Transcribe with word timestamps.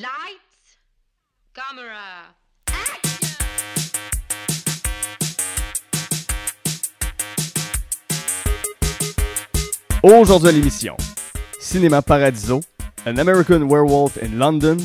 Lights, 0.00 0.78
camera, 1.52 2.32
Aujourd'hui 10.02 10.48
à 10.48 10.52
l'émission, 10.52 10.96
Cinéma 11.60 12.00
Paradiso, 12.00 12.62
An 13.06 13.18
American 13.18 13.68
Werewolf 13.68 14.16
in 14.22 14.38
London 14.38 14.78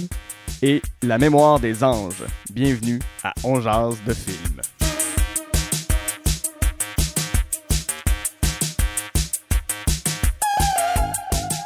et 0.61 0.81
La 1.01 1.17
mémoire 1.17 1.61
des 1.61 1.81
anges. 1.81 2.25
Bienvenue 2.51 2.99
à 3.23 3.33
On 3.45 3.61
jase 3.61 4.03
de 4.05 4.13
film. 4.13 4.54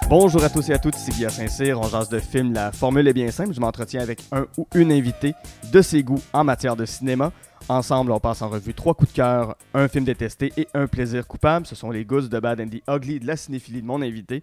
Bonjour 0.10 0.44
à 0.44 0.50
tous 0.50 0.68
et 0.70 0.74
à 0.74 0.80
toutes, 0.80 0.98
ici 0.98 1.12
Guillaume 1.12 1.30
Saint-Cyr, 1.30 1.80
on 1.80 1.88
jase 1.88 2.10
de 2.10 2.18
film. 2.18 2.52
La 2.52 2.72
formule 2.72 3.08
est 3.08 3.14
bien 3.14 3.30
simple, 3.30 3.54
je 3.54 3.60
m'entretiens 3.60 4.02
avec 4.02 4.24
un 4.32 4.48
ou 4.58 4.68
une 4.74 4.92
invitée 4.92 5.36
de 5.72 5.84
ses 5.84 6.02
goûts 6.02 6.24
en 6.34 6.44
matière 6.44 6.76
de 6.76 6.84
cinéma. 6.84 7.32
Ensemble, 7.68 8.12
on 8.12 8.20
passe 8.20 8.42
en 8.42 8.50
revue 8.50 8.74
trois 8.74 8.96
coups 8.96 9.12
de 9.12 9.18
cœur, 9.18 9.56
un 9.76 9.88
film 9.88 10.06
détesté 10.06 10.52
et 10.58 10.68
un 10.74 10.88
plaisir 10.88 11.28
coupable. 11.28 11.68
Ce 11.68 11.76
sont 11.76 11.92
les 11.92 12.06
goûts 12.06 12.22
de 12.22 12.40
Bad 12.40 12.60
and 12.60 12.70
the 12.70 12.82
Ugly 12.90 13.20
de 13.20 13.28
la 13.28 13.38
cinéphilie 13.38 13.84
de 13.84 13.86
mon 13.86 14.02
invité. 14.02 14.42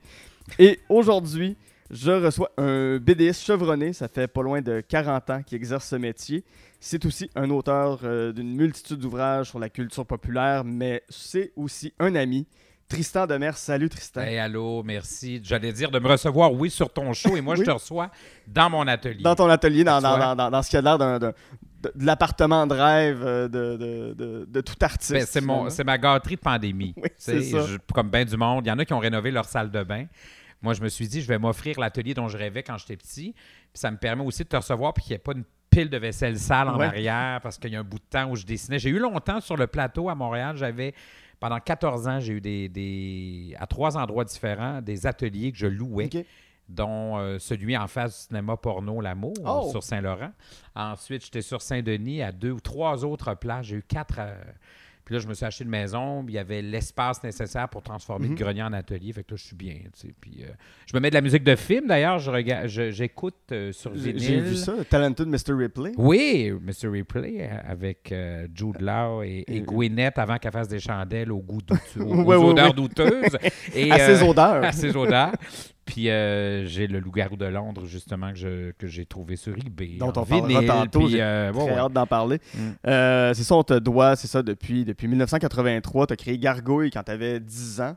Et 0.61 0.79
aujourd'hui, 0.89 1.57
je 1.91 2.13
reçois 2.13 2.53
un 2.59 2.99
BDiste 2.99 3.43
chevronné, 3.43 3.93
ça 3.93 4.07
fait 4.07 4.29
pas 4.29 4.43
loin 4.43 4.61
de 4.61 4.81
40 4.89 5.31
ans 5.31 5.43
qu'il 5.43 5.57
exerce 5.57 5.89
ce 5.89 5.97
métier. 5.97 6.45
C'est 6.79 7.05
aussi 7.07 7.29
un 7.35 7.51
auteur 7.51 8.03
euh, 8.05 8.33
d'une 8.33 8.55
multitude 8.55 8.99
d'ouvrages 8.99 9.51
sur 9.51 9.59
la 9.59 9.69
culture 9.69 10.07
populaire, 10.07 10.63
mais 10.63 11.03
c'est 11.09 11.51
aussi 11.57 11.93
un 11.99 12.15
ami. 12.15 12.47
Tristan 12.89 13.27
Demers, 13.27 13.57
salut 13.57 13.89
Tristan. 13.89 14.21
Hey, 14.21 14.39
allô, 14.39 14.83
merci. 14.85 15.41
J'allais 15.43 15.73
dire 15.73 15.91
de 15.91 15.99
me 15.99 16.07
recevoir, 16.09 16.53
oui, 16.53 16.71
sur 16.71 16.89
ton 16.93 17.13
show, 17.13 17.37
et 17.37 17.41
moi, 17.41 17.55
Oui. 17.55 17.61
je 17.61 17.65
te 17.65 17.71
reçois 17.73 18.11
dans 18.47 18.71
mon 18.71 18.87
atelier. 18.87 19.23
Dans 19.25 19.35
ton 19.35 19.49
atelier, 19.49 19.83
dans, 19.83 20.01
dans, 20.01 20.37
dans- 20.37 20.51
dans- 20.51 20.63
ce 20.63 20.71
qui 20.71 20.77
a 20.77 20.81
l'air 20.83 20.97
d'un- 20.97 21.19
d'un- 21.19 21.33
de, 21.83 21.93
de 21.97 22.07
l'appartement 22.07 22.65
de 22.67 22.75
rêve 22.75 23.23
euh, 23.25 23.49
de, 23.49 23.77
de- 23.77 24.15
de- 24.15 24.45
de 24.49 24.61
tout 24.61 24.77
artiste. 24.81 25.13
Ben, 25.13 25.27
c'est, 25.27 25.41
mon, 25.41 25.69
c'est 25.69 25.83
ma 25.83 25.99
gâterie 25.99 26.37
de 26.37 26.41
pandémie. 26.41 26.95
Oui, 26.97 27.09
c'est 27.17 27.43
ça. 27.43 27.63
je- 27.67 27.77
comme 27.93 28.09
bien 28.09 28.25
du 28.25 28.37
monde, 28.37 28.65
il 28.65 28.69
y 28.69 28.73
en 28.73 28.79
a 28.79 28.85
qui 28.85 28.93
ont 28.93 29.01
rénové 29.01 29.33
leur 29.33 29.47
salle 29.47 29.71
de 29.73 29.83
bain. 29.83 30.07
Moi, 30.63 30.73
je 30.75 30.81
me 30.81 30.89
suis 30.89 31.09
dit, 31.09 31.21
je 31.21 31.27
vais 31.29 31.39
m'offrir 31.39 31.81
l'atelier 31.81 32.15
dont 32.15 32.29
je 32.29 32.39
rêvais 32.39 32.63
quand 32.63 32.79
j'étais 32.79 32.97
petit. 32.97 33.33
Puis 33.33 33.81
ça 33.81 33.91
me 33.91 33.97
permet 33.97 34.23
aussi 34.25 34.45
de 34.45 34.49
te 34.49 34.57
recevoir, 34.57 34.95
puis 34.95 35.03
qu'il 35.03 35.11
n'y 35.13 35.17
ait 35.17 35.19
pas 35.19 35.33
une 35.33 35.45
pile 35.71 35.91
de 35.91 35.99
vaisselle 35.99 36.39
sale 36.39 36.69
en 36.69 36.79
Ouais. 36.79 36.87
arrière, 36.87 37.41
parce 37.43 37.59
qu'il 37.59 37.73
y 37.73 37.77
a 37.77 37.81
un 37.81 37.85
bout 37.85 37.99
de 37.99 38.05
temps 38.09 38.31
où 38.31 38.37
je 38.37 38.47
dessinais. 38.47 38.79
J'ai 38.79 38.91
eu 38.91 38.99
longtemps 39.01 39.41
sur 39.41 39.57
le 39.57 39.67
plateau 39.67 40.09
à 40.09 40.15
Montréal, 40.15 40.57
j'avais. 40.57 40.95
Pendant 41.41 41.61
14 41.61 42.09
ans, 42.09 42.21
j'ai 42.21 42.35
eu 42.35 42.41
des, 42.41 42.69
des- 42.69 43.55
à 43.59 43.67
trois 43.67 43.97
endroits 43.97 44.25
différents 44.25 44.81
des 44.81 45.07
ateliers 45.07 45.53
que 45.53 45.59
je 45.59 45.67
louais. 45.67 46.09
Dont 46.69 47.17
euh, 47.19 47.39
celui 47.39 47.77
en 47.77 47.87
face 47.87 48.23
du 48.23 48.27
cinéma 48.29 48.57
porno 48.57 49.01
L'Amour 49.01 49.35
Oh! 49.45 49.69
sur 49.71 49.85
Saint-Laurent. 49.85 50.33
Ensuite, 50.75 51.25
j'étais 51.25 51.43
sur 51.43 51.63
Saint-Denis 51.63 52.23
à 52.23 52.33
deux 52.33 52.51
ou 52.51 52.59
trois 52.61 53.05
autres 53.05 53.35
places. 53.35 53.67
J'ai 53.67 53.77
eu 53.77 53.83
quatre. 53.87 54.17
euh, 54.19 54.35
Puis 55.07 55.15
là, 55.15 55.21
je 55.21 55.27
me 55.29 55.33
suis 55.35 55.47
acheté 55.47 55.65
une 55.65 55.71
maison. 55.71 56.23
puis 56.25 56.35
Il 56.35 56.37
y 56.37 56.41
avait 56.41 56.61
l'espace 56.61 57.23
nécessaire 57.23 57.69
pour 57.71 57.81
transformer 57.81 58.27
Mhm. 58.27 58.35
le 58.35 58.39
grenier 58.39 58.63
en 58.65 58.73
atelier. 58.75 59.13
Fait 59.15 59.23
que 59.25 59.31
là, 59.33 59.37
je 59.39 59.45
suis 59.45 59.57
bien. 59.57 59.75
tu 59.95 60.09
sais. 60.09 60.15
Puis 60.21 60.39
euh, 60.43 60.49
je 60.85 60.95
me 60.97 61.01
mets 61.01 61.11
de 61.11 61.15
la 61.15 61.21
musique 61.23 61.45
de 61.45 61.55
film. 61.57 61.87
D'ailleurs, 61.87 62.19
je 62.19 62.31
regarde, 62.31 62.67
je- 62.67 62.91
j'écoute 62.91 63.37
euh, 63.53 63.71
sur 63.73 63.93
vinyle. 63.93 64.19
j'ai 64.19 64.41
vu 64.41 64.57
ça, 64.57 64.75
Talented 64.91 65.29
Mr. 65.29 65.55
Ripley. 65.57 65.93
Oui, 65.97 66.53
Mr. 66.61 66.89
Replay 66.89 67.39
euh, 67.49 67.57
avec 67.67 68.11
euh, 68.13 68.49
Jude 68.53 68.81
Law 68.81 69.23
et, 69.23 69.45
et 69.47 69.61
Gwyneth 69.61 70.19
avant 70.19 70.37
qu'elle 70.39 70.53
fasse 70.53 70.69
des 70.69 70.81
chandelles 70.81 71.31
au 71.31 71.39
goût 71.39 71.63
douteux, 71.63 72.01
aux, 72.01 72.23
Ouais, 72.25 72.35
aux 72.35 72.41
ouais, 72.43 72.51
odeurs 72.51 72.67
ouais. 72.67 72.73
douteuses. 72.75 73.39
Et, 73.75 73.91
À 73.97 73.99
ses 74.01 74.23
odeurs. 74.23 74.65
à 74.65 74.73
ses 74.73 74.97
odeurs. 74.97 75.33
Puis 75.87 76.11
euh, 76.11 76.67
j'ai 76.67 76.89
le 76.89 76.99
loup-garou 76.99 77.37
de 77.37 77.47
Londres, 77.47 77.87
justement, 77.87 78.33
que, 78.33 78.87
j'ai 78.87 79.07
trouvé 79.07 79.37
sur 79.37 79.57
eBay. 79.57 79.97
Dont 79.99 80.09
on 80.17 80.25
parlera 80.25 80.49
vinyle, 80.49 80.67
tantôt, 80.67 80.99
puis, 81.01 81.11
j'ai 81.11 81.23
euh, 81.23 81.53
Très 81.53 81.63
ouais. 81.63 81.73
hâte 81.79 81.93
d'en 81.93 82.07
parler. 82.07 82.41
Mm. 82.55 82.59
Euh, 82.89 83.35
c'est 83.35 83.45
ça, 83.45 83.55
on 83.55 83.63
te 83.63 83.79
doit, 83.79 84.17
c'est 84.17 84.27
ça, 84.27 84.43
depuis, 84.43 84.85
depuis 84.85 85.07
1983. 85.09 86.09
Tu 86.09 86.13
as 86.13 86.17
créé 86.17 86.39
Gargouille 86.39 86.91
quand 86.91 87.05
tu 87.05 87.13
avais 87.13 87.39
10 87.41 87.81
ans. 87.81 87.97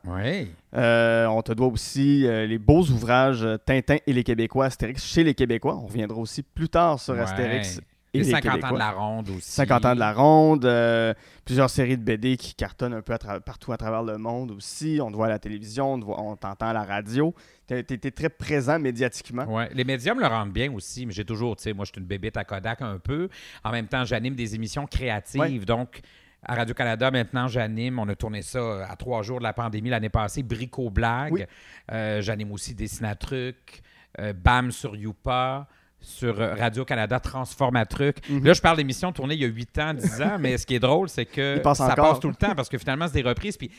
Euh, 0.75 1.25
on 1.25 1.41
te 1.41 1.51
doit 1.51 1.67
aussi 1.67 2.21
les 2.21 2.59
beaux 2.59 2.83
ouvrages 2.83 3.45
Tintin 3.65 3.97
et 4.05 4.13
les 4.13 4.23
Québécois, 4.23 4.65
Astérix 4.65 5.03
chez 5.03 5.23
les 5.23 5.33
Québécois. 5.33 5.75
On 5.75 5.87
reviendra 5.87 6.19
aussi 6.19 6.43
plus 6.43 6.69
tard 6.69 6.99
sur 6.99 7.15
Ouais. 7.15 7.21
Astérix 7.21 7.81
et 8.13 8.19
Les 8.19 8.23
les 8.23 8.31
50 8.31 8.63
ans 8.63 8.73
de 8.73 8.79
la 8.79 8.91
ronde 8.91 9.29
aussi. 9.29 9.51
50 9.51 9.85
ans 9.85 9.93
de 9.93 9.99
la 9.99 10.13
ronde, 10.13 10.65
euh, 10.65 11.13
plusieurs 11.45 11.69
séries 11.69 11.97
de 11.97 12.03
BD 12.03 12.37
qui 12.37 12.55
cartonnent 12.55 12.93
un 12.95 13.01
peu 13.01 13.13
à 13.13 13.39
partout 13.39 13.71
à 13.71 13.77
travers 13.77 14.01
le 14.03 14.17
monde 14.17 14.49
aussi. 14.51 14.99
On 15.01 15.11
te 15.11 15.15
voit 15.15 15.27
à 15.27 15.29
la 15.29 15.37
télévision, 15.39 15.93
on 15.93 15.99
te 15.99 16.05
voit- 16.05 16.19
on 16.19 16.35
t'entend 16.35 16.67
à 16.69 16.73
la 16.73 16.83
radio. 16.83 17.35
Tu 17.69 17.93
étais 17.93 18.11
très 18.11 18.29
présent 18.29 18.79
médiatiquement. 18.79 19.45
Les 19.73 19.83
médias 19.83 20.13
me 20.13 20.21
le 20.21 20.27
rendent 20.27 20.51
bien 20.51 20.71
aussi, 20.73 21.05
mais 21.05 21.13
j'ai 21.13 21.25
toujours, 21.25 21.55
tu 21.55 21.63
sais, 21.63 21.73
moi, 21.73 21.85
je 21.85 21.91
suis 21.91 22.01
une 22.01 22.07
bébête 22.07 22.37
à 22.37 22.43
Kodak 22.43 22.81
un 22.81 22.97
peu. 22.97 23.29
En 23.63 23.71
même 23.71 23.87
temps, 23.87 24.03
j'anime 24.05 24.35
des 24.35 24.55
émissions 24.55 24.87
créatives. 24.87 25.39
Ouais. 25.39 25.59
Donc, 25.59 26.01
à 26.43 26.55
Radio-Canada, 26.55 27.11
maintenant, 27.11 27.47
j'anime. 27.47 27.99
On 27.99 28.07
a 28.07 28.15
tourné 28.15 28.41
ça 28.41 28.87
à 28.87 28.95
trois 28.95 29.21
jours 29.23 29.39
de 29.39 29.43
la 29.43 29.53
pandémie 29.53 29.89
l'année 29.89 30.09
passée, 30.09 30.41
Brico 30.41 30.89
Blague. 30.89 31.33
Oui. 31.33 31.43
Euh, 31.91 32.21
j'anime 32.21 32.51
aussi 32.51 32.73
Dessinatruc, 32.73 33.81
euh, 34.19 34.33
BAM 34.33 34.71
sur 34.71 34.95
Youpa. 34.95 35.67
Sur 36.01 36.39
euh, 36.39 36.55
Radio-Canada, 36.55 37.19
Transformatruc. 37.19 38.29
Mhm. 38.29 38.45
Là, 38.45 38.53
je 38.53 38.61
parle 38.61 38.77
d'émissions 38.77 39.11
tournées 39.11 39.33
il 39.33 39.41
y 39.41 39.43
a 39.43 39.49
8 39.49 39.79
ans, 39.79 39.93
10 39.93 40.21
ans, 40.21 40.37
mais 40.39 40.57
ce 40.57 40.65
qui 40.65 40.75
est 40.75 40.79
drôle, 40.79 41.09
c'est 41.09 41.25
que 41.25 41.59
passe 41.59 41.79
ça 41.79 41.91
encore. 41.91 42.11
passe 42.11 42.19
tout 42.21 42.29
le 42.29 42.35
temps 42.35 42.55
parce 42.55 42.69
que 42.69 42.77
finalement, 42.77 43.05
c'est 43.07 43.21
des 43.21 43.27
reprises. 43.27 43.57
Puis 43.57 43.69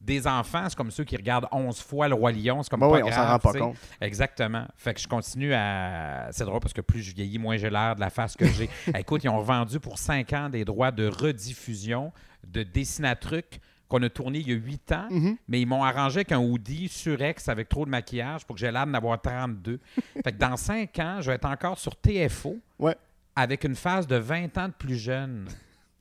des 0.00 0.26
enfants, 0.26 0.64
c'est 0.68 0.76
comme 0.76 0.90
ceux 0.90 1.04
qui 1.04 1.16
regardent 1.16 1.48
11 1.50 1.80
fois 1.80 2.08
Le 2.08 2.14
Roi 2.14 2.32
Lion. 2.32 2.62
C'est 2.62 2.68
comme 2.68 2.80
Bah 2.80 2.88
pas 2.88 2.94
oui, 2.96 3.02
on 3.02 3.06
grave, 3.08 3.14
s'en 3.26 3.32
rend 3.32 3.38
pas 3.38 3.52
compte. 3.58 3.76
Exactement. 4.00 4.66
Fait 4.76 4.92
que 4.92 5.00
je 5.00 5.08
continue 5.08 5.54
à. 5.54 6.28
C'est 6.30 6.44
drôle 6.44 6.60
parce 6.60 6.74
que 6.74 6.82
plus 6.82 7.02
je 7.02 7.14
vieillis, 7.14 7.38
moins 7.38 7.56
j'ai 7.56 7.70
l'air 7.70 7.94
de 7.94 8.00
la 8.00 8.10
face 8.10 8.36
que 8.36 8.44
j'ai. 8.46 8.68
Écoute, 8.98 9.24
ils 9.24 9.28
ont 9.30 9.38
revendu 9.38 9.80
pour 9.80 9.98
5 9.98 10.32
ans 10.34 10.48
des 10.50 10.64
droits 10.64 10.90
de 10.90 11.06
rediffusion 11.06 12.12
de 12.46 12.62
Dessinatruc 12.62 13.60
qu'on 13.88 14.02
a 14.02 14.08
tourné 14.08 14.38
il 14.40 14.48
y 14.48 14.52
a 14.52 14.56
8 14.56 14.92
ans, 14.92 15.06
Mhm. 15.10 15.36
mais 15.48 15.60
ils 15.60 15.66
m'ont 15.66 15.84
arrangé 15.84 16.16
avec 16.20 16.32
un 16.32 16.38
hoodie 16.38 16.88
surex 16.88 17.48
avec 17.48 17.68
trop 17.68 17.84
de 17.84 17.90
maquillage 17.90 18.44
pour 18.44 18.56
que 18.56 18.60
j'ai 18.60 18.70
l'air 18.70 18.86
d'en 18.86 18.94
avoir 18.94 19.20
32. 19.20 19.78
fait 20.24 20.32
que 20.32 20.38
dans 20.38 20.56
5 20.56 20.98
ans, 20.98 21.18
je 21.20 21.30
vais 21.30 21.36
être 21.36 21.44
encore 21.46 21.78
sur 21.78 21.94
TFO 21.96 22.58
Ouais. 22.78 22.96
avec 23.36 23.64
une 23.64 23.74
face 23.74 24.06
de 24.06 24.16
20 24.16 24.56
ans 24.58 24.68
de 24.68 24.72
plus 24.72 24.96
jeune 24.96 25.46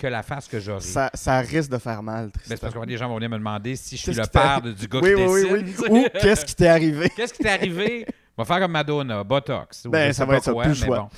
que 0.03 0.07
la 0.07 0.21
face 0.23 0.47
que 0.47 0.59
j'aurai. 0.59 0.81
Ça, 0.81 1.09
ça 1.13 1.39
risque 1.39 1.71
de 1.71 1.77
faire 1.77 2.03
mal, 2.03 2.25
Ben, 2.25 2.31
Tristan. 2.31 2.55
c'est 2.55 2.61
parce 2.61 2.73
que 2.73 2.85
des 2.85 2.97
gens 2.97 3.07
vont 3.07 3.15
venir 3.15 3.29
me 3.29 3.37
demander 3.37 3.75
si 3.75 3.95
je 3.95 4.01
suis 4.01 4.13
le 4.13 4.25
père 4.27 4.61
de- 4.61 4.73
du 4.73 4.87
gars 4.87 4.99
oui, 5.01 5.13
qui 5.15 5.21
oui, 5.23 5.43
oui, 5.51 5.63
dessine. 5.63 5.77
oui. 5.91 6.03
sais. 6.03 6.17
Ou 6.17 6.19
qu'est-ce 6.21 6.45
qui 6.45 6.55
t'est 6.55 6.67
arrivé? 6.67 7.09
Qu'est-ce 7.15 7.33
qui 7.33 7.43
t'est 7.43 7.49
arrivé? 7.49 8.05
On 8.37 8.43
va 8.43 8.45
faire 8.45 8.59
comme 8.59 8.71
Madonna, 8.73 9.23
Botox. 9.23 9.87
Ben, 9.87 10.11
ça 10.11 10.25
va 10.25 10.35
être 10.37 10.43
ça, 10.43 10.51
quoi, 10.51 10.63
plus 10.63 10.79
mais 10.81 10.85
choix. 10.87 10.99
bon. 10.99 11.09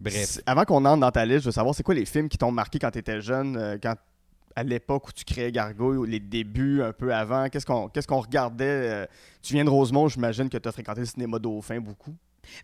Bref. 0.00 0.38
Avant 0.46 0.64
qu'on 0.64 0.84
entre 0.84 1.00
dans 1.00 1.10
ta 1.10 1.24
liste, 1.24 1.40
je 1.40 1.44
veux 1.46 1.52
savoir, 1.52 1.74
c'est 1.74 1.82
quoi 1.82 1.94
les 1.94 2.04
films 2.06 2.28
qui 2.28 2.38
t'ont 2.38 2.50
marqué 2.50 2.78
quand 2.78 2.90
tu 2.90 2.98
étais 2.98 3.20
jeune, 3.20 3.56
euh, 3.56 3.76
quand, 3.82 3.94
à 4.56 4.62
l'époque 4.62 5.08
où 5.08 5.12
tu 5.12 5.24
créais 5.24 5.50
Gargouille, 5.52 5.96
ou 5.98 6.04
les 6.04 6.20
débuts 6.20 6.82
un 6.82 6.92
peu 6.92 7.14
avant? 7.14 7.48
Qu'est-ce 7.48 7.66
qu'on 7.66 7.88
qu'est-ce 7.88 8.06
qu'on 8.06 8.20
regardait? 8.20 8.64
euh, 8.66 9.06
tu 9.42 9.54
viens 9.54 9.64
de 9.64 9.70
Rosemont, 9.70 10.08
j'imagine 10.08 10.48
que 10.48 10.56
tu 10.58 10.68
as 10.68 10.72
fréquenté 10.72 11.00
le 11.00 11.06
cinéma 11.06 11.38
Dauphin 11.38 11.80
beaucoup. 11.80 12.14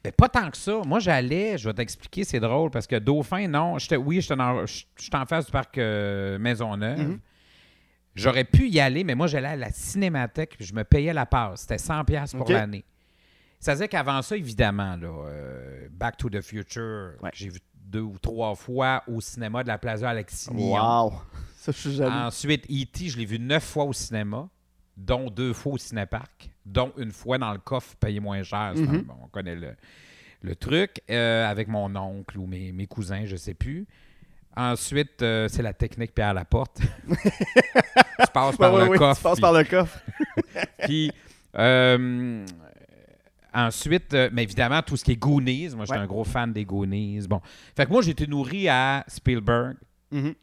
Ben, 0.03 0.13
pas 0.13 0.29
tant 0.29 0.51
que 0.51 0.57
ça. 0.57 0.81
Moi, 0.87 0.99
j'allais, 0.99 1.59
je 1.59 1.69
vais 1.69 1.75
t'expliquer, 1.75 2.25
c'est 2.25 2.41
drôle, 2.41 2.71
parce 2.71 2.87
que 2.87 2.97
Dauphin, 2.97 3.49
non, 3.49 3.79
j'étais, 3.79 3.97
oui, 3.97 4.21
j'étais 4.21 4.41
en, 4.41 5.27
face 5.27 5.47
du 5.47 5.53
parc 5.53 5.79
euh, 5.79 6.39
Maisonneuve. 6.39 6.99
Mhm. 6.99 7.21
J'aurais 8.15 8.45
pu 8.45 8.69
y 8.69 8.81
aller, 8.81 9.05
mais 9.05 9.15
moi, 9.15 9.27
j'allais 9.27 9.49
à 9.49 9.57
la 9.57 9.71
cinémathèque, 9.71 10.57
puis 10.57 10.67
je 10.67 10.75
me 10.75 10.85
payais 10.85 11.13
la 11.13 11.27
passe. 11.27 11.63
C'était 11.63 11.77
100$ 11.77 12.05
piastres 12.05 12.37
pour 12.37 12.51
l'année. 12.51 12.85
Ça 13.61 13.73
faisait 13.73 13.89
qu'avant 13.89 14.23
ça, 14.23 14.37
évidemment, 14.37 14.97
là, 14.97 15.09
euh, 15.27 15.89
Back 15.91 16.17
to 16.17 16.31
the 16.31 16.41
Future, 16.41 17.13
Ouais. 17.23 17.31
j'ai 17.35 17.51
vu 17.51 17.61
deux 17.75 18.01
ou 18.01 18.19
trois 18.19 18.55
fois 18.55 19.03
au 19.07 19.21
cinéma 19.21 19.63
de 19.63 19.69
la 19.69 19.79
Plaza 19.79 20.09
Alexis. 20.09 20.51
Wow! 20.51 21.13
Ça, 21.57 21.73
je 21.73 21.77
suis 21.79 21.95
jaloux. 21.95 22.11
Ensuite, 22.11 22.65
E.T., 22.71 23.09
je 23.11 23.19
l'ai 23.19 23.27
vu 23.27 23.39
neuf 23.39 23.65
fois 23.65 23.85
au 23.85 23.93
cinéma, 23.93 24.49
dont 25.01 25.31
deux 25.31 25.53
fois 25.53 25.73
au 25.75 25.79
cinéparc, 25.79 26.51
dont 26.67 26.93
une 26.99 27.11
fois 27.11 27.39
dans 27.39 27.53
le 27.53 27.59
coffre 27.59 27.97
payé 27.97 28.21
moins 28.21 28.43
cher. 28.43 28.75
Mhm. 28.77 29.07
on 29.23 29.29
connaît 29.29 29.57
le, 29.57 29.75
le 30.43 30.55
truc. 30.57 31.01
euh, 31.11 31.47
avec 31.49 31.69
mon 31.69 31.95
oncle 31.97 32.39
ou 32.39 32.47
mes, 32.47 32.71
mes 32.73 32.87
cousins, 32.87 33.25
je 33.25 33.37
sais 33.37 33.55
plus. 33.55 33.87
Ensuite, 34.57 35.23
euh, 35.23 35.49
c'est 35.49 35.63
la 35.63 35.73
technique 35.73 36.15
Pierre 36.15 36.35
Laporte. 36.35 36.81
tu 37.09 38.33
passes 38.35 38.57
par 38.57 38.75
Ouais, 38.75 38.89
le 38.91 38.99
coffre. 38.99 39.17
Tu 39.19 39.23
passes 39.23 39.35
puis- 39.35 39.41
par 39.41 39.53
le 39.53 39.65
coffre. 39.65 40.01
puis, 40.85 41.11
euh, 41.57 42.45
ensuite, 43.55 44.13
mais 44.33 44.43
évidemment, 44.43 44.83
tout 44.83 44.97
ce 44.97 45.05
qui 45.05 45.13
est 45.13 45.17
Goonies. 45.17 45.71
Moi, 45.75 45.85
j'étais 45.85 45.99
Ouais. 45.99 46.05
un 46.05 46.07
gros 46.07 46.25
fan 46.25 46.53
des 46.53 46.65
Goonies. 46.65 47.27
Bon. 47.29 47.41
Fait 47.77 47.87
que 47.87 47.91
moi, 47.91 48.03
j'ai 48.03 48.11
été 48.11 48.27
nourri 48.27 48.69
à 48.69 49.05
Spielberg. 49.09 49.77
Mhm. 50.11 50.35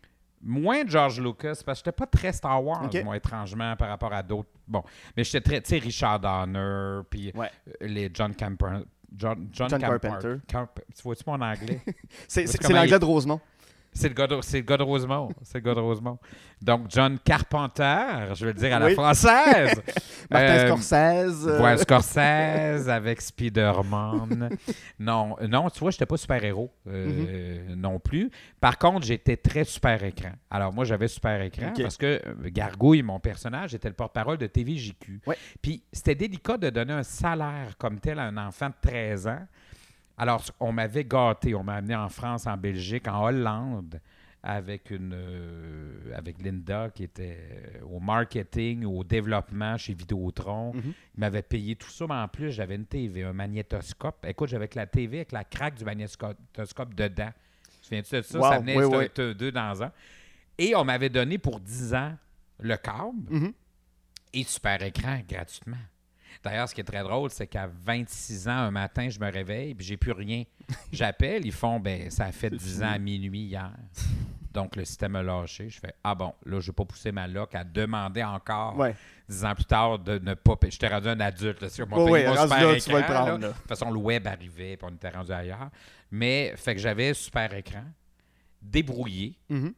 Moins 0.42 0.86
George 0.88 1.20
Lucas, 1.20 1.62
parce 1.66 1.80
que 1.82 1.86
j'étais 1.86 1.92
pas 1.92 2.06
très 2.06 2.32
Star 2.32 2.64
Wars, 2.64 2.90
moi, 3.04 3.18
étrangement, 3.18 3.76
par 3.76 3.90
rapport 3.90 4.14
à 4.14 4.22
d'autres. 4.22 4.50
Bon, 4.68 4.84
mais 5.16 5.24
j'étais 5.24 5.42
très, 5.42 5.62
tu 5.62 5.70
sais, 5.70 5.78
Richard 5.80 6.20
Donner, 6.20 7.02
puis 7.10 7.32
Ouais. 7.36 7.50
euh, 7.82 7.88
les 7.88 8.10
John 8.14 8.36
Camper. 8.36 8.84
John, 9.16 9.48
John, 9.52 9.70
Carpenter. 9.70 10.36
Carp- 10.48 10.82
tu 10.96 11.02
vois-tu 11.02 11.24
mon 11.26 11.42
anglais? 11.42 11.82
C'est 12.28 12.46
l'anglais 12.70 12.90
il- 12.96 13.00
de 13.00 13.06
Rosemont. 13.06 13.40
C'est 13.98 14.10
le, 14.10 14.14
gars 14.14 14.28
de- 14.28 14.40
c'est 14.42 14.58
le 14.58 14.64
gars 14.64 14.78
de 14.78 14.84
Rosemont. 14.84 15.30
C'est 15.42 15.56
le 15.58 15.64
gars 15.64 15.74
de 15.74 15.80
Rosemont. 15.80 16.20
Donc, 16.62 16.86
John 16.90 17.18
Carpenter, 17.24 18.34
je 18.36 18.46
vais 18.46 18.54
le 18.54 18.60
dire 18.60 18.76
à 18.76 18.80
la 18.80 18.86
Oui. 18.88 18.94
française. 18.94 19.82
Martin 20.32 20.54
Euh, 20.54 20.68
Scorsese. 20.68 21.48
euh, 21.48 21.62
Ouais, 21.64 21.78
Scorsese 21.78 22.90
avec 22.90 23.22
Spider-Man. 23.22 24.50
Non, 25.00 25.36
non, 25.48 25.70
tu 25.70 25.80
vois, 25.80 25.92
j'étais 25.92 26.06
pas 26.06 26.18
super-héros 26.18 26.72
euh, 26.88 27.76
non 27.76 28.00
plus. 28.00 28.30
Par 28.60 28.78
contre, 28.78 29.06
j'étais 29.06 29.38
très 29.38 29.64
super-écran. 29.64 30.32
Alors, 30.50 30.74
moi, 30.74 30.86
j'avais 30.86 31.08
super-écran 31.08 31.74
parce 31.80 31.98
que 31.98 32.06
euh, 32.06 32.20
Gargouille, 32.46 33.02
mon 33.04 33.20
personnage, 33.20 33.74
était 33.76 33.88
le 33.90 33.94
porte-parole 33.96 34.38
de 34.38 34.48
TVJQ. 34.48 35.22
Ouais. 35.28 35.38
Puis, 35.62 35.84
c'était 35.92 36.16
délicat 36.16 36.58
de 36.58 36.70
donner 36.70 36.94
un 36.94 37.04
salaire 37.04 37.78
comme 37.78 38.00
tel 38.00 38.20
à 38.20 38.24
un 38.24 38.38
enfant 38.38 38.70
de 38.70 38.76
13 38.90 39.28
ans. 39.28 39.48
Alors, 40.18 40.44
on 40.60 40.72
m'avait 40.72 41.06
gâté. 41.06 41.54
On 41.56 41.64
m'a 41.64 41.76
amené 41.76 41.96
en 41.96 42.10
France, 42.10 42.48
en 42.48 42.58
Belgique, 42.58 43.08
en 43.08 43.24
Hollande 43.24 44.00
avec 44.44 44.92
une 44.92 45.14
euh, 45.14 46.16
avec 46.16 46.42
Linda 46.42 46.90
qui 46.94 47.04
était 47.04 47.38
euh, 47.82 47.86
au 47.86 48.00
marketing, 48.00 48.86
au 48.86 49.04
développement 49.04 49.76
chez 49.78 49.94
Vidéotron. 49.94 50.74
Mhm. 50.74 50.94
Il 51.16 51.20
m'avait 51.20 51.42
payé 51.42 51.76
tout 51.76 51.90
ça, 51.90 52.06
mais 52.08 52.14
en 52.16 52.28
plus, 52.28 52.52
j'avais 52.52 52.76
une 52.76 52.86
TV, 52.86 53.24
un 53.24 53.34
magnétoscope. 53.34 54.26
Écoute, 54.28 54.50
j'avais 54.50 54.68
que 54.68 54.78
la 54.78 54.86
TV 54.86 55.18
avec 55.18 55.32
la 55.32 55.44
craque 55.44 55.76
du 55.76 55.84
magnétoscope 55.86 56.94
dedans. 56.96 57.30
Tu 57.82 57.88
souviens-tu 57.88 58.16
de 58.16 58.22
ça? 58.22 58.40
Wow, 58.40 58.50
ça 58.52 58.60
venait 58.60 58.84
oui, 58.86 59.08
un- 59.18 59.34
deux 59.34 59.52
dans 59.52 59.84
un. 59.84 59.92
Et 60.58 60.76
on 60.76 60.84
m'avait 60.86 61.10
donné 61.10 61.38
pour 61.38 61.60
10 61.60 61.94
ans 61.94 62.16
le 62.60 62.78
câble 62.78 63.30
Mhm. 63.30 63.54
et 64.34 64.44
super 64.44 64.82
écran 64.84 65.20
gratuitement. 65.28 65.78
D'ailleurs, 66.44 66.68
ce 66.70 66.76
qui 66.76 66.82
est 66.82 66.86
très 66.86 67.04
drôle, 67.04 67.30
c'est 67.30 67.48
qu'à 67.48 67.68
26 67.68 68.48
ans, 68.48 68.52
un 68.52 68.72
matin, 68.72 69.10
je 69.10 69.20
me 69.20 69.32
réveille 69.32 69.74
puis 69.76 69.86
j'ai 69.86 69.98
plus 69.98 70.12
rien. 70.12 70.44
J'appelle, 70.92 71.46
ils 71.46 71.52
font 71.52 71.80
ben 71.80 72.10
ça 72.12 72.26
a 72.26 72.32
fait 72.32 72.50
10 72.50 72.84
ans 72.84 72.92
à 72.92 72.98
minuit 73.00 73.42
hier. 73.42 73.72
Donc 74.54 74.76
le 74.76 74.86
système 74.86 75.16
a 75.16 75.22
lâché. 75.24 75.70
Je 75.70 75.80
fais 75.80 75.94
Ah 76.04 76.16
bon, 76.16 76.34
là, 76.46 76.60
je 76.60 76.68
vais 76.68 76.74
pas 76.76 76.86
pousser 76.86 77.12
ma 77.12 77.28
loc 77.28 77.54
à 77.54 77.64
demander 77.64 78.24
encore 78.24 78.76
Ouais. 78.78 78.96
10 79.30 79.46
ans 79.46 79.54
plus 79.56 79.66
tard 79.66 80.00
de 80.00 80.18
ne 80.20 80.34
pas 80.34 80.56
payer. 80.56 80.72
J'étais 80.72 80.88
rendu 80.88 81.08
un 81.10 81.20
adulte. 81.20 81.62
Là, 81.62 81.68
ouais, 81.68 82.26
mon 82.26 82.34
rendu 82.34 82.42
super 82.54 82.68
là, 82.68 82.80
tu 82.80 82.90
vas 82.92 82.98
le 82.98 83.04
écran, 83.04 83.14
prendre, 83.14 83.28
là. 83.28 83.38
là. 83.38 83.48
De 83.50 83.54
toute 83.54 83.68
façon, 83.68 83.92
le 83.92 84.00
web 84.00 84.26
arrivait, 84.28 84.78
puis 84.78 84.88
on 84.90 84.96
était 84.96 85.10
rendu 85.10 85.32
ailleurs. 85.32 85.70
Mais 86.10 86.54
fait 86.56 86.74
que 86.74 86.82
j'avais 86.82 87.14
super 87.14 87.54
écran, 87.54 87.84
débrouillé, 88.62 89.38
Mhm. 89.50 89.66
hein, 89.68 89.74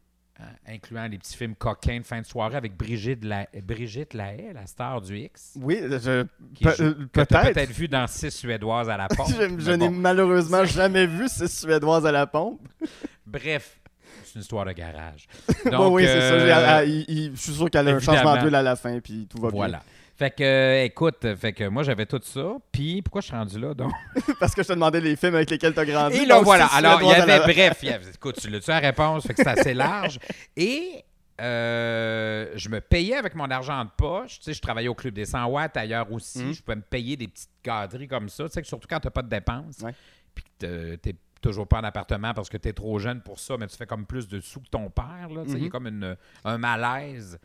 incluant 0.67 1.07
les 1.07 1.17
petits 1.17 1.35
films 1.35 1.55
coquins 1.55 1.99
de 1.99 2.03
fin 2.05 2.21
de 2.21 2.25
soirée 2.25 2.55
avec 2.55 2.75
Brigitte, 2.77 3.23
La... 3.25 3.47
Brigitte 3.63 4.13
Lahaye, 4.13 4.51
la 4.53 4.65
star 4.67 5.01
du 5.01 5.17
X. 5.17 5.57
Oui, 5.61 5.79
je- 5.81 6.23
pe- 6.23 6.81
euh, 6.81 6.93
peut-être. 7.11 7.51
peut-être 7.53 7.71
vu 7.71 7.87
dans 7.87 8.07
Six 8.07 8.31
Suédoises 8.31 8.89
à 8.89 8.97
la 8.97 9.07
pompe. 9.15 9.29
je 9.57 9.71
n'ai 9.71 9.87
bon. 9.89 9.91
malheureusement 9.95 10.63
jamais 10.65 11.05
vu 11.05 11.27
ces 11.27 11.47
Suédoises 11.47 12.05
à 12.05 12.11
la 12.11 12.25
pompe. 12.27 12.61
Bref, 13.27 13.79
c'est 14.23 14.35
une 14.35 14.41
histoire 14.41 14.65
de 14.65 14.71
garage. 14.71 15.27
Bon, 15.65 15.71
Donc, 15.71 15.93
oui, 15.95 16.03
c'est 16.05 16.19
ça. 16.21 16.33
euh, 16.33 16.53
ah, 16.67 16.83
il- 16.85 17.05
il- 17.07 17.31
je 17.35 17.41
suis 17.41 17.53
sûr 17.53 17.69
qu'elle 17.69 17.87
a 17.87 17.91
un 17.91 17.99
changement 17.99 18.37
d'huile 18.37 18.55
à 18.55 18.61
la 18.63 18.75
fin, 18.75 18.99
puis 18.99 19.27
tout 19.29 19.39
va 19.41 19.49
Voilà. 19.49 19.81
Fait 20.19 20.31
que, 20.31 20.43
euh, 20.43 20.83
écoute, 20.83 21.25
fait 21.37 21.53
que 21.53 21.63
moi, 21.69 21.81
j'avais 21.81 22.05
tout 22.05 22.19
ça. 22.21 22.57
Puis, 22.73 23.01
pourquoi 23.01 23.21
je 23.21 23.27
suis 23.27 23.35
rendu 23.35 23.57
là, 23.57 23.73
donc? 23.73 23.91
Parce 24.39 24.53
que 24.53 24.61
je 24.63 24.67
te 24.67 24.73
demandais 24.73 24.99
les 24.99 25.15
films 25.15 25.35
avec 25.35 25.49
lesquels 25.49 25.73
tu 25.73 25.79
as 25.79 25.85
grandi. 25.85 26.17
Et 26.17 26.25
là, 26.25 26.41
voilà. 26.41 26.65
Alors, 26.67 27.01
il 27.01 27.07
y 27.07 27.13
avait, 27.13 27.25
la- 27.39 27.39
bref, 27.47 27.79
il 27.83 27.89
y 27.89 27.91
avait- 27.93 28.09
écoute, 28.11 28.35
tu 28.41 28.49
l'as-tu 28.49 28.69
la 28.69 28.79
réponse? 28.79 29.25
Fait 29.25 29.33
que 29.33 29.41
c'est 29.41 29.47
assez 29.59 29.73
large. 29.73 30.19
Et 30.57 31.05
euh, 31.39 32.51
je 32.55 32.67
me 32.69 32.81
payais 32.81 33.15
avec 33.15 33.33
mon 33.35 33.49
argent 33.49 33.83
de 33.85 33.89
poche. 33.95 34.39
Tu 34.39 34.43
sais, 34.45 34.53
je 34.53 34.61
travaillais 34.61 34.89
au 34.89 34.93
Club 34.95 35.13
des 35.13 35.25
100 35.25 35.45
watts, 35.45 35.77
ailleurs 35.77 36.11
aussi. 36.11 36.39
Mhm. 36.43 36.53
Je 36.53 36.61
pouvais 36.63 36.75
me 36.75 36.81
payer 36.81 37.15
des 37.15 37.27
petites 37.29 37.49
garderies 37.63 38.07
comme 38.09 38.27
ça. 38.29 38.43
Tu 38.45 38.51
sais, 38.53 38.61
que 38.61 38.67
surtout 38.67 38.87
quand 38.89 38.99
tu 38.99 39.07
n'as 39.07 39.11
pas 39.11 39.21
de 39.21 39.29
dépenses. 39.29 39.79
Ouais. 39.81 39.93
Puis 40.35 40.43
que 40.59 40.95
tu 40.97 41.09
n'es 41.09 41.15
toujours 41.41 41.65
pas 41.67 41.79
en 41.79 41.83
appartement 41.85 42.33
parce 42.33 42.49
que 42.49 42.57
tu 42.57 42.67
es 42.67 42.73
trop 42.73 42.99
jeune 42.99 43.21
pour 43.21 43.39
ça, 43.39 43.55
mais 43.57 43.67
tu 43.67 43.77
fais 43.77 43.85
comme 43.85 44.05
plus 44.05 44.27
de 44.27 44.41
sous 44.41 44.59
que 44.59 44.67
ton 44.69 44.89
père. 44.89 45.29
Là, 45.33 45.43
Tu 45.45 45.51
sais, 45.51 45.57
Il 45.57 45.59
y 45.59 45.63
a 45.63 45.65
Mhm. 45.67 45.69
comme 45.69 45.87
une- 45.87 46.17
un 46.43 46.57
malaise. 46.57 47.39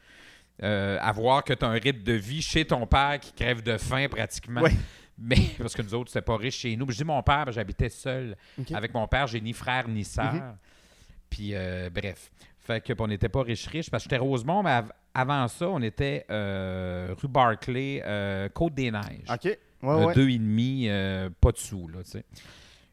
Euh, 0.62 0.98
à 1.00 1.12
voir 1.12 1.42
que 1.44 1.52
tu 1.52 1.64
as 1.64 1.68
un 1.68 1.72
rythme 1.78 2.02
de 2.02 2.12
vie 2.12 2.42
chez 2.42 2.64
ton 2.64 2.86
père 2.86 3.18
qui 3.20 3.32
crève 3.32 3.62
de 3.62 3.76
faim 3.76 4.06
pratiquement. 4.08 4.62
Mais 5.18 5.36
parce 5.58 5.74
que 5.74 5.82
nous 5.82 5.94
autres, 5.94 6.10
c'était 6.10 6.24
pas 6.24 6.36
riche 6.36 6.58
chez 6.58 6.74
nous. 6.76 6.90
Je 6.90 6.96
dis 6.96 7.04
mon 7.04 7.22
père, 7.22 7.44
ben, 7.46 7.52
j'habitais 7.52 7.88
seul. 7.88 8.36
Avec 8.72 8.92
mon 8.94 9.06
père, 9.06 9.26
j'ai 9.28 9.40
ni 9.40 9.52
frère 9.52 9.86
ni 9.88 10.04
sœur. 10.04 10.32
Mhm. 10.34 10.56
Puis, 11.30 11.50
euh, 11.54 11.88
bref. 11.90 12.30
Fait 12.58 12.80
que, 12.82 12.92
on 12.98 13.06
n'était 13.06 13.28
pas 13.28 13.42
riche-riche 13.42 13.90
parce 13.90 14.04
que 14.04 14.10
j'étais 14.10 14.20
Rosemont, 14.22 14.62
mais 14.62 14.70
av- 14.70 14.92
avant 15.12 15.46
ça, 15.48 15.68
on 15.68 15.82
était 15.82 16.24
euh, 16.30 17.14
rue 17.20 17.28
Barclay, 17.28 18.02
euh, 18.04 18.48
Côte-des-Neiges. 18.48 19.28
OK. 19.30 19.58
Ouais, 19.82 20.04
ouais. 20.06 20.14
Deux 20.14 20.30
et 20.30 20.38
demi, 20.38 20.86
euh, 20.88 21.28
pas 21.40 21.52
de 21.52 21.58
sous, 21.58 21.86
là, 21.88 22.02
tu 22.02 22.10
sais. 22.12 22.24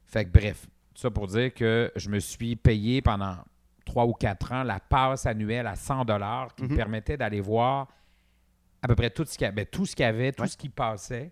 Fait 0.05 0.25
que, 0.25 0.29
bref. 0.29 0.67
Ça 0.93 1.09
pour 1.09 1.25
dire 1.27 1.53
que 1.53 1.91
je 1.95 2.09
me 2.09 2.19
suis 2.19 2.55
payé 2.55 3.01
pendant 3.01 3.37
trois 3.91 4.05
ou 4.05 4.13
quatre 4.13 4.53
ans 4.53 4.63
la 4.63 4.79
passe 4.79 5.25
annuelle 5.25 5.67
à 5.67 5.75
100 5.75 6.05
dollars 6.05 6.55
qui 6.55 6.63
me 6.63 6.69
Mhm. 6.69 6.75
permettait 6.77 7.17
d'aller 7.17 7.41
voir 7.41 7.89
à 8.81 8.88
peu 8.88 8.95
près 8.95 9.09
tout 9.09 9.25
ce 9.25 9.38
qu'il 9.38 9.43
y 9.43 9.47
avait, 9.49 9.65
tout 9.65 9.85
ce 9.85 9.93
qu'il 9.95 10.03
y 10.03 10.07
avait, 10.07 10.31
tout 10.31 10.43
Ouais. 10.43 10.47
ce 10.47 10.55
qui 10.55 10.69
passait 10.69 11.31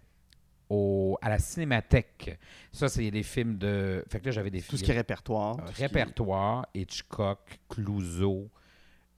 au, 0.69 1.17
à 1.21 1.29
la 1.29 1.39
cinémathèque. 1.39 2.37
Ça, 2.73 2.89
c'est 2.89 3.09
des 3.11 3.23
films 3.23 3.57
de... 3.57 4.03
Fait 4.09 4.19
que 4.19 4.25
là, 4.25 4.31
j'avais 4.31 4.51
des 4.51 4.61
Tout 4.61 4.71
ce 4.71 4.75
films... 4.75 4.85
qui 4.85 4.91
est 4.91 4.95
répertoire. 4.95 5.55
Euh, 5.57 5.61
tout 5.61 5.67
ce 5.71 5.75
qui 5.77 5.81
est- 5.83 5.87
répertoire, 5.87 6.67
Hitchcock, 6.75 7.59
Clouseau, 7.69 8.49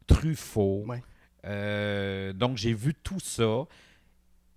Truffaut. 0.08 0.84
Ouais. 0.88 1.02
Euh, 1.46 2.32
donc, 2.34 2.58
j'ai 2.58 2.74
vu 2.74 2.94
tout 2.94 3.20
ça. 3.20 3.64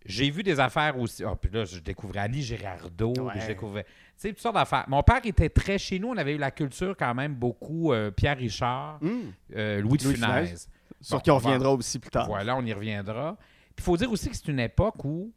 J'ai 0.05 0.31
vu 0.31 0.43
des 0.43 0.61
affaires 0.61 0.99
aussi. 0.99 1.25
Ah, 1.25 1.35
puis 1.41 1.51
là, 1.51 1.65
je 1.65 1.79
découvrais 1.81 2.21
Annie 2.21 2.43
Girardot. 2.43 3.15
Ouais. 3.19 3.41
Je 3.41 3.47
découvrais. 3.47 3.87
Tu 4.17 4.21
sais, 4.21 4.29
toutes 4.31 4.41
sortes 4.41 4.55
d'affaires. 4.55 4.85
Mon 4.89 5.03
père 5.03 5.21
était 5.25 5.49
très 5.49 5.77
chez 5.79 5.99
nous. 5.99 6.09
On 6.09 6.17
avait 6.17 6.35
eu 6.35 6.39
la 6.39 6.51
culture 6.51 6.97
quand 6.97 7.15
même 7.15 7.35
beaucoup. 7.35 7.93
euh, 7.93 8.11
Pierre 8.11 8.37
Richard, 8.39 8.99
Hum, 9.03 9.33
euh, 9.57 9.81
Louis 9.81 9.99
de 9.99 10.05
Louis 10.05 10.15
de 10.15 10.19
Funès. 10.19 10.47
Funès. 10.47 10.69
Sur 11.01 11.17
Bon, 11.19 11.23
qui 11.23 11.31
on 11.31 11.39
va- 11.39 11.49
reviendra 11.51 11.73
aussi 11.75 11.99
plus 11.99 12.11
tard. 12.11 12.27
Voilà, 12.27 12.57
on 12.57 12.65
y 12.65 12.73
reviendra. 12.73 13.37
Puis 13.75 13.77
il 13.79 13.83
faut 13.83 13.97
dire 13.97 14.11
aussi 14.11 14.31
que 14.31 14.37
c'est 14.37 14.49
une 14.49 14.61
époque 14.61 15.05
où 15.05 15.33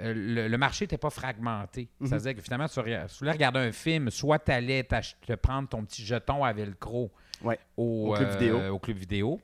euh, 0.00 0.12
le, 0.16 0.48
le 0.48 0.58
marché 0.58 0.84
n'était 0.84 0.98
pas 0.98 1.10
fragmenté. 1.10 1.88
Mhm. 2.00 2.06
Ça 2.08 2.16
veut 2.16 2.22
dire 2.22 2.34
que 2.34 2.40
finalement, 2.40 2.66
tu, 2.66 2.74
tu 2.82 3.18
voulais 3.20 3.30
regarder 3.30 3.60
un 3.60 3.70
film, 3.72 4.10
soit 4.10 4.38
tu 4.40 4.50
allais 4.50 4.82
te 4.82 5.34
prendre 5.34 5.68
ton 5.68 5.84
petit 5.84 6.04
jeton 6.04 6.42
à 6.42 6.52
Velcro 6.52 7.12
Ouais, 7.42 7.58
au, 7.76 8.10
au 8.10 8.14
club 8.16 8.28
euh, 8.28 8.32
vidéo. 8.38 8.74
au 8.74 8.78
club 8.78 8.96
vidéo 8.96 9.40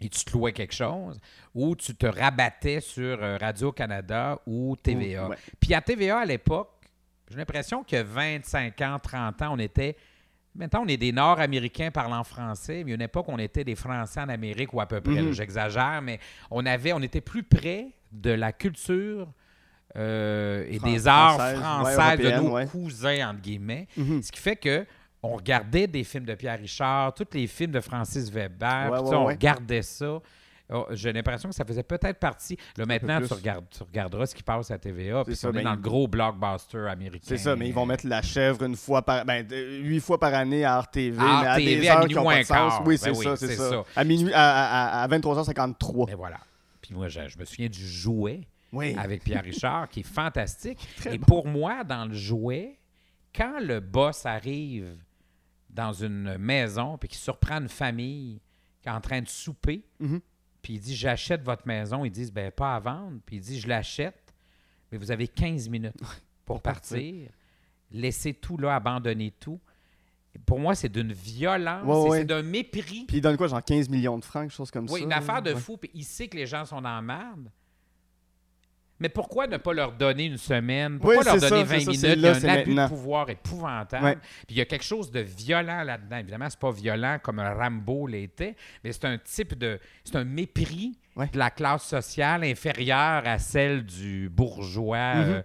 et 0.00 0.08
tu 0.08 0.24
te 0.24 0.32
louais 0.32 0.52
quelque 0.52 0.74
chose, 0.74 1.20
ou 1.54 1.76
tu 1.76 1.94
te 1.94 2.06
rabattais 2.06 2.80
sur 2.80 3.20
Radio-Canada 3.38 4.40
ou 4.46 4.74
TVA. 4.82 5.28
Ouais. 5.28 5.36
Puis 5.60 5.74
à 5.74 5.80
TVA, 5.80 6.18
à 6.20 6.24
l'époque, 6.24 6.70
j'ai 7.30 7.36
l'impression 7.36 7.82
que 7.84 8.02
25 8.02 8.80
ans, 8.82 8.98
30 9.02 9.42
ans, 9.42 9.54
on 9.54 9.58
était... 9.58 9.96
Maintenant, 10.54 10.82
on 10.84 10.88
est 10.88 10.98
des 10.98 11.12
Nord-Américains 11.12 11.90
parlant 11.90 12.22
français, 12.24 12.78
mais 12.78 12.80
il 12.82 12.88
y 12.88 12.92
a 12.92 12.94
une 12.96 13.00
époque, 13.02 13.24
on 13.28 13.38
était 13.38 13.64
des 13.64 13.74
Français 13.74 14.20
en 14.20 14.28
Amérique, 14.28 14.74
ou 14.74 14.82
à 14.82 14.86
peu 14.86 15.00
près, 15.00 15.22
Mhm. 15.22 15.32
j'exagère, 15.32 16.00
mais 16.02 16.20
on 16.50 16.66
avait, 16.66 16.92
on 16.92 17.00
était 17.00 17.22
plus 17.22 17.42
près 17.42 17.86
de 18.12 18.30
la 18.32 18.52
culture 18.52 19.28
euh, 19.96 20.66
et 20.68 20.78
Fran- 20.78 20.90
des 20.92 21.06
arts 21.08 21.38
ouais, 21.38 21.54
français 21.56 22.16
de 22.18 22.30
nos 22.32 22.50
ouais. 22.52 22.66
cousins, 22.66 23.30
entre 23.30 23.40
guillemets. 23.40 23.88
Mhm. 23.96 24.22
Ce 24.22 24.30
qui 24.32 24.40
fait 24.40 24.56
que 24.56 24.86
on 25.22 25.36
regardait 25.36 25.86
des 25.86 26.02
films 26.04 26.24
de 26.24 26.34
Pierre 26.34 26.58
Richard, 26.58 27.14
tous 27.14 27.26
les 27.32 27.46
films 27.46 27.70
de 27.72 27.80
Francis 27.80 28.30
Weber, 28.30 28.90
Ouais, 28.90 28.98
on 28.98 29.24
regardait 29.26 29.82
ça. 29.82 30.18
Oh, 30.72 30.86
J'ai 30.92 31.12
l'impression 31.12 31.48
que 31.48 31.54
ça 31.54 31.64
faisait 31.64 31.82
peut-être 31.82 32.18
partie. 32.18 32.56
Là, 32.76 32.86
maintenant, 32.86 33.20
tu, 33.20 33.32
regardes, 33.32 33.64
tu 33.70 33.82
regarderas 33.82 34.26
ce 34.26 34.34
qui 34.34 34.42
passe 34.42 34.70
à 34.70 34.78
TVA, 34.78 35.24
puis 35.24 35.36
ça, 35.36 35.48
on 35.48 35.50
est 35.50 35.54
ben, 35.56 35.64
dans 35.64 35.74
le 35.74 35.80
gros 35.80 36.08
blockbuster 36.08 36.86
américain. 36.88 37.24
C'est 37.28 37.36
ça, 37.38 37.54
mais 37.56 37.68
ils 37.68 37.74
vont 37.74 37.86
mettre 37.86 38.06
la 38.06 38.22
chèvre 38.22 38.62
une 38.64 38.76
fois 38.76 39.02
par. 39.02 39.24
Ben, 39.24 39.46
huit 39.50 40.00
fois 40.00 40.18
par 40.18 40.32
année 40.34 40.64
à 40.64 40.80
RTV, 40.80 41.16
À 41.18 41.22
mais 41.42 41.46
à 41.46 41.54
RTV, 41.54 41.80
des 41.80 41.88
à 41.88 41.98
heures 42.00 42.08
qui 42.08 42.14
pas 42.14 42.38
de 42.38 42.42
sens. 42.44 42.72
Oui, 42.86 42.94
Ben 42.94 42.96
c'est 42.98 43.10
oui, 43.18 43.24
ça, 43.24 43.36
c'est 43.36 43.54
ça. 43.56 43.70
ça. 43.70 43.84
À 43.96 44.04
minuit, 44.04 44.32
à, 44.32 45.00
à, 45.00 45.02
à 45.02 45.08
23h53. 45.08 46.06
Mais 46.08 46.14
voilà. 46.14 46.38
Puis 46.80 46.94
moi, 46.94 47.08
je, 47.08 47.28
je 47.28 47.38
me 47.38 47.44
souviens 47.44 47.68
du 47.68 47.86
jouet 47.86 48.40
Oui. 48.72 48.94
avec 48.98 49.22
Pierre 49.24 49.44
Richard, 49.44 49.88
qui 49.88 50.00
est 50.00 50.02
fantastique. 50.02 50.78
Très 50.96 51.14
Et 51.14 51.18
bon. 51.18 51.26
pour 51.26 51.46
moi, 51.46 51.84
dans 51.84 52.06
le 52.06 52.14
jouet, 52.14 52.78
quand 53.34 53.60
le 53.60 53.80
boss 53.80 54.26
arrive 54.26 54.96
dans 55.70 55.92
une 55.92 56.36
maison 56.38 56.98
puis 56.98 57.08
qu'il 57.08 57.18
surprend 57.18 57.58
une 57.60 57.68
famille 57.68 58.40
qui 58.82 58.88
est 58.88 58.92
en 58.92 59.00
train 59.00 59.20
de 59.22 59.28
souper, 59.28 59.84
Mhm. 60.00 60.20
Puis 60.62 60.74
il 60.74 60.80
dit 60.80 60.94
J'achète 60.96 61.42
votre 61.42 61.66
maison, 61.66 62.04
ils 62.04 62.10
disent 62.10 62.32
Ben, 62.32 62.50
pas 62.50 62.76
à 62.76 62.80
vendre. 62.80 63.18
Puis 63.26 63.36
il 63.36 63.40
dit 63.40 63.60
Je 63.60 63.68
l'achète, 63.68 64.32
mais 64.90 64.98
vous 64.98 65.10
avez 65.10 65.28
15 65.28 65.68
minutes 65.68 65.94
pour, 66.44 66.62
partir. 66.62 67.28
Laissez 67.90 68.32
tout 68.34 68.56
là, 68.56 68.76
abandonnez 68.76 69.32
tout. 69.32 69.60
Pour 70.46 70.58
moi, 70.58 70.74
c'est 70.74 70.88
d'une 70.88 71.12
violence, 71.12 71.84
Ouais, 71.86 72.06
et 72.06 72.10
ouais. 72.10 72.18
c'est 72.20 72.24
d'un 72.24 72.42
mépris. 72.42 73.04
Puis 73.06 73.18
ils 73.18 73.20
donnent 73.20 73.36
quoi, 73.36 73.48
genre 73.48 73.62
15 73.62 73.88
millions 73.90 74.18
de 74.18 74.24
francs, 74.24 74.44
quelque 74.44 74.54
chose 74.56 74.70
comme 74.70 74.86
Oui, 74.88 75.00
ça? 75.00 75.04
une 75.04 75.10
là? 75.10 75.18
affaire 75.18 75.42
de 75.42 75.52
Ouais. 75.52 75.60
fou, 75.60 75.76
puis 75.76 75.90
il 75.92 76.04
sait 76.04 76.26
que 76.28 76.36
les 76.36 76.46
gens 76.46 76.64
sont 76.64 76.80
dans 76.80 76.94
la 76.94 77.02
merde. 77.02 77.50
Mais 79.02 79.08
pourquoi 79.08 79.46
ne 79.46 79.56
pas 79.58 79.72
leur 79.74 79.92
donner 79.92 80.24
une 80.26 80.38
semaine? 80.38 80.98
Pourquoi 80.98 81.18
Oui, 81.18 81.24
leur 81.24 81.34
donner 81.34 81.48
ça, 81.48 81.62
20 81.64 81.66
c'est 81.66 81.80
ça, 81.80 81.90
minutes? 81.90 82.00
c'est 82.00 82.12
Il 82.14 82.20
y 82.20 82.26
a 82.26 82.30
un 82.30 82.34
abus 82.34 82.46
maintenant. 82.46 82.84
de 82.84 82.88
pouvoir 82.88 83.28
épouvantable? 83.30 84.04
Ouais. 84.04 84.14
Puis 84.16 84.46
il 84.50 84.56
y 84.56 84.60
a 84.60 84.64
quelque 84.64 84.84
chose 84.84 85.10
de 85.10 85.20
violent 85.20 85.82
là-dedans. 85.82 86.16
Évidemment, 86.18 86.48
c'est 86.48 86.58
pas 86.58 86.70
violent 86.70 87.18
comme 87.22 87.38
un 87.40 87.52
Rambo 87.52 88.06
l'était, 88.06 88.54
mais 88.84 88.92
c'est 88.92 89.04
un 89.04 89.18
type 89.18 89.58
de... 89.58 89.78
C'est 90.04 90.16
un 90.16 90.24
mépris 90.24 90.92
Ouais. 91.14 91.28
de 91.30 91.38
la 91.38 91.50
classe 91.50 91.82
sociale 91.84 92.42
inférieure 92.44 93.22
à 93.26 93.38
celle 93.38 93.84
du 93.84 94.30
bourgeois 94.30 95.14
Mhm. 95.16 95.30
euh, 95.30 95.42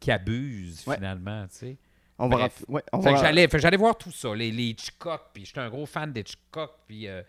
qui 0.00 0.10
abuse, 0.10 0.84
Ouais. 0.86 0.96
finalement, 0.96 1.44
tu 1.48 1.56
sais. 1.56 1.76
On 2.18 2.28
va 2.28 2.36
Bref. 2.36 2.64
on 2.92 3.00
Fait 3.00 3.12
va- 3.12 3.48
j'allais 3.58 3.76
voir 3.76 3.96
tout 3.96 4.10
ça, 4.10 4.34
les, 4.34 4.50
les 4.50 4.64
Hitchcock, 4.70 5.22
puis 5.32 5.44
j'étais 5.46 5.60
un 5.60 5.70
gros 5.70 5.86
fan 5.86 6.12
d'Hitchcock, 6.12 6.72
puis, 6.88 7.06
euh, 7.08 7.22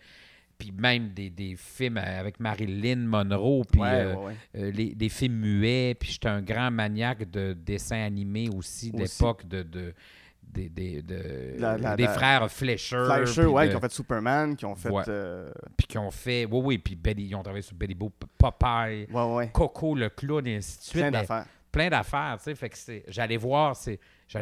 puis 0.60 0.70
même 0.76 1.08
des, 1.14 1.30
des 1.30 1.56
films 1.56 1.96
avec 1.96 2.38
Marilyn 2.38 2.96
Monroe, 3.06 3.64
puis 3.72 3.80
Ouais, 3.80 3.88
euh, 3.88 4.14
ouais, 4.14 4.24
ouais. 4.26 4.34
euh, 4.56 4.70
les, 4.70 4.94
des 4.94 5.08
films 5.08 5.34
muets, 5.40 5.94
puis 5.98 6.12
j'étais 6.12 6.28
un 6.28 6.42
grand 6.42 6.70
maniaque 6.70 7.28
de 7.30 7.54
dessins 7.54 8.04
animés 8.04 8.48
aussi, 8.54 8.92
de 8.92 8.98
l'époque 8.98 9.48
de, 9.48 9.62
de, 9.62 9.94
des- 10.42 10.68
des- 10.68 11.00
de- 11.02 11.54
La- 11.58 11.78
la- 11.78 11.96
des 11.96 12.02
la- 12.04 12.08
frères 12.12 12.50
Fleischer. 12.50 13.04
Fleischer, 13.06 13.42
de- 13.44 13.68
qui 13.70 13.76
ont 13.76 13.80
fait 13.80 13.92
Superman, 13.92 14.54
qui 14.56 14.64
ont 14.66 14.74
fait. 14.74 14.90
Euh, 15.08 15.50
puis 15.76 15.86
qui 15.86 15.96
ont 15.98 16.10
fait, 16.10 16.44
oui, 16.44 16.60
oui, 16.62 16.78
puis 16.78 16.94
Betty- 16.96 17.26
ils 17.28 17.34
ont 17.34 17.42
travaillé 17.42 17.62
sur 17.62 17.74
Betty 17.76 17.94
Boop, 17.94 18.24
Popeye, 18.36 19.06
Ouais, 19.10 19.34
ouais. 19.34 19.50
Coco 19.52 19.94
le 19.94 20.10
clown, 20.10 20.46
et 20.46 20.56
ainsi 20.56 20.78
de 20.78 20.82
suite. 20.82 21.02
Plein 21.02 21.10
d'affaires. 21.10 21.46
plein 21.72 21.88
d'affaires, 21.88 22.36
tu 22.38 22.44
sais. 22.44 22.54
Fait 22.54 22.68
que 22.68 22.76
j'allais 23.08 23.36
voir, 23.36 23.76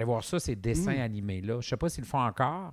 voir 0.05 0.25
ça, 0.25 0.41
ces 0.41 0.57
dessins 0.57 0.97
Mm. 0.97 1.01
animés-là. 1.01 1.61
Je 1.61 1.69
sais 1.69 1.77
pas 1.77 1.89
s'ils 1.89 2.03
le 2.05 2.09
font 2.09 2.21
encore, 2.21 2.73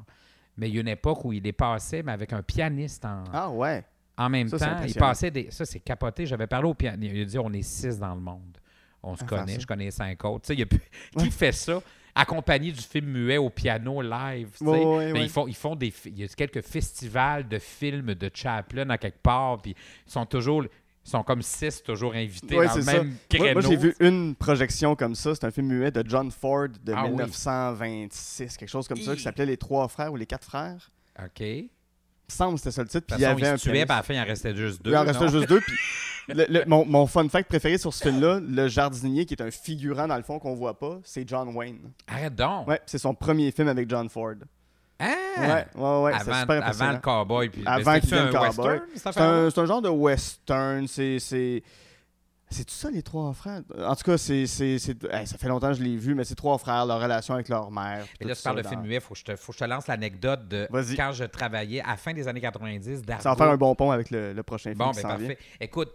mais 0.57 0.69
il 0.69 0.75
y 0.75 0.77
a 0.77 0.81
une 0.81 0.87
époque 0.87 1.23
où 1.25 1.33
il 1.33 1.43
les 1.43 1.53
passait, 1.53 2.01
mais 2.03 2.11
avec 2.11 2.31
un 2.33 2.41
pianiste 2.41 3.03
en, 3.05 3.23
Ah, 3.33 3.49
ouais. 3.49 3.83
en 4.17 4.29
même 4.29 4.47
Ça, 4.49 4.57
temps. 4.59 4.83
Il 4.87 4.93
passait 4.95 5.31
des. 5.31 5.51
Ça, 5.51 5.65
c'est 5.65 5.79
capoté. 5.79 6.25
J'avais 6.25 6.47
parlé 6.47 6.67
au 6.67 6.73
pianiste. 6.73 7.13
Il 7.13 7.21
a 7.21 7.25
dit 7.25 7.37
on 7.39 7.51
est 7.53 7.61
six 7.61 7.99
dans 7.99 8.15
le 8.15 8.21
monde. 8.21 8.57
On 9.03 9.13
se 9.15 9.19
faire 9.19 9.27
connaît, 9.41 9.53
ça. 9.55 9.59
je 9.59 9.67
connais 9.67 9.91
cinq 9.91 10.23
autres. 10.25 10.51
Il 10.51 10.59
y 10.59 10.63
a 10.63 10.65
plus- 10.65 10.79
Qui 11.17 11.29
fait 11.31 11.51
ça? 11.51 11.79
Accompagné 12.17 12.71
du 12.71 12.81
film 12.81 13.07
muet 13.07 13.37
au 13.37 13.49
piano 13.49 14.01
live. 14.01 14.49
ouais, 14.61 14.77
Mais 15.11 15.11
ouais. 15.11 15.23
Ils, 15.25 15.29
font, 15.29 15.47
ils 15.47 15.55
font 15.55 15.75
des. 15.75 15.93
Il 16.05 16.17
y 16.19 16.23
a 16.23 16.27
quelques 16.29 16.61
festivals 16.61 17.47
de 17.47 17.59
films 17.59 18.15
de 18.15 18.31
Chaplin 18.33 18.89
à 18.89 18.97
quelque 18.97 19.21
part. 19.21 19.61
Puis 19.61 19.75
ils 20.07 20.11
sont 20.11 20.25
toujours. 20.25 20.63
Ils 21.05 21.09
sont 21.11 21.21
comme 21.23 21.41
six 21.43 21.83
toujours 21.83 22.13
invités 22.15 22.57
Ouais, 22.57 22.65
dans 22.67 22.75
le 22.75 22.81
ça. 22.81 22.93
même 22.93 23.15
créneau. 23.29 23.43
Moi, 23.45 23.53
moi, 23.53 23.61
j'ai 23.69 23.75
vu 23.77 23.95
une 23.99 24.33
projection 24.35 24.95
comme 24.95 25.13
ça. 25.13 25.35
C'est 25.35 25.45
un 25.45 25.51
film 25.51 25.67
muet 25.67 25.91
de 25.91 26.03
John 26.09 26.31
Ford 26.31 26.67
de 26.83 26.93
Ah 26.95 27.03
oui. 27.05 27.11
1926, 27.11 28.57
quelque 28.57 28.69
chose 28.69 28.87
comme 28.87 28.97
ça, 29.01 29.15
qui 29.15 29.21
s'appelait 29.21 29.45
Les 29.45 29.57
Trois 29.57 29.87
Frères 29.87 30.11
ou 30.11 30.15
Les 30.15 30.25
Quatre 30.25 30.45
Frères. 30.45 30.89
OK. 31.23 31.39
Il 31.41 31.63
me 32.31 32.35
semble 32.35 32.53
que 32.55 32.59
c'était 32.61 32.71
ça 32.71 32.81
le 32.81 32.87
titre. 32.87 33.05
Puis 33.05 33.17
il 33.17 33.21
y 33.21 33.25
avait 33.25 33.47
un 33.47 33.55
puis 33.57 33.81
à 33.81 33.85
la 33.85 34.01
fin, 34.03 34.13
il 34.15 34.19
en 34.19 34.23
restait 34.25 34.55
juste 34.55 34.81
deux. 34.83 34.91
Il 34.91 34.97
en 34.97 35.03
restait 35.03 35.27
juste 35.29 35.47
deux. 35.47 35.61
Puis 35.61 35.75
le- 36.29 36.45
le- 36.49 36.65
mon, 36.65 36.83
mon 36.85 37.05
fun 37.05 37.29
fact 37.29 37.47
préféré 37.49 37.77
sur 37.77 37.93
ce 37.93 38.03
film-là, 38.03 38.39
le 38.39 38.67
jardinier, 38.67 39.25
qui 39.27 39.35
est 39.35 39.41
un 39.43 39.51
figurant 39.51 40.07
dans 40.07 40.17
le 40.17 40.23
fond 40.23 40.39
qu'on 40.39 40.55
voit 40.55 40.79
pas, 40.79 40.99
c'est 41.03 41.27
John 41.29 41.49
Wayne. 41.55 41.91
Arrête 42.07 42.33
donc. 42.35 42.67
Ouais, 42.67 42.81
c'est 42.87 42.97
son 42.97 43.13
premier 43.13 43.51
film 43.51 43.67
avec 43.67 43.87
John 43.87 44.09
Ford. 44.09 44.33
Hein? 44.99 45.15
Ouais, 45.37 45.65
ouais, 45.75 46.01
ouais. 46.03 46.13
avant, 46.13 46.39
super 46.41 46.65
avant 46.67 46.91
le 46.91 46.99
cowboy. 46.99 47.49
Puis, 47.49 47.63
Avant 47.65 47.99
qu'il 47.99 48.09
devienne 48.09 48.27
un 48.35 48.51
cowboy? 48.51 48.79
C'est 48.95 49.17
un, 49.19 49.47
un 49.47 49.65
genre 49.65 49.81
de 49.81 49.89
western. 49.89 50.87
C'est. 50.87 51.19
c'est... 51.19 51.63
Tout 52.49 52.63
ça, 52.67 52.89
les 52.89 53.01
trois 53.01 53.33
frères? 53.33 53.61
En 53.79 53.95
tout 53.95 54.03
cas, 54.03 54.17
c'est, 54.17 54.43
hey, 54.43 54.79
ça 54.79 55.37
fait 55.37 55.47
longtemps 55.49 55.69
que 55.69 55.73
je 55.73 55.83
l'ai 55.83 55.97
vu, 55.97 56.15
mais 56.15 56.23
c'est 56.23 56.35
trois 56.35 56.57
frères, 56.57 56.85
leur 56.85 57.01
relation 57.01 57.33
avec 57.33 57.49
leur 57.49 57.69
mère. 57.69 58.05
Et 58.21 58.23
là, 58.25 58.33
tu 58.35 58.41
parles 58.43 58.61
de 58.61 58.67
film 58.67 58.81
muet. 58.83 59.01
Faut 59.01 59.13
que 59.13 59.19
je 59.19 59.25
te, 59.25 59.35
faut 59.35 59.51
que 59.51 59.57
je 59.57 59.65
te 59.65 59.69
lance 59.69 59.87
l'anecdote 59.87 60.47
de 60.47 60.67
quand 60.95 61.11
je 61.11 61.25
travaillais 61.25 61.81
à 61.81 61.87
la 61.89 61.97
fin 61.97 62.13
des 62.13 62.27
années 62.27 62.39
90. 62.39 63.01
Dargo. 63.01 63.23
Ça 63.23 63.31
va 63.31 63.35
faire 63.35 63.49
un 63.49 63.57
bon 63.57 63.75
pont 63.75 63.91
avec 63.91 64.11
le, 64.11 64.31
le 64.31 64.43
prochain 64.43 64.69
film 64.69 64.77
Bon, 64.77 64.91
ben 64.91 65.01
parfait. 65.01 65.25
vient. 65.25 65.35
Écoute, 65.59 65.93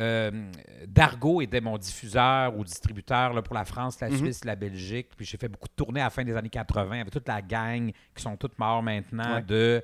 euh, 0.00 0.50
Dargo 0.88 1.40
était 1.40 1.60
mon 1.60 1.78
diffuseur 1.78 2.56
ou 2.56 2.64
distributeur 2.64 3.32
là, 3.32 3.42
pour 3.42 3.54
la 3.54 3.64
France, 3.64 4.00
la 4.00 4.08
Mhm. 4.10 4.16
Suisse, 4.18 4.44
la 4.44 4.56
Belgique. 4.56 5.08
Puis 5.16 5.24
j'ai 5.24 5.36
fait 5.38 5.48
beaucoup 5.48 5.68
de 5.68 5.74
tournées 5.74 6.00
à 6.00 6.04
la 6.04 6.10
fin 6.10 6.24
des 6.24 6.34
années 6.36 6.48
80 6.50 7.00
avec 7.00 7.12
toute 7.12 7.28
la 7.28 7.40
gang 7.42 7.92
qui 8.14 8.22
sont 8.22 8.36
toutes 8.36 8.58
morts 8.58 8.82
maintenant 8.82 9.36
Ouais. 9.36 9.42
de. 9.42 9.82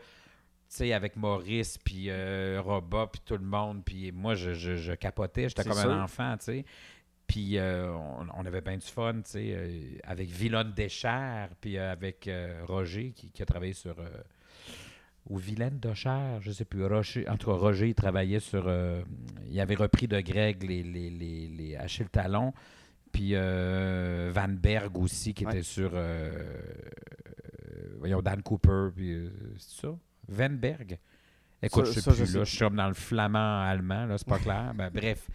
Tu 0.69 0.77
sais, 0.77 0.93
avec 0.93 1.17
Maurice, 1.17 1.79
puis 1.79 2.07
euh, 2.11 2.61
Roba, 2.65 3.09
puis 3.13 3.21
tout 3.25 3.35
le 3.37 3.45
monde. 3.45 3.85
Puis 3.85 4.13
moi, 4.13 4.35
je, 4.37 4.55
je, 4.55 4.77
je 4.77 4.93
capotais. 4.93 5.49
J'étais 5.49 5.65
comme 5.65 5.73
sûr. 5.79 5.91
un 5.91 6.03
enfant, 6.05 6.37
tu 6.39 6.45
sais. 6.45 6.65
Puis 7.27 7.59
euh, 7.59 7.93
on, 7.93 8.27
on 8.35 8.47
avait 8.47 8.61
bien 8.61 8.77
du 8.77 8.87
fun, 8.87 9.15
tu 9.15 9.31
sais, 9.31 10.01
avec 10.05 10.29
Villonne 10.29 10.73
Deschères, 10.73 11.51
puis 11.61 11.77
avec 11.79 12.29
Roger 12.67 13.11
qui, 13.13 13.31
qui 13.31 13.43
a 13.43 13.47
travaillé 13.47 13.73
sur. 13.73 13.95
Ou 15.31 15.39
Vilaine 15.39 15.79
Deschères, 15.79 16.41
je 16.43 16.51
sais 16.53 16.65
plus. 16.67 16.85
Roger, 16.85 17.27
en 17.29 17.37
tout 17.39 17.47
cas, 17.51 17.57
Roger, 17.57 17.89
il 17.89 17.95
travaillait 17.95 18.41
sur. 18.41 18.65
euh, 18.67 19.03
il 19.49 19.59
avait 19.61 19.75
repris 19.77 20.07
de 20.09 20.21
Greg 20.21 20.63
les, 20.63 20.83
les, 20.83 21.09
les, 21.09 21.49
les 21.49 21.77
Achille 21.77 22.09
Talon. 22.11 22.53
Puis 23.13 23.31
euh, 23.35 24.31
Van 24.35 24.49
Berg 24.49 24.97
aussi, 24.99 25.33
qui 25.33 25.47
Ouais. 25.47 25.53
était 25.55 25.63
sur. 25.63 25.91
euh, 25.95 26.31
voyons, 27.99 28.21
Dan 28.23 28.43
Cooper. 28.43 28.89
Puis, 28.95 29.13
euh, 29.13 29.31
c'est 29.59 29.81
ça? 29.87 29.95
Van 30.29 30.51
Berg? 30.51 30.99
Écoute, 31.63 31.87
Ça- 31.87 31.93
je 31.93 31.95
sais 31.97 32.01
ça, 32.03 32.11
je 32.13 32.17
plus. 32.25 32.33
sais 32.33 32.39
là, 32.39 32.45
je 32.45 32.51
suis 32.51 32.59
comme 32.59 32.77
dans 32.77 32.89
le 32.89 32.95
flamand 32.95 33.63
allemand, 33.63 34.07
là, 34.07 34.17
c'est 34.19 34.27
pas 34.29 34.39
clair. 34.39 34.73
Ben, 34.75 34.91
bref. 34.93 35.29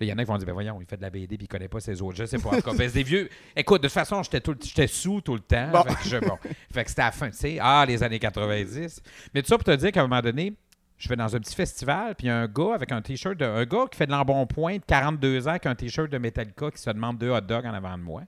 Là, 0.00 0.06
Il 0.06 0.08
y 0.08 0.12
en 0.12 0.18
a 0.18 0.24
qui 0.24 0.28
vont 0.28 0.36
dire, 0.38 0.46
ben 0.46 0.52
voyons, 0.52 0.80
il 0.80 0.86
fait 0.86 0.96
de 0.96 1.02
la 1.02 1.10
BD 1.10 1.36
puis 1.36 1.44
il 1.44 1.48
connaît 1.48 1.68
pas 1.68 1.78
ses 1.80 2.02
autres. 2.02 2.16
Je 2.16 2.24
sais 2.24 2.38
pas. 2.38 2.50
En 2.50 2.56
tout 2.56 2.62
cas, 2.62 2.72
c'est 2.76 2.90
des 2.92 3.02
vieux. 3.04 3.28
Écoute, 3.54 3.82
de 3.82 3.86
toute 3.86 3.94
façon, 3.94 4.22
j'étais 4.24 4.40
tout- 4.40 4.56
j'étais 4.60 4.86
sous 4.88 5.20
tout 5.20 5.34
le 5.34 5.40
temps. 5.40 5.70
Bon. 5.70 5.82
Fait 5.84 5.94
que, 5.94 6.08
je- 6.08 6.16
bon. 6.18 6.36
Fait 6.72 6.82
que 6.84 6.90
c'était 6.90 7.02
à 7.02 7.06
la 7.06 7.12
fin, 7.12 7.30
tu 7.30 7.36
sais. 7.36 7.58
Ah, 7.60 7.84
les 7.86 8.02
années 8.02 8.18
90. 8.18 9.00
Mais 9.32 9.42
tout 9.42 9.48
ça 9.48 9.56
pour 9.56 9.64
te 9.64 9.74
dire 9.76 9.92
qu'à 9.92 10.00
un 10.00 10.08
moment 10.08 10.20
donné, 10.20 10.54
je 10.98 11.08
vais 11.08 11.16
dans 11.16 11.34
un 11.36 11.38
petit 11.38 11.54
festival, 11.54 12.14
puis 12.16 12.26
il 12.26 12.30
y 12.30 12.32
a 12.32 12.38
un 12.38 12.46
gars 12.48 12.74
avec 12.74 12.90
un 12.92 13.02
t-shirt, 13.02 13.36
de, 13.36 13.44
un 13.44 13.64
gars 13.64 13.84
qui 13.90 13.96
fait 13.98 14.06
de 14.06 14.12
l'embonpoint 14.12 14.76
de 14.76 14.82
42 14.86 15.46
ans 15.46 15.50
avec 15.50 15.66
un 15.66 15.74
t-shirt 15.74 16.10
de 16.10 16.18
Metallica 16.18 16.70
qui 16.70 16.78
se 16.80 16.90
demande 16.90 17.18
deux 17.18 17.30
hot 17.30 17.40
dogs 17.42 17.66
en 17.66 17.74
avant 17.74 17.96
de 17.96 18.02
moi. 18.02 18.22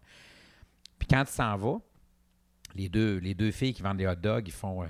Puis 0.98 1.08
quand 1.08 1.22
il 1.22 1.32
s'en 1.32 1.56
va, 1.56 1.78
les 2.74 2.88
deux, 2.88 3.18
les 3.18 3.34
deux 3.34 3.50
filles 3.50 3.72
qui 3.74 3.82
vendent 3.82 3.98
des 3.98 4.06
hot 4.06 4.14
dogs, 4.16 4.46
ils 4.46 4.52
font 4.52 4.82
euh, 4.82 4.86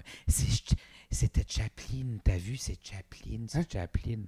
C'était 1.11 1.45
Chaplin, 1.49 2.19
t'as 2.25 2.37
vu, 2.37 2.57
c'est 2.57 2.79
Chaplin, 2.83 3.45
c'est 3.49 3.59
Hein? 3.59 3.65
Chaplin. 3.73 4.23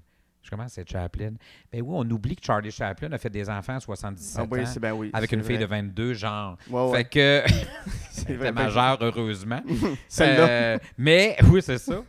Je 0.49 0.51
commence, 0.51 0.73
c'est 0.73 0.89
Chaplin. 0.91 1.33
Ben 1.71 1.83
oui, 1.83 1.91
on 1.91 2.11
oublie 2.11 2.35
que 2.35 2.43
Charlie 2.43 2.71
Chaplin 2.71 3.13
a 3.13 3.19
fait 3.19 3.29
des 3.29 3.51
enfants 3.51 3.77
à 3.77 3.81
77 3.81 4.39
Ah 4.41 4.47
oui, 4.51 4.61
ans 4.63 4.73
ben 4.81 4.93
oui. 4.95 5.11
avec 5.13 5.31
une 5.33 5.43
fille 5.43 5.59
de 5.59 5.67
22, 5.67 6.15
genre. 6.15 6.57
Ouais, 6.71 6.85
ouais. 6.87 6.97
Fait 6.97 7.05
que. 7.05 7.43
C'est 8.11 8.33
ben, 8.35 8.55
majeure, 8.55 8.97
heureusement. 9.03 9.61
Euh, 10.21 10.79
mais, 10.97 11.37
oui, 11.51 11.61
c'est 11.63 11.77
ça. 11.77 12.03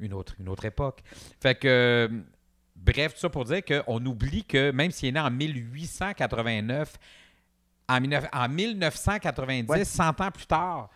Une 0.00 0.12
autre, 0.12 0.34
une 0.40 0.48
autre 0.48 0.64
époque. 0.64 1.02
Fait 1.40 1.54
que, 1.54 1.68
euh, 1.68 2.08
bref, 2.74 3.14
tout 3.14 3.20
ça 3.20 3.28
pour 3.30 3.44
dire 3.44 3.62
qu'on 3.64 4.04
oublie 4.04 4.44
que 4.44 4.72
même 4.72 4.90
s'il 4.90 5.10
est 5.10 5.12
né 5.12 5.20
en 5.20 5.30
1889, 5.30 6.94
en, 7.88 8.00
19 8.00 8.26
en 8.32 8.48
1990, 8.48 9.68
Ouais. 9.70 9.84
100 9.84 10.20
ans 10.20 10.30
plus 10.32 10.46
tard, 10.46 10.90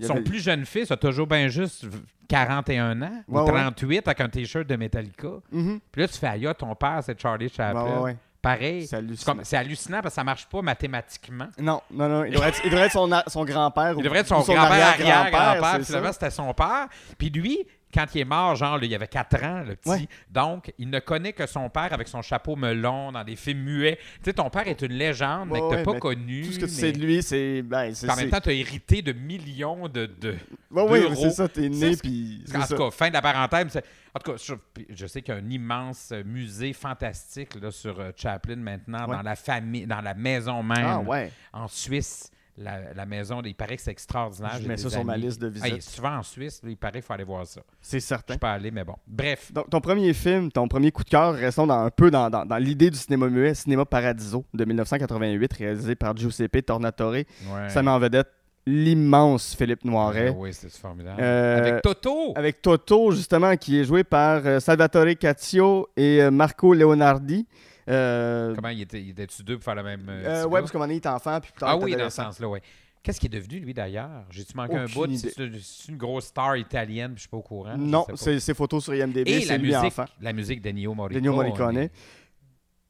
son 0.00 0.14
avait- 0.14 0.22
plus 0.22 0.40
jeune 0.40 0.64
fils 0.64 0.90
a 0.90 0.96
toujours 0.96 1.26
bien 1.26 1.48
juste 1.48 1.86
41 2.28 3.02
ans 3.02 3.10
Ouais, 3.28 3.40
ou 3.40 3.44
ouais. 3.44 3.52
38 3.52 4.08
avec 4.08 4.20
un 4.20 4.28
T-shirt 4.28 4.66
de 4.66 4.76
Metallica. 4.76 5.28
Mhm. 5.52 5.80
Puis 5.90 6.02
là, 6.02 6.08
tu 6.08 6.18
fais, 6.18 6.26
aïe, 6.28 6.48
ton 6.58 6.74
père, 6.74 7.00
c'est 7.04 7.20
Charlie 7.20 7.48
Chaplin. 7.48 8.00
ouais. 8.00 8.16
Pareil. 8.44 8.86
C'est 8.86 9.56
hallucinant. 9.56 10.02
parce 10.02 10.12
que 10.12 10.16
ça 10.16 10.24
marche 10.24 10.46
pas 10.46 10.60
mathématiquement. 10.60 11.48
Non, 11.58 11.80
non, 11.90 12.08
non. 12.10 12.24
Il 12.26 12.32
devrait 12.32 12.50
être, 12.50 12.60
il 12.62 12.70
devrait 12.70 12.86
être 12.86 12.92
son, 12.92 13.08
son 13.26 13.44
grand-père. 13.46 13.94
Il 13.96 14.02
devrait 14.04 14.18
être 14.18 14.26
son, 14.26 14.40
grand-père, 14.40 14.88
arrière-grand-père, 14.88 15.76
Puis 15.76 15.84
finalement, 15.86 16.12
c'était 16.12 16.30
son 16.30 16.52
père. 16.52 16.88
Puis 17.16 17.30
lui, 17.30 17.66
quand 17.94 18.06
il 18.14 18.22
est 18.22 18.24
mort, 18.24 18.56
genre, 18.56 18.78
là, 18.78 18.84
il 18.84 18.94
avait 18.94 19.06
4 19.06 19.44
ans, 19.44 19.62
le 19.66 19.76
petit. 19.76 19.88
Ouais. 19.88 20.08
Donc, 20.30 20.72
il 20.78 20.90
ne 20.90 20.98
connaît 20.98 21.32
que 21.32 21.46
son 21.46 21.70
père 21.70 21.92
avec 21.92 22.08
son 22.08 22.22
chapeau 22.22 22.56
melon 22.56 23.12
dans 23.12 23.22
des 23.22 23.36
films 23.36 23.60
muets. 23.60 23.96
Tu 23.96 24.24
sais, 24.24 24.32
ton 24.32 24.50
père 24.50 24.66
est 24.66 24.82
une 24.82 24.92
légende, 24.92 25.48
mais 25.52 25.60
que 25.60 25.68
tu 25.70 25.74
ouais, 25.76 25.82
pas 25.84 25.98
connu. 26.00 26.42
Tout 26.42 26.52
ce 26.52 26.58
que 26.58 26.64
tu 26.66 26.70
mais- 26.72 26.78
sais 26.80 26.92
de 26.92 26.98
lui, 26.98 27.22
c'est. 27.22 27.62
Ben, 27.62 27.92
en 28.08 28.16
même 28.16 28.30
temps, 28.30 28.40
tu 28.40 28.48
as 28.50 28.52
hérité 28.52 29.00
de 29.02 29.12
millions 29.12 29.88
de. 29.88 30.06
de... 30.06 30.34
D'euros. 30.70 31.14
c'est 31.14 31.30
ça, 31.30 31.48
t'es 31.48 31.70
Tu 31.70 31.74
sais 31.74 31.90
né, 31.90 31.96
puis. 31.96 32.44
En 32.54 32.66
tout 32.66 32.76
cas, 32.76 32.90
fin 32.90 33.08
de 33.08 33.14
la 33.14 33.22
parenthèse. 33.22 33.80
En 34.14 34.20
tout 34.20 34.32
cas, 34.32 34.54
je, 34.90 35.06
sais 35.06 35.22
qu'il 35.22 35.34
y 35.34 35.36
a 35.36 35.40
un 35.40 35.50
immense 35.50 36.12
musée 36.24 36.72
fantastique 36.72 37.60
là, 37.60 37.70
sur 37.72 37.98
euh, 37.98 38.12
Chaplin 38.16 38.56
maintenant, 38.56 39.08
Ouais. 39.08 39.16
dans 39.16 39.22
la 39.22 39.34
famille, 39.34 39.86
dans 39.86 40.00
la 40.00 40.14
maison 40.14 40.62
même, 40.62 40.86
Ah, 41.10 41.26
en 41.52 41.68
Suisse. 41.68 42.30
La, 42.56 42.92
la 42.94 43.04
maison, 43.04 43.42
il 43.44 43.54
paraît 43.54 43.76
que 43.76 43.82
c'est 43.82 43.90
extraordinaire. 43.90 44.58
Je 44.62 44.68
mets 44.68 44.76
ça 44.76 44.88
sur 44.88 45.04
ma 45.04 45.16
liste 45.16 45.40
de 45.40 45.48
visites. 45.48 45.82
souvent 45.82 46.18
en 46.18 46.22
Suisse, 46.22 46.60
il 46.64 46.76
paraît 46.76 46.92
qu'il 46.94 47.02
faut 47.02 47.12
aller 47.12 47.24
voir 47.24 47.44
ça. 47.46 47.60
C'est 47.80 47.98
Je 47.98 48.04
certain. 48.04 48.34
suis 48.34 48.38
pas 48.38 48.52
allé, 48.52 48.70
mais 48.70 48.84
bon. 48.84 48.94
Bref. 49.08 49.52
Donc, 49.52 49.68
ton 49.70 49.80
premier 49.80 50.12
film, 50.14 50.52
ton 50.52 50.68
premier 50.68 50.92
coup 50.92 51.02
de 51.02 51.08
cœur, 51.10 51.34
restons 51.34 51.66
dans, 51.66 51.80
un 51.84 51.90
peu 51.90 52.12
dans, 52.12 52.30
dans- 52.30 52.46
dans 52.46 52.56
l'idée 52.58 52.90
du 52.90 52.96
cinéma 52.96 53.28
muet, 53.28 53.54
Cinéma 53.54 53.84
Paradiso 53.84 54.44
de 54.54 54.64
1988, 54.64 55.52
réalisé 55.52 55.94
par 55.96 56.16
Giuseppe 56.16 56.64
Tornatore. 56.64 57.10
Ouais. 57.12 57.24
Ça 57.70 57.82
met 57.82 57.90
en 57.90 57.98
vedette 57.98 58.28
l'immense 58.66 59.54
Philippe 59.56 59.84
Noiret. 59.84 60.28
Ah 60.30 60.36
oui, 60.36 60.52
c'était 60.54 60.72
formidable. 60.78 61.20
Euh, 61.20 61.58
Avec 61.58 61.82
Toto. 61.82 62.32
Avec 62.36 62.62
Toto, 62.62 63.10
justement, 63.12 63.56
qui 63.56 63.78
est 63.80 63.84
joué 63.84 64.04
par 64.04 64.42
euh, 64.46 64.60
Salvatore 64.60 65.16
Caccio 65.18 65.88
et 65.96 66.22
euh, 66.22 66.30
Marco 66.30 66.72
Leonardi. 66.74 67.46
Euh, 67.88 68.54
Comment 68.54 68.68
il 68.68 68.80
était, 68.82 69.00
il 69.02 69.10
était-tu 69.10 69.42
deux 69.42 69.56
pour 69.56 69.64
faire 69.64 69.74
la 69.74 69.82
même. 69.82 70.06
euh, 70.08 70.44
euh, 70.44 70.46
ouais, 70.46 70.60
parce 70.60 70.70
qu'à 70.72 70.78
un 70.78 70.80
moment 70.80 70.86
donné, 70.88 70.94
il 71.02 71.06
est 71.06 71.06
enfant, 71.06 71.38
puis 71.40 71.52
plus 71.52 71.60
tard, 71.60 71.70
Ah 71.72 71.76
il 71.78 71.82
est 71.82 71.84
oui, 71.84 71.96
dans 71.96 72.10
ce 72.10 72.16
sens-là, 72.16 72.48
oui. 72.48 72.58
Qu'est-ce 73.02 73.20
qui 73.20 73.26
est 73.26 73.30
devenu, 73.30 73.58
lui, 73.60 73.74
d'ailleurs? 73.74 74.24
J'ai-tu 74.30 74.56
manqué 74.56 74.76
un 74.76 74.86
bout? 74.86 75.04
idée. 75.04 75.28
C'est 75.30 75.50
c'est 75.60 75.88
une 75.92 75.98
grosse 75.98 76.24
star 76.26 76.56
italienne, 76.56 77.08
puis 77.10 77.16
je 77.16 77.20
suis 77.22 77.28
pas 77.28 77.36
au 77.36 77.42
courant? 77.42 77.74
je 77.76 77.80
Non, 77.82 78.04
sais 78.06 78.12
pas. 78.12 78.16
c'est 78.16 78.40
ses 78.40 78.54
photos 78.54 78.82
sur 78.84 78.94
IMDb, 78.94 79.28
Et 79.28 79.40
c'est 79.42 79.48
la 79.50 79.58
lui 79.58 79.66
musique, 79.74 79.84
enfant. 79.84 80.06
la 80.22 80.32
musique 80.32 80.62
d'Ennio 80.62 80.94
Morricone. 80.94 81.18
Ennio 81.18 81.34
Morricone. 81.34 81.88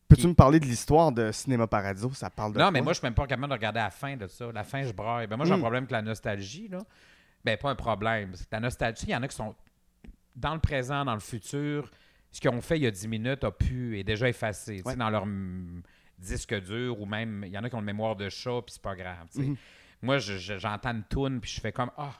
Peux-tu 0.06 0.28
me 0.28 0.34
parler 0.34 0.60
de 0.60 0.66
l'histoire 0.66 1.10
de 1.10 1.32
Cinéma 1.32 1.66
Paradiso? 1.66 2.12
Ça 2.14 2.30
parle 2.30 2.52
de 2.52 2.58
Non, 2.58 2.66
quoi? 2.66 2.70
mais 2.70 2.80
moi, 2.82 2.92
je 2.92 2.98
suis 2.98 3.06
même 3.06 3.14
pas 3.14 3.26
capable 3.26 3.48
de 3.48 3.54
regarder 3.54 3.80
la 3.80 3.90
fin 3.90 4.16
de 4.16 4.28
ça. 4.28 4.52
La 4.52 4.62
fin, 4.62 4.84
je 4.84 4.92
braille. 4.92 5.26
Ben, 5.26 5.36
moi, 5.36 5.46
j'ai 5.46 5.52
un 5.52 5.56
Mm. 5.56 5.60
problème 5.60 5.82
avec 5.84 5.90
la 5.90 6.02
nostalgie. 6.02 6.68
Là. 6.68 6.78
Ben, 7.44 7.56
pas 7.56 7.70
un 7.70 7.74
problème. 7.74 8.30
C'est 8.34 8.44
que 8.44 8.48
La 8.52 8.60
nostalgie, 8.60 9.06
il 9.08 9.10
y 9.10 9.16
en 9.16 9.22
a 9.22 9.26
qui 9.28 9.34
sont 9.34 9.54
dans 10.36 10.54
le 10.54 10.60
présent, 10.60 11.04
dans 11.04 11.14
le 11.14 11.20
futur. 11.20 11.90
Ce 12.34 12.40
qu'ils 12.40 12.50
ont 12.50 12.60
fait 12.60 12.76
il 12.78 12.82
y 12.82 12.86
a 12.86 12.90
10 12.90 13.06
minutes 13.06 13.44
a 13.44 13.52
pu, 13.52 13.96
est 13.96 14.02
déjà 14.02 14.28
effacé. 14.28 14.82
Ouais. 14.84 14.96
Dans 14.96 15.08
leur 15.08 15.24
disque 16.18 16.52
dur 16.64 17.00
ou 17.00 17.06
même, 17.06 17.44
il 17.46 17.52
y 17.52 17.56
en 17.58 17.62
a 17.62 17.68
qui 17.68 17.76
ont 17.76 17.78
une 17.78 17.84
mémoire 17.84 18.16
de 18.16 18.28
chat, 18.28 18.60
puis 18.66 18.72
c'est 18.74 18.82
pas 18.82 18.96
grave. 18.96 19.28
Mhm. 19.36 19.56
moi, 20.02 20.18
je- 20.18 20.36
je- 20.38 20.58
j'entends 20.58 20.90
une 20.90 21.04
toune, 21.04 21.40
puis 21.40 21.50
je 21.50 21.60
fais 21.60 21.70
comme 21.72 21.90
Ah, 21.96 22.12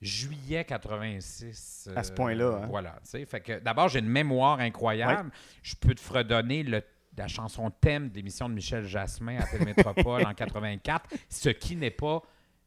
juillet 0.00 0.64
86. 0.64 1.88
À 1.96 2.02
ce 2.04 2.12
euh, 2.12 2.14
point-là, 2.14 2.60
hein. 2.62 2.66
Voilà. 2.68 2.96
Fait 3.26 3.40
que 3.40 3.58
d'abord, 3.58 3.88
j'ai 3.88 3.98
une 3.98 4.06
mémoire 4.08 4.60
incroyable. 4.60 5.30
Je 5.62 5.74
peux 5.74 5.94
te 5.94 6.00
fredonner 6.00 6.62
le- 6.62 6.82
la 7.16 7.28
chanson 7.28 7.70
thème 7.70 8.10
de 8.10 8.14
l'émission 8.16 8.48
de 8.48 8.54
Michel 8.54 8.84
Jasmin 8.84 9.38
à 9.38 9.46
Télémétropole 9.46 10.24
en 10.26 10.34
84, 10.34 11.08
ce 11.28 11.48
qui 11.48 11.76
n'est 11.76 11.90
pas 11.90 12.22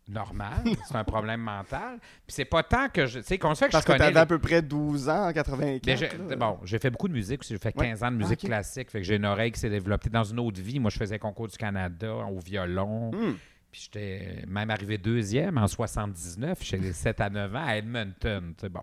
normal. 0.09 0.63
C'est 0.87 0.95
un 0.95 1.03
problème 1.03 1.41
mental. 1.41 1.97
Puis 1.99 2.35
c'est 2.35 2.45
pas 2.45 2.63
tant 2.63 2.89
que 2.89 3.05
je. 3.05 3.19
Tu 3.19 3.25
sais, 3.25 3.37
comment 3.37 3.55
ça 3.55 3.65
fait 3.65 3.69
que 3.69 3.71
Parce 3.73 3.85
je 3.85 3.91
que 3.91 3.97
tu 3.97 4.01
avais 4.01 4.11
les- 4.13 4.17
à 4.19 4.25
peu 4.25 4.39
près 4.39 4.61
12 4.61 5.09
ans 5.09 5.27
en 5.29 5.33
84. 5.33 5.85
mais 5.85 5.97
j'ai- 5.97 6.17
là. 6.29 6.35
bon, 6.35 6.59
j'ai 6.63 6.79
fait 6.79 6.89
beaucoup 6.89 7.07
de 7.07 7.13
musique 7.13 7.41
aussi. 7.41 7.53
J'ai 7.53 7.59
fait 7.59 7.75
Ouais. 7.77 7.87
15 7.87 8.03
ans 8.03 8.11
de 8.11 8.15
Ah, 8.15 8.23
musique 8.23 8.39
ok. 8.43 8.47
classique. 8.49 8.89
Fait 8.91 8.99
que 8.99 9.05
j'ai 9.05 9.15
une 9.15 9.25
oreille 9.25 9.51
qui 9.51 9.59
s'est 9.59 9.69
développée 9.69 10.09
dans 10.09 10.23
une 10.23 10.39
autre 10.39 10.61
vie. 10.61 10.79
Moi, 10.79 10.89
je 10.91 10.97
faisais 10.97 11.19
concours 11.19 11.47
du 11.47 11.57
Canada 11.57 12.13
au 12.15 12.39
violon. 12.39 13.11
Hmm. 13.11 13.35
Puis 13.71 13.89
j'étais 13.91 14.43
même 14.47 14.69
arrivé 14.69 14.97
deuxième 14.97 15.57
en 15.57 15.67
79, 15.67 16.63
chez 16.63 16.93
7 16.93 17.19
à 17.21 17.29
9 17.29 17.53
ans 17.55 17.65
à 17.65 17.75
Edmonton. 17.77 18.53
Sais, 18.59 18.69
bon. 18.69 18.81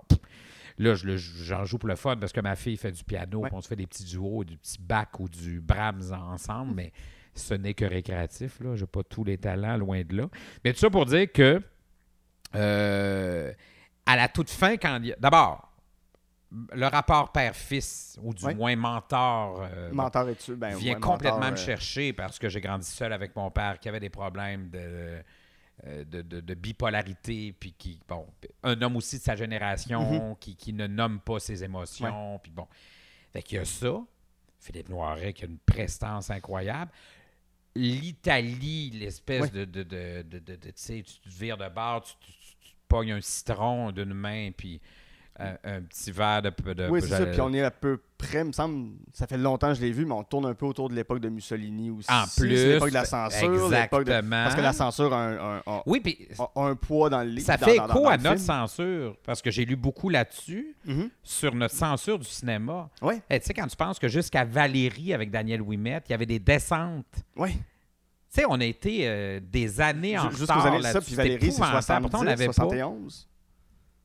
Là, 0.79 0.95
je 0.95 1.07
le- 1.07 1.17
j'en 1.17 1.65
joue 1.65 1.79
pour 1.79 1.89
le 1.89 1.95
fun 1.97 2.17
parce 2.17 2.33
que 2.33 2.41
ma 2.41 2.57
fille 2.57 2.77
fait 2.77 2.91
du 2.93 3.05
piano, 3.05 3.41
Ouais. 3.41 3.49
puis 3.49 3.57
on 3.57 3.61
se 3.61 3.69
fait 3.69 3.77
des 3.77 3.87
petits 3.87 4.05
duos, 4.05 4.43
du 4.45 4.57
petit 4.57 4.77
bac 4.81 5.21
ou 5.21 5.29
du 5.29 5.61
Brahms 5.61 6.13
ensemble, 6.13 6.75
mais 6.75 6.93
ce 7.35 7.55
n'est 7.55 7.75
que 7.75 7.85
récréatif. 7.85 8.59
Je 8.61 8.69
n'ai 8.81 8.87
pas 8.87 9.03
tous 9.03 9.25
les 9.25 9.39
talents, 9.39 9.77
loin 9.77 10.03
de 10.03 10.17
là. 10.17 10.29
Mais 10.65 10.73
tout 10.73 10.79
ça 10.81 10.91
pour 10.91 11.07
dire 11.07 11.31
que 11.33 11.61
euh, 12.55 13.53
à 14.07 14.17
la 14.17 14.29
toute 14.29 14.51
fin, 14.51 14.77
quand 14.77 15.01
D'abord, 15.19 15.71
le 16.73 16.87
rapport 16.87 17.33
père-fils, 17.33 18.19
ou 18.23 18.33
du 18.33 18.55
moins 18.55 18.77
mentor, 18.77 19.61
euh, 19.63 19.89
bon, 19.91 19.97
Mentor 19.97 20.29
et 20.29 20.37
tu 20.37 20.55
ben, 20.55 20.77
vient 20.77 20.95
ouais, 20.95 21.01
complètement 21.01 21.39
mentor, 21.41 21.53
me 21.53 21.59
euh, 21.59 21.65
chercher 21.65 22.13
parce 22.13 22.39
que 22.39 22.49
j'ai 22.49 22.61
grandi 22.61 22.87
seul 22.87 23.13
avec 23.13 23.35
mon 23.35 23.51
père 23.51 23.79
qui 23.81 23.89
avait 23.89 23.99
des 23.99 24.11
problèmes 24.11 24.71
de, 24.71 25.23
de, 26.05 26.23
de- 26.23 26.41
de 26.41 26.55
bipolarité, 26.55 27.53
puis 27.59 27.73
qui, 27.73 27.99
bon, 28.07 28.27
un 28.63 28.81
homme 28.83 28.97
aussi 28.97 29.19
de 29.19 29.23
sa 29.25 29.35
génération 29.35 30.29
Mhm. 30.31 30.37
qui, 30.39 30.55
qui 30.55 30.73
ne 30.73 30.87
nomme 30.87 31.19
pas 31.19 31.41
ses 31.41 31.65
émotions, 31.65 32.39
puis 32.41 32.53
bon. 32.53 32.69
Fait 33.33 33.43
qu'il 33.43 33.59
y 33.59 33.61
a 33.61 33.65
ça. 33.65 33.97
Philippe 34.61 34.89
Noiret 34.91 35.33
qui 35.33 35.45
a 35.45 35.49
une 35.49 35.59
prestance 35.59 36.31
incroyable. 36.31 36.91
L'Italie, 37.77 38.91
l'espèce 38.91 39.51
de, 39.53 39.65
de, 39.65 39.83
de, 39.83 40.23
de- 40.39 40.55
tu 40.55 40.73
sais, 40.77 41.03
tu 41.03 41.19
te 41.19 41.29
vires 41.29 41.57
de 41.59 41.69
bord, 41.69 42.03
tu, 42.05 42.15
tu- 42.21 42.33
tu- 42.33 42.69
tu 42.69 42.75
pognes 42.89 43.13
un 43.13 43.21
citron 43.21 43.91
d'une 43.93 44.15
main, 44.15 44.51
puis 44.57 44.81
un, 45.39 45.57
un 45.65 45.81
petit 45.83 46.13
verre 46.13 46.43
de... 46.43 46.51
de 46.75 46.89
Oui, 46.89 47.01
c'est 47.03 47.09
ça. 47.09 47.27
Puis 47.27 47.41
on 47.41 47.53
est 47.53 47.63
à 47.63 47.71
peu 47.71 48.01
près, 48.17 48.45
me 48.45 48.53
semble, 48.53 48.91
ça 49.13 49.27
fait 49.27 49.37
longtemps 49.37 49.69
que 49.69 49.75
je 49.75 49.81
l'ai 49.81 49.91
vu, 49.91 50.05
mais 50.07 50.13
on 50.15 50.23
tourne 50.23 50.47
un 50.47 50.55
peu 50.55 50.65
autour 50.67 50.89
de 50.89 50.95
l'époque 50.95 51.19
de 51.21 51.29
Mussolini 51.29 51.91
aussi. 51.91 52.09
En 52.11 52.25
plus, 52.37 52.49
l'époque 52.49 52.91
de 52.91 52.95
la 52.95 53.05
censure. 53.05 53.49
de- 53.69 53.75
exactement. 53.75 54.45
Parce 54.45 54.55
que 54.55 54.61
la 54.61 54.73
censure 54.73 55.13
a 55.13 55.59
un, 55.67 55.83
Oui, 55.87 56.01
puis 56.01 56.29
a 56.39 56.61
un 56.63 56.77
poids 56.77 57.11
dans 57.11 57.23
le 57.23 57.31
livre. 57.31 57.47
Ça 57.47 57.57
dans- 57.57 57.67
fait 57.67 57.77
écho 57.77 58.09
à 58.09 58.17
notre 58.17 58.37
film. 58.37 58.39
censure, 58.39 59.17
parce 59.25 59.43
que 59.43 59.51
j'ai 59.51 59.65
lu 59.65 59.77
beaucoup 59.77 60.09
là-dessus, 60.09 60.77
Mhm. 60.85 61.11
sur 61.23 61.55
notre 61.55 61.75
censure 61.75 62.19
du 62.19 62.27
cinéma. 62.29 62.89
Ouais. 63.03 63.21
Eh, 63.29 63.41
tu 63.41 63.47
sais, 63.47 63.55
quand 63.55 63.67
tu 63.67 63.77
penses 63.77 63.99
que 63.99 64.09
jusqu'à 64.09 64.45
Valérie 64.45 65.13
avec 65.15 65.31
Daniel 65.31 65.61
Ouimet, 65.63 66.01
il 66.09 66.11
y 66.13 66.15
avait 66.15 66.27
des 66.27 66.39
descentes. 66.39 67.07
Ouais. 67.37 67.51
Tu 67.53 68.41
sais, 68.41 68.47
on 68.49 68.61
a 68.61 68.65
été 68.65 69.01
euh, 69.09 69.41
des 69.43 69.81
années 69.81 70.19
en 70.19 70.31
Ju- 70.31 70.39
Jusqu'aux 70.39 70.55
retard 70.55 70.67
années 70.75 70.83
ça, 70.83 71.01
puis 71.01 71.15
Valérie, 71.15 71.39
c'est 71.41 71.47
épouvantable. 71.49 71.83
70, 71.83 72.03
Pourtant, 72.03 72.19
on 72.21 72.25
n'avait 72.25 72.47
pas... 72.47 72.53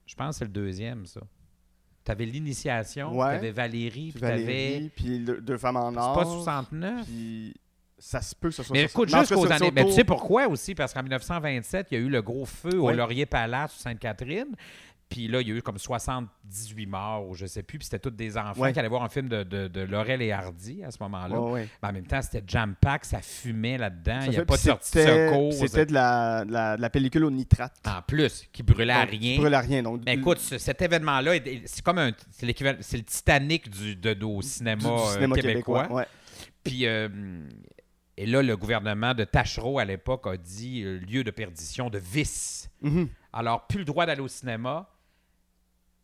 71. 0.10 0.12
Je 0.12 0.16
pense 0.16 0.36
que 0.36 0.40
c'est 0.40 0.46
le 0.46 0.52
deuxième, 0.52 1.06
ça. 1.06 1.22
Tu 2.06 2.12
avais 2.12 2.26
l'initiation, 2.26 3.16
Ouais. 3.18 3.30
tu 3.32 3.36
avais 3.36 3.52
Valérie, 3.52 4.12
Puis 4.12 4.20
tu 4.20 4.26
avais... 4.26 4.38
Valérie, 4.44 4.92
puis 4.96 5.20
le- 5.20 5.42
Deux 5.42 5.58
femmes 5.58 5.76
en 5.78 5.92
C'est 5.92 5.98
or. 6.00 6.14
pas 6.16 6.26
69? 6.26 7.06
Puis 7.06 7.54
ça 7.98 8.22
se 8.22 8.34
peut 8.34 8.50
que 8.50 8.56
ce 8.56 8.64
soit 8.64 8.74
Mais 8.74 8.84
écoute, 8.84 9.10
jusqu'aux 9.10 9.42
c'est- 9.48 9.48
c'est 9.58 9.64
années. 9.64 9.72
Mais 9.72 9.86
tu 9.86 9.92
sais 9.92 10.04
pourquoi 10.06 10.48
aussi? 10.48 10.74
Parce 10.74 10.94
qu'en 10.94 11.04
1927, 11.04 11.88
il 11.92 11.94
y 11.96 11.98
a 11.98 12.00
eu 12.06 12.10
le 12.10 12.22
gros 12.22 12.46
feu 12.46 12.80
au. 12.80 12.92
Laurier 12.92 13.26
Palace 13.26 13.76
Sainte-Catherine. 13.78 14.56
Puis 15.10 15.28
là, 15.28 15.42
il 15.42 15.48
y 15.48 15.52
a 15.52 15.56
eu 15.56 15.62
comme 15.64 15.80
78 15.80 16.86
morts, 16.86 17.28
ou 17.28 17.34
je 17.34 17.48
sais 17.48 17.64
plus. 17.64 17.80
Puis 17.80 17.86
c'était 17.86 17.98
tous 17.98 18.12
des 18.12 18.38
enfants 18.38 18.62
Ouais. 18.62 18.74
qui 18.74 18.78
allaient 18.80 18.88
voir 18.88 19.02
un 19.04 19.10
film 19.10 19.28
de, 19.28 19.42
de, 19.42 19.68
de 19.68 19.82
Laurel 19.82 20.22
et 20.22 20.32
Hardy 20.32 20.84
à 20.84 20.92
ce 20.92 20.98
moment-là. 21.02 21.40
Ouais, 21.40 21.52
ouais. 21.52 21.68
Mais 21.82 21.90
en 21.90 21.94
même 21.94 22.06
temps, 22.06 22.22
c'était 22.22 22.44
jam-pack, 22.46 23.06
ça 23.06 23.20
fumait 23.22 23.80
là-dedans. 23.80 24.20
Il 24.26 24.30
n'y 24.30 24.38
a 24.38 24.46
pas 24.46 24.56
de 24.56 24.60
sortie 24.62 24.92
de 24.96 25.00
c'était- 25.02 25.30
secours. 25.30 25.54
C'était 25.54 25.86
de 25.88 25.94
la, 25.94 26.46
de 26.46 26.52
la, 26.52 26.78
de 26.78 26.82
la 26.84 26.90
pellicule 26.92 27.26
au 27.26 27.32
nitrate. 27.32 27.74
En 27.88 28.04
plus, 28.04 28.48
qui 28.54 28.62
brûlait 28.62 28.94
à 28.94 29.02
rien. 29.04 29.34
Tu 29.36 29.40
brûles 29.42 29.54
à 29.56 29.62
rien. 29.62 29.82
Donc, 29.82 30.02
Mais 30.06 30.14
écoute, 30.14 30.38
ce- 30.38 30.60
cet 30.60 30.80
événement-là, 30.84 31.36
est- 31.38 31.64
c'est 31.66 31.82
comme 31.84 31.98
un. 31.98 32.12
C'est 32.30 32.46
le 32.46 33.04
Titanic 33.04 33.68
du, 33.70 33.96
de 33.96 34.14
nos 34.14 34.42
du, 34.42 34.48
euh, 34.48 34.50
cinéma 34.50 35.36
québécois. 35.36 36.06
Puis, 36.64 36.86
euh, 36.86 37.08
et 38.16 38.26
là, 38.28 38.44
le 38.44 38.56
gouvernement 38.58 39.14
de 39.16 39.24
Tachereau, 39.24 39.80
à 39.80 39.86
l'époque, 39.86 40.28
a 40.28 40.38
dit 40.38 40.84
euh, 40.84 41.00
lieu 41.00 41.24
de 41.24 41.32
perdition, 41.32 41.90
de 41.90 41.98
vice. 41.98 42.70
Mhm. 42.82 43.08
Alors, 43.34 43.66
plus 43.66 43.80
le 43.80 43.86
droit 43.86 44.06
d'aller 44.06 44.22
au 44.22 44.28
cinéma 44.28 44.88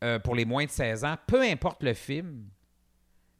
euh, 0.03 0.19
pour 0.19 0.35
les 0.35 0.45
moins 0.45 0.65
de 0.65 0.69
16 0.69 1.03
ans, 1.05 1.15
peu 1.27 1.41
importe 1.41 1.83
le 1.83 1.93
film. 1.93 2.45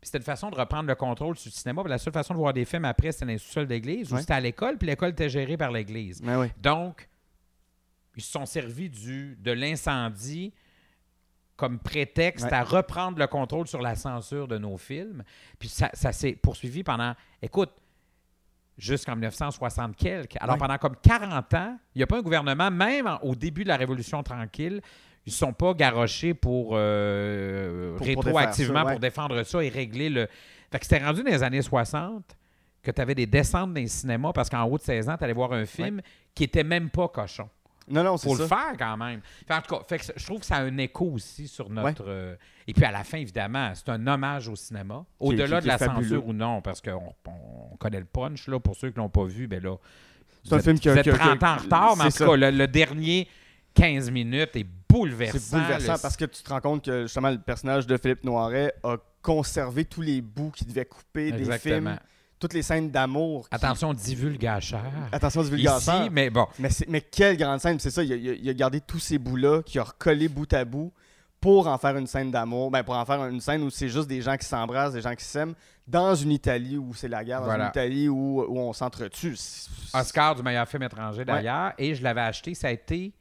C'était 0.02 0.20
une 0.20 0.24
façon 0.24 0.50
de 0.52 0.56
reprendre 0.56 0.88
le 0.88 0.96
contrôle 0.96 1.36
sur 1.36 1.50
le 1.50 1.56
cinéma. 1.56 1.82
Puis 1.84 1.90
la 1.90 1.98
seule 1.98 2.14
façon 2.14 2.34
de 2.36 2.40
voir 2.40 2.54
des 2.54 2.64
films 2.66 2.86
après, 2.86 3.12
c'était 3.12 3.26
dans 3.26 3.32
les 3.32 3.38
sous-sols 3.40 3.66
d'église 3.68 4.14
ou 4.14 4.18
c'était 4.18 4.34
à 4.34 4.40
l'école, 4.40 4.78
puis 4.78 4.88
l'école 4.88 5.10
était 5.10 5.30
gérée 5.30 5.58
par 5.58 5.72
l'église. 5.72 6.22
Ouais. 6.22 6.52
Donc, 6.62 7.10
ils 8.16 8.22
se 8.24 8.32
sont 8.32 8.46
servis 8.46 8.90
du, 8.90 9.36
de 9.42 9.52
l'incendie 9.52 10.54
comme 11.56 11.80
prétexte 11.80 12.46
Ouais. 12.46 12.54
à 12.54 12.64
reprendre 12.64 13.18
le 13.18 13.28
contrôle 13.28 13.68
sur 13.68 13.82
la 13.82 13.96
censure 13.96 14.48
de 14.48 14.58
nos 14.58 14.78
films. 14.78 15.24
Puis 15.58 15.70
ça, 15.70 15.90
ça 15.94 16.12
s'est 16.12 16.34
poursuivi 16.34 16.84
pendant, 16.84 17.16
écoute, 17.42 17.72
jusqu'en 18.78 19.16
1960 19.16 19.96
quelques. 19.96 20.36
Alors 20.40 20.56
Ouais. 20.56 20.60
pendant 20.60 20.78
comme 20.78 20.98
40 21.02 21.54
ans, 21.54 21.78
il 21.96 22.00
n'y 22.00 22.04
a 22.04 22.08
pas 22.08 22.18
un 22.18 22.22
gouvernement, 22.22 22.70
même 22.70 23.08
en- 23.08 23.20
au 23.22 23.34
début 23.34 23.64
de 23.64 23.70
la 23.70 23.78
Révolution 23.78 24.22
tranquille, 24.22 24.82
ils 25.26 25.30
ne 25.32 25.36
sont 25.36 25.54
pas 25.54 25.74
garochés 25.74 26.34
pour, 26.34 26.72
euh, 26.74 27.90
Pour- 27.98 27.98
pour 27.98 28.08
rétroactivement 28.08 28.84
ouais. 28.84 28.92
pour 28.92 29.00
défendre 29.00 29.44
ça 29.44 29.64
et 29.64 29.70
régler 29.70 30.10
le... 30.10 30.28
Fait 30.72 30.80
que 30.80 30.86
c'était 30.86 31.04
rendu 31.04 31.24
dans 31.24 31.32
les 31.32 31.44
années 31.44 31.62
60 31.62 32.24
que 32.84 32.92
tu 32.92 33.02
avais 33.02 33.16
des 33.16 33.26
descentes 33.26 33.74
dans 33.74 33.80
les 33.82 33.88
cinémas 33.88 34.32
parce 34.34 34.50
qu'en 34.50 34.64
haut 34.66 34.78
de 34.78 34.84
16 34.84 35.10
ans, 35.10 35.18
tu 35.18 35.24
allais 35.24 35.34
voir 35.34 35.54
un 35.54 35.66
film 35.66 36.02
qui 36.36 36.44
était 36.44 36.64
même 36.64 36.90
pas 36.90 37.08
cochon. 37.08 37.50
Non, 37.88 38.04
non, 38.04 38.18
c'est 38.18 38.30
ça. 38.30 38.42
le 38.42 38.48
faire 38.48 38.74
quand 38.80 38.98
même. 38.98 39.22
Fait, 39.48 39.54
en 39.54 39.62
tout 39.62 39.76
cas, 39.76 39.82
fait 39.88 40.00
que 40.00 40.06
je 40.16 40.26
trouve 40.26 40.40
que 40.40 40.46
ça 40.48 40.56
a 40.56 40.62
un 40.64 40.78
écho 40.80 41.06
aussi 41.06 41.48
sur 41.48 41.70
notre. 41.70 42.04
euh, 42.08 42.36
et 42.68 42.74
puis 42.74 42.84
à 42.84 42.92
la 42.92 43.04
fin, 43.04 43.20
évidemment, 43.20 43.72
c'est 43.76 43.90
un 43.90 44.08
hommage 44.08 44.48
au 44.48 44.56
cinéma. 44.56 45.06
Au-delà 45.20 45.62
de 45.62 45.68
la 45.68 45.78
censure 45.78 46.26
ou 46.28 46.34
non, 46.34 46.62
parce 46.62 46.82
qu'on 46.82 47.14
on 47.28 47.78
connaît 47.78 48.00
le 48.00 48.06
punch, 48.06 48.48
là, 48.48 48.60
pour 48.60 48.76
ceux 48.76 48.90
qui 48.90 48.98
l'ont 48.98 49.10
pas 49.10 49.26
vu, 49.26 49.48
ben 49.48 49.62
là. 49.64 49.76
C'est 50.44 50.56
un 50.56 50.60
film 50.60 50.80
qui 50.80 50.90
a- 50.90 50.94
Vous 50.94 50.98
êtes 51.00 51.04
qui 51.04 51.10
a- 51.12 51.14
30 51.18 51.38
qui 51.40 51.46
a- 51.46 51.48
ans 51.48 51.54
en 51.54 51.58
retard, 51.58 51.98
mais 51.98 52.04
en 52.06 52.10
c'est 52.10 52.24
tout 52.24 52.30
cas, 52.32 52.36
le, 52.38 52.50
le 52.52 52.68
dernier 52.68 53.28
15 53.76 54.10
minutes 54.12 54.56
est 54.56 54.66
bouleversant. 54.90 55.38
C'est 55.40 55.52
bouleversant 55.58 55.94
Le- 55.94 56.00
parce 56.00 56.18
que 56.18 56.26
tu 56.26 56.42
te 56.42 56.50
rends 56.50 56.62
compte 56.62 56.84
que 56.86 57.04
justement 57.04 57.30
le 57.30 57.38
personnage 57.38 57.86
de 57.86 57.98
Philippe 57.98 58.24
Noiret 58.24 58.74
a 58.84 58.96
conservé 59.22 59.86
tous 59.86 60.02
les 60.02 60.22
bouts 60.22 60.52
qu'il 60.52 60.68
devait 60.68 60.86
couper 60.86 61.32
des 61.32 61.58
films, 61.60 61.98
toutes 62.40 62.54
les 62.54 62.62
scènes 62.62 62.90
d'amour. 62.92 63.50
qui- 63.50 63.56
Attention, 63.56 63.94
divulgacheur. 63.94 64.82
Attention 65.12 65.42
vulgarisation. 65.42 66.02
Ici, 66.04 66.10
mais 66.12 66.30
bon. 66.30 66.46
Mais, 66.88 67.02
quelle 67.02 67.38
grande 67.38 67.60
scène, 67.60 67.80
c'est 67.80 67.92
ça, 67.92 68.04
il 68.04 68.12
a, 68.14 68.16
il 68.16 68.56
gardé 68.56 68.82
tous 68.82 69.00
ces 69.00 69.18
bouts-là, 69.18 69.62
qui 69.64 69.80
a 69.80 69.84
recollé 69.84 70.28
bout 70.28 70.52
à 70.54 70.64
bout 70.66 70.92
pour 71.42 71.68
en 71.68 71.78
faire 71.78 71.96
une 71.98 72.08
scène 72.08 72.32
d'amour, 72.32 72.72
ben 72.72 72.84
pour 72.84 72.96
en 72.96 73.06
faire 73.06 73.24
une 73.26 73.40
scène 73.42 73.62
où 73.64 73.70
c'est 73.70 73.90
juste 73.90 74.08
des 74.08 74.22
gens 74.22 74.36
qui 74.38 74.46
s'embrassent, 74.48 74.94
des 74.94 75.02
gens 75.02 75.14
qui 75.16 75.24
s'aiment, 75.26 75.54
dans 75.88 76.16
une 76.16 76.32
Italie 76.32 76.78
où 76.78 76.94
c'est 76.96 77.08
la 77.08 77.24
guerre, 77.24 77.40
dans 77.42 77.46
Voilà. 77.46 77.66
une 77.66 77.70
Italie 77.70 78.10
où, 78.10 78.42
où 78.42 78.58
on 78.60 78.74
s'entretue. 78.74 79.36
Oscar 79.94 80.34
du 80.36 80.42
meilleur 80.42 80.68
film 80.68 80.84
étranger 80.84 81.24
d'ailleurs. 81.26 81.74
Et 81.78 81.94
je 81.94 82.02
l'avais 82.04 82.22
acheté. 82.22 82.56
Ça 82.56 82.68
a 82.68 82.72
été 82.72 83.14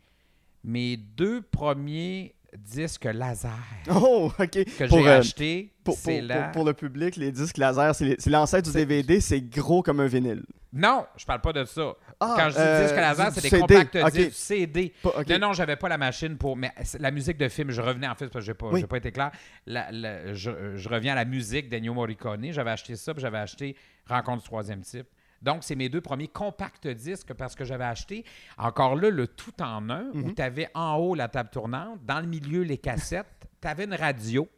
mes 0.64 0.96
deux 0.96 1.42
premiers 1.42 2.35
disques 2.57 3.05
laser 3.05 3.50
Oh, 3.90 4.33
que 4.38 4.64
j'ai 4.64 5.09
euh, 5.09 5.18
achetés. 5.18 5.72
Pour, 5.83 5.96
C'est 5.96 6.18
pour- 6.20 6.29
la- 6.29 6.42
pour- 6.44 6.53
pour 6.53 6.64
le 6.64 6.72
public, 6.72 7.16
les 7.16 7.31
disques 7.33 7.59
laser, 7.59 7.94
c'est 7.94 8.27
l'ancêtre 8.29 8.68
du 8.70 8.74
DVD, 8.74 9.20
c'est 9.20 9.40
gros 9.40 9.83
comme 9.83 10.00
un 10.00 10.07
vinyle. 10.07 10.42
Non, 10.72 11.07
je 11.16 11.24
parle 11.24 11.40
pas 11.40 11.53
de 11.53 11.64
ça. 11.64 11.92
Ah, 12.18 12.35
Quand 12.37 12.44
je 12.50 12.55
dis 12.55 12.61
euh, 12.61 12.83
disque 12.83 12.96
laser, 12.96 13.33
c'est 13.33 13.42
des 13.42 13.48
CD. 13.48 13.61
compacts 13.61 13.96
disques 14.14 14.33
CD. 14.33 14.92
Pas-. 15.03 15.22
Non, 15.29 15.38
non, 15.48 15.53
j'avais 15.53 15.77
pas 15.77 15.88
la 15.88 15.98
machine 15.98 16.37
pour. 16.37 16.57
Mais 16.57 16.72
la 16.98 17.11
musique 17.12 17.37
de 17.38 17.48
film, 17.48 17.70
je 17.70 17.81
revenais 17.81 18.09
en 18.09 18.14
fait, 18.16 18.27
parce 18.27 18.44
que 18.44 18.46
j'ai 18.46 18.55
pas, 18.55 18.66
Oui. 18.70 18.85
pas 18.85 18.96
été 18.96 19.12
clair. 19.12 19.31
La- 19.66 19.92
la- 19.92 20.33
je, 20.35 20.74
je 20.77 20.88
reviens 20.88 21.12
à 21.12 21.16
la 21.16 21.24
musique 21.24 21.68
d'Ennio 21.68 21.94
Morricone. 21.94 22.44
J'avais 22.50 22.70
acheté 22.72 22.96
ça, 22.96 23.14
puis 23.14 23.20
j'avais 23.22 23.38
acheté 23.38 23.77
Rencontre 24.09 24.42
du 24.42 24.44
troisième 24.48 24.81
type. 24.81 25.07
Donc, 25.44 25.62
c'est 25.62 25.76
mes 25.76 25.88
deux 25.88 26.00
premiers 26.00 26.28
compacts 26.28 26.88
disques 26.88 27.35
parce 27.35 27.54
que 27.54 27.64
j'avais 27.64 27.85
acheté. 27.85 28.24
Encore 28.59 28.96
là, 28.96 29.11
le 29.11 29.26
tout 29.28 29.52
en 29.62 29.88
un, 29.90 30.07
où 30.14 30.18
Mhm. 30.18 30.35
tu 30.35 30.42
avais 30.42 30.68
en 30.74 30.96
haut 30.96 31.14
la 31.14 31.28
table 31.28 31.50
tournante, 31.50 32.00
dans 32.04 32.20
le 32.20 32.26
milieu 32.26 32.62
les 32.62 32.78
cassettes, 32.78 33.26
tu 33.61 33.68
avais 33.68 33.85
une 33.85 33.94
radio 33.94 34.48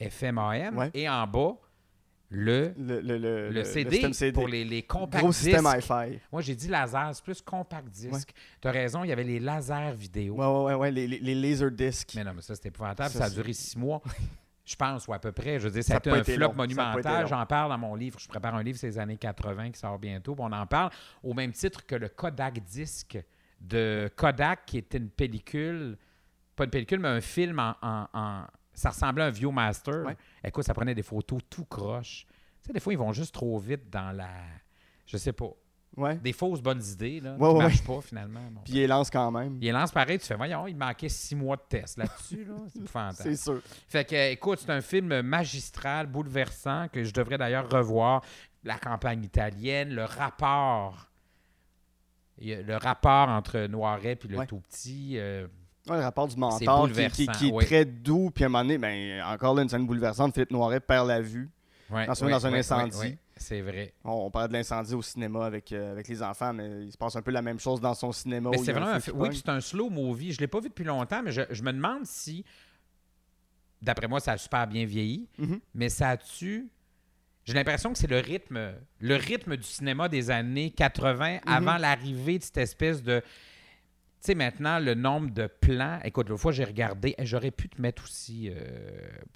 FM 0.00 0.38
AM, 0.38 0.76
Ouais. 0.78 0.90
et 0.94 1.08
en 1.08 1.26
bas, 1.26 1.52
le, 2.28 2.72
Le, 2.76 3.00
le, 3.00 3.18
le, 3.18 3.50
le 3.50 3.64
CD, 3.64 3.90
système 3.92 4.12
CD. 4.12 4.32
pour 4.32 4.48
les, 4.48 4.64
les 4.64 4.82
compacts 4.82 5.22
Gros 5.22 5.30
système 5.32 5.64
disques. 5.64 5.76
hi-fi. 5.90 6.18
Moi, 6.32 6.42
j'ai 6.42 6.56
dit 6.56 6.66
laser, 6.66 7.10
c'est 7.14 7.22
plus 7.22 7.40
compact 7.40 7.86
disque. 7.88 8.32
Tu 8.60 8.66
as 8.66 8.72
raison, 8.72 9.04
il 9.04 9.08
y 9.08 9.12
avait 9.12 9.22
les 9.22 9.38
lasers 9.38 9.92
vidéo. 9.94 10.34
Ouais, 10.34 10.44
ouais, 10.46 10.64
ouais, 10.64 10.74
ouais, 10.74 10.90
les, 10.90 11.06
les, 11.06 11.18
les 11.20 11.34
laser 11.36 11.70
discs. 11.70 12.12
Mais 12.16 12.24
non, 12.24 12.32
mais 12.34 12.42
ça, 12.42 12.54
c'était 12.56 12.70
épouvantable. 12.70 13.10
Ça, 13.10 13.20
Ça, 13.20 13.24
a 13.26 13.30
duré 13.30 13.52
six 13.52 13.78
mois. 13.78 14.02
Je 14.66 14.74
pense, 14.76 15.06
ou 15.06 15.12
à 15.14 15.18
peu 15.20 15.30
près. 15.32 15.58
Je 15.60 15.68
veux 15.68 15.70
dire, 15.70 15.84
ça, 15.84 15.88
Ça 15.88 15.94
a 15.94 15.96
a 15.96 15.98
été 16.00 16.10
pas 16.10 16.16
un 16.16 16.20
été 16.20 16.34
flop 16.34 16.48
long. 16.48 16.54
Monumental. 16.54 17.26
J'en 17.28 17.46
parle 17.46 17.70
dans 17.70 17.78
mon 17.78 17.94
livre. 17.94 18.18
Je 18.18 18.26
prépare 18.28 18.54
un 18.56 18.62
livre 18.64 18.76
ces 18.78 18.98
années 18.98 19.16
80 19.16 19.70
qui 19.70 19.78
sort 19.78 19.98
bientôt. 19.98 20.34
on 20.38 20.50
en 20.50 20.66
parle 20.66 20.90
au 21.22 21.32
même 21.34 21.52
titre 21.52 21.86
que 21.86 21.94
le 21.94 22.08
Kodak 22.08 22.58
Disc 22.64 23.16
de 23.60 24.10
Kodak, 24.16 24.66
qui 24.66 24.78
était 24.78 24.98
une 24.98 25.08
pellicule, 25.08 25.96
pas 26.56 26.64
une 26.64 26.70
pellicule, 26.70 26.98
mais 26.98 27.08
un 27.08 27.20
film 27.20 27.58
en. 27.60 27.74
en- 27.80 28.08
en- 28.12 28.46
ça 28.74 28.90
ressemblait 28.90 29.22
à 29.24 29.26
un 29.28 29.30
Viewmaster. 29.30 30.04
Ouais. 30.04 30.16
Écoute, 30.44 30.64
ça 30.64 30.74
prenait 30.74 30.94
des 30.94 31.02
photos 31.02 31.40
tout 31.48 31.64
croche. 31.64 32.26
Tu 32.60 32.66
sais, 32.66 32.72
des 32.74 32.80
fois, 32.80 32.92
ils 32.92 32.98
vont 32.98 33.12
juste 33.12 33.32
trop 33.32 33.56
vite 33.58 33.88
dans 33.88 34.10
la. 34.14 34.28
Je 35.06 35.16
sais 35.16 35.32
pas. 35.32 35.48
Ouais. 35.96 36.16
Des 36.16 36.32
fausses 36.34 36.60
bonnes 36.60 36.82
idées, 36.84 37.20
là, 37.20 37.36
Ouais, 37.38 37.48
qui 37.48 37.54
ouais, 37.54 37.62
marchent 37.62 37.82
pas 37.84 38.00
finalement. 38.02 38.40
Bon. 38.50 38.60
Puis 38.64 38.74
il 38.74 38.86
lance 38.86 39.08
quand 39.10 39.30
même. 39.30 39.56
Il 39.62 39.72
lance 39.72 39.90
pareil, 39.90 40.18
tu 40.18 40.26
fais, 40.26 40.34
voyons, 40.34 40.66
il 40.66 40.76
manquait 40.76 41.08
six 41.08 41.34
mois 41.34 41.56
de 41.56 41.62
test 41.68 41.96
là-dessus, 41.96 42.44
là. 42.44 42.54
C'est 42.70 42.80
épouvantable. 42.80 43.16
C'est 43.18 43.36
sûr. 43.36 43.60
Fait 43.88 44.04
que, 44.04 44.32
écoute, 44.32 44.58
c'est 44.60 44.70
un 44.72 44.82
film 44.82 45.22
magistral, 45.22 46.06
bouleversant, 46.06 46.88
que 46.92 47.02
je 47.02 47.12
devrais 47.12 47.38
d'ailleurs 47.38 47.70
revoir. 47.70 48.22
La 48.64 48.78
campagne 48.78 49.22
italienne, 49.24 49.90
le 49.94 50.04
rapport. 50.04 51.06
Le 52.42 52.76
rapport 52.76 53.28
entre 53.30 53.60
Noiret 53.66 54.18
et 54.22 54.28
le 54.28 54.46
tout 54.46 54.60
petit. 54.60 55.14
euh, 55.16 55.46
Ouais, 55.88 55.96
le 55.98 56.02
rapport 56.02 56.26
du 56.26 56.36
mentor 56.36 56.58
qui, 56.58 56.66
qui- 56.66 56.94
bouleversant, 57.26 57.32
qui 57.38 57.48
est 57.48 57.64
très 57.64 57.84
doux, 57.84 58.30
puis 58.34 58.42
à 58.44 58.48
un 58.48 58.50
moment 58.50 58.64
donné, 58.64 58.76
ben, 58.76 59.22
encore 59.22 59.54
là, 59.54 59.62
une 59.62 59.68
scène 59.68 59.86
bouleversante, 59.86 60.34
Philippe 60.34 60.50
Noiret 60.50 60.80
perd 60.80 61.06
la 61.06 61.20
vue. 61.20 61.48
ouais, 61.90 62.06
Dans 62.06 62.12
dans 62.28 62.46
un 62.46 62.52
incendie. 62.54 63.16
C'est 63.38 63.60
vrai. 63.60 63.92
On, 64.02 64.12
on 64.12 64.30
parlait 64.30 64.48
de 64.48 64.52
l'incendie 64.54 64.94
au 64.94 65.02
cinéma 65.02 65.44
avec, 65.44 65.70
euh, 65.72 65.92
avec 65.92 66.08
les 66.08 66.22
enfants, 66.22 66.52
mais 66.54 66.84
il 66.86 66.92
se 66.92 66.96
passe 66.96 67.16
un 67.16 67.22
peu 67.22 67.30
la 67.30 67.42
même 67.42 67.60
chose 67.60 67.80
dans 67.80 67.92
son 67.94 68.10
cinéma. 68.12 68.50
Mais 68.50 68.58
c'est 68.58 68.72
vraiment 68.72 68.92
un 68.94 69.00
Oui, 69.14 69.28
c'est 69.36 69.48
un 69.50 69.60
slow 69.60 69.90
movie. 69.90 70.32
Je 70.32 70.38
ne 70.38 70.40
l'ai 70.40 70.46
pas 70.48 70.60
vu 70.60 70.68
depuis 70.68 70.84
longtemps, 70.84 71.22
mais 71.22 71.32
je, 71.32 71.42
je 71.50 71.62
me 71.62 71.72
demande 71.72 72.06
si. 72.06 72.44
D'après 73.82 74.08
moi, 74.08 74.20
ça 74.20 74.32
a 74.32 74.38
super 74.38 74.66
bien 74.66 74.86
vieilli, 74.86 75.28
Mhm. 75.38 75.60
mais 75.74 75.88
ça 75.88 76.10
a-tu. 76.10 76.68
J'ai 77.44 77.52
l'impression 77.52 77.92
que 77.92 77.98
c'est 77.98 78.10
le 78.10 78.18
rythme, 78.18 78.72
le 79.00 79.14
rythme 79.16 79.56
du 79.56 79.62
cinéma 79.62 80.08
des 80.08 80.30
années 80.30 80.70
80 80.70 81.34
Mhm. 81.34 81.40
avant 81.46 81.76
l'arrivée 81.76 82.38
de 82.38 82.42
cette 82.44 82.56
espèce 82.58 83.02
de. 83.02 83.20
Tu 83.20 84.32
sais, 84.32 84.34
maintenant, 84.34 84.78
le 84.80 84.94
nombre 84.94 85.30
de 85.30 85.46
plans. 85.46 86.00
Écoute, 86.02 86.28
l'autre 86.30 86.40
fois, 86.40 86.52
j'ai 86.52 86.64
regardé. 86.64 87.14
J'aurais 87.20 87.50
pu 87.52 87.68
te 87.68 87.80
mettre 87.80 88.02
aussi, 88.04 88.48
euh, 88.50 88.54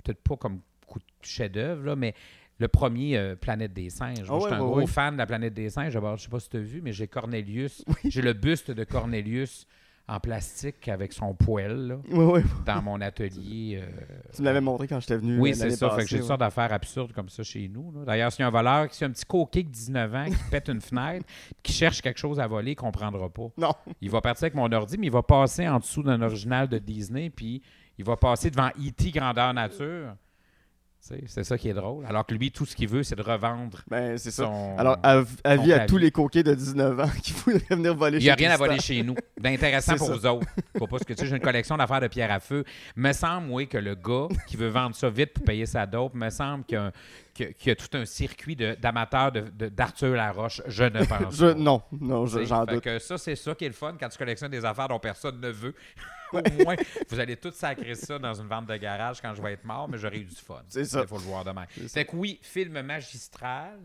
peut-être 0.02 0.22
pas 0.22 0.36
comme 0.36 0.62
coup 0.86 0.98
de 0.98 1.04
chef-d'œuvre, 1.22 1.94
mais 1.94 2.14
le 2.60 2.68
premier 2.68 3.16
euh, 3.16 3.34
Planète 3.36 3.72
des 3.72 3.90
singes. 3.90 4.26
Ah 4.28 4.32
Moi, 4.32 4.40
je 4.40 4.44
suis 4.46 4.54
un 4.54 4.60
ouais, 4.60 4.66
gros 4.70 4.76
ouais. 4.80 4.86
fan 4.86 5.14
de 5.14 5.18
la 5.18 5.26
Planète 5.26 5.54
des 5.54 5.70
singes. 5.70 5.94
D'abord, 5.94 6.16
je 6.16 6.24
sais 6.24 6.28
pas 6.28 6.40
si 6.40 6.48
tu 6.48 6.58
as 6.58 6.60
vu, 6.60 6.80
mais 6.82 6.92
j'ai 6.92 7.08
Cornelius. 7.08 7.84
J'ai 8.04 8.22
le 8.22 8.32
buste 8.34 8.70
de 8.70 8.84
Cornelius 8.84 9.66
en 10.08 10.18
plastique 10.18 10.88
avec 10.88 11.12
son 11.12 11.34
poêle 11.34 11.86
là, 11.86 11.96
dans 12.66 12.82
mon 12.82 13.00
atelier. 13.00 13.80
euh, 13.80 13.86
Tu 14.34 14.42
me 14.42 14.46
l'avais 14.46 14.60
montré 14.60 14.88
quand 14.88 14.98
j'étais 14.98 15.16
venu. 15.18 15.38
oui, 15.38 15.50
euh, 15.52 15.54
c'est 15.54 15.70
ça. 15.70 15.88
Fait 15.90 15.94
que 15.94 16.00
passée, 16.00 16.08
j'ai 16.08 16.16
une 16.16 16.22
sorte 16.24 16.40
d'affaires 16.40 16.72
absurdes 16.72 17.12
comme 17.12 17.28
ça 17.28 17.44
chez 17.44 17.68
nous. 17.68 17.92
D'ailleurs, 18.04 18.32
s'il 18.32 18.40
y 18.40 18.42
a 18.42 18.48
un 18.48 18.50
voleur, 18.50 18.92
s'il 18.92 19.02
y 19.02 19.04
a 19.04 19.08
un 19.08 19.12
petit 19.12 19.24
coquet 19.24 19.62
de 19.62 19.68
19 19.68 20.14
ans 20.16 20.24
qui 20.26 20.50
pète 20.50 20.68
une 20.68 20.80
fenêtre, 20.80 21.24
qui 21.62 21.72
cherche 21.72 22.02
quelque 22.02 22.18
chose 22.18 22.40
à 22.40 22.46
voler, 22.48 22.72
ne 22.72 22.74
comprendra 22.76 23.28
pas. 23.30 23.50
Non. 23.56 23.72
Il 24.00 24.10
va 24.10 24.20
partir 24.20 24.44
avec 24.46 24.54
mon 24.54 24.70
ordi, 24.72 24.98
mais 24.98 25.06
il 25.06 25.12
va 25.12 25.22
passer 25.22 25.68
en 25.68 25.78
dessous 25.78 26.02
d'un 26.02 26.20
original 26.22 26.66
de 26.66 26.78
Disney, 26.78 27.30
puis 27.30 27.62
il 27.96 28.04
va 28.04 28.16
passer 28.16 28.50
devant 28.50 28.70
E.T. 28.70 29.12
Grandeur 29.12 29.54
Nature. 29.54 30.14
C'est 31.02 31.44
ça 31.44 31.56
qui 31.56 31.68
est 31.70 31.74
drôle. 31.74 32.04
Alors 32.06 32.26
que 32.26 32.34
lui, 32.34 32.52
tout 32.52 32.66
ce 32.66 32.76
qu'il 32.76 32.86
veut, 32.88 33.02
c'est 33.02 33.16
de 33.16 33.22
revendre 33.22 33.80
Ben, 33.88 34.18
c'est 34.18 34.30
ça. 34.30 34.44
son. 34.44 34.76
Alors, 34.78 34.98
av- 35.02 35.26
avis 35.44 35.72
à 35.72 35.86
tous 35.86 35.96
les 35.96 36.10
coquets 36.10 36.42
de 36.42 36.54
19 36.54 37.00
ans 37.00 37.08
qui 37.22 37.32
voudraient 37.32 37.64
venir 37.70 37.94
voler 37.96 38.18
Il 38.18 38.22
n'y 38.24 38.28
a 38.30 38.36
chez 38.36 38.44
rien 38.44 38.54
à 38.54 38.56
voler 38.58 38.78
chez 38.78 39.02
nous. 39.02 39.14
D'intéressant 39.40 39.96
pour 39.96 40.12
vous 40.12 40.26
autres. 40.26 40.46
Faut 40.78 40.86
pas 40.86 40.98
ce 40.98 41.04
que 41.04 41.14
tu 41.14 41.20
sais, 41.20 41.26
j'ai 41.26 41.36
une 41.36 41.42
collection 41.42 41.76
d'affaires 41.78 42.02
de 42.02 42.08
pierre 42.08 42.30
à 42.30 42.38
feu. 42.38 42.64
Me 42.96 43.12
semble, 43.12 43.48
oui, 43.50 43.66
que 43.66 43.78
le 43.78 43.94
gars 43.94 44.28
qui 44.46 44.56
veut 44.58 44.68
vendre 44.68 44.94
ça 44.94 45.08
vite 45.08 45.32
pour 45.32 45.44
payer 45.44 45.64
sa 45.66 45.86
dope, 45.86 46.14
me 46.14 46.28
semble 46.30 46.64
qu'il 46.64 46.78
y 46.78 47.54
qu'il 47.54 47.68
y 47.68 47.70
a- 47.70 47.76
tout 47.76 47.96
un 47.96 48.04
circuit 48.04 48.54
d'amateurs 48.54 49.32
d'Arthur 49.32 50.14
Laroche. 50.14 50.60
Je 50.66 50.84
ne 50.84 51.02
pense 51.04 51.34
Je, 51.34 51.46
pas. 51.46 51.54
non, 51.54 51.80
non, 51.98 52.26
j'en 52.26 52.66
doute. 52.66 52.82
que 52.82 52.98
ça, 52.98 53.16
c'est 53.16 53.36
ça 53.36 53.54
qui 53.54 53.64
est 53.64 53.68
le 53.68 53.74
fun 53.74 53.94
quand 53.98 54.08
tu 54.10 54.18
collectionnes 54.18 54.50
des 54.50 54.64
affaires 54.66 54.88
dont 54.88 54.98
personne 55.00 55.40
ne 55.40 55.48
veut. 55.48 55.74
Au 56.60 56.64
moins, 56.64 56.76
vous 57.08 57.18
allez 57.20 57.36
tous 57.36 57.52
sacrer 57.52 57.94
ça 57.94 58.18
dans 58.18 58.34
une 58.34 58.46
vente 58.48 58.66
de 58.66 58.76
garage 58.76 59.20
quand 59.20 59.34
je 59.34 59.42
vais 59.42 59.54
être 59.54 59.64
mort, 59.64 59.88
mais 59.88 59.98
j'aurai 59.98 60.18
eu 60.20 60.24
du 60.24 60.34
fun. 60.34 60.62
C'est 60.68 60.84
ça. 60.84 61.02
Il 61.02 61.08
faut 61.08 61.16
le 61.18 61.22
voir 61.24 61.44
demain. 61.44 61.66
C'est 61.88 62.04
que 62.04 62.16
oui, 62.16 62.38
film 62.42 62.80
magistral. 62.82 63.78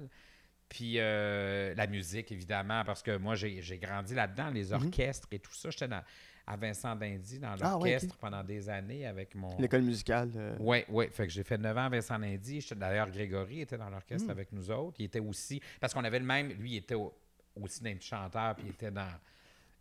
Puis 0.67 0.95
euh, 0.97 1.73
la 1.75 1.87
musique, 1.87 2.31
évidemment, 2.31 2.83
parce 2.85 3.03
que 3.03 3.17
moi, 3.17 3.35
j'ai 3.35 3.77
grandi 3.81 4.15
là-dedans, 4.15 4.49
les 4.49 4.73
orchestres 4.73 5.27
et 5.31 5.39
tout 5.39 5.53
ça. 5.53 5.69
J'étais 5.69 5.87
dans- 5.87 6.03
à 6.47 6.57
Vincent 6.57 6.95
d'Indy 6.95 7.39
dans 7.39 7.51
Mhm. 7.53 7.57
Ah, 7.61 7.77
ouais, 7.77 7.91
l'orchestre 7.93 8.17
pendant 8.17 8.43
des 8.43 8.69
années 8.69 9.07
avec 9.07 9.33
mon. 9.33 9.57
L'école 9.59 9.81
musicale. 9.81 10.29
euh, 10.35 10.55
Oui, 10.59 10.83
oui. 10.89 11.07
Fait 11.11 11.25
que 11.25 11.33
j'ai 11.33 11.43
fait 11.43 11.57
9 11.57 11.75
ans 11.75 11.85
à 11.85 11.89
Vincent 11.89 12.19
d'Indy. 12.19 12.63
D'ailleurs, 12.75 13.09
Grégory 13.09 13.61
était 13.61 13.77
dans 13.79 13.89
l'orchestre 13.89 14.29
avec 14.29 14.51
nous 14.51 14.69
autres. 14.69 14.95
Il 14.99 15.05
était 15.05 15.19
aussi. 15.19 15.59
Parce 15.79 15.91
qu'on 15.93 16.03
avait 16.03 16.19
le 16.19 16.25
même. 16.25 16.49
Lui, 16.49 16.73
il 16.73 16.77
était 16.77 16.93
au- 16.93 17.13
aussi 17.59 17.81
d'un 17.81 17.95
petit 17.95 18.07
chanteur, 18.09 18.53
puis 18.55 18.65
il 18.67 18.71
était 18.73 18.91
dans. 18.91 19.09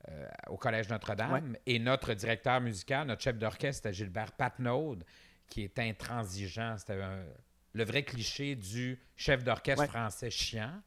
Euh, 0.09 0.27
au 0.49 0.57
Collège 0.57 0.89
Notre-Dame. 0.89 1.57
Et 1.67 1.79
notre 1.79 2.13
directeur 2.15 2.61
musical, 2.61 3.07
notre 3.07 3.23
chef 3.23 3.39
d'orchestre, 3.39 3.83
c'était 3.85 3.93
Gilbert 3.95 4.33
Patnaud, 4.33 4.97
qui 5.49 5.63
est 5.63 5.79
intransigeant. 5.79 6.77
C'était 6.79 6.99
le 7.73 7.85
vrai 7.85 8.03
cliché 8.05 8.55
du 8.55 8.99
chef 9.17 9.43
d'orchestre 9.45 9.83
Ouais. 9.83 9.89
français 9.89 10.31
chiant 10.31 10.81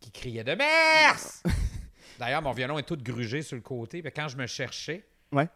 qui 0.00 0.10
criait 0.10 0.44
de 0.44 0.54
mers! 0.54 1.16
D'ailleurs, 2.18 2.42
mon 2.42 2.52
violon 2.52 2.78
est 2.78 2.82
tout 2.86 2.96
grugé 2.96 3.42
sur 3.42 3.56
le 3.56 3.62
côté. 3.62 4.02
Puis 4.02 4.12
quand 4.12 4.28
je 4.28 4.36
me 4.36 4.46
cherchais, 4.46 5.04
Ouais. 5.32 5.48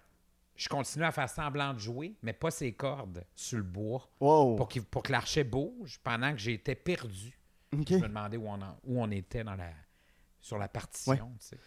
je 0.57 0.69
continuais 0.69 1.07
à 1.07 1.13
faire 1.13 1.29
semblant 1.29 1.73
de 1.75 1.79
jouer, 1.79 2.15
mais 2.23 2.33
pas 2.33 2.51
ses 2.51 2.73
cordes 2.73 3.25
sur 3.35 3.59
le 3.59 3.65
bois 3.65 4.09
Wow. 4.21 4.57
pour, 4.57 4.69
que 5.03 5.13
l'archet 5.13 5.45
bouge 5.45 5.99
pendant 6.03 6.33
que 6.33 6.39
j'étais 6.39 6.75
perdu. 6.75 7.39
Je 7.73 7.77
me 7.97 8.09
demandais 8.09 8.39
où 8.39 8.49
on, 8.49 8.61
en- 8.61 8.79
où 8.85 9.01
on 9.03 9.11
était 9.11 9.45
dans 9.45 9.55
la, 9.55 9.71
sur 10.41 10.57
la 10.59 10.67
partition. 10.69 11.13
Ouais. 11.53 11.59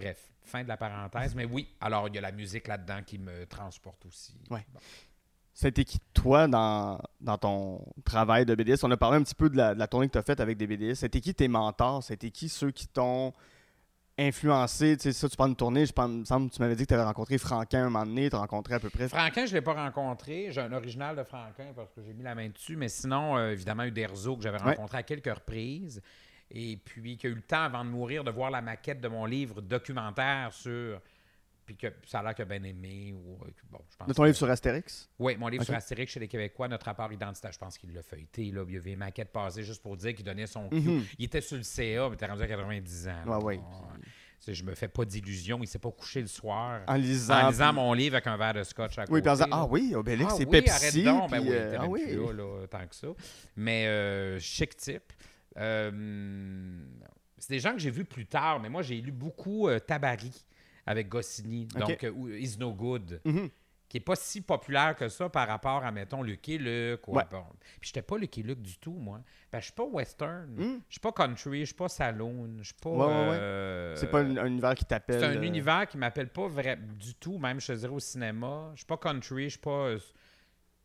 Bref, 0.00 0.30
fin 0.42 0.62
de 0.62 0.68
la 0.68 0.76
parenthèse. 0.76 1.34
Mais 1.34 1.44
oui, 1.44 1.68
alors 1.80 2.08
il 2.08 2.14
y 2.14 2.18
a 2.18 2.20
la 2.20 2.32
musique 2.32 2.68
là-dedans 2.68 3.00
qui 3.06 3.18
me 3.18 3.46
transporte 3.46 4.04
aussi. 4.06 4.34
Ouais. 4.50 4.64
Bon. 4.72 4.80
C'était 5.54 5.84
qui, 5.84 5.98
toi, 6.14 6.46
dans, 6.46 7.00
dans 7.20 7.36
ton 7.36 7.84
travail 8.04 8.46
de 8.46 8.54
BDS? 8.54 8.84
On 8.84 8.90
a 8.92 8.96
parlé 8.96 9.16
un 9.18 9.22
petit 9.24 9.34
peu 9.34 9.50
de 9.50 9.56
la, 9.56 9.74
de 9.74 9.78
la 9.80 9.88
tournée 9.88 10.06
que 10.06 10.12
tu 10.12 10.18
as 10.18 10.22
faite 10.22 10.38
avec 10.40 10.56
des 10.56 10.68
BDS. 10.68 10.94
C'était 10.94 11.20
qui 11.20 11.34
tes 11.34 11.48
mentors? 11.48 12.02
C'était 12.04 12.30
qui 12.30 12.48
ceux 12.48 12.70
qui 12.70 12.86
t'ont 12.86 13.32
influencé? 14.18 14.96
Tu 14.96 15.02
sais, 15.04 15.12
ça, 15.12 15.28
tu 15.28 15.36
parles 15.36 15.50
de 15.50 15.56
tournée. 15.56 15.84
Je 15.86 15.92
pense, 15.92 16.08
me 16.08 16.24
semble 16.24 16.48
que 16.50 16.54
tu 16.54 16.60
m'avais 16.62 16.76
dit 16.76 16.84
que 16.84 16.88
tu 16.88 16.94
avais 16.94 17.02
rencontré 17.02 17.38
Franquin 17.38 17.80
un 17.86 17.90
moment 17.90 18.06
donné. 18.06 18.30
Tu 18.30 18.36
as 18.36 18.38
rencontré 18.38 18.74
à 18.74 18.80
peu 18.80 18.90
près. 18.90 19.08
Franquin, 19.08 19.46
je 19.46 19.50
ne 19.50 19.54
l'ai 19.56 19.60
pas 19.62 19.74
rencontré. 19.74 20.48
J'ai 20.52 20.60
un 20.60 20.72
original 20.72 21.16
de 21.16 21.24
Franquin 21.24 21.72
parce 21.74 21.92
que 21.92 22.02
j'ai 22.02 22.12
mis 22.14 22.22
la 22.22 22.36
main 22.36 22.48
dessus. 22.48 22.76
Mais 22.76 22.88
sinon, 22.88 23.36
euh, 23.36 23.50
évidemment, 23.52 23.82
Uderzo, 23.84 24.36
que 24.36 24.42
j'avais 24.42 24.62
Ouais. 24.62 24.74
rencontré 24.74 24.98
à 24.98 25.02
quelques 25.02 25.32
reprises. 25.34 26.00
Et 26.50 26.76
puis, 26.82 27.16
qui 27.16 27.26
a 27.26 27.30
eu 27.30 27.34
le 27.34 27.42
temps, 27.42 27.64
avant 27.64 27.84
de 27.84 27.90
mourir, 27.90 28.24
de 28.24 28.30
voir 28.30 28.50
la 28.50 28.62
maquette 28.62 29.00
de 29.00 29.08
mon 29.08 29.24
livre 29.26 29.60
documentaire 29.60 30.52
sur. 30.52 31.00
Puis 31.66 31.76
que 31.76 31.88
ça 32.06 32.20
a 32.20 32.22
l'air 32.22 32.34
qu'il 32.34 32.44
a 32.44 32.46
bien 32.46 32.62
aimé. 32.62 33.12
Ou, 33.14 33.34
euh, 33.44 33.48
bon, 33.70 33.80
je 33.90 33.96
pense 33.98 34.08
De 34.08 34.14
ton 34.14 34.22
que- 34.22 34.26
livre 34.28 34.38
sur 34.38 34.48
Astérix? 34.48 35.10
Oui, 35.18 35.36
mon 35.36 35.48
livre 35.48 35.64
sur 35.64 35.74
Astérix 35.74 36.10
chez 36.10 36.20
les 36.20 36.28
Québécois, 36.28 36.66
notre 36.66 36.86
rapport 36.86 37.12
identitaire, 37.12 37.52
je 37.52 37.58
pense 37.58 37.76
qu'il 37.76 37.92
l'a 37.92 38.02
feuilleté. 38.02 38.50
Là. 38.50 38.64
Il 38.66 38.74
y 38.74 38.78
avait 38.78 38.92
une 38.92 38.98
maquette 39.00 39.30
passée 39.30 39.62
juste 39.62 39.82
pour 39.82 39.94
dire 39.98 40.14
qu'il 40.14 40.24
donnait 40.24 40.46
son 40.46 40.70
cue. 40.70 40.76
Mhm. 40.80 41.04
Il 41.18 41.26
était 41.26 41.42
sur 41.42 41.58
le 41.58 41.62
CA, 41.62 42.04
mais 42.08 42.12
il 42.12 42.14
était 42.14 42.24
rendu 42.26 42.42
à 42.42 42.46
90 42.48 43.08
ans. 43.08 43.24
là. 43.26 43.38
Ouais, 43.38 43.44
ouais. 43.44 43.56
Bon, 43.58 43.64
tu 44.00 44.10
sais, 44.40 44.54
je 44.54 44.64
me 44.64 44.74
fais 44.74 44.88
pas 44.88 45.04
d'illusions. 45.04 45.58
Il 45.62 45.66
s'est 45.66 45.78
pas 45.78 45.90
couché 45.90 46.22
le 46.22 46.26
soir. 46.28 46.80
En 46.86 46.94
lisant. 46.94 47.34
En 47.34 47.48
lisant 47.50 47.66
puis- 47.66 47.74
mon 47.74 47.92
livre 47.92 48.14
avec 48.14 48.28
un 48.28 48.38
verre 48.38 48.54
de 48.54 48.62
scotch 48.62 48.96
à 48.96 49.02
côté. 49.02 49.12
Oui, 49.12 49.20
puis 49.20 49.28
en 49.30 49.34
disant 49.34 49.46
là. 49.48 49.56
Ah 49.60 49.66
oui, 49.66 49.94
Obélix, 49.94 50.30
Ah 50.32 50.36
c'est 50.38 50.46
oui, 50.46 50.50
Pepsi. 50.62 50.70
arrête 50.70 51.04
donc. 51.20 51.30
Ben 51.30 51.40
oui, 51.42 51.48
euh, 51.50 51.74
ah 51.76 51.82
même 51.82 51.90
oui. 51.90 52.02
là, 52.16 52.32
là, 52.32 52.66
tant 52.68 52.86
que 52.86 52.94
ça. 52.94 53.08
Mais 53.56 53.86
euh, 53.88 54.38
chic 54.38 54.74
type. 54.74 55.12
Euh, 55.58 56.80
c'est 57.38 57.50
des 57.52 57.60
gens 57.60 57.72
que 57.72 57.78
j'ai 57.78 57.90
vus 57.90 58.04
plus 58.04 58.26
tard, 58.26 58.60
mais 58.60 58.68
moi, 58.68 58.82
j'ai 58.82 59.00
lu 59.00 59.12
beaucoup 59.12 59.68
euh, 59.68 59.78
Tabari 59.78 60.32
avec 60.86 61.08
Goscinny, 61.08 61.66
donc 61.66 62.02
euh, 62.04 62.10
ou 62.10 62.28
Is 62.30 62.56
No 62.58 62.72
Good, 62.72 63.20
Mhm. 63.24 63.50
qui 63.88 63.96
n'est 63.96 64.02
pas 64.04 64.16
si 64.16 64.40
populaire 64.40 64.96
que 64.96 65.08
ça 65.08 65.28
par 65.28 65.46
rapport 65.46 65.84
à, 65.84 65.92
mettons, 65.92 66.22
Lucky 66.22 66.58
Luke. 66.58 67.06
ou- 67.08 67.14
Ouais. 67.16 67.24
bon. 67.30 67.44
Puis 67.80 67.88
j'étais 67.88 68.02
pas 68.02 68.16
Lucky 68.18 68.42
Luke 68.42 68.60
du 68.62 68.76
tout, 68.78 68.92
moi. 68.94 69.20
Ben, 69.52 69.60
je 69.60 69.64
suis 69.64 69.72
pas 69.72 69.84
western, 69.84 70.50
Mm. 70.56 70.80
je 70.88 70.92
suis 70.94 71.00
pas 71.00 71.12
country, 71.12 71.60
je 71.60 71.64
suis 71.66 71.74
pas 71.74 71.88
saloon, 71.88 72.56
je 72.58 72.64
suis 72.64 72.74
pas... 72.74 72.90
Ouais, 72.90 73.06
ouais, 73.06 73.36
euh, 73.38 73.96
C'est 73.96 74.10
pas 74.10 74.20
un, 74.20 74.36
un 74.38 74.46
univers 74.46 74.74
qui 74.74 74.84
t'appelle. 74.84 75.20
c'est 75.20 75.26
un 75.26 75.36
euh, 75.36 75.42
univers 75.42 75.86
qui 75.86 75.96
m'appelle 75.98 76.28
pas 76.28 76.48
vrai, 76.48 76.76
du 76.98 77.14
tout, 77.14 77.38
même 77.38 77.60
je 77.60 77.66
te 77.68 77.72
dirais 77.72 77.92
au 77.92 78.00
cinéma. 78.00 78.70
Je 78.74 78.78
suis 78.78 78.86
pas 78.86 78.96
country, 78.96 79.44
je 79.44 79.48
suis 79.50 79.58
pas. 79.58 79.94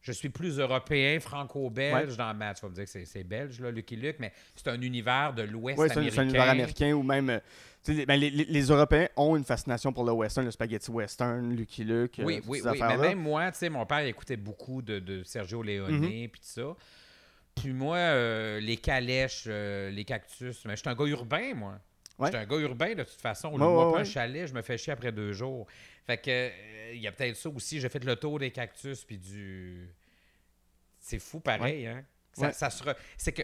Je 0.04 0.12
suis 0.12 0.28
plus 0.30 0.60
européen, 0.60 1.20
franco-belge 1.22 2.18
dans 2.18 2.34
ma. 2.34 2.54
Tu 2.54 2.62
vas 2.62 2.70
me 2.70 2.76
dire 2.76 2.84
que 2.86 3.06
c'est- 3.06 3.24
belge, 3.24 3.60
là, 3.62 3.72
Lucky 3.72 3.96
Luke, 3.96 4.18
mais 4.20 4.34
c'est 4.54 4.68
un 4.68 4.80
univers 4.82 5.34
de 5.34 5.44
l'Ouest 5.44 5.80
Ouais, 5.80 5.90
américain. 5.92 6.12
c'est 6.14 6.20
un 6.20 6.24
univers 6.26 6.50
américain 6.50 6.92
ou 6.94 7.04
même. 7.04 7.30
euh, 7.30 7.40
ben, 8.06 8.16
les- 8.20 8.30
les- 8.30 8.44
les 8.46 8.62
Européens 8.64 9.08
ont 9.16 9.36
une 9.38 9.46
fascination 9.46 9.92
pour 9.94 10.04
le 10.04 10.12
western, 10.12 10.46
le 10.46 10.52
spaghetti 10.52 10.92
western, 10.92 11.56
Lucky 11.56 11.84
Luke. 11.86 12.20
euh, 12.20 12.24
Oui, 12.26 12.38
toutes 12.38 12.50
oui, 12.50 12.62
oui. 12.66 12.80
Mais 12.82 12.98
même 12.98 13.20
moi, 13.20 13.50
tu 13.52 13.60
sais, 13.60 13.70
mon 13.70 13.86
père 13.86 14.00
écoutait 14.00 14.36
beaucoup 14.38 14.82
de, 14.82 15.00
de 15.00 15.24
Sergio 15.24 15.64
Leone 15.64 16.00
Mhm. 16.00 16.30
puis 16.30 16.42
tout 16.42 16.48
ça. 16.48 16.76
Puis 17.56 17.72
moi, 17.72 17.98
euh, 17.98 18.60
les 18.60 18.78
calèches, 18.78 19.46
euh, 19.48 19.90
les 19.90 20.04
cactus, 20.06 20.66
mais 20.66 20.76
je 20.76 20.82
suis 20.82 20.90
un 20.90 20.96
gars 20.96 21.06
urbain, 21.06 21.54
moi. 21.56 21.80
Ouais. 22.20 22.28
Je 22.32 22.38
suis 22.38 22.44
un 22.44 22.46
gars 22.46 22.58
urbain, 22.58 22.94
de 22.96 23.04
toute 23.04 23.20
façon. 23.22 23.50
Ouais, 23.50 23.58
Loue-moi 23.58 23.88
ouais, 23.88 23.94
pas 23.94 24.00
un 24.02 24.04
chalet, 24.04 24.48
je 24.48 24.54
me 24.54 24.62
fais 24.62 24.78
chier 24.78 24.94
après 24.94 25.12
deux 25.12 25.34
jours. 25.34 25.66
Fait 26.06 26.18
que, 26.18 26.30
euh, 26.30 26.92
il 26.94 27.02
y 27.02 27.08
a 27.08 27.12
peut-être 27.12 27.36
ça 27.36 27.50
aussi. 27.50 27.80
J'ai 27.80 27.90
fait 27.90 28.04
le 28.04 28.16
tour 28.16 28.38
des 28.40 28.52
cactus, 28.52 29.04
puis 29.04 29.18
du... 29.18 29.90
C'est 31.00 31.20
fou 31.20 31.40
pareil, 31.40 31.88
hein? 31.88 32.04
Ça, 32.34 32.48
Ouais. 32.48 32.54
ça 32.54 32.70
se 32.70 32.84
re- 32.84 32.96
C'est 33.18 33.32
que 33.34 33.44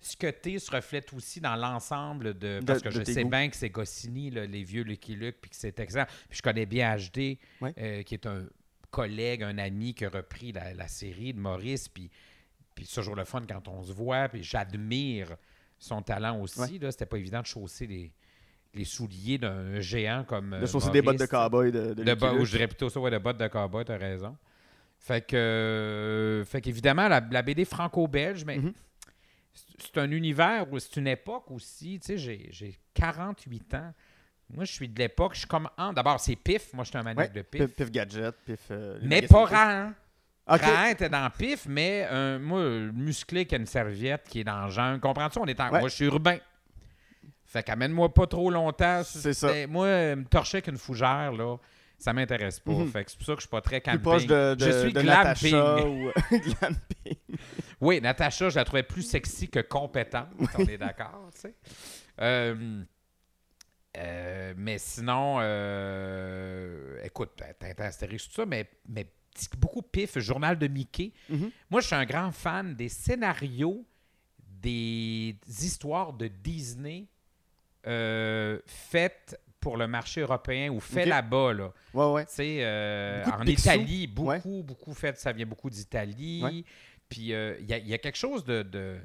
ce 0.00 0.16
que 0.16 0.30
tu 0.30 0.58
se 0.60 0.70
reflète 0.70 1.12
aussi 1.14 1.40
dans 1.40 1.56
l'ensemble 1.56 2.38
de. 2.38 2.60
Parce 2.64 2.80
De- 2.82 2.88
que 2.88 2.94
de 2.94 3.00
je 3.00 3.04
tes 3.04 3.12
sais 3.14 3.22
goûts. 3.22 3.30
bien 3.30 3.48
que 3.48 3.56
c'est 3.56 3.70
Goscinny, 3.70 4.30
là, 4.30 4.44
les 4.46 4.62
vieux 4.62 4.82
Lucky 4.82 5.14
Luke, 5.16 5.36
puis 5.40 5.50
que 5.50 5.56
c'est 5.56 5.78
excellent. 5.80 6.06
Puis 6.28 6.38
je 6.38 6.42
connais 6.42 6.66
bien 6.66 6.94
HD, 6.96 7.38
euh, 7.78 8.02
qui 8.02 8.14
est 8.14 8.26
un 8.26 8.46
collègue, 8.90 9.42
un 9.42 9.58
ami 9.58 9.94
qui 9.94 10.04
a 10.04 10.08
repris 10.10 10.52
la, 10.52 10.72
la 10.74 10.88
série 10.88 11.32
de 11.34 11.38
Maurice. 11.40 11.88
Puis, 11.88 12.10
puis 12.74 12.84
c'est 12.86 12.96
toujours 12.96 13.16
le 13.16 13.24
fun 13.24 13.42
quand 13.48 13.66
on 13.68 13.82
se 13.82 13.92
voit. 13.92 14.28
Puis 14.28 14.42
j'admire 14.42 15.36
son 15.84 16.02
talent 16.02 16.40
aussi. 16.40 16.60
Ouais. 16.60 16.78
là. 16.80 16.90
C'était 16.90 17.06
pas 17.06 17.18
évident 17.18 17.40
de 17.40 17.46
chausser 17.46 17.86
les, 17.86 18.12
les 18.74 18.84
souliers 18.84 19.38
d'un 19.38 19.80
géant 19.80 20.24
comme. 20.24 20.50
De 20.50 20.56
euh, 20.56 20.66
saucer 20.66 20.90
des 20.90 21.02
bottes 21.02 21.18
de 21.18 21.26
cowboy 21.26 21.70
de, 21.70 21.94
de 21.94 21.94
De 21.94 22.02
Lucky 22.02 22.16
bo- 22.20 22.38
ou 22.40 22.44
je 22.44 22.50
dirais 22.52 22.66
plutôt 22.68 22.88
ça, 22.88 23.00
ouais, 23.00 23.10
de 23.10 23.18
bottes 23.18 23.38
de 23.38 23.48
cowboy, 23.48 23.84
t'as 23.84 23.96
raison. 23.98 24.36
Fait 24.98 25.26
que, 25.26 25.36
euh, 25.36 26.44
fait 26.44 26.60
qu'évidemment, 26.62 27.08
la, 27.08 27.20
la 27.30 27.42
BD 27.42 27.64
franco-belge, 27.66 28.44
mais 28.46 28.56
Mhm. 28.58 28.72
c'est- 29.52 29.82
c'est 29.92 29.98
un 29.98 30.10
univers, 30.10 30.66
où 30.72 30.78
c'est 30.78 30.96
une 30.96 31.08
époque 31.08 31.50
aussi. 31.50 31.98
Tu 32.00 32.06
sais, 32.06 32.18
j'ai- 32.18 32.48
j'ai 32.50 32.78
48 32.94 33.74
ans. 33.74 33.92
Moi, 34.54 34.64
je 34.64 34.72
suis 34.72 34.88
de 34.88 34.98
l'époque, 34.98 35.32
je 35.34 35.40
suis 35.40 35.48
comme. 35.48 35.68
D'abord, 35.94 36.20
c'est 36.20 36.36
pif. 36.36 36.72
Moi, 36.74 36.84
je 36.84 36.90
suis 36.90 36.98
un 36.98 37.02
maniaque 37.02 37.28
Ouais, 37.34 37.42
de 37.42 37.42
pif. 37.42 37.74
Pif, 37.76 37.90
Gadget, 37.90 38.34
Pif. 38.46 38.60
euh, 38.70 38.98
mais 39.02 39.22
pas 39.22 39.44
rare. 39.44 39.92
Ok. 40.46 40.60
Rare 40.60 40.88
était 40.88 41.08
dans 41.08 41.28
pif, 41.30 41.66
mais 41.66 42.06
euh, 42.10 42.38
moi, 42.38 42.60
musclé 42.92 43.46
qui 43.46 43.54
a 43.54 43.58
une 43.58 43.66
serviette 43.66 44.24
qui 44.28 44.40
est 44.40 44.44
dans 44.44 44.66
le 44.66 44.70
jungle. 44.70 45.00
Comprends-tu? 45.00 45.38
On 45.38 45.46
est 45.46 45.58
en... 45.58 45.70
Ouais. 45.70 45.80
Moi, 45.80 45.88
je 45.88 45.94
suis 45.94 46.04
urbain. 46.04 46.36
Fait 47.46 47.62
qu'amène-moi 47.62 48.12
pas 48.12 48.26
trop 48.26 48.50
longtemps. 48.50 49.02
C'est 49.04 49.32
ça. 49.32 49.48
Mais 49.48 49.66
Moi, 49.66 49.86
me 50.16 50.24
torcher 50.24 50.56
avec 50.56 50.66
une 50.68 50.76
fougère, 50.76 51.32
là, 51.32 51.56
ça 51.96 52.12
m'intéresse 52.12 52.60
pas. 52.60 52.72
Mhm. 52.72 52.90
Fait 52.90 53.04
que 53.04 53.10
c'est 53.10 53.16
pour 53.16 53.26
ça 53.26 53.32
que 53.34 53.38
je 53.38 53.42
suis 53.46 53.50
pas 53.50 53.60
très 53.62 53.80
Plus 53.80 53.92
camping. 53.92 54.02
proche 54.02 54.26
de, 54.26 54.54
de, 54.54 54.64
je 54.64 54.80
suis 54.80 54.92
de 54.92 55.00
glamping. 55.00 55.52
Natacha 55.54 55.86
ou 55.86 56.10
glamping. 56.30 57.16
Oui, 57.80 58.00
Natacha, 58.00 58.50
je 58.50 58.56
la 58.56 58.64
trouvais 58.64 58.82
plus 58.82 59.02
sexy 59.02 59.48
que 59.48 59.60
compétente. 59.60 60.28
On 60.58 60.64
est 60.64 60.78
d'accord, 60.78 61.30
tu 61.34 61.40
sais. 61.42 61.54
Euh, 62.20 62.82
euh, 63.96 64.54
mais 64.56 64.78
sinon, 64.78 65.38
euh, 65.40 66.98
écoute, 67.04 67.40
Astérix, 67.78 68.28
tout 68.28 68.34
ça, 68.34 68.46
mais, 68.46 68.68
beaucoup 69.58 69.82
pif, 69.82 70.18
Journal 70.18 70.58
de 70.58 70.66
Mickey. 70.68 71.12
Mhm. 71.28 71.50
Moi, 71.70 71.80
je 71.80 71.86
suis 71.86 71.96
un 71.96 72.04
grand 72.04 72.30
fan 72.32 72.74
des 72.74 72.88
scénarios 72.88 73.84
des 74.62 75.36
histoires 75.46 76.12
de 76.12 76.28
Disney 76.28 77.06
euh, 77.86 78.58
faites 78.66 79.38
pour 79.60 79.76
le 79.76 79.86
marché 79.86 80.20
européen 80.22 80.70
ou 80.70 80.80
faites 80.80 81.04
Ok. 81.04 81.08
là-bas, 81.10 81.52
là. 81.52 81.72
Ouais, 81.92 82.12
ouais. 82.12 82.26
Tu 82.26 82.34
sais, 82.34 82.58
euh, 82.60 83.24
en. 83.26 83.44
Italie, 83.44 84.06
beaucoup, 84.06 84.28
Ouais. 84.28 84.40
beaucoup 84.62 84.94
fait, 84.94 85.18
ça 85.18 85.32
vient 85.32 85.46
beaucoup 85.46 85.68
d'Italie. 85.70 86.42
Ouais. 86.42 86.64
Puis 87.08 87.32
euh, 87.34 87.56
il 87.60 87.66
y, 87.66 87.72
a- 87.74 87.78
il 87.78 87.86
y 87.88 87.94
a 87.94 87.98
quelque 87.98 88.16
chose 88.16 88.44
de, 88.44 88.62
de- 88.62 88.98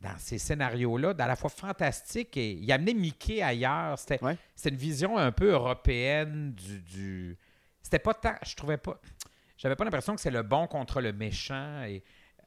dans 0.00 0.16
ces 0.18 0.36
scénarios-là, 0.38 1.14
d'à 1.14 1.26
la 1.26 1.36
fois 1.36 1.48
fantastique 1.50 2.36
et 2.36 2.52
il 2.52 2.70
amenait 2.70 2.92
Mickey 2.94 3.40
ailleurs. 3.40 3.98
C'était 3.98 4.22
Ouais. 4.22 4.36
c'était 4.54 4.70
une 4.70 4.76
vision 4.80 5.16
un 5.16 5.32
peu 5.32 5.50
européenne 5.52 6.52
du. 6.52 6.80
du... 6.82 7.38
C'était 7.82 7.98
pas 7.98 8.14
tant. 8.14 8.34
Je 8.44 8.54
trouvais 8.56 8.76
pas. 8.78 9.00
J'avais 9.58 9.76
pas 9.76 9.84
l'impression 9.84 10.14
que 10.14 10.20
c'est 10.20 10.30
le 10.30 10.42
bon 10.42 10.66
contre 10.66 11.00
le 11.00 11.12
méchant 11.12 11.82
et 11.84 12.02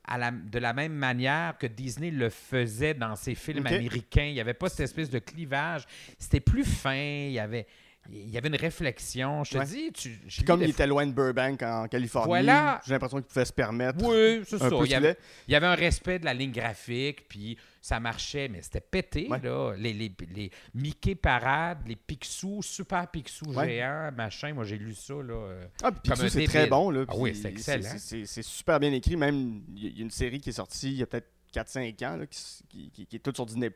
à 0.05 0.17
la- 0.17 0.31
de 0.31 0.59
la 0.59 0.73
même 0.73 0.93
manière 0.93 1.57
que 1.57 1.67
Disney 1.67 2.09
le 2.11 2.29
faisait 2.29 2.93
dans 2.93 3.15
ses 3.15 3.35
films 3.35 3.63
américains. 3.77 4.23
Il 4.25 4.33
n'y 4.33 4.39
avait 4.39 4.53
pas 4.53 4.69
cette 4.69 4.79
espèce 4.81 5.09
de 5.09 5.19
clivage. 5.19 5.85
C'était 6.17 6.39
plus 6.39 6.63
fin. 6.65 6.95
Il 6.95 7.31
y 7.31 7.39
avait, 7.39 7.67
il 8.11 8.29
y 8.29 8.37
avait 8.37 8.47
une 8.49 8.55
réflexion. 8.55 9.43
Je 9.43 9.51
te 9.51 9.57
Ouais. 9.57 9.65
dis, 9.65 9.91
tu, 9.91 10.19
je 10.27 10.43
comme 10.43 10.61
il 10.63 10.69
était 10.69 10.87
loin 10.87 11.05
de 11.05 11.11
Burbank 11.11 11.61
en 11.63 11.87
Californie, 11.87 12.27
Voilà. 12.27 12.81
j'ai 12.85 12.93
l'impression 12.93 13.17
qu'il 13.17 13.27
pouvait 13.27 13.45
se 13.45 13.53
permettre 13.53 14.03
Oui, 14.05 14.41
c'est 14.47 14.55
un 14.55 14.59
ça. 14.59 14.69
peu 14.69 14.85
Il 14.85 14.91
y, 14.91 14.95
avait, 14.95 15.09
est. 15.11 15.17
il 15.47 15.51
y 15.51 15.55
avait 15.55 15.67
un 15.67 15.75
respect 15.75 16.19
de 16.19 16.25
la 16.25 16.33
ligne 16.33 16.51
graphique, 16.51 17.27
puis 17.27 17.57
ça 17.81 17.99
marchait, 17.99 18.47
mais 18.49 18.61
c'était 18.61 18.81
pété, 18.81 19.27
Ouais. 19.29 19.39
là. 19.41 19.73
Les, 19.77 19.93
les, 19.93 20.11
les 20.35 20.51
Mickey 20.73 21.15
Parade, 21.15 21.79
les 21.87 21.95
Picsou, 21.95 22.61
Super 22.61 23.07
Picsou 23.09 23.45
Ouais. 23.53 23.67
géants, 23.67 24.11
machin. 24.15 24.53
Moi, 24.53 24.63
j'ai 24.65 24.77
lu 24.77 24.93
ça, 24.95 25.13
là. 25.13 25.33
euh, 25.33 25.65
Ah, 25.83 25.91
puis 25.91 26.11
Picsou, 26.11 26.27
c'est 26.29 26.45
très 26.45 26.67
bon. 26.67 26.89
Là, 26.89 27.05
Ah 27.07 27.13
oui, 27.17 27.35
c'est 27.35 27.49
excellent. 27.49 27.95
c'est- 27.97 28.41
super 28.43 28.79
bien 28.79 28.91
écrit. 28.91 29.15
Même, 29.15 29.61
il 29.75 29.97
y 29.97 29.99
a- 29.99 30.03
une 30.03 30.11
série 30.11 30.39
qui 30.41 30.49
est 30.49 30.53
sortie 30.53 30.91
il 30.91 30.97
y 30.97 31.03
a 31.03 31.05
peut-être 31.05 31.29
4-5 31.51 32.01
ans, 32.03 32.15
là, 32.17 32.25
qui, 32.27 32.37
s- 32.37 32.63
qui- 32.69 32.91
qui- 32.91 33.05
qui 33.05 33.15
est 33.15 33.19
toute 33.19 33.35
sur 33.35 33.45
Disney+. 33.45 33.71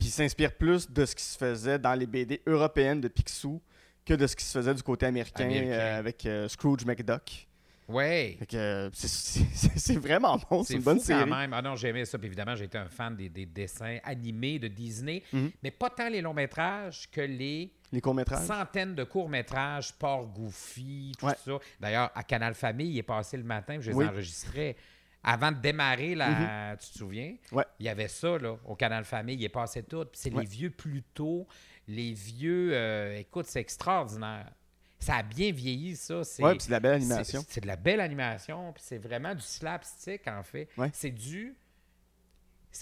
Puis 0.00 0.08
il 0.08 0.12
s'inspire 0.12 0.52
plus 0.56 0.90
de 0.90 1.04
ce 1.06 1.14
qui 1.14 1.22
se 1.22 1.36
faisait 1.38 1.78
dans 1.78 1.94
les 1.94 2.06
BD 2.06 2.40
européennes 2.46 3.00
de 3.00 3.06
Picsou 3.08 3.60
que 4.04 4.14
de 4.14 4.26
ce 4.26 4.34
qui 4.34 4.44
se 4.44 4.58
faisait 4.58 4.74
du 4.74 4.82
côté 4.82 5.06
américain, 5.06 5.44
Américain. 5.44 5.70
euh, 5.72 5.98
avec 5.98 6.26
euh, 6.26 6.48
Scrooge 6.48 6.84
McDuck. 6.86 7.46
Ouais. 7.86 8.38
Euh, 8.54 8.88
c'est- 8.94 9.96
vraiment 9.98 10.38
bon. 10.50 10.62
C'est 10.64 10.74
une 10.74 10.80
fou 10.80 10.84
bonne 10.86 10.98
quand 10.98 11.04
série. 11.04 11.28
même. 11.28 11.52
Ah 11.52 11.60
non, 11.60 11.76
j'aimais 11.76 12.04
ça. 12.04 12.18
Puis 12.18 12.28
évidemment, 12.28 12.54
j'ai 12.56 12.64
été 12.64 12.78
un 12.78 12.88
fan 12.88 13.14
des, 13.16 13.28
des 13.28 13.44
dessins 13.46 13.98
animés 14.04 14.58
de 14.58 14.68
Disney, 14.68 15.22
Mhm. 15.32 15.50
mais 15.62 15.70
pas 15.70 15.90
tant 15.90 16.08
les 16.08 16.20
longs 16.22 16.32
métrages 16.34 17.10
que 17.10 17.20
les 17.20 17.72
Les 17.92 18.00
courts-métrages. 18.00 18.46
centaines 18.46 18.94
de 18.94 19.04
courts-métrages, 19.04 19.92
Port 19.94 20.26
Goofy, 20.28 21.12
tout 21.18 21.26
Ouais. 21.26 21.34
ça. 21.44 21.58
D'ailleurs, 21.80 22.10
à 22.14 22.22
Canal 22.22 22.54
Famille, 22.54 22.90
il 22.90 22.98
est 22.98 23.02
passé 23.02 23.36
le 23.36 23.42
matin, 23.44 23.78
je 23.80 23.90
les 23.90 23.96
Oui. 23.96 24.06
Enregistrais. 24.06 24.76
Avant 25.22 25.52
de 25.52 25.58
démarrer, 25.58 26.14
la... 26.14 26.76
tu 26.80 26.90
te 26.90 26.98
souviens? 26.98 27.34
Ouais. 27.52 27.64
Il 27.78 27.86
y 27.86 27.88
avait 27.90 28.08
ça, 28.08 28.38
là, 28.38 28.56
au 28.64 28.74
Canal 28.74 29.04
Famille, 29.04 29.36
il 29.36 29.44
est 29.44 29.48
passé 29.50 29.82
tout. 29.82 30.04
Puis 30.06 30.12
c'est 30.14 30.32
Ouais. 30.32 30.42
les 30.42 30.48
vieux 30.48 30.70
Pluto, 30.70 31.46
les 31.86 32.12
vieux... 32.14 32.70
euh, 32.72 33.18
écoute, 33.18 33.46
c'est 33.46 33.60
extraordinaire. 33.60 34.50
Ça 34.98 35.16
a 35.16 35.22
bien 35.22 35.50
vieilli, 35.52 35.96
ça. 35.96 36.24
C'est... 36.24 36.42
Ouais, 36.42 36.52
puis 36.52 36.60
c'est 36.62 36.68
de 36.68 36.72
la 36.72 36.80
belle 36.80 36.94
animation. 36.94 37.44
C'est 37.48 37.60
de 37.62 37.66
la 37.66 37.76
belle 37.76 38.00
animation, 38.00 38.72
puis 38.72 38.82
c'est 38.86 38.98
vraiment 38.98 39.34
du 39.34 39.42
slapstick, 39.42 40.26
en 40.28 40.42
fait. 40.42 40.68
C'est 40.92 41.10
du. 41.10 41.54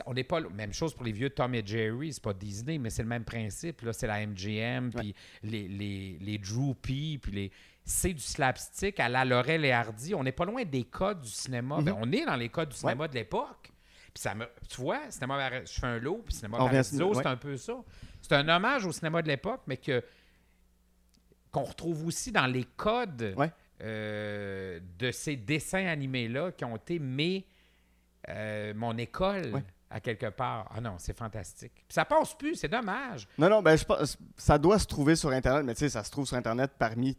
On 0.04 0.12
n'est 0.14 0.24
pas. 0.24 0.40
Même 0.40 0.72
chose 0.72 0.94
pour 0.94 1.04
les 1.04 1.12
vieux 1.12 1.30
Tom 1.30 1.54
et 1.54 1.62
Jerry, 1.64 2.12
c'est 2.12 2.22
pas 2.22 2.34
Disney, 2.34 2.76
mais 2.78 2.90
c'est 2.90 3.02
le 3.02 3.08
même 3.08 3.24
principe. 3.24 3.80
Là, 3.82 3.92
c'est 3.92 4.06
la 4.06 4.24
MGM, 4.26 4.90
puis 4.92 5.14
les, 5.42 5.66
les, 5.68 6.18
les 6.20 6.38
Droopy, 6.38 7.18
puis 7.22 7.32
les. 7.32 7.52
C'est 7.90 8.12
du 8.12 8.20
slapstick 8.22 9.00
à 9.00 9.08
la 9.08 9.24
Laurel 9.24 9.64
et 9.64 9.72
Hardy. 9.72 10.14
On 10.14 10.22
n'est 10.22 10.32
pas 10.32 10.44
loin 10.44 10.62
des 10.62 10.84
codes 10.84 11.22
du 11.22 11.30
cinéma. 11.30 11.78
Mhm. 11.78 11.84
Ben, 11.84 11.96
on 11.98 12.12
est 12.12 12.26
dans 12.26 12.36
les 12.36 12.50
codes 12.50 12.68
du 12.68 12.76
cinéma 12.76 13.08
de 13.08 13.14
l'époque. 13.14 13.72
Puis 14.12 14.22
ça 14.22 14.34
me, 14.34 14.44
tu 14.68 14.82
vois, 14.82 15.10
cinéma, 15.10 15.64
je 15.64 15.72
fais 15.72 15.86
un 15.86 15.98
lot, 15.98 16.22
puis 16.24 16.34
cinéma 16.34 16.58
Paradiso, 16.58 17.14
c'est 17.14 17.20
ouais. 17.20 17.26
un 17.26 17.36
peu 17.36 17.56
ça. 17.56 17.74
C'est 18.20 18.32
un 18.34 18.46
hommage 18.48 18.84
au 18.84 18.92
cinéma 18.92 19.22
de 19.22 19.28
l'époque, 19.28 19.62
mais 19.66 19.78
que 19.78 20.04
qu'on 21.50 21.64
retrouve 21.64 22.06
aussi 22.06 22.30
dans 22.30 22.46
les 22.46 22.64
codes 22.64 23.34
Ouais. 23.38 23.50
euh, 23.80 24.80
de 24.98 25.10
ces 25.10 25.36
dessins 25.36 25.86
animés-là 25.86 26.52
qui 26.52 26.64
ont 26.66 26.76
été 26.76 26.98
mes, 26.98 27.46
euh, 28.28 28.74
mon 28.74 28.98
école 28.98 29.54
Ouais. 29.54 29.64
à 29.88 30.00
quelque 30.00 30.26
part. 30.28 30.70
Ah 30.74 30.80
non, 30.82 30.96
c'est 30.98 31.16
fantastique. 31.16 31.72
Puis 31.74 31.94
ça 31.94 32.04
passe 32.04 32.34
plus, 32.36 32.54
c'est 32.56 32.68
dommage. 32.68 33.26
Non, 33.38 33.48
non, 33.48 33.62
ben, 33.62 33.76
je 33.76 33.84
pense, 33.84 34.18
ça 34.36 34.58
doit 34.58 34.78
se 34.78 34.86
trouver 34.86 35.16
sur 35.16 35.30
Internet, 35.30 35.64
mais 35.64 35.72
tu 35.74 35.80
sais, 35.80 35.88
ça 35.88 36.04
se 36.04 36.10
trouve 36.10 36.26
sur 36.26 36.36
Internet 36.36 36.72
parmi 36.78 37.16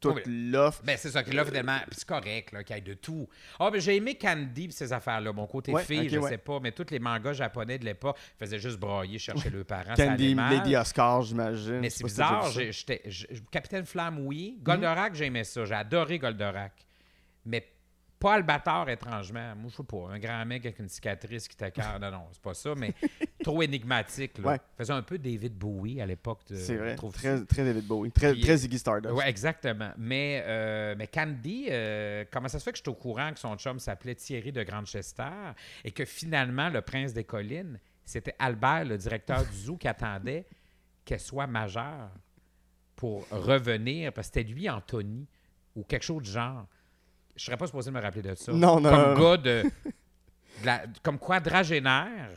toute 0.00 0.16
Oui. 0.26 0.50
l'offre. 0.50 0.82
Ben, 0.84 0.96
c'est 0.96 1.10
ça 1.10 1.22
que 1.22 1.30
finalement, 1.30 1.78
puis 1.88 1.96
c'est 1.98 2.06
correct 2.08 2.52
là, 2.52 2.62
qu'il 2.64 2.76
y 2.76 2.78
ait 2.78 2.82
de 2.82 2.94
tout. 2.94 3.28
Ah, 3.58 3.70
ben, 3.70 3.80
j'ai 3.80 3.96
aimé 3.96 4.16
Candy 4.16 4.66
et 4.66 4.70
ces 4.70 4.92
affaires-là. 4.92 5.32
Mon 5.32 5.46
côté 5.46 5.72
Ouais, 5.72 5.82
fille, 5.84 6.08
je 6.08 6.18
ouais. 6.18 6.28
sais 6.30 6.38
pas, 6.38 6.60
mais 6.60 6.72
tous 6.72 6.86
les 6.90 6.98
mangas 6.98 7.32
japonais 7.34 7.78
de 7.78 7.84
l'époque 7.84 8.16
faisaient 8.38 8.58
juste 8.58 8.78
brailler, 8.78 9.18
chercher 9.18 9.50
leurs 9.50 9.64
parents. 9.64 9.96
ça 9.96 10.06
Candy, 10.06 10.34
mal. 10.34 10.54
Lady 10.56 10.76
Oscar, 10.76 11.22
j'imagine. 11.22 11.80
Mais 11.80 11.90
c'est 11.90 11.98
si 11.98 12.04
bizarre, 12.04 12.46
ça. 12.50 12.60
je- 12.70 13.40
Capitaine 13.50 13.84
Flamme, 13.86 14.18
oui. 14.26 14.54
Mhm. 14.58 14.62
Goldorak, 14.64 15.14
j'aimais 15.14 15.44
ça. 15.44 15.64
J'ai 15.64 15.74
adoré 15.74 16.18
Goldorak. 16.18 16.72
Mais 17.44 17.66
pas 18.18 18.34
Albator, 18.34 18.88
étrangement. 18.90 19.54
Moi, 19.56 19.70
je 19.70 19.76
sais 19.76 19.82
pas. 19.84 20.08
Un 20.10 20.18
grand 20.18 20.44
mec 20.44 20.64
avec 20.66 20.78
une 20.78 20.88
cicatrice 20.88 21.46
qui 21.48 21.56
t'écarte. 21.56 22.00
Non, 22.00 22.10
non, 22.10 22.26
c'est 22.32 22.42
pas 22.42 22.54
ça, 22.54 22.74
mais 22.76 22.92
trop 23.44 23.62
énigmatique. 23.62 24.38
Là. 24.38 24.48
Ouais. 24.52 24.60
Faisait 24.76 24.92
un 24.92 25.02
peu 25.02 25.18
David 25.18 25.54
Bowie 25.56 26.00
à 26.00 26.06
l'époque. 26.06 26.40
de- 26.48 26.56
C'est 26.56 26.76
vrai. 26.76 26.96
Très, 26.96 27.44
très 27.44 27.64
David 27.64 27.86
Bowie. 27.86 28.10
Très, 28.10 28.32
Puis- 28.32 28.42
très 28.42 28.56
Ziggy 28.56 28.78
Stardust. 28.78 29.14
Oui, 29.14 29.22
exactement. 29.26 29.90
Mais, 29.96 30.42
euh, 30.46 30.94
mais 30.98 31.06
Candy, 31.06 31.66
euh, 31.70 32.24
comment 32.30 32.48
ça 32.48 32.58
se 32.58 32.64
fait 32.64 32.72
que 32.72 32.78
je 32.78 32.82
suis 32.82 32.90
au 32.90 32.94
courant 32.94 33.32
que 33.32 33.38
son 33.38 33.56
chum 33.56 33.78
s'appelait 33.78 34.14
Thierry 34.16 34.52
de 34.52 34.62
Grandchester 34.62 35.30
et 35.84 35.90
que 35.92 36.04
finalement, 36.04 36.68
le 36.70 36.80
prince 36.82 37.12
des 37.12 37.24
collines, 37.24 37.78
c'était 38.04 38.34
Albert, 38.38 38.84
le 38.86 38.98
directeur 38.98 39.44
du 39.44 39.56
zoo, 39.56 39.76
qui 39.76 39.86
attendait 39.86 40.46
qu'elle 41.04 41.20
soit 41.20 41.46
majeure 41.46 42.10
pour 42.96 43.28
revenir, 43.30 44.12
parce 44.12 44.28
que 44.28 44.34
c'était 44.40 44.48
lui, 44.52 44.68
Anthony, 44.68 45.26
ou 45.76 45.84
quelque 45.84 46.02
chose 46.04 46.22
du 46.22 46.30
genre. 46.30 46.66
Je 47.38 47.44
serais 47.44 47.56
pas 47.56 47.66
supposé 47.66 47.90
me 47.90 48.00
rappeler 48.00 48.22
de 48.22 48.34
ça. 48.34 48.52
Non, 48.52 48.80
non, 48.80 48.90
Comme 48.90 49.14
non, 49.14 49.30
gars 49.30 49.36
de, 49.36 49.62
de 50.62 50.66
la- 50.66 50.82
comme 51.02 51.18
quadragénaire 51.18 52.30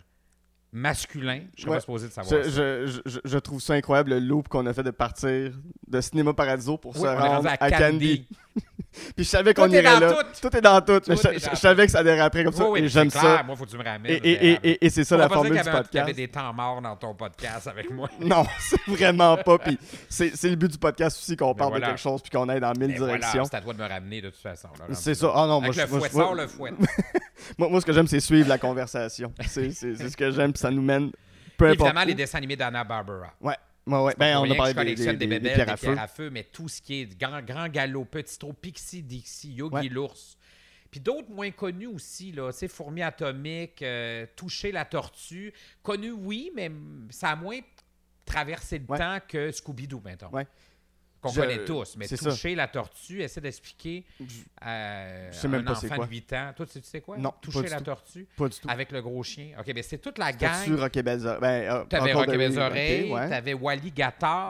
masculin, 0.72 1.42
je 1.58 1.62
serais 1.64 1.72
Ouais. 1.72 1.78
pas 1.78 1.82
supposé 1.82 2.08
de 2.08 2.14
savoir 2.14 2.44
Je, 2.44 2.50
ça. 2.50 3.02
je, 3.06 3.20
je, 3.26 3.38
trouve 3.40 3.60
ça 3.62 3.74
incroyable 3.74 4.12
le 4.12 4.20
loop 4.20 4.48
qu'on 4.48 4.66
a 4.68 4.74
fait 4.74 4.84
de 4.84 4.92
partir 4.92 5.52
de 5.88 6.02
Cinéma 6.02 6.34
Paradiso 6.34 6.78
pour 6.78 6.96
Oui, 6.96 7.02
se 7.02 7.08
rendre 7.08 7.50
à, 7.50 7.52
à 7.62 7.72
Candy. 7.72 8.26
Candy. 8.26 8.28
Puis 9.16 9.24
je 9.24 9.30
savais 9.30 9.54
qu'on 9.54 9.68
Tout 9.68 9.74
est 9.76 9.82
irait 9.84 10.00
dans 10.00 10.08
là. 10.08 10.24
tout. 10.24 10.50
Tout 10.50 10.58
est 10.58 10.62
dans 10.62 10.82
tout. 10.82 11.02
mais 11.08 11.16
Tout 11.16 11.22
je, 11.52 11.56
savais 11.56 11.86
que 11.86 11.92
ça 11.92 12.04
déraperait 12.04 12.44
comme 12.44 12.54
ça. 12.54 12.66
Oui, 12.66 12.82
oui, 12.82 12.86
et 12.86 12.90
j'aime 12.90 13.10
ça. 13.10 13.42
Moi, 13.44 13.56
faut 13.56 13.64
que 13.66 13.70
tu 13.72 13.78
me 13.78 13.84
ramènes. 13.84 14.20
Et, 14.24 14.90
c'est 14.90 15.04
ça 15.06 15.16
On 15.16 15.20
la 15.20 15.30
formule 15.30 15.52
du 15.52 15.58
y 15.58 15.60
avait 15.60 15.70
un- 15.70 15.84
qu'il 15.84 15.96
y 15.98 16.00
avait 16.00 16.12
podcast. 16.12 16.18
des 16.18 16.28
temps 16.28 16.54
morts 16.54 16.82
dans 16.82 16.96
ton 16.98 17.14
podcast 17.16 17.68
avec 17.68 17.90
moi. 17.90 18.10
Non, 18.20 18.46
c'est 18.60 18.82
vraiment 18.88 19.38
pas. 19.38 19.58
Puis 19.60 19.78
c'est 20.10 20.44
le 20.44 20.56
but 20.56 20.72
du 20.72 20.78
podcast 20.78 21.18
aussi 21.18 21.38
qu'on 21.38 21.56
parle 21.56 21.72
voilà. 21.72 21.88
de 21.88 21.92
quelque 21.94 22.02
chose 22.02 22.22
puis 22.22 22.32
qu'on 22.32 22.50
aille 22.50 22.60
dans 22.60 22.74
mille 22.74 22.90
Mais 22.90 22.98
voilà, 22.98 23.18
directions. 23.18 23.46
c'est 23.46 23.56
à 23.56 23.62
toi 23.62 23.74
de 23.74 23.80
me 23.80 23.88
ramener 23.88 24.22
de 24.22 24.30
toute 24.30 24.42
façon. 24.42 24.68
C'est 24.92 25.16
ça. 25.16 25.32
Ah 25.34 25.48
non, 25.48 25.62
moi, 25.62 25.70
Avec 25.70 25.74
je- 25.74 25.82
le 25.82 25.88
moi, 25.88 26.00
fouet, 26.00 26.10
moi- 26.14 26.24
sors 26.26 26.36
le 26.36 26.48
fouet. 26.48 26.72
moi, 27.58 27.70
moi, 27.70 27.80
ce 27.82 27.86
que 27.86 27.94
j'aime, 27.94 28.08
c'est 28.08 28.20
suivre 28.20 28.50
la 28.50 28.58
conversation. 28.58 29.32
C'est 29.48 29.72
ce 29.72 30.18
que 30.18 30.32
j'aime, 30.32 30.52
puis 30.52 30.60
ça 30.60 30.70
nous 30.72 30.82
mène 30.82 31.12
peu 31.58 31.66
importe. 31.68 31.82
Évidemment, 31.90 32.06
les 32.06 32.14
dessins 32.16 32.40
animés 32.40 32.56
d'Anna 32.56 32.84
Barbara. 32.84 33.34
Ouais, 33.40 33.56
ouais, 33.88 34.00
ouais. 34.00 34.14
Ben, 34.18 34.38
on 34.40 34.50
a 34.50 34.56
parlé 34.56 34.74
des, 34.74 34.96
des, 34.96 34.96
des, 34.96 35.12
des- 35.14 35.18
des 35.18 35.28
bébelles, 35.28 35.54
pierres 35.56 35.70
à 35.70 35.78
feu. 35.78 35.96
à 35.98 36.08
feu, 36.08 36.30
mais 36.30 36.44
tout 36.44 36.68
ce 36.70 36.82
qui 36.82 37.02
est 37.02 37.18
grand, 37.20 37.42
grand 37.42 37.68
galop, 37.68 38.06
petit 38.06 38.38
trou, 38.38 38.54
Pixie, 38.54 39.02
Dixie, 39.04 39.54
Yogi 39.54 39.74
Ouais. 39.76 39.88
l'ours. 39.90 40.38
Puis 40.90 41.00
d'autres 41.00 41.30
moins 41.32 41.52
connus 41.52 41.88
aussi, 41.88 42.32
là, 42.34 42.52
c'est 42.52 42.68
Fourmi 42.68 43.02
atomique, 43.02 43.82
euh, 43.82 44.26
Toucher 44.36 44.72
la 44.74 44.84
tortue. 44.86 45.54
Connu, 45.82 46.12
oui, 46.12 46.52
mais 46.56 46.70
ça 47.10 47.30
a 47.30 47.36
moins 47.38 47.60
traversé 48.26 48.80
le 48.80 48.86
temps 48.86 49.18
que 49.28 49.52
Scooby-Doo, 49.52 50.02
mettons. 50.04 50.30
Qu'on 51.22 51.32
connaît 51.32 51.64
tous. 51.66 51.96
Mais 51.98 52.08
ça. 52.18 52.30
Toucher 52.32 52.56
la 52.56 52.68
tortue, 52.68 53.22
essaie 53.22 53.42
d'expliquer 53.42 54.06
à 54.60 55.32
Je 55.32 55.38
sais 55.38 55.48
même 55.48 55.62
un 55.62 55.64
pas 55.66 55.72
enfant 55.74 55.96
quoi. 55.96 56.06
de 56.06 56.10
8 56.12 56.34
ans. 56.34 56.54
Toi, 56.56 56.66
tu 56.66 56.82
tu 56.82 56.88
sais 56.88 57.02
quoi? 57.02 57.18
Non, 57.18 57.32
Toucher 57.42 57.68
la 57.70 57.78
tout. 57.78 57.84
tortue 57.84 58.28
Pas 58.36 58.50
du 58.50 58.60
tout. 58.60 58.68
avec 58.70 58.92
le 58.92 59.02
gros 59.02 59.22
chien. 59.24 59.56
OK, 59.60 59.72
mais 59.74 59.84
c'est 59.84 60.00
toute 60.00 60.18
la 60.18 60.32
gang. 60.34 60.80
Rocket 60.80 61.06
Belles 61.06 61.28
Oreilles? 61.28 61.40
Ben, 61.42 61.72
euh, 61.72 61.84
T'avais 61.86 62.14
Rocket 62.14 62.38
ouais. 63.12 63.30
t'avais 63.30 63.54
Wally 63.54 63.92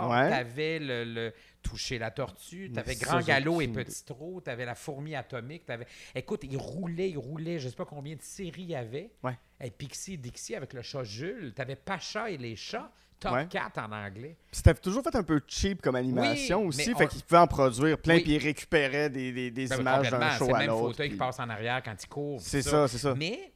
Ouais. 0.09 0.29
t'avais 0.29 0.79
le, 0.79 1.03
le 1.03 1.33
Toucher 1.61 1.99
la 1.99 2.09
tortue, 2.09 2.71
t'avais 2.73 2.95
Grand 2.95 3.19
Galop 3.21 3.61
et 3.61 3.67
Petit 3.67 4.03
Trot, 4.03 4.41
t'avais 4.41 4.65
la 4.65 4.73
fourmi 4.73 5.13
atomique, 5.15 5.65
t'avais... 5.65 5.85
Écoute, 6.15 6.41
il 6.43 6.57
roulait, 6.57 7.09
il 7.11 7.17
roulait, 7.19 7.59
je 7.59 7.69
sais 7.69 7.75
pas 7.75 7.85
combien 7.85 8.15
de 8.15 8.21
séries 8.21 8.63
il 8.63 8.69
y 8.71 8.75
avait. 8.75 9.11
Ouais. 9.23 9.37
Et 9.63 9.69
Pixie 9.69 10.13
et 10.13 10.17
Dixie 10.17 10.55
avec 10.55 10.73
le 10.73 10.81
chat 10.81 11.03
Jules, 11.03 11.53
t'avais 11.53 11.75
Pacha 11.75 12.31
et 12.31 12.37
les 12.37 12.55
chats, 12.55 12.91
Top 13.21 13.33
Ouais. 13.33 13.47
Cat 13.49 13.71
en 13.77 13.91
anglais. 13.91 14.35
C'était 14.51 14.73
toujours 14.73 15.03
fait 15.03 15.15
un 15.15 15.21
peu 15.23 15.39
cheap 15.47 15.79
comme 15.81 15.95
animation 15.95 16.61
Oui, 16.63 16.67
aussi, 16.69 16.89
mais 16.89 16.95
fait 16.97 17.05
on- 17.05 17.07
qu'ils 17.07 17.21
pouvaient 17.23 17.39
en 17.41 17.45
produire 17.47 17.97
plein, 17.99 18.15
Oui. 18.15 18.23
puis 18.23 18.31
ils 18.33 18.43
récupéraient 18.43 19.09
des, 19.11 19.31
des, 19.31 19.51
des 19.51 19.67
Ben, 19.67 19.79
images 19.79 20.09
d'un 20.09 20.31
show 20.31 20.45
c'est 20.45 20.51
à 20.51 20.53
le 20.53 20.57
même 20.59 20.67
l'autre. 20.69 20.87
fauteuil 20.89 21.07
puis- 21.09 21.15
qui 21.17 21.19
passe 21.19 21.39
en 21.39 21.47
arrière 21.49 21.81
quand 21.83 21.95
il 22.03 22.07
court. 22.09 22.41
C'est 22.41 22.63
ça, 22.63 22.87
c'est 22.87 22.97
ça. 22.97 23.13
Mais, 23.15 23.53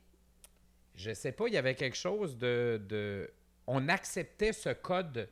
je 0.95 1.13
sais 1.13 1.31
pas, 1.31 1.47
il 1.47 1.55
y 1.55 1.57
avait 1.57 1.73
quelque 1.75 1.97
chose 1.97 2.37
de... 2.37 2.79
de- 2.87 3.29
On 3.67 3.89
acceptait 3.89 4.53
ce 4.53 4.69
code 4.69 5.27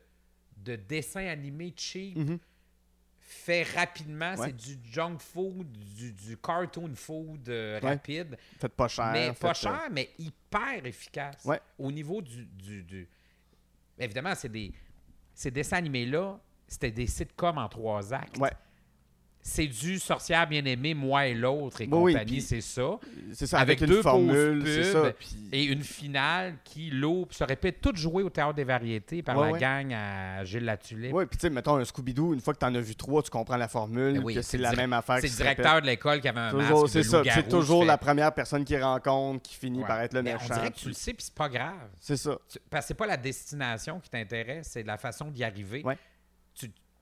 de 0.57 0.75
dessin 0.75 1.27
animé 1.27 1.71
cheap 1.77 2.17
Mhm. 2.17 2.39
fait 3.19 3.61
rapidement. 3.75 4.33
Ouais. 4.35 4.47
C'est 4.47 4.55
du 4.55 4.79
junk 4.91 5.17
food, 5.19 5.71
du, 5.71 6.11
du 6.11 6.37
cartoon 6.37 6.91
food 6.95 7.47
euh, 7.49 7.79
Ouais. 7.81 7.89
rapide. 7.89 8.35
Faites 8.59 8.73
pas 8.73 8.87
cher. 8.87 9.11
mais 9.13 9.31
pas 9.33 9.51
euh, 9.51 9.53
cher, 9.53 9.81
mais 9.91 10.09
hyper 10.17 10.83
efficace. 10.85 11.45
Ouais. 11.45 11.59
Au 11.77 11.91
niveau 11.91 12.19
du. 12.21 12.45
du, 12.45 12.81
du- 12.83 13.07
Évidemment, 13.97 14.33
c'est 14.35 14.49
des. 14.49 14.71
Ces 15.33 15.49
dessins 15.51 15.77
animés-là, 15.77 16.39
c'était 16.67 16.91
des 16.91 17.07
sitcoms 17.07 17.57
en 17.57 17.67
trois 17.67 18.13
actes. 18.13 18.37
C'est 19.45 19.67
du 19.67 19.99
Sorcière 19.99 20.47
bien-aimée, 20.47 20.93
moi 20.93 21.27
et 21.27 21.33
l'autre 21.33 21.81
et 21.81 21.85
Oui, 21.91 21.97
oui, 22.01 22.13
compagnie, 22.13 22.39
c'est 22.39 22.61
ça. 22.61 22.97
C'est 23.33 23.45
ça, 23.45 23.59
avec 23.59 23.79
avec, 23.81 23.89
deux 23.89 23.97
une 23.97 24.01
formule, 24.03 24.59
pauses 24.63 24.69
c'est 24.73 24.81
pub 24.93 25.03
ça. 25.03 25.11
puis- 25.19 25.49
Et 25.51 25.63
une 25.65 25.83
finale 25.83 26.55
qui, 26.63 26.89
l'eau, 26.89 27.27
ça 27.29 27.43
aurait 27.43 27.57
pu 27.57 27.73
tout 27.73 27.91
jouer 27.93 28.23
au 28.23 28.29
Théâtre 28.29 28.53
des 28.53 28.63
Variétés 28.63 29.21
par 29.21 29.37
Ouais, 29.37 29.47
la 29.47 29.51
ouais. 29.51 29.59
gang 29.59 29.93
à 29.93 30.45
Gilles 30.45 30.63
Latulippe. 30.63 31.13
Ouais, 31.13 31.25
puis 31.25 31.37
tu 31.37 31.41
sais, 31.41 31.49
mettons 31.49 31.75
un 31.75 31.83
Scooby-Doo, 31.83 32.33
une 32.33 32.39
fois 32.39 32.53
que 32.53 32.59
t'en 32.59 32.73
as 32.73 32.79
vu 32.79 32.95
trois, 32.95 33.21
tu 33.21 33.29
comprends 33.31 33.57
la 33.57 33.67
formule, 33.67 34.13
Ben 34.13 34.23
oui, 34.23 34.33
que 34.35 34.41
c'est 34.41 34.57
la 34.57 34.71
même 34.73 34.93
affaire 34.93 35.17
C'est 35.17 35.27
le 35.27 35.33
se 35.33 35.37
répète. 35.43 35.57
directeur 35.57 35.81
de 35.81 35.87
l'école 35.87 36.21
qui 36.21 36.27
avait 36.29 36.39
un 36.39 36.49
Toujours, 36.49 36.81
masque 36.83 36.93
c'est 36.93 37.03
ça. 37.03 37.21
C'est 37.29 37.49
toujours 37.49 37.81
tu 37.81 37.87
la 37.87 37.97
première 37.97 38.33
personne 38.33 38.63
qui 38.63 38.77
rencontre 38.79 39.41
qui 39.41 39.55
finit 39.55 39.79
Ouais. 39.81 39.87
par 39.87 39.99
être 39.99 40.13
le 40.13 40.23
Mais 40.23 40.33
méchant. 40.35 40.45
On 40.51 40.53
dirait 40.53 40.71
que 40.71 40.77
tu 40.79 40.87
le 40.87 40.93
sais, 40.93 41.11
puis 41.13 41.23
c'est 41.25 41.35
pas 41.35 41.49
grave. 41.49 41.73
C'est 41.99 42.15
ça. 42.15 42.37
Tu- 42.49 42.59
Parce 42.69 42.85
que 42.85 42.87
c'est 42.87 42.93
pas 42.93 43.07
la 43.07 43.17
destination 43.17 43.99
qui 43.99 44.09
t'intéresse, 44.09 44.69
c'est 44.71 44.83
la 44.83 44.97
façon 44.97 45.29
d'y 45.31 45.43
arriver. 45.43 45.83
Ouais. 45.83 45.97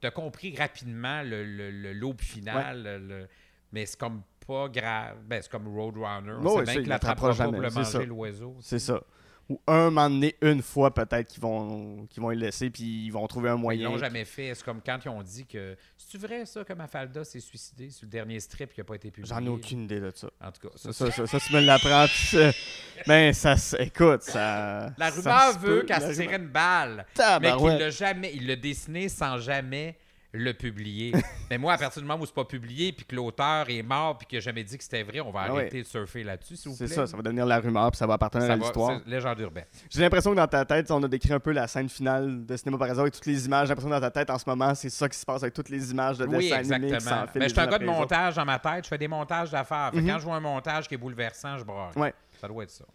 Tu 0.01 0.07
as 0.07 0.11
compris 0.11 0.55
rapidement 0.57 1.21
le, 1.23 1.43
le, 1.45 1.69
le 1.71 1.93
l'aube 1.93 2.21
final, 2.21 2.83
le- 2.83 2.97
le- 2.97 3.27
mais 3.71 3.85
c'est 3.85 3.99
comme 3.99 4.23
pas 4.47 4.67
grave. 4.67 5.17
Ben, 5.27 5.41
c'est 5.41 5.51
comme 5.51 5.67
Roadrunner. 5.67 6.33
On 6.41 6.57
sait 6.57 6.63
bien 6.63 6.65
ça, 6.65 6.73
que 6.75 6.79
il 6.81 6.89
l'attrapera 6.89 7.27
l'attrapera 7.27 7.27
pas 7.27 7.33
jamais, 7.33 7.51
pour 7.51 7.61
le 7.61 7.69
c'est 7.69 7.75
manger 7.79 7.91
ça. 7.91 8.03
l'oiseau. 8.05 8.55
C'est 8.61 8.79
ça. 8.79 9.01
Ou 9.51 9.59
un 9.67 9.85
moment 9.89 10.09
donné, 10.09 10.35
une 10.41 10.61
fois 10.61 10.93
peut-être 10.93 11.27
qu'ils 11.27 11.41
vont, 11.41 12.05
qu'ils 12.09 12.21
vont 12.23 12.29
le 12.29 12.35
laisser, 12.35 12.69
puis 12.69 12.83
ils 13.05 13.09
vont 13.11 13.27
trouver 13.27 13.49
un 13.49 13.55
Ils 13.55 13.59
moyen. 13.61 13.89
l'ont 13.89 13.97
jamais 13.97 14.23
fait. 14.23 14.53
C'est 14.55 14.63
comme 14.63 14.79
quand 14.85 14.97
ils 15.03 15.09
ont 15.09 15.21
dit 15.21 15.45
que. 15.45 15.75
C'est-tu 15.97 16.17
vrai, 16.17 16.45
ça, 16.45 16.63
que 16.63 16.71
Mafalda 16.71 17.23
s'est 17.25 17.39
suicidé 17.41 17.89
sur 17.89 18.05
le 18.05 18.11
dernier 18.11 18.39
strip 18.39 18.73
qui 18.73 18.79
n'a 18.79 18.85
pas 18.85 18.95
été 18.95 19.11
publié? 19.11 19.27
J'en 19.33 19.43
ai 19.45 19.49
aucune 19.49 19.83
idée 19.83 19.99
de 19.99 20.11
ça. 20.15 20.29
En 20.41 20.51
tout 20.51 20.67
cas, 20.69 20.73
Ça, 20.77 20.93
ça, 20.93 21.11
ça, 21.11 21.27
ça, 21.27 21.27
ça, 21.27 21.39
tu 21.45 21.53
me 21.53 21.59
l'apprends. 21.59 22.05
puis 22.05 22.37
ça- 22.37 22.51
Ben, 23.07 23.33
écoute, 23.79 24.21
ça. 24.23 24.93
La 24.97 25.09
rumeur 25.09 25.59
veut 25.59 25.81
qu'elle 25.83 26.01
se 26.01 26.21
tirait 26.21 26.37
une 26.37 26.47
balle. 26.47 27.05
mais 27.41 27.51
qu'il 27.57 27.67
l'a 27.77 27.89
jamais, 27.89 28.31
il 28.33 28.47
l'a 28.47 28.55
dessiné 28.55 29.09
sans 29.09 29.37
jamais 29.37 29.97
le 30.33 30.53
publier. 30.53 31.11
mais 31.49 31.57
moi, 31.57 31.73
à 31.73 31.77
partir 31.77 32.01
du 32.01 32.07
moment 32.07 32.21
où 32.21 32.25
c'est 32.25 32.33
pas 32.33 32.45
publié, 32.45 32.91
puis 32.93 33.05
que 33.05 33.15
l'auteur 33.15 33.69
est 33.69 33.83
mort, 33.83 34.17
puis 34.17 34.25
qu'il 34.27 34.37
n'a 34.37 34.41
jamais 34.41 34.63
dit 34.63 34.77
que 34.77 34.83
c'était 34.83 35.03
vrai, 35.03 35.19
on 35.19 35.29
va 35.31 35.41
Ah 35.41 35.51
arrêter 35.51 35.77
ouais. 35.77 35.83
de 35.83 35.87
surfer 35.87 36.23
là-dessus, 36.23 36.55
s'il 36.55 36.71
vous 36.71 36.77
plaît. 36.77 36.87
C'est 36.87 36.93
ça, 36.95 37.05
ça 37.07 37.17
va 37.17 37.23
devenir 37.23 37.45
la 37.45 37.59
rumeur, 37.59 37.91
puis 37.91 37.97
ça 37.97 38.07
va 38.07 38.13
appartenir 38.13 38.47
Ça 38.47 38.53
à 38.53 38.55
l'histoire. 38.55 39.01
légende 39.05 39.39
urbaine. 39.41 39.65
J'ai 39.89 40.01
l'impression 40.01 40.31
que 40.31 40.37
dans 40.37 40.47
ta 40.47 40.63
tête, 40.63 40.89
on 40.89 41.03
a 41.03 41.07
décrit 41.09 41.33
un 41.33 41.39
peu 41.39 41.51
la 41.51 41.67
scène 41.67 41.89
finale 41.89 42.45
de 42.45 42.55
Cinéma 42.55 42.77
par 42.77 42.89
hasard 42.89 43.01
avec 43.01 43.13
toutes 43.13 43.25
les 43.25 43.45
images. 43.45 43.67
J'ai 43.67 43.71
l'impression 43.71 43.89
que 43.89 43.95
dans 43.95 44.01
ta 44.01 44.11
tête, 44.11 44.29
en 44.29 44.37
ce 44.37 44.45
moment, 44.47 44.73
c'est 44.73 44.89
ça 44.89 45.09
qui 45.09 45.17
se 45.17 45.25
passe 45.25 45.43
avec 45.43 45.53
toutes 45.53 45.69
les 45.69 45.91
images 45.91 46.17
de 46.17 46.25
Oui, 46.25 46.37
dessins 46.49 46.71
animés 46.71 46.93
exactement. 46.93 47.25
Mais 47.35 47.49
je 47.49 47.53
suis 47.53 47.59
un 47.59 47.67
gars 47.67 47.79
de 47.79 47.85
montage 47.85 48.35
dans 48.35 48.45
ma 48.45 48.59
tête, 48.59 48.85
je 48.85 48.89
fais 48.89 48.97
des 48.97 49.07
montages 49.09 49.51
d'affaires. 49.51 49.91
Mhm. 49.93 50.07
Quand 50.07 50.19
je 50.19 50.23
vois 50.23 50.35
un 50.35 50.39
montage 50.39 50.87
qui 50.87 50.93
est 50.93 50.97
bouleversant, 50.97 51.57
je 51.57 51.63
braque. 51.65 51.95
Ouais. 51.97 52.13
Ça 52.39 52.47
doit 52.47 52.63
être 52.63 52.71
ça. 52.71 52.85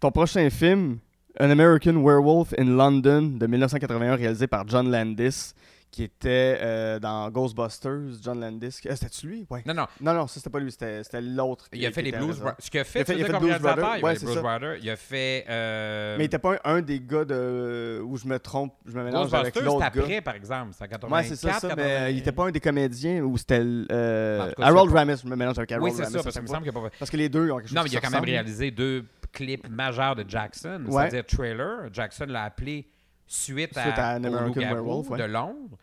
Ton 0.00 0.10
prochain 0.10 0.48
film, 0.50 0.98
An 1.38 1.50
American 1.50 2.02
Werewolf 2.02 2.54
in 2.58 2.64
London 2.64 3.22
de 3.38 3.46
1981, 3.46 4.16
réalisé 4.16 4.46
par 4.46 4.66
John 4.66 4.90
Landis, 4.90 5.52
qui 5.92 6.02
était 6.04 6.58
euh, 6.60 6.98
dans 6.98 7.30
Ghostbusters. 7.30 8.14
John 8.22 8.40
Landis. 8.40 8.80
Euh, 8.86 8.96
C'était-tu 8.96 9.26
lui? 9.26 9.46
Ouais. 9.50 9.62
Non, 9.66 9.74
non. 9.74 9.86
Non, 10.00 10.14
non, 10.14 10.26
ça 10.26 10.36
c'était 10.40 10.48
pas 10.50 10.58
lui, 10.58 10.72
c'était 10.72 11.04
c'était 11.04 11.20
l'autre. 11.20 11.68
Il 11.72 11.84
a 11.86 11.92
fait 11.92 12.00
les 12.02 12.10
Blues. 12.12 12.38
Brothers. 12.40 12.54
Ce 12.58 12.70
qu'il 12.70 12.80
a 12.80 12.84
fait, 12.84 13.00
Il 13.00 13.02
a 13.02 13.26
fait- 13.26 13.30
comme 13.32 13.40
Blues 13.42 13.58
Brothers. 13.60 13.96
il 13.98 14.04
a 14.06 14.14
fait 14.14 14.24
Blues. 14.24 14.38
Brothers. 14.38 14.76
Il 14.82 14.90
a 14.90 14.96
fait. 14.96 15.44
Mais 15.48 16.24
il 16.24 16.26
était 16.26 16.38
pas 16.38 16.54
un, 16.64 16.76
un 16.76 16.80
des 16.82 16.98
gars 16.98 17.24
de. 17.26 18.00
où 18.04 18.16
je 18.16 18.26
me 18.26 18.38
trompe, 18.38 18.72
je 18.86 18.96
me 18.96 19.04
mélange 19.04 19.32
avec 19.34 19.54
l'autre 19.60 19.80
gars. 19.80 19.86
après, 19.86 20.20
par 20.22 20.34
exemple. 20.34 20.72
C'est 20.72 20.84
en 20.84 20.88
84, 20.88 21.12
Ouais, 21.12 21.28
c'est 21.28 21.36
ça, 21.36 21.60
ça, 21.60 21.68
mais 21.76 21.82
80. 21.82 22.08
il 22.08 22.18
était 22.18 22.32
pas 22.32 22.44
un 22.46 22.50
des 22.50 22.60
comédiens 22.60 23.22
ou 23.22 23.36
c'était 23.36 23.60
euh, 23.62 24.50
cas, 24.52 24.62
Harold 24.64 24.90
pas- 24.92 24.98
Ramis, 25.00 25.20
je 25.22 25.28
me 25.28 25.36
mélange 25.36 25.58
avec 25.58 25.72
Harold 25.72 25.90
Oui, 25.92 25.96
c'est 25.96 26.04
Ramis. 26.04 26.16
ça, 26.16 26.22
parce 26.22 26.34
qu'il 26.34 26.42
me 26.42 26.46
semble 26.48 26.62
qu'il 26.64 26.72
n'y 26.72 26.78
a 26.78 26.82
pas. 26.82 26.96
Parce 26.98 27.10
que 27.10 27.16
les 27.18 27.28
deux, 27.28 27.50
ont 27.50 27.56
quelque 27.58 27.68
chose 27.68 27.76
Non, 27.76 27.82
mais 27.82 27.90
il 27.90 27.96
a 27.96 28.00
quand 28.00 28.10
même 28.10 28.24
réalisé 28.24 28.70
deux 28.70 29.04
clips 29.30 29.68
majeurs 29.68 30.16
de 30.16 30.24
Jackson, 30.26 30.82
c'est-à-dire 30.88 31.26
Trailer. 31.26 31.88
Jackson 31.92 32.26
l'a 32.28 32.44
appelé 32.44 32.86
suite, 33.32 33.70
Suite 33.78 33.98
à 33.98 34.18
Loup-garou 34.18 34.54
Werewolf, 34.74 35.10
ouais. 35.10 35.18
de 35.18 35.24
Londres. 35.24 35.78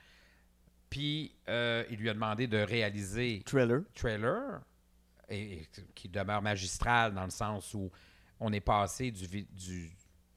Puis 0.89 1.31
euh, 1.47 1.83
il 1.91 1.97
lui 1.97 2.09
a 2.09 2.13
demandé 2.13 2.47
de 2.47 2.57
réaliser 2.57 3.41
Thriller. 3.45 3.81
Trailer, 3.93 4.62
et, 5.29 5.53
et 5.53 5.67
qui 5.93 6.09
demeure 6.09 6.41
magistral 6.41 7.13
dans 7.13 7.23
le 7.25 7.29
sens 7.29 7.73
où 7.73 7.91
on 8.39 8.51
est 8.53 8.59
passé 8.59 9.12
du, 9.12 9.25
vi- 9.25 9.47
du- 9.51 9.91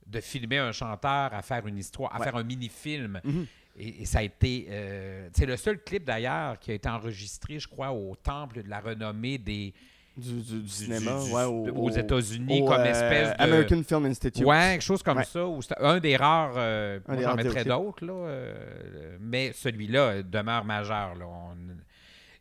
de 0.06 0.20
filmer 0.20 0.58
un 0.58 0.72
chanteur 0.72 1.32
à 1.32 1.40
faire 1.42 1.66
une 1.66 1.78
histoire, 1.78 2.14
à 2.14 2.18
Ouais. 2.18 2.24
faire 2.24 2.36
un 2.36 2.42
mini-film. 2.42 3.20
Mhm. 3.24 3.46
Et, 3.76 4.02
et 4.02 4.04
ça 4.04 4.18
a 4.18 4.22
été. 4.22 4.66
euh, 4.68 5.30
c'est 5.32 5.46
le 5.46 5.56
seul 5.56 5.82
clip 5.82 6.04
d'ailleurs 6.04 6.58
qui 6.58 6.70
a 6.70 6.74
été 6.74 6.88
enregistré, 6.90 7.58
je 7.58 7.68
crois, 7.68 7.90
au 7.92 8.14
temple 8.16 8.62
de 8.62 8.68
la 8.68 8.80
renommée 8.80 9.38
des. 9.38 9.72
Du, 10.14 10.30
du- 10.30 10.42
du 10.42 10.60
du- 10.62 10.68
cinéma, 10.68 11.12
du- 11.24 11.32
ouais, 11.32 11.42
de- 11.42 11.70
au- 11.70 11.84
aux 11.84 11.90
États-Unis, 11.90 12.60
comme 12.66 12.80
euh, 12.80 12.84
espèce 12.84 13.30
de. 13.36 13.42
American 13.42 13.82
Film 13.82 14.04
Institute. 14.06 14.44
Ouais, 14.44 14.72
quelque 14.72 14.82
chose 14.82 15.02
comme 15.02 15.16
Ouais. 15.18 15.24
ça. 15.24 15.46
un 15.80 16.00
des 16.00 16.16
rares. 16.16 16.52
euh, 16.56 16.98
Un 17.06 17.12
moi, 17.12 17.16
des 17.16 17.22
j'en 17.22 17.34
mettrais 17.34 17.64
d'autres, 17.64 18.04
là. 18.04 18.12
euh, 18.12 19.16
mais 19.20 19.52
celui-là 19.54 20.00
euh, 20.00 20.22
demeure 20.22 20.64
majeur. 20.66 21.14
Là. 21.14 21.24
On- 21.26 21.56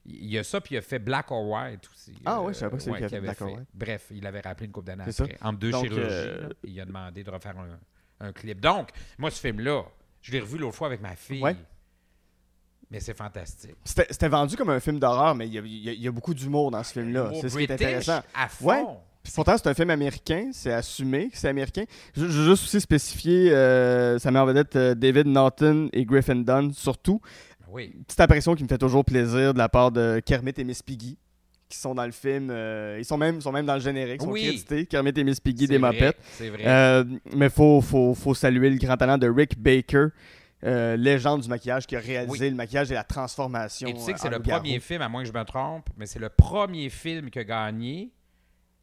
il 0.05 0.31
y 0.31 0.38
a 0.38 0.43
ça, 0.43 0.60
puis 0.60 0.75
il 0.75 0.77
a 0.79 0.81
fait 0.81 0.99
Black 0.99 1.31
or 1.31 1.47
White 1.47 1.88
aussi. 1.93 2.13
Ah 2.25 2.41
ouais, 2.41 2.53
je 2.53 2.57
savais 2.60 2.71
pas 2.71 2.77
que 2.77 2.84
c'est 2.84 2.89
lui 2.89 2.93
ouais, 2.93 2.99
qui 2.99 3.05
a 3.05 3.10
fait 3.10 3.15
avait 3.17 3.25
Black 3.27 3.41
or 3.41 3.53
White. 3.53 3.67
Bref, 3.73 4.07
il 4.12 4.25
avait 4.27 4.39
rappelé 4.41 4.65
une 4.65 4.71
couple 4.71 4.88
d'années 4.88 5.03
après. 5.07 5.38
Entre 5.41 5.60
deux 5.60 5.71
Donc, 5.71 5.86
chirurgies, 5.86 6.10
là, 6.41 6.49
il 6.63 6.81
a 6.81 6.86
demandé 6.86 7.23
de 7.23 7.29
refaire 7.29 7.55
un, 7.57 8.27
un 8.27 8.34
clip. 8.34 8.60
Donc, 8.60 8.89
moi, 9.19 9.29
ce 9.31 9.39
film-là, 9.39 9.84
je 10.21 10.31
l'ai 10.31 10.39
revu 10.39 10.57
l'autre 10.57 10.75
fois 10.75 10.88
avec 10.88 11.01
ma 11.01 11.15
fille. 11.15 11.39
Mais 12.91 12.99
c'est 12.99 13.15
fantastique. 13.15 13.75
C'était 13.86 14.27
vendu 14.27 14.58
comme 14.58 14.69
un 14.69 14.80
film 14.82 14.99
d'horreur, 14.99 15.34
mais 15.34 15.47
il 15.47 15.54
y 15.54 15.58
a, 15.60 15.62
y 15.62 16.04
y 16.06 16.10
beaucoup 16.10 16.34
d'humour 16.34 16.71
dans 16.71 16.84
ce 16.84 16.91
film-là. 16.93 17.32
C'est 17.39 17.47
ce 17.49 17.58
qui 17.58 17.63
est 17.63 17.71
intéressant. 17.71 18.21
À 18.36 18.49
fond. 18.49 18.65
Ouais. 18.67 18.84
Puis 19.23 19.32
pourtant, 19.36 19.56
c'est 19.56 19.67
un 19.67 19.73
film 19.73 19.91
américain, 19.91 20.49
c'est 20.51 20.73
assumé 20.73 21.30
que 21.30 21.38
c'est 21.38 21.47
américain. 21.47 21.84
Je, 22.15 22.25
veux 22.25 22.30
juste 22.49 22.63
aussi 22.63 22.82
spécifier, 22.82 23.51
euh, 23.51 24.17
ça 24.17 24.32
met 24.32 24.39
en 24.39 24.45
vedette 24.45 24.75
euh, 24.75 24.95
David 24.95 25.27
Norton 25.27 25.89
et 25.93 26.04
Griffin 26.06 26.38
Dunn, 26.38 26.73
surtout. 26.73 27.21
Ben 27.62 27.67
Oui. 27.71 27.93
Petite 28.08 28.19
apparition 28.19 28.56
qui 28.56 28.63
me 28.63 28.67
fait 28.67 28.80
toujours 28.80 29.06
plaisir 29.06 29.54
de 29.54 29.60
la 29.60 29.69
part 29.69 29.91
de 29.91 30.19
Kermit 30.25 30.54
et 30.58 30.63
Miss 30.63 30.82
Piggy, 30.82 31.19
qui 31.69 31.77
sont 31.77 31.93
dans 31.93 32.06
le 32.06 32.12
film. 32.12 32.49
euh, 32.49 32.97
ils 32.99 33.06
sont 33.06 33.17
même, 33.17 33.39
sont 33.41 33.51
même 33.51 33.67
dans 33.67 33.75
le 33.75 33.80
générique, 33.80 34.21
ils 34.21 34.25
sont 34.25 34.32
Oui. 34.32 34.41
crédités. 34.41 34.86
Kermit 34.88 35.13
et 35.15 35.23
Miss 35.23 35.39
Piggy, 35.39 35.67
des 35.67 35.77
mopettes. 35.77 36.17
C'est 36.32 36.49
vrai. 36.49 36.63
Euh, 36.65 37.04
mais 37.36 37.45
il 37.45 37.51
faut, 37.51 37.80
faut, 37.80 38.15
faut 38.15 38.34
saluer 38.34 38.72
le 38.72 38.78
grand 38.78 38.97
talent 38.97 39.20
de 39.20 39.30
Rick 39.30 39.57
Baker, 39.61 40.07
euh, 40.64 40.95
légende 40.95 41.41
du 41.41 41.49
maquillage 41.49 41.88
qui 41.88 41.95
a 41.95 41.99
réalisé 41.99 42.45
Oui. 42.45 42.49
le 42.49 42.55
maquillage 42.55 42.91
et 42.91 42.95
la 42.95 43.03
transformation. 43.03 43.88
Et 43.88 43.93
tu 43.93 43.99
sais 43.99 44.14
que 44.14 44.20
c'est 44.20 44.30
le 44.30 44.38
loup-garou. 44.38 44.62
premier 44.62 44.80
film, 44.80 45.01
à 45.01 45.09
moins 45.09 45.24
que 45.24 45.28
je 45.30 45.34
me 45.34 45.43
trompe, 45.43 45.89
mais 45.97 46.05
c'est 46.05 46.20
le 46.20 46.30
premier 46.30 46.89
film 46.89 47.30
qui 47.30 47.39
a 47.39 47.43
gagné 47.43 48.12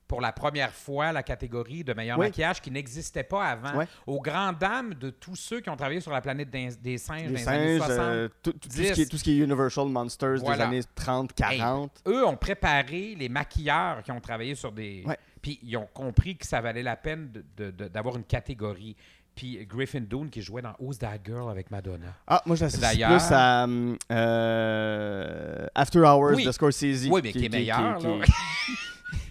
pour 0.09 0.22
la 0.22 0.33
première 0.33 0.72
fois 0.72 1.12
la 1.12 1.22
catégorie 1.22 1.85
de 1.85 1.93
meilleur 1.93 2.18
Oui. 2.18 2.26
maquillage 2.29 2.62
qui 2.62 2.70
n'existait 2.70 3.24
pas 3.24 3.45
avant. 3.45 3.85
Aux 4.07 4.22
grandes 4.22 4.59
dames 4.59 4.95
de 4.95 5.11
tous 5.11 5.37
ceux 5.37 5.61
qui 5.61 5.68
ont 5.68 5.76
travaillé 5.76 6.01
sur 6.01 6.11
la 6.11 6.22
planète 6.22 6.49
des, 6.49 6.68
des 6.83 6.97
singes 6.97 7.24
Les 7.24 7.29
dans 7.29 7.35
les 7.35 7.49
années 7.49 7.79
singes, 7.79 7.87
60. 7.89 8.01
euh, 8.07 8.29
tout, 8.43 8.53
tout- 8.53 8.59
tout 8.59 8.68
ce 8.70 8.76
10. 8.81 8.93
qui 8.93 9.03
est, 9.03 9.07
tout 9.07 9.18
ce 9.18 9.24
qui 9.24 9.33
est 9.39 9.45
Universal 9.45 9.87
Monsters 9.89 10.39
Voilà. 10.39 10.57
des 10.57 10.62
années 10.79 10.85
30, 10.95 11.35
40. 11.35 12.03
Eux 12.07 12.26
ont 12.26 12.37
préparé 12.39 13.14
les 13.18 13.29
maquilleurs 13.29 14.03
qui 14.03 14.11
ont 14.11 14.20
travaillé 14.20 14.55
sur 14.55 14.72
des. 14.72 15.05
Puis 15.43 15.61
ils 15.62 15.76
ont 15.76 15.87
compris 15.93 16.37
que 16.39 16.47
ça 16.47 16.61
valait 16.62 16.83
la 16.83 16.97
peine 16.97 17.31
de- 17.31 17.45
de- 17.57 17.70
de- 17.70 17.89
d'avoir 17.89 18.16
une 18.16 18.24
catégorie. 18.24 18.97
Puis 19.39 19.64
Griffin 19.70 20.01
Dunne 20.01 20.30
qui 20.30 20.43
jouait 20.43 20.62
dans 20.62 20.74
Who's 20.80 20.99
That 20.99 21.18
Girl 21.24 21.49
avec 21.49 21.70
Madonna. 21.70 22.09
Ah, 22.26 22.43
moi 22.45 22.57
j'associe 22.57 23.07
plus 23.07 23.22
à 23.30 23.66
euh, 24.11 25.66
After 25.76 26.01
Hours 26.01 26.34
Oui. 26.34 26.45
de 26.45 26.51
Scorsese. 26.51 27.07
Oui, 27.09 27.20
mais 27.22 27.30
qui, 27.30 27.45
est 27.47 27.49
meilleur. 27.49 27.99
qui- 27.99 28.07
là. 28.07 28.24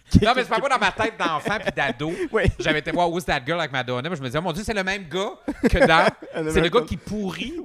qui- 0.10 0.24
non, 0.26 0.32
mais 0.34 0.43
c'est 0.43 0.49
pas 0.49 0.60
moi 0.60 0.70
dans 0.70 0.78
ma 0.80 0.93
tête 0.93 1.16
d'enfant 1.20 1.58
puis 1.60 1.72
d'ado. 1.76 2.14
Oui. 2.32 2.43
J'avais 2.58 2.80
été 2.80 2.91
voir 2.91 3.12
Who's 3.12 3.26
That 3.26 3.41
Girl 3.45 3.60
avec 3.60 3.74
Madonna. 3.74 4.10
mais 4.10 4.16
je 4.16 4.22
me 4.22 4.28
disais, 4.28 4.39
oh 4.39 4.41
mon 4.43 4.53
Dieu, 4.53 4.64
c'est 4.64 4.74
le 4.74 4.84
même 4.86 5.03
gars 5.10 5.34
que 5.70 5.86
dans. 5.86 6.08
c'est 6.53 6.62
le 6.62 6.70
gars 6.70 6.82
qui 6.88 6.95
pourrit. 6.95 7.55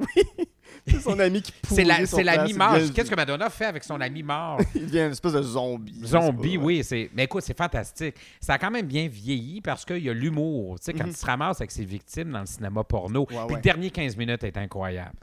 C'est 0.86 1.00
son 1.00 1.18
ami 1.20 1.42
qui 1.42 1.52
pourrit 1.52 1.74
C'est 1.76 1.84
la- 1.84 2.06
son 2.06 2.16
c'est 2.16 2.24
l'ami 2.24 2.52
mort. 2.54 2.76
Qu'est-ce 2.94 3.08
que 3.10 3.14
Madonna 3.14 3.48
fait 3.50 3.66
avec 3.66 3.84
son 3.84 4.00
ami 4.00 4.22
mort? 4.22 4.58
Il 4.74 4.86
devient 4.86 5.00
une 5.06 5.12
espèce 5.12 5.32
de 5.34 5.42
zombie. 5.42 6.00
Zombie, 6.04 6.58
pas. 6.58 6.64
oui. 6.64 6.82
c'est 6.84 7.08
Mais 7.14 7.24
écoute, 7.24 7.44
c'est 7.46 7.56
fantastique. 7.56 8.16
Ça 8.40 8.54
a 8.54 8.58
quand 8.58 8.70
même 8.70 8.86
bien 8.86 9.06
vieilli 9.06 9.60
parce 9.60 9.84
qu'il 9.84 9.98
y 9.98 10.10
a 10.10 10.12
l'humour. 10.12 10.78
Tu 10.80 10.86
sais, 10.86 10.92
quand 10.92 11.04
Mhm. 11.04 11.10
il 11.10 11.16
se 11.16 11.24
ramasse 11.26 11.60
avec 11.60 11.70
ses 11.70 11.84
victimes 11.84 12.32
dans 12.32 12.40
le 12.40 12.46
cinéma 12.46 12.82
porno. 12.82 13.26
Puis 13.26 13.36
ouais. 13.36 13.54
le 13.54 13.60
dernier 13.60 13.90
15 13.90 14.16
minutes 14.16 14.42
est 14.44 14.56
incroyable. 14.56 15.14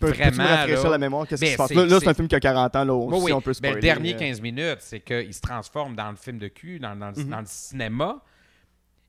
Me 0.00 0.08
Vraiment, 0.08 0.44
là. 0.44 0.66
la 0.90 0.98
mémoire? 0.98 1.26
Qu'est-ce 1.26 1.40
qui 1.42 1.46
Ben, 1.50 1.52
se 1.52 1.56
passe? 1.58 1.68
c'est- 1.68 1.86
Là, 1.86 2.00
c'est 2.00 2.08
un 2.08 2.14
film 2.14 2.28
qui 2.28 2.34
a 2.34 2.40
40 2.40 2.76
ans. 2.76 2.84
Là, 2.84 2.94
aussi, 2.94 3.24
oui. 3.24 3.32
on 3.32 3.40
peut 3.40 3.50
Mais 3.50 3.54
spoiler. 3.54 3.74
le 3.76 3.80
dernier 3.80 4.14
euh, 4.14 4.18
15 4.18 4.40
minutes, 4.42 4.78
c'est 4.80 5.00
qu'il 5.00 5.32
se 5.32 5.40
transforme 5.40 5.94
dans 5.96 6.10
le 6.10 6.16
film 6.16 6.38
de 6.38 6.48
cul, 6.48 6.78
dans, 6.78 6.94
dans 6.96 7.10
le, 7.16 7.22
Mhm. 7.22 7.30
dans 7.30 7.40
le 7.40 7.46
cinéma. 7.46 8.18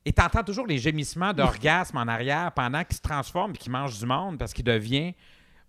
Et 0.04 0.12
t'entends 0.12 0.42
toujours 0.42 0.66
les 0.66 0.78
gémissements 0.78 1.34
d'orgasme 1.34 1.98
en 1.98 2.08
arrière 2.08 2.52
pendant 2.52 2.82
qu'il 2.84 2.96
se 2.96 3.02
transforme 3.02 3.52
et 3.54 3.58
qu'il 3.58 3.70
mange 3.72 3.98
du 3.98 4.06
monde 4.06 4.38
parce 4.38 4.52
qu'il 4.54 4.64
devient. 4.64 5.14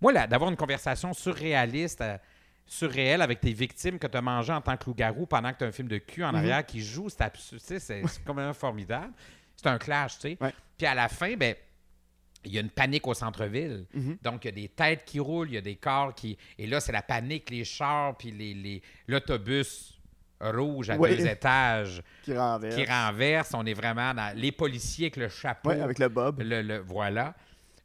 Moi, 0.02 0.12
là, 0.14 0.28
d'avoir 0.28 0.50
une 0.50 0.58
conversation 0.58 1.14
surréaliste, 1.14 2.02
euh, 2.02 2.18
surréelle 2.66 3.22
avec 3.22 3.40
tes 3.42 3.52
victimes 3.54 3.98
que 3.98 4.08
tu 4.08 4.16
as 4.18 4.22
mangées 4.22 4.54
en 4.54 4.62
tant 4.62 4.78
que 4.78 4.86
loup-garou 4.86 5.26
pendant 5.26 5.52
que 5.52 5.58
tu 5.58 5.64
as 5.64 5.68
un 5.68 5.72
film 5.72 5.88
de 5.88 5.98
cul 5.98 6.24
en 6.24 6.30
Mhm. 6.30 6.36
arrière 6.36 6.66
qui 6.66 6.82
joue, 6.82 7.10
c'est 7.10 7.22
absurde. 7.22 7.62
C'est 7.80 8.02
complètement 8.26 8.54
formidable. 8.54 9.12
C'est 9.56 9.68
un 9.68 9.78
clash, 9.78 10.16
tu 10.16 10.22
sais. 10.22 10.38
Ouais. 10.40 10.54
Puis 10.78 10.88
à 10.88 10.94
la 10.96 11.08
fin, 11.10 11.36
ben. 11.36 11.56
Il 12.46 12.54
y 12.54 12.58
a 12.58 12.62
une 12.62 12.70
panique 12.70 13.06
au 13.06 13.14
centre-ville. 13.14 13.86
Mhm. 13.94 14.18
Donc, 14.24 14.46
il 14.46 14.48
y 14.48 14.48
a 14.48 14.54
des 14.54 14.70
têtes 14.70 15.04
qui 15.04 15.20
roulent, 15.20 15.50
il 15.50 15.56
y 15.56 15.58
a 15.58 15.62
des 15.62 15.76
corps 15.76 16.16
qui. 16.16 16.38
Et 16.58 16.68
là, 16.68 16.80
c'est 16.80 16.94
la 16.94 17.02
panique, 17.02 17.50
les 17.50 17.66
chars, 17.66 18.16
puis 18.16 18.32
les, 18.32 18.54
les- 18.54 18.82
l'autobus 19.10 20.00
rouge 20.40 20.90
à 20.90 20.96
Oui. 20.96 21.18
deux 21.18 21.28
étages 21.28 22.02
Qui 22.24 22.34
renverse. 22.38 22.76
qui 22.78 22.86
renverse. 22.86 23.52
On 23.54 23.66
est 23.66 23.74
vraiment 23.74 24.14
dans 24.14 24.34
les 24.38 24.54
policiers 24.54 25.08
avec 25.08 25.18
le 25.18 25.28
chapeau. 25.28 25.68
Ouais, 25.70 25.82
avec 25.82 26.00
le 26.00 26.08
Bob. 26.08 26.40
le, 26.40 26.62
le- 26.62 26.78
voilà. 26.80 27.36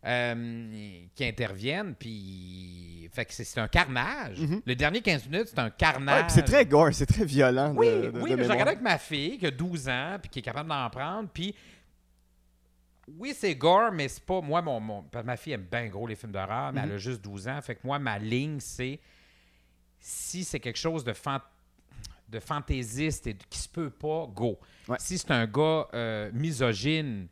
Euh, 0.07 1.05
qui 1.15 1.25
interviennent, 1.25 1.95
puis. 1.95 3.09
Fait 3.13 3.25
que 3.25 3.33
c'est 3.33 3.59
un 3.61 3.69
carnage. 3.69 4.39
Mhm. 4.41 4.61
Le 4.67 4.75
dernier 4.75 5.01
15 5.01 5.27
minutes, 5.29 5.47
c'est 5.49 5.59
un 5.59 5.71
carnage. 5.71 6.31
c'est 6.31 6.43
très 6.43 6.67
gore, 6.67 6.91
c'est 6.93 7.07
très 7.07 7.25
violent. 7.25 7.73
de- 7.73 7.79
Oui, 7.79 7.87
de- 7.89 8.11
de 8.11 8.21
oui, 8.21 8.35
mais 8.37 8.45
je 8.45 8.51
regardais 8.51 8.73
avec 8.73 8.83
ma 8.83 8.99
fille 8.99 9.39
qui 9.39 9.47
a 9.47 9.51
12 9.51 9.89
ans, 9.89 10.17
puis 10.21 10.29
qui 10.31 10.39
est 10.41 10.43
capable 10.43 10.69
d'en 10.69 10.91
prendre, 10.91 11.29
puis. 11.33 11.55
Oui, 13.19 13.35
c'est 13.37 13.55
gore, 13.55 13.93
mais 13.93 14.09
c'est 14.09 14.25
pas. 14.25 14.41
Moi, 14.41 14.63
mon, 14.63 14.81
mon- 14.81 15.05
ma 15.25 15.37
fille 15.37 15.53
aime 15.53 15.67
bien 15.71 15.87
gros 15.89 16.07
les 16.07 16.17
films 16.17 16.33
d'horreur, 16.33 16.73
mais 16.73 16.81
Mhm. 16.83 16.89
elle 16.89 16.95
a 16.95 16.99
juste 16.99 17.23
12 17.23 17.47
ans. 17.49 17.61
Fait 17.63 17.75
que 17.75 17.81
moi, 17.85 17.99
ma 17.99 18.19
ligne, 18.19 18.61
c'est. 18.61 18.99
Si 20.01 20.45
c'est 20.45 20.61
quelque 20.61 20.79
chose 20.79 21.05
de, 21.05 21.15
de 22.29 22.41
fantaisiste 22.41 23.27
et 23.27 23.35
de- 23.35 23.45
qui 23.49 23.59
se 23.59 23.69
peut 23.69 23.91
pas, 23.91 24.27
go. 24.35 24.59
Ouais. 24.89 24.97
Si 25.01 25.19
c'est 25.19 25.31
un 25.31 25.47
gars 25.47 25.87
euh, 25.95 26.31
misogyne 26.35 27.29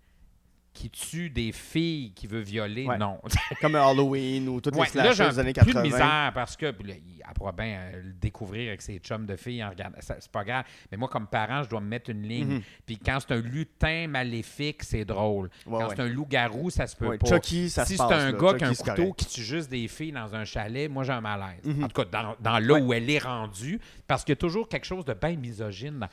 qui 0.73 0.89
tue 0.89 1.29
des 1.29 1.53
filles 1.53 2.13
qui 2.15 2.27
veut 2.27 2.41
violer, 2.41 2.87
Ouais. 2.87 2.97
non. 2.99 3.21
Comme 3.61 3.75
Halloween 3.75 4.49
ou 4.49 4.61
toutes 4.61 4.75
Ouais, 4.75 4.85
les 4.85 4.91
slashers 4.91 5.29
des 5.31 5.39
années 5.39 5.53
plus 5.53 5.67
80. 5.73 5.81
de 5.83 5.87
misère 5.87 6.31
parce 6.35 6.57
que 6.57 6.67
là, 6.67 6.73
elle 6.89 7.35
pourra 7.35 7.53
bien 7.53 7.79
euh, 7.79 8.03
le 8.05 8.13
découvrir 8.15 8.69
avec 8.69 8.81
ses 8.83 8.99
chums 8.99 9.27
de 9.27 9.37
filles 9.37 9.63
en 9.63 9.69
regardant. 9.71 9.99
C'est 10.01 10.33
pas 10.33 10.45
grave. 10.45 10.65
Mais 10.91 10.97
moi, 10.97 11.09
comme 11.09 11.27
parent, 11.27 11.63
je 11.63 11.69
dois 11.69 11.81
me 11.81 11.87
mettre 11.89 12.09
une 12.11 12.23
ligne. 12.23 12.47
Mhm. 12.55 12.63
Puis 12.87 12.97
quand 12.99 13.19
c'est 13.21 13.35
un 13.35 13.41
lutin 13.43 14.07
maléfique, 14.09 14.83
c'est 14.83 15.05
drôle. 15.05 15.51
Ouais, 15.67 15.79
quand 15.81 15.91
c'est 15.91 16.01
un 16.01 16.09
loup-garou, 16.09 16.71
ça 16.71 16.87
se 16.87 16.97
peut 16.97 17.19
pas. 17.19 17.29
Chucky, 17.29 17.69
ça 17.69 17.85
si 17.85 17.97
c'est 17.97 18.03
un 18.03 18.33
là. 18.33 18.39
gars 18.39 18.55
qui 18.55 18.65
a 18.65 18.69
un 18.69 18.75
couteau 18.75 19.13
qui 19.13 19.27
tue 19.27 19.43
juste 19.43 19.71
des 19.71 19.89
filles 19.89 20.13
dans 20.13 20.35
un 20.35 20.45
chalet, 20.45 20.91
moi 20.91 21.05
j'ai 21.05 21.13
un 21.13 21.21
malaise. 21.21 21.61
Mhm. 21.65 21.85
En 21.85 21.89
tout 21.89 22.03
cas, 22.03 22.09
dans, 22.11 22.35
dans 22.41 22.59
là 22.59 22.81
où 22.81 22.93
elle 22.95 23.09
est 23.11 23.19
rendue, 23.19 23.79
parce 24.07 24.25
qu'il 24.25 24.33
y 24.33 24.35
a 24.35 24.37
toujours 24.37 24.69
quelque 24.69 24.87
chose 24.87 25.05
de 25.05 25.13
bien 25.15 25.37
misogyne. 25.37 26.09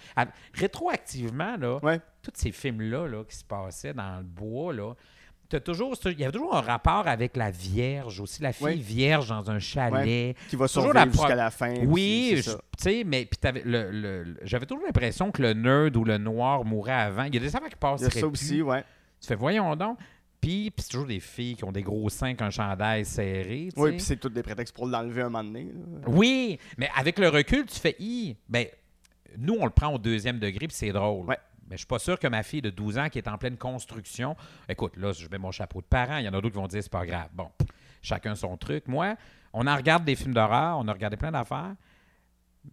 rétroactivement, 0.54 1.58
là. 1.58 1.80
Tous 2.22 2.32
ces 2.36 2.52
films-là 2.52 3.08
là, 3.08 3.24
qui 3.24 3.36
se 3.36 3.44
passaient 3.44 3.94
dans 3.94 4.18
le 4.18 4.24
bois, 4.24 4.74
là, 4.74 4.94
t'as 5.48 5.60
toujours, 5.60 5.96
il 6.06 6.20
y 6.20 6.24
avait 6.24 6.32
toujours 6.32 6.56
un 6.56 6.62
rapport 6.62 7.08
avec 7.08 7.36
la 7.36 7.50
Vierge 7.50 8.20
aussi, 8.20 8.42
la 8.44 8.54
fille 8.54 8.82
vierge 8.82 9.30
dans 9.30 9.50
un 9.50 9.58
chalet. 9.60 10.36
Qui 10.50 10.56
va 10.56 10.68
Toujours 10.68 10.84
survivre 10.92 10.94
la 11.06 11.12
jusqu'à 11.12 11.36
la 11.36 11.50
fin. 11.52 11.74
Oui, 11.86 12.40
tu 12.44 12.52
sais, 12.78 13.04
mais 13.06 13.26
puis 13.26 13.38
t'avais 13.40 13.64
le- 13.66 13.90
le- 13.92 14.24
le- 14.24 14.38
j'avais 14.44 14.66
toujours 14.68 14.84
l'impression 14.86 15.32
que 15.32 15.42
le 15.42 15.54
nerd 15.54 15.96
ou 15.98 16.04
le 16.04 16.18
noir 16.20 16.64
mourait 16.66 16.92
avant. 16.94 17.24
Il 17.24 17.34
y 17.34 17.38
a 17.38 17.42
des 17.42 17.56
affaires 17.56 17.70
qui 17.70 17.76
passent 17.78 18.02
Il 18.02 18.04
y 18.04 18.08
a 18.08 18.12
ça 18.12 18.28
aussi, 18.28 18.62
ouais. 18.62 18.84
Tu 19.20 19.28
fais, 19.28 19.36
voyons 19.36 19.76
donc. 19.76 19.98
Puis, 20.40 20.72
c'est 20.78 20.92
toujours 20.92 21.08
des 21.08 21.20
filles 21.20 21.56
qui 21.58 21.66
ont 21.66 21.72
des 21.74 21.82
gros 21.82 22.08
seins 22.10 22.34
qu'un 22.34 22.50
chandail 22.50 23.04
serré. 23.04 23.68
tu 23.74 23.82
Oui, 23.82 23.92
puis 23.92 24.00
c'est 24.00 24.16
tous 24.16 24.30
des 24.30 24.42
prétextes 24.42 24.74
pour 24.74 24.88
l'enlever 24.88 25.24
un 25.24 25.30
moment 25.30 25.44
donné. 25.44 25.66
là. 25.66 26.08
Oui, 26.08 26.58
mais 26.78 26.90
avec 26.96 27.20
le 27.20 27.28
recul, 27.28 27.66
tu 27.66 27.78
fais, 27.78 27.96
Hi, 28.00 28.38
ben, 28.48 28.66
nous, 29.38 29.58
on 29.60 29.66
le 29.66 29.72
prend 29.72 29.94
au 29.94 29.98
deuxième 29.98 30.40
degré, 30.40 30.68
puis 30.68 30.78
c'est 30.78 30.94
drôle. 30.94 31.26
Ouais. 31.26 31.38
Mais 31.70 31.76
je 31.76 31.80
suis 31.80 31.88
pas 31.88 32.00
sûr 32.00 32.18
que 32.20 32.28
ma 32.28 32.44
fille 32.44 32.62
de 32.62 32.70
12 32.70 32.98
ans 32.98 33.10
qui 33.10 33.18
est 33.20 33.28
en 33.28 33.38
pleine 33.38 33.58
construction. 33.58 34.36
Écoute, 34.68 34.98
là, 34.98 35.12
je 35.12 35.28
mets 35.30 35.38
mon 35.38 35.52
chapeau 35.52 35.82
de 35.82 35.86
parent. 35.86 36.18
Il 36.18 36.26
y 36.26 36.28
en 36.30 36.34
a 36.34 36.42
d'autres 36.42 36.50
qui 36.50 36.56
vont 36.62 36.68
dire 36.68 36.82
c'est 36.82 36.92
pas 36.92 37.06
grave. 37.06 37.30
Bon, 37.34 37.50
chacun 38.02 38.36
son 38.36 38.58
truc. 38.58 38.88
Moi, 38.88 39.16
on 39.54 39.66
en 39.68 39.76
regarde 39.76 40.04
des 40.06 40.16
films 40.16 40.34
d'horreur, 40.34 40.78
on 40.80 40.88
a 40.88 40.94
regardé 40.94 41.18
plein 41.18 41.32
d'affaires. 41.32 41.76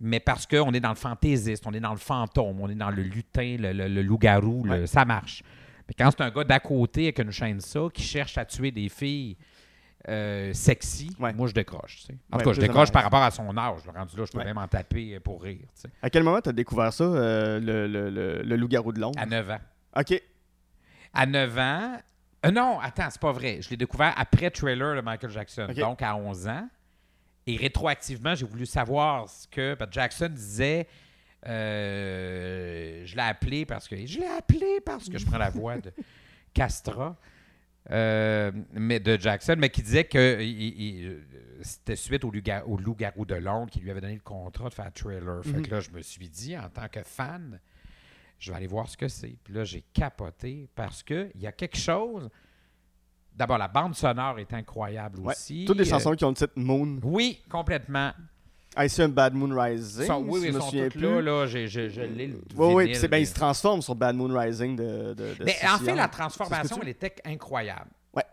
Mais 0.01 0.19
parce 0.21 0.47
qu'on 0.47 0.73
est 0.73 0.81
dans 0.81 0.89
le 0.91 0.95
fantaisiste, 0.97 1.65
on 1.67 1.73
est 1.73 1.81
dans 1.81 1.93
le 1.93 1.97
fantôme, 1.99 2.61
on 2.61 2.69
est 2.69 2.75
dans 2.75 2.91
le 2.91 3.03
lutin, 3.03 3.57
le, 3.59 3.73
le- 3.73 3.89
le 3.89 4.03
loup-garou, 4.03 4.67
Ouais. 4.67 4.87
ça 4.87 5.05
marche. 5.05 5.43
Mais 5.89 5.95
quand 5.97 6.11
c'est 6.11 6.23
un 6.23 6.31
gars 6.31 6.43
d'à 6.45 6.59
côté 6.59 7.05
avec 7.05 7.21
une 7.21 7.31
chaîne 7.31 7.61
ça 7.61 7.81
qui 7.95 8.03
cherche 8.03 8.37
à 8.37 8.45
tuer 8.45 8.73
des 8.73 8.89
filles 8.89 9.37
euh, 10.09 10.53
sexy, 10.53 11.11
Ouais. 11.19 11.33
moi 11.33 11.49
je 11.49 11.53
décroche. 11.55 11.97
tu 11.97 12.03
sais. 12.07 12.15
En 12.31 12.37
Ouais, 12.37 12.43
tout 12.45 12.51
cas, 12.51 12.55
je 12.57 12.61
décroche 12.61 12.93
par 12.93 13.03
rapport 13.03 13.23
à 13.23 13.31
son 13.31 13.57
âge. 13.57 13.81
Le 13.85 13.91
rendu 13.99 14.17
là, 14.17 14.25
je 14.25 14.31
peux 14.33 14.39
Ouais. 14.39 14.45
même 14.45 14.59
en 14.59 14.69
taper 14.69 15.19
pour 15.21 15.43
rire. 15.43 15.59
tu 15.75 15.81
sais. 15.83 15.89
À 16.03 16.11
quel 16.11 16.23
moment 16.23 16.41
tu 16.41 16.49
as 16.49 16.53
découvert 16.53 16.93
ça, 16.93 17.05
euh, 17.05 17.59
le, 17.61 17.87
le, 17.89 18.11
le, 18.11 18.43
le 18.43 18.57
loup-garou 18.57 18.93
de 18.93 19.01
Londres? 19.01 19.19
À 19.21 19.27
9 19.27 19.51
ans. 19.51 19.61
OK. 19.99 20.23
À 21.13 21.27
9 21.27 21.59
ans. 21.59 21.97
euh, 22.45 22.51
non, 22.51 22.79
attends, 22.81 23.09
c'est 23.11 23.21
pas 23.21 23.33
vrai. 23.33 23.59
Je 23.63 23.71
l'ai 23.71 23.77
découvert 23.77 24.15
après 24.17 24.51
Trailer 24.51 24.95
de 24.97 25.01
Michael 25.01 25.31
Jackson, 25.31 25.67
donc 25.77 26.03
à 26.03 26.15
11 26.15 26.47
ans. 26.49 26.69
Et 27.49 27.57
rétroactivement, 27.57 28.35
j'ai 28.35 28.47
voulu 28.47 28.67
savoir 28.67 29.29
ce 29.29 29.47
que. 29.49 29.75
parce 29.75 29.91
que 29.91 29.95
Jackson 29.95 30.29
disait. 30.33 30.87
euh, 31.47 33.03
je 33.05 33.15
l'ai 33.17 33.23
appelé 33.23 33.65
parce 33.67 33.89
que. 33.89 33.97
Je 33.97 34.19
l'ai 34.21 34.27
appelé 34.27 34.81
parce 34.85 35.09
que 35.09 35.19
je 35.19 35.27
prends 35.27 35.39
la 35.39 35.51
voix 35.51 35.79
de 35.79 35.93
Castra. 36.55 37.17
Euh, 37.91 38.51
mais 38.73 38.99
de 39.01 39.17
Jackson, 39.21 39.57
mais 39.59 39.71
qui 39.71 39.83
disait 39.83 40.05
que 40.05 40.19
euh, 40.19 41.21
c'était 41.63 41.97
suite 41.97 42.25
au, 42.25 42.31
loup- 42.31 42.63
au 42.67 42.77
loup-garou 42.79 43.25
de 43.25 43.35
Londres 43.37 43.71
qui 43.71 43.81
lui 43.81 43.91
avait 43.91 44.01
donné 44.01 44.15
le 44.15 44.21
contrat 44.21 44.69
de 44.69 44.75
faire 44.75 44.93
trailer. 44.93 45.43
Fait 45.45 45.51
Mhm. 45.53 45.63
que 45.63 45.71
là, 45.71 45.81
je 45.81 45.91
me 45.91 46.03
suis 46.03 46.29
dit, 46.29 46.57
en 46.59 46.69
tant 46.69 46.89
que 46.89 47.03
fan, 47.03 47.61
je 48.39 48.51
vais 48.51 48.57
aller 48.57 48.67
voir 48.67 48.89
ce 48.89 48.97
que 48.97 49.09
c'est. 49.09 49.37
Puis 49.45 49.55
là, 49.55 49.65
j'ai 49.65 49.83
capoté 49.93 50.69
parce 50.75 51.03
qu'il 51.03 51.31
y 51.37 51.47
a 51.47 51.53
quelque 51.53 51.79
chose. 51.79 52.29
D'abord, 53.35 53.59
la 53.59 53.69
bande 53.69 53.95
sonore 53.95 54.39
est 54.39 54.53
incroyable 54.53 55.21
Ouais. 55.21 55.33
aussi. 55.35 55.65
Toutes 55.67 55.79
les 55.79 55.87
Euh, 55.87 55.91
chansons 55.91 56.15
qui 56.15 56.25
ont 56.25 56.31
le 56.31 56.35
titre 56.37 56.53
Moon. 56.57 56.99
oui, 57.03 57.43
complètement. 57.49 58.13
I 58.77 58.89
see 58.89 59.03
a 59.03 59.09
Bad 59.09 59.35
Moon 59.35 59.55
Rising. 59.59 60.07
Sont- 60.07 60.25
oui, 60.29 60.41
oui, 60.43 60.53
sont 60.53 60.71
plus. 60.91 61.01
là. 61.01 61.21
là 61.23 61.47
je 61.47 61.59
l'ai, 62.01 62.27
le 62.27 62.41
Oui, 62.57 62.75
oui, 62.75 62.85
puis 62.87 62.95
c'est 62.97 63.09
ben, 63.09 63.17
mais- 63.17 63.23
il 63.23 63.27
se 63.27 63.35
transforme 63.35 63.81
sur 63.83 63.95
Bad 63.95 64.15
Moon 64.17 64.29
Rising 64.39 64.77
de. 64.77 65.15
de, 65.15 65.35
de 65.35 65.45
Mais 65.45 65.57
en 65.69 65.79
fait, 65.79 65.95
la 65.95 66.09
transformation, 66.09 66.79
elle 66.83 66.89
était 66.89 67.15
incroyable. 67.25 67.91
Ouais. 68.15 68.25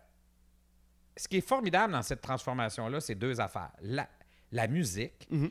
Ce 1.15 1.27
qui 1.27 1.37
est 1.37 1.47
formidable 1.47 1.93
dans 1.93 2.01
cette 2.01 2.21
transformation-là, 2.21 2.99
c'est 2.99 3.15
deux 3.15 3.39
affaires. 3.39 3.71
La, 3.81 4.07
la 4.51 4.67
musique, 4.67 5.27
Mhm. 5.31 5.49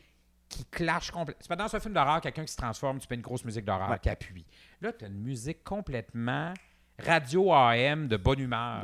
qui 0.49 0.65
clash 0.67 1.11
complètement. 1.11 1.41
C'est 1.41 1.49
pas 1.49 1.57
dans 1.57 1.75
un 1.75 1.81
film 1.81 1.95
d'horreur, 1.95 2.21
quelqu'un 2.21 2.45
qui 2.45 2.53
se 2.53 2.59
transforme, 2.59 2.99
tu 2.99 3.07
fais 3.07 3.15
une 3.15 3.23
grosse 3.23 3.45
musique 3.45 3.65
d'horreur 3.65 3.91
Ouais. 3.91 3.99
qui 3.99 4.11
appuie. 4.11 4.45
Là, 4.83 4.93
tu 4.93 5.05
as 5.05 5.09
une 5.09 5.23
musique 5.23 5.65
complètement 5.65 6.53
radio 6.99 7.53
AM 7.53 8.07
de 8.09 8.17
bonne 8.19 8.41
humeur. 8.41 8.83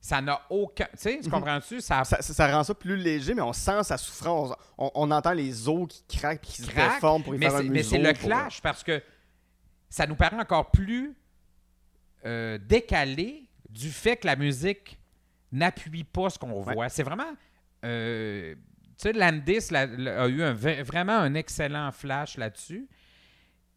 Ça 0.00 0.20
n'a 0.20 0.40
aucun. 0.48 0.84
Tu 0.92 0.98
sais, 0.98 1.20
tu 1.20 1.28
comprends-tu? 1.28 1.80
Ça, 1.80 2.04
Ça, 2.04 2.22
ça- 2.22 2.32
ça 2.34 2.52
rend 2.56 2.62
ça 2.62 2.72
plus 2.74 2.96
léger, 2.96 3.34
mais 3.34 3.42
on 3.42 3.52
sent 3.52 3.82
sa 3.82 3.98
souffrance. 3.98 4.54
On, 4.78 4.90
on 4.94 5.10
entend 5.10 5.32
les 5.32 5.68
os 5.68 5.88
qui 5.88 6.16
craquent 6.18 6.44
et 6.44 6.46
qui 6.46 6.62
se 6.62 6.70
craque, 6.70 6.94
déforment 6.94 7.24
pour 7.24 7.34
y 7.34 7.38
mais 7.38 7.46
faire 7.50 7.58
un 7.58 7.62
mais 7.64 7.82
c'est 7.82 7.98
le 7.98 8.12
pour- 8.12 8.22
clash 8.28 8.62
parce 8.62 8.84
que 8.84 9.02
ça 9.90 10.06
nous 10.06 10.14
paraît 10.14 10.38
encore 10.38 10.70
plus 10.70 11.14
euh, 12.26 12.58
décalé 12.58 13.44
du 13.70 13.90
fait 13.90 14.16
que 14.16 14.26
la 14.26 14.36
musique 14.36 14.98
n'appuie 15.52 16.04
pas 16.04 16.30
ce 16.30 16.38
qu'on 16.38 16.62
Ouais. 16.62 16.74
voit. 16.74 16.88
C'est 16.88 17.02
vraiment. 17.02 17.32
euh, 17.84 18.54
tu 18.54 18.60
sais, 18.98 19.12
Landis 19.12 19.68
la- 19.70 19.86
la- 19.86 20.22
a 20.22 20.28
eu 20.28 20.42
un 20.42 20.52
vraiment 20.52 21.16
un 21.16 21.34
excellent 21.34 21.92
flash 21.92 22.36
là-dessus. 22.36 22.88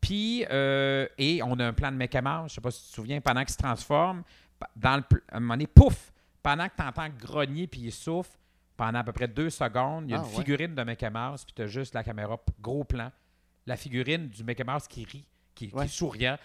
Puis, 0.02 0.44
euh, 0.50 1.08
et 1.20 1.42
on 1.44 1.60
a 1.60 1.66
un 1.68 1.74
plan 1.74 1.92
de 1.92 1.98
Mechamar, 1.98 2.48
je 2.48 2.56
sais 2.56 2.62
pas 2.62 2.72
si 2.72 2.82
tu 2.84 2.90
te 2.90 2.94
souviens, 2.96 3.22
pendant 3.22 3.42
qu'il 3.42 3.52
se 3.54 3.58
transforme, 3.58 4.24
dans 4.76 4.97
le, 4.97 5.24
à 5.30 5.38
un 5.38 5.39
moment 5.39 5.53
donné, 5.55 5.68
pouf, 5.68 6.12
pendant 6.43 6.68
que 6.68 6.76
tu 6.76 6.84
entends 6.84 7.09
grogner 7.09 7.68
puis 7.68 7.82
il 7.82 7.91
souffle, 7.91 8.32
pendant 8.78 8.99
à 8.99 9.03
peu 9.03 9.12
près 9.12 9.28
deux 9.28 9.49
secondes, 9.49 10.05
il 10.07 10.12
y 10.12 10.14
a 10.16 10.18
Ah, 10.20 10.22
une 10.24 10.30
ouais. 10.30 10.36
figurine 10.38 10.74
de 10.76 10.84
Mickey 10.84 11.09
Mouse, 11.09 11.43
puis 11.45 11.53
tu 11.53 11.62
as 11.62 11.68
juste 11.68 11.93
la 11.93 12.03
caméra, 12.03 12.39
gros 12.59 12.84
plan, 12.84 13.12
la 13.68 13.76
figurine 13.78 14.28
du 14.30 14.43
Mickey 14.43 14.64
Mouse 14.64 14.88
qui 14.88 15.03
rit, 15.03 15.26
qui, 15.53 15.68
qui 15.70 15.76
Ouais. 15.76 15.86
est 15.86 15.88
souriant. 15.88 16.38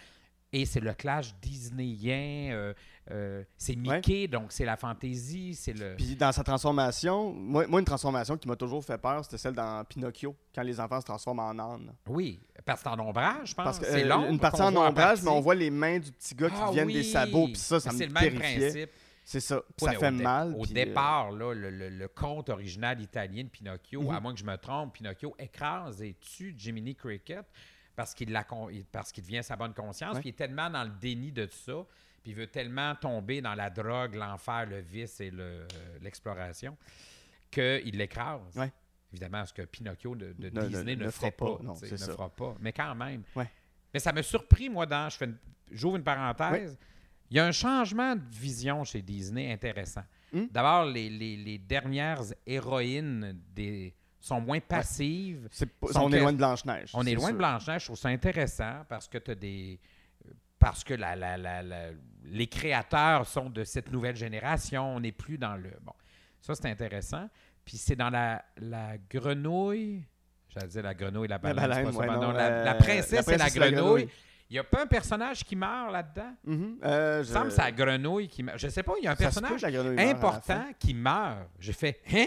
Et 0.52 0.64
c'est 0.64 0.80
le 0.80 0.92
clash 0.94 1.34
disneyen, 1.40 2.52
euh, 2.52 2.74
euh, 3.10 3.44
c'est 3.56 3.76
Ouais. 3.76 3.96
Mickey, 3.96 4.26
donc 4.28 4.50
c'est 4.52 4.64
la 4.64 4.76
fantaisie, 4.76 5.54
c'est 5.54 5.72
le... 5.72 5.94
Puis 5.96 6.16
dans 6.16 6.32
sa 6.32 6.42
transformation, 6.42 7.32
moi, 7.32 7.66
moi, 7.66 7.78
une 7.80 7.86
transformation 7.86 8.36
qui 8.36 8.48
m'a 8.48 8.56
toujours 8.56 8.84
fait 8.84 8.98
peur, 8.98 9.24
c'était 9.24 9.38
celle 9.38 9.54
dans 9.54 9.84
Pinocchio, 9.84 10.34
quand 10.54 10.62
les 10.62 10.80
enfants 10.80 11.00
se 11.00 11.06
transforment 11.06 11.40
en 11.40 11.58
âne. 11.58 11.94
Oui, 12.08 12.40
parce 12.64 12.82
que 12.82 12.88
c'est 12.90 12.94
en 12.96 13.06
ombrage, 13.06 13.50
je 13.50 13.54
pense. 13.54 13.64
Parce 13.64 13.78
que 13.78 13.86
c'est 13.86 14.04
euh, 14.04 14.08
l'ombre 14.08 14.28
une 14.30 14.40
partie 14.40 14.62
en 14.62 14.74
ombrage, 14.74 15.22
mais 15.22 15.30
on 15.30 15.40
voit 15.40 15.54
les 15.54 15.70
mains 15.70 15.98
du 15.98 16.10
petit 16.10 16.34
gars 16.34 16.50
qui 16.50 16.56
Ah 16.60 16.70
viennent 16.72 16.88
des 16.88 17.02
sabots, 17.04 17.46
puis 17.46 17.56
ça, 17.56 17.78
ça 17.80 17.92
me 17.92 17.98
C'est 17.98 18.06
le 18.06 18.12
même 18.12 18.22
terrifiait. 18.22 18.58
principe. 18.70 18.90
C'est 19.28 19.40
ça. 19.40 19.60
Ça 19.76 19.92
fait 19.92 20.12
dé- 20.12 20.22
mal. 20.22 20.54
Au 20.56 20.62
euh, 20.64 20.66
départ, 20.72 21.32
là, 21.32 21.52
le, 21.52 21.68
le- 21.70 21.88
le 21.88 22.08
conte 22.08 22.48
original 22.48 23.00
italien 23.00 23.42
de 23.42 23.48
Pinocchio, 23.48 24.02
Mhm. 24.02 24.10
à 24.10 24.20
moins 24.20 24.32
que 24.32 24.38
je 24.38 24.44
me 24.44 24.56
trompe, 24.56 24.94
Pinocchio 24.94 25.34
écrase 25.38 26.00
et 26.00 26.14
tue 26.20 26.54
Jiminy 26.56 26.94
Cricket 26.94 27.44
parce 27.96 28.14
qu'il 28.14 28.30
la 28.30 28.44
con- 28.44 28.68
il- 28.70 28.84
parce 28.84 29.10
qu'il 29.10 29.24
devient 29.24 29.42
sa 29.42 29.56
bonne 29.56 29.74
conscience. 29.74 30.14
Ouais. 30.14 30.20
Puis 30.20 30.28
il 30.28 30.32
est 30.32 30.36
tellement 30.36 30.70
dans 30.70 30.84
le 30.84 30.90
déni 31.00 31.32
de 31.32 31.44
tout 31.46 31.56
ça, 31.56 31.84
puis 32.26 32.32
il 32.32 32.36
veut 32.38 32.48
tellement 32.48 32.92
tomber 32.96 33.40
dans 33.40 33.54
la 33.54 33.70
drogue, 33.70 34.16
l'enfer, 34.16 34.66
le 34.66 34.80
vice 34.80 35.20
et 35.20 35.30
le- 35.30 35.42
euh, 35.44 35.66
l'exploration 36.02 36.76
qu'il 37.52 37.96
l'écrase. 37.96 38.56
Ouais. 38.56 38.72
Évidemment, 39.12 39.46
ce 39.46 39.52
que 39.52 39.62
Pinocchio 39.62 40.16
de, 40.16 40.32
de 40.32 40.50
Ne- 40.50 40.60
ne- 40.60 40.66
Disney 40.66 40.96
ne, 40.96 41.04
ne 41.04 41.10
fera 41.10 41.30
pas. 41.30 41.56
pas, 41.56 41.62
non, 41.62 41.74
ne 41.80 41.96
ça. 41.96 42.06
fera 42.12 42.28
pas. 42.28 42.56
Mais 42.58 42.72
quand 42.72 42.96
même. 42.96 43.22
Ouais. 43.36 43.48
Mais 43.94 44.00
ça 44.00 44.12
m'a 44.12 44.24
surpris, 44.24 44.68
moi, 44.68 44.86
dans. 44.86 45.08
Je 45.08 45.16
fais 45.18 45.26
une- 45.26 45.38
J'ouvre 45.70 45.96
une 45.98 46.02
parenthèse. 46.02 46.76
Il 47.30 47.36
y 47.36 47.40
a 47.40 47.46
un 47.46 47.52
changement 47.52 48.16
de 48.16 48.22
vision 48.32 48.82
chez 48.82 49.02
Disney 49.02 49.52
intéressant. 49.52 50.02
Hmm? 50.32 50.46
D'abord, 50.50 50.86
les, 50.86 51.08
les- 51.08 51.36
les 51.36 51.58
dernières 51.58 52.22
héroïnes 52.44 53.40
des, 53.54 53.94
sont 54.18 54.40
moins 54.40 54.58
passives. 54.58 55.46
c'est 55.52 55.66
pas- 55.66 55.92
Son 55.92 56.00
on 56.06 56.12
est 56.12 56.18
loin 56.18 56.32
de 56.32 56.38
Blanche-Neige. 56.38 56.90
On 56.94 57.06
est 57.06 57.14
loin 57.14 57.30
de. 57.30 57.36
Blanche-Neige. 57.38 57.82
Je 57.82 57.86
trouve 57.86 57.98
ça 57.98 58.08
intéressant 58.08 58.84
parce 58.88 59.06
que 59.06 59.18
tu 59.18 59.36
des. 59.36 59.78
Parce 60.58 60.84
que 60.84 60.94
la, 60.94 61.14
la- 61.16 61.36
la- 61.36 61.62
la- 61.62 61.90
les 62.24 62.46
créateurs 62.46 63.26
sont 63.26 63.50
de 63.50 63.62
cette 63.64 63.92
nouvelle 63.92 64.16
génération. 64.16 64.96
On 64.96 65.00
n'est 65.00 65.12
plus 65.12 65.38
dans 65.38 65.56
le. 65.56 65.70
Bon, 65.82 65.92
ça, 66.40 66.54
c'est 66.54 66.68
intéressant. 66.70 67.28
Puis 67.64 67.76
c'est 67.76 67.96
dans 67.96 68.10
la, 68.10 68.44
la 68.58 68.96
grenouille. 69.10 70.02
J'allais 70.48 70.68
dire 70.68 70.82
la 70.82 70.94
grenouille 70.94 71.26
et 71.26 71.28
la 71.28 71.38
baleine. 71.38 71.86
ouais, 71.94 72.06
non, 72.06 72.30
la, 72.32 72.46
euh, 72.46 72.64
la 72.64 72.74
princesse 72.74 73.28
et 73.28 73.36
la 73.36 73.50
grenouille. 73.50 73.72
grenouille. 73.74 74.08
Il 74.48 74.52
n'y 74.52 74.58
a 74.60 74.64
pas 74.64 74.82
un 74.84 74.86
personnage 74.86 75.42
qui 75.44 75.56
meurt 75.56 75.90
là-dedans? 75.92 76.32
Euh, 76.84 77.24
je- 77.24 77.32
semble 77.32 77.46
que 77.48 77.52
c'est 77.54 77.62
la 77.62 77.72
grenouille 77.72 78.28
qui 78.28 78.44
meurt. 78.44 78.58
Je 78.58 78.68
sais 78.68 78.84
pas, 78.84 78.92
il 79.00 79.04
y 79.04 79.08
a 79.08 79.10
un 79.10 79.16
ça 79.16 79.24
personnage 79.24 79.64
important 79.64 80.66
qui 80.78 80.94
meurt. 80.94 81.48
J'ai 81.58 81.72
fait 81.72 82.00
Hein? 82.12 82.26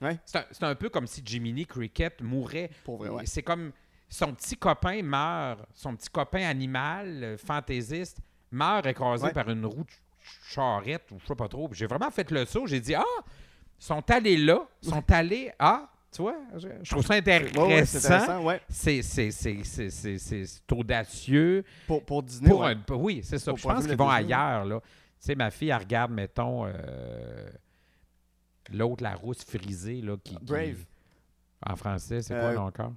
Ouais. 0.00 0.16
C'est 0.24 0.62
un, 0.62 0.74
peu 0.76 0.88
comme 0.88 1.08
si 1.08 1.20
Jiminy 1.24 1.66
Cricket 1.66 2.22
mourait. 2.22 2.70
Ouais. 2.86 3.26
C'est 3.26 3.42
comme 3.42 3.72
son 4.08 4.32
petit 4.34 4.56
copain 4.56 5.02
meurt, 5.02 5.60
son 5.74 5.94
petit 5.96 6.08
copain 6.08 6.42
animal, 6.46 7.22
euh, 7.22 7.36
fantaisiste, 7.36 8.18
meurt 8.50 8.86
écrasé 8.86 9.24
Ouais. 9.26 9.32
par 9.32 9.48
une 9.50 9.64
roue 9.66 9.84
de 9.84 9.90
ch- 9.90 10.54
charrette 10.54 11.10
ou 11.12 11.18
je 11.20 11.26
sais 11.26 11.34
pas 11.34 11.48
trop. 11.48 11.68
J'ai 11.72 11.86
vraiment 11.86 12.10
fait 12.10 12.30
le 12.30 12.44
saut. 12.46 12.66
J'ai 12.66 12.80
dit 12.80 12.94
Ah, 12.94 13.04
ils 13.78 13.84
sont 13.84 14.10
allés 14.10 14.36
là, 14.36 14.66
ils 14.82 14.88
sont 14.88 15.04
allés. 15.12 15.52
Ah, 15.58 15.88
tu 16.10 16.22
vois, 16.22 16.36
je, 16.56 16.90
trouve 16.90 17.04
ça 17.04 17.14
intéressant. 17.14 17.66
ouais, 17.68 17.84
c'est 17.84 18.00
ouais. 18.42 18.60
Audacieux. 20.72 21.64
Pour, 21.86 22.02
pour 22.04 22.22
Disney, 22.22 22.48
Pour 22.48 22.64
un- 22.64 22.74
oui, 22.90 23.20
c'est 23.22 23.38
ça. 23.38 23.50
Pour 23.52 23.58
je 23.58 23.62
pense 23.68 23.86
qu'ils 23.86 23.96
vont 23.96 24.08
ailleurs. 24.08 24.64
Là. 24.64 24.80
Tu 24.80 24.86
sais, 25.18 25.34
ma 25.34 25.50
fille, 25.50 25.68
elle 25.70 25.76
regarde, 25.78 26.12
mettons, 26.12 26.64
euh, 26.66 27.50
l'autre, 28.72 29.02
la 29.02 29.14
rousse 29.14 29.44
frisée. 29.44 30.00
Là, 30.00 30.16
qui, 30.22 30.36
qui- 30.36 30.44
Brave. 30.44 30.84
En 31.66 31.76
français, 31.76 32.22
c'est 32.22 32.34
quoi 32.34 32.44
Euh, 32.50 32.54
là 32.54 32.62
encore? 32.62 32.92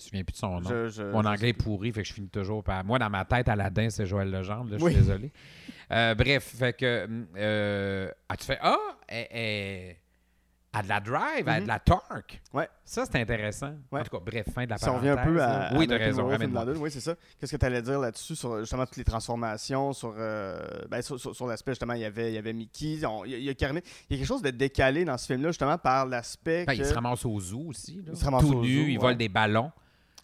Je 0.00 0.04
me 0.06 0.08
souviens 0.08 0.24
plus 0.24 0.32
de 0.32 0.36
son 0.38 0.60
nom. 0.60 0.68
Je- 0.70 0.88
je- 0.88 1.02
Mon 1.02 1.24
anglais 1.26 1.50
est 1.50 1.52
pourri, 1.52 1.92
fait 1.92 2.02
que 2.02 2.08
je 2.08 2.14
finis 2.14 2.28
toujours 2.30 2.64
par. 2.64 2.82
Moi, 2.84 2.98
dans 2.98 3.10
ma 3.10 3.24
tête, 3.24 3.48
Aladdin, 3.48 3.90
c'est 3.90 4.06
Joël 4.06 4.30
Legendre. 4.30 4.70
Là, 4.70 4.78
je 4.78 4.84
suis 4.86 4.94
désolé. 4.94 5.32
Euh, 5.92 6.14
bref, 6.14 6.44
fait 6.58 6.72
que. 6.72 7.08
euh, 7.36 8.10
ah, 8.28 8.36
tu 8.36 8.44
fais 8.46 8.58
Ah, 8.62 8.76
elle, 9.08 9.26
elle 9.30 9.96
a 10.72 10.82
de 10.84 10.88
la 10.88 11.00
drive, 11.00 11.22
elle 11.40 11.48
a 11.48 11.56
de 11.56 11.60
Mhm. 11.62 11.66
la 11.66 11.78
torque. 11.80 12.40
Ouais. 12.54 12.68
Ça, 12.84 13.04
c'est 13.04 13.20
intéressant. 13.20 13.74
Ouais. 13.90 14.00
En 14.00 14.04
tout 14.04 14.16
cas, 14.16 14.22
bref, 14.24 14.46
fin 14.54 14.64
de 14.66 14.70
la 14.70 14.78
parenthèse. 14.78 15.00
revient 15.10 15.20
un 15.20 15.24
peu 15.24 15.42
à, 15.42 15.70
Oui, 15.74 15.84
American 15.86 16.04
raison. 16.28 16.28
London, 16.28 16.74
oui, 16.78 16.90
c'est 16.92 17.00
ça. 17.00 17.16
Qu'est-ce 17.40 17.50
que 17.52 17.56
tu 17.56 17.66
allais 17.66 17.82
dire 17.82 17.98
là-dessus, 17.98 18.36
sur 18.36 18.60
justement 18.60 18.86
toutes 18.86 18.96
les 18.98 19.04
transformations, 19.04 19.92
sur, 19.92 20.14
euh, 20.16 20.60
ben, 20.88 21.02
sur, 21.02 21.18
sur- 21.18 21.34
sur 21.34 21.46
l'aspect, 21.48 21.72
justement, 21.72 21.94
il 21.94 22.02
y 22.02 22.04
avait, 22.04 22.30
il 22.30 22.34
y 22.34 22.38
avait 22.38 22.52
Mickey. 22.52 23.04
on- 23.04 23.24
Il 23.24 23.32
y, 23.32 23.34
a- 23.34 23.38
il 23.38 23.44
y 23.44 23.50
a 23.50 23.54
carrément- 23.54 23.80
il 24.08 24.12
y 24.12 24.14
a 24.14 24.18
quelque 24.18 24.28
chose 24.28 24.42
de 24.42 24.50
décalé 24.50 25.04
dans 25.04 25.18
ce 25.18 25.26
film-là, 25.26 25.48
justement, 25.48 25.76
par 25.76 26.06
l'aspect. 26.06 26.64
Ben, 26.66 26.74
que... 26.76 26.78
Il 26.78 26.86
se 26.86 26.94
ramasse 26.94 27.24
au 27.24 27.40
zoo 27.40 27.64
aussi. 27.66 27.96
Là. 27.96 28.12
Il 28.12 28.16
se 28.16 28.24
ramasse 28.24 28.42
Tout 28.42 28.52
au 28.58 28.62
nu, 28.62 28.76
zoo, 28.82 28.86
il 28.86 28.92
ouais. 28.92 29.02
vole 29.02 29.16
des 29.16 29.28
ballons 29.28 29.72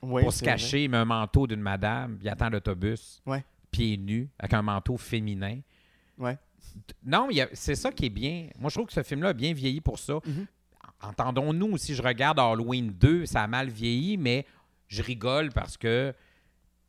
Pour 0.08 0.32
se 0.32 0.38
vrai. 0.40 0.46
cacher, 0.52 0.84
il 0.84 0.90
met 0.90 0.96
un 0.98 1.04
manteau 1.04 1.46
d'une 1.46 1.60
madame, 1.60 2.18
il 2.22 2.28
attend 2.28 2.48
l'autobus, 2.50 3.20
Ouais. 3.26 3.44
pieds 3.70 3.96
nus, 3.96 4.28
avec 4.38 4.54
un 4.54 4.62
manteau 4.62 4.96
féminin. 4.96 5.60
Ouais. 6.18 6.38
Non, 7.04 7.28
c'est 7.52 7.74
ça 7.74 7.90
qui 7.92 8.06
est 8.06 8.10
bien. 8.10 8.48
Moi, 8.58 8.70
je 8.70 8.74
trouve 8.74 8.86
que 8.86 8.92
ce 8.92 9.02
film-là 9.02 9.30
a 9.30 9.32
bien 9.32 9.52
vieilli 9.52 9.80
pour 9.80 9.98
ça. 9.98 10.14
Mhm. 10.26 10.46
Entendons-nous, 11.02 11.76
si 11.78 11.94
je 11.94 12.02
regarde 12.02 12.38
Halloween 12.38 12.90
2, 12.90 13.26
ça 13.26 13.42
a 13.42 13.46
mal 13.46 13.68
vieilli, 13.68 14.16
mais 14.16 14.46
je 14.88 15.02
rigole 15.02 15.50
parce 15.52 15.76
que 15.76 16.14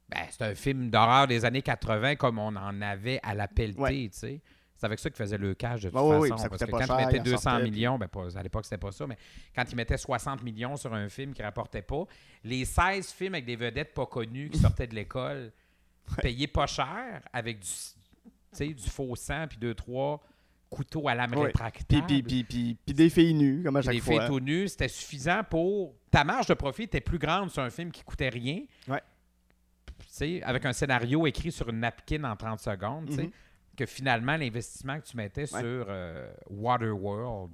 ben, 0.09 0.20
c'est 0.30 0.41
un 0.43 0.55
film 0.55 0.89
d'horreur 0.89 1.28
des 1.28 1.43
années 1.43 1.61
80 1.61 2.15
comme 2.15 2.39
on 2.39 2.55
en 2.55 2.82
avait 2.82 3.20
à 3.24 3.34
la 3.34 3.47
pelletée, 3.49 3.80
Ouais. 3.82 4.09
tu 4.09 4.18
sais. 4.18 4.41
C'est 4.78 4.86
avec 4.86 4.99
ça 4.99 5.09
qu'il 5.09 5.17
faisait 5.17 5.38
le 5.39 5.55
cash 5.55 5.82
de 5.82 5.89
toute 5.89 5.99
oui, 5.99 6.30
façon. 6.30 6.47
parce 6.49 6.63
que 6.63 6.69
quand 6.69 6.86
cher, 6.86 6.99
il 6.99 7.05
mettait 7.07 7.17
il 7.17 7.21
en 7.21 7.23
200 7.23 7.38
sortait, 7.39 7.61
puis- 7.63 7.71
millions, 7.71 7.97
ben, 7.97 8.07
pas- 8.07 8.38
à 8.38 8.43
l'époque, 8.43 8.63
c'était 8.63 8.78
pas 8.78 8.91
ça, 8.91 9.07
mais 9.07 9.17
quand 9.55 9.63
il 9.71 9.75
mettait 9.75 9.97
60 9.97 10.43
millions 10.43 10.78
sur 10.78 10.93
un 10.93 11.09
film 11.09 11.34
qui 11.34 11.41
rapportait 11.41 11.82
pas, 11.82 12.03
les 12.43 12.63
16 12.63 13.11
films 13.11 13.34
avec 13.34 13.45
des 13.45 13.55
vedettes 13.55 13.93
pas 13.95 14.05
connues 14.05 14.49
qui 14.51 14.59
sortaient 14.59 14.86
de 14.88 14.93
l'école, 14.95 15.51
payés 16.21 16.47
pas 16.47 16.67
cher, 16.67 17.21
avec 17.34 17.59
du, 17.59 18.73
du 18.73 18.89
faux 18.89 19.15
sang, 19.15 19.45
puis 19.49 19.57
deux, 19.57 19.73
trois 19.73 20.21
couteaux 20.69 21.07
à 21.07 21.15
lame 21.15 21.34
Ouais. 21.34 21.45
rétractable. 21.47 22.05
Puis, 22.05 22.21
puis, 22.21 22.43
puis, 22.43 22.78
puis, 22.86 22.93
des 22.93 23.09
filles 23.09 23.34
nues, 23.34 23.63
comme 23.63 23.78
à 23.78 23.82
chaque 23.82 23.97
fois. 23.99 24.19
filles 24.19 24.28
tout 24.30 24.39
nues, 24.39 24.67
c'était 24.67 24.89
suffisant 24.89 25.41
pour. 25.49 25.95
Ta 26.11 26.23
marge 26.23 26.45
de 26.47 26.53
profit 26.53 26.84
était 26.84 27.01
plus 27.01 27.17
grande 27.17 27.49
sur 27.49 27.63
un 27.63 27.69
film 27.69 27.91
qui 27.91 28.03
coûtait 28.03 28.30
rien. 28.30 28.61
Ouais. 28.88 29.01
Avec 30.43 30.65
un 30.65 30.73
scénario 30.73 31.25
écrit 31.28 31.51
sur 31.51 31.69
une 31.69 31.80
napkin 31.80 32.23
en 32.23 32.36
30 32.36 32.59
secondes, 32.59 33.09
Mhm. 33.09 33.32
Que 33.78 33.86
finalement, 33.86 34.36
l'investissement 34.36 34.99
que 34.99 35.05
tu 35.05 35.15
mettais 35.15 35.45
sur 35.45 35.59
euh, 35.61 36.30
Waterworld, 36.49 37.51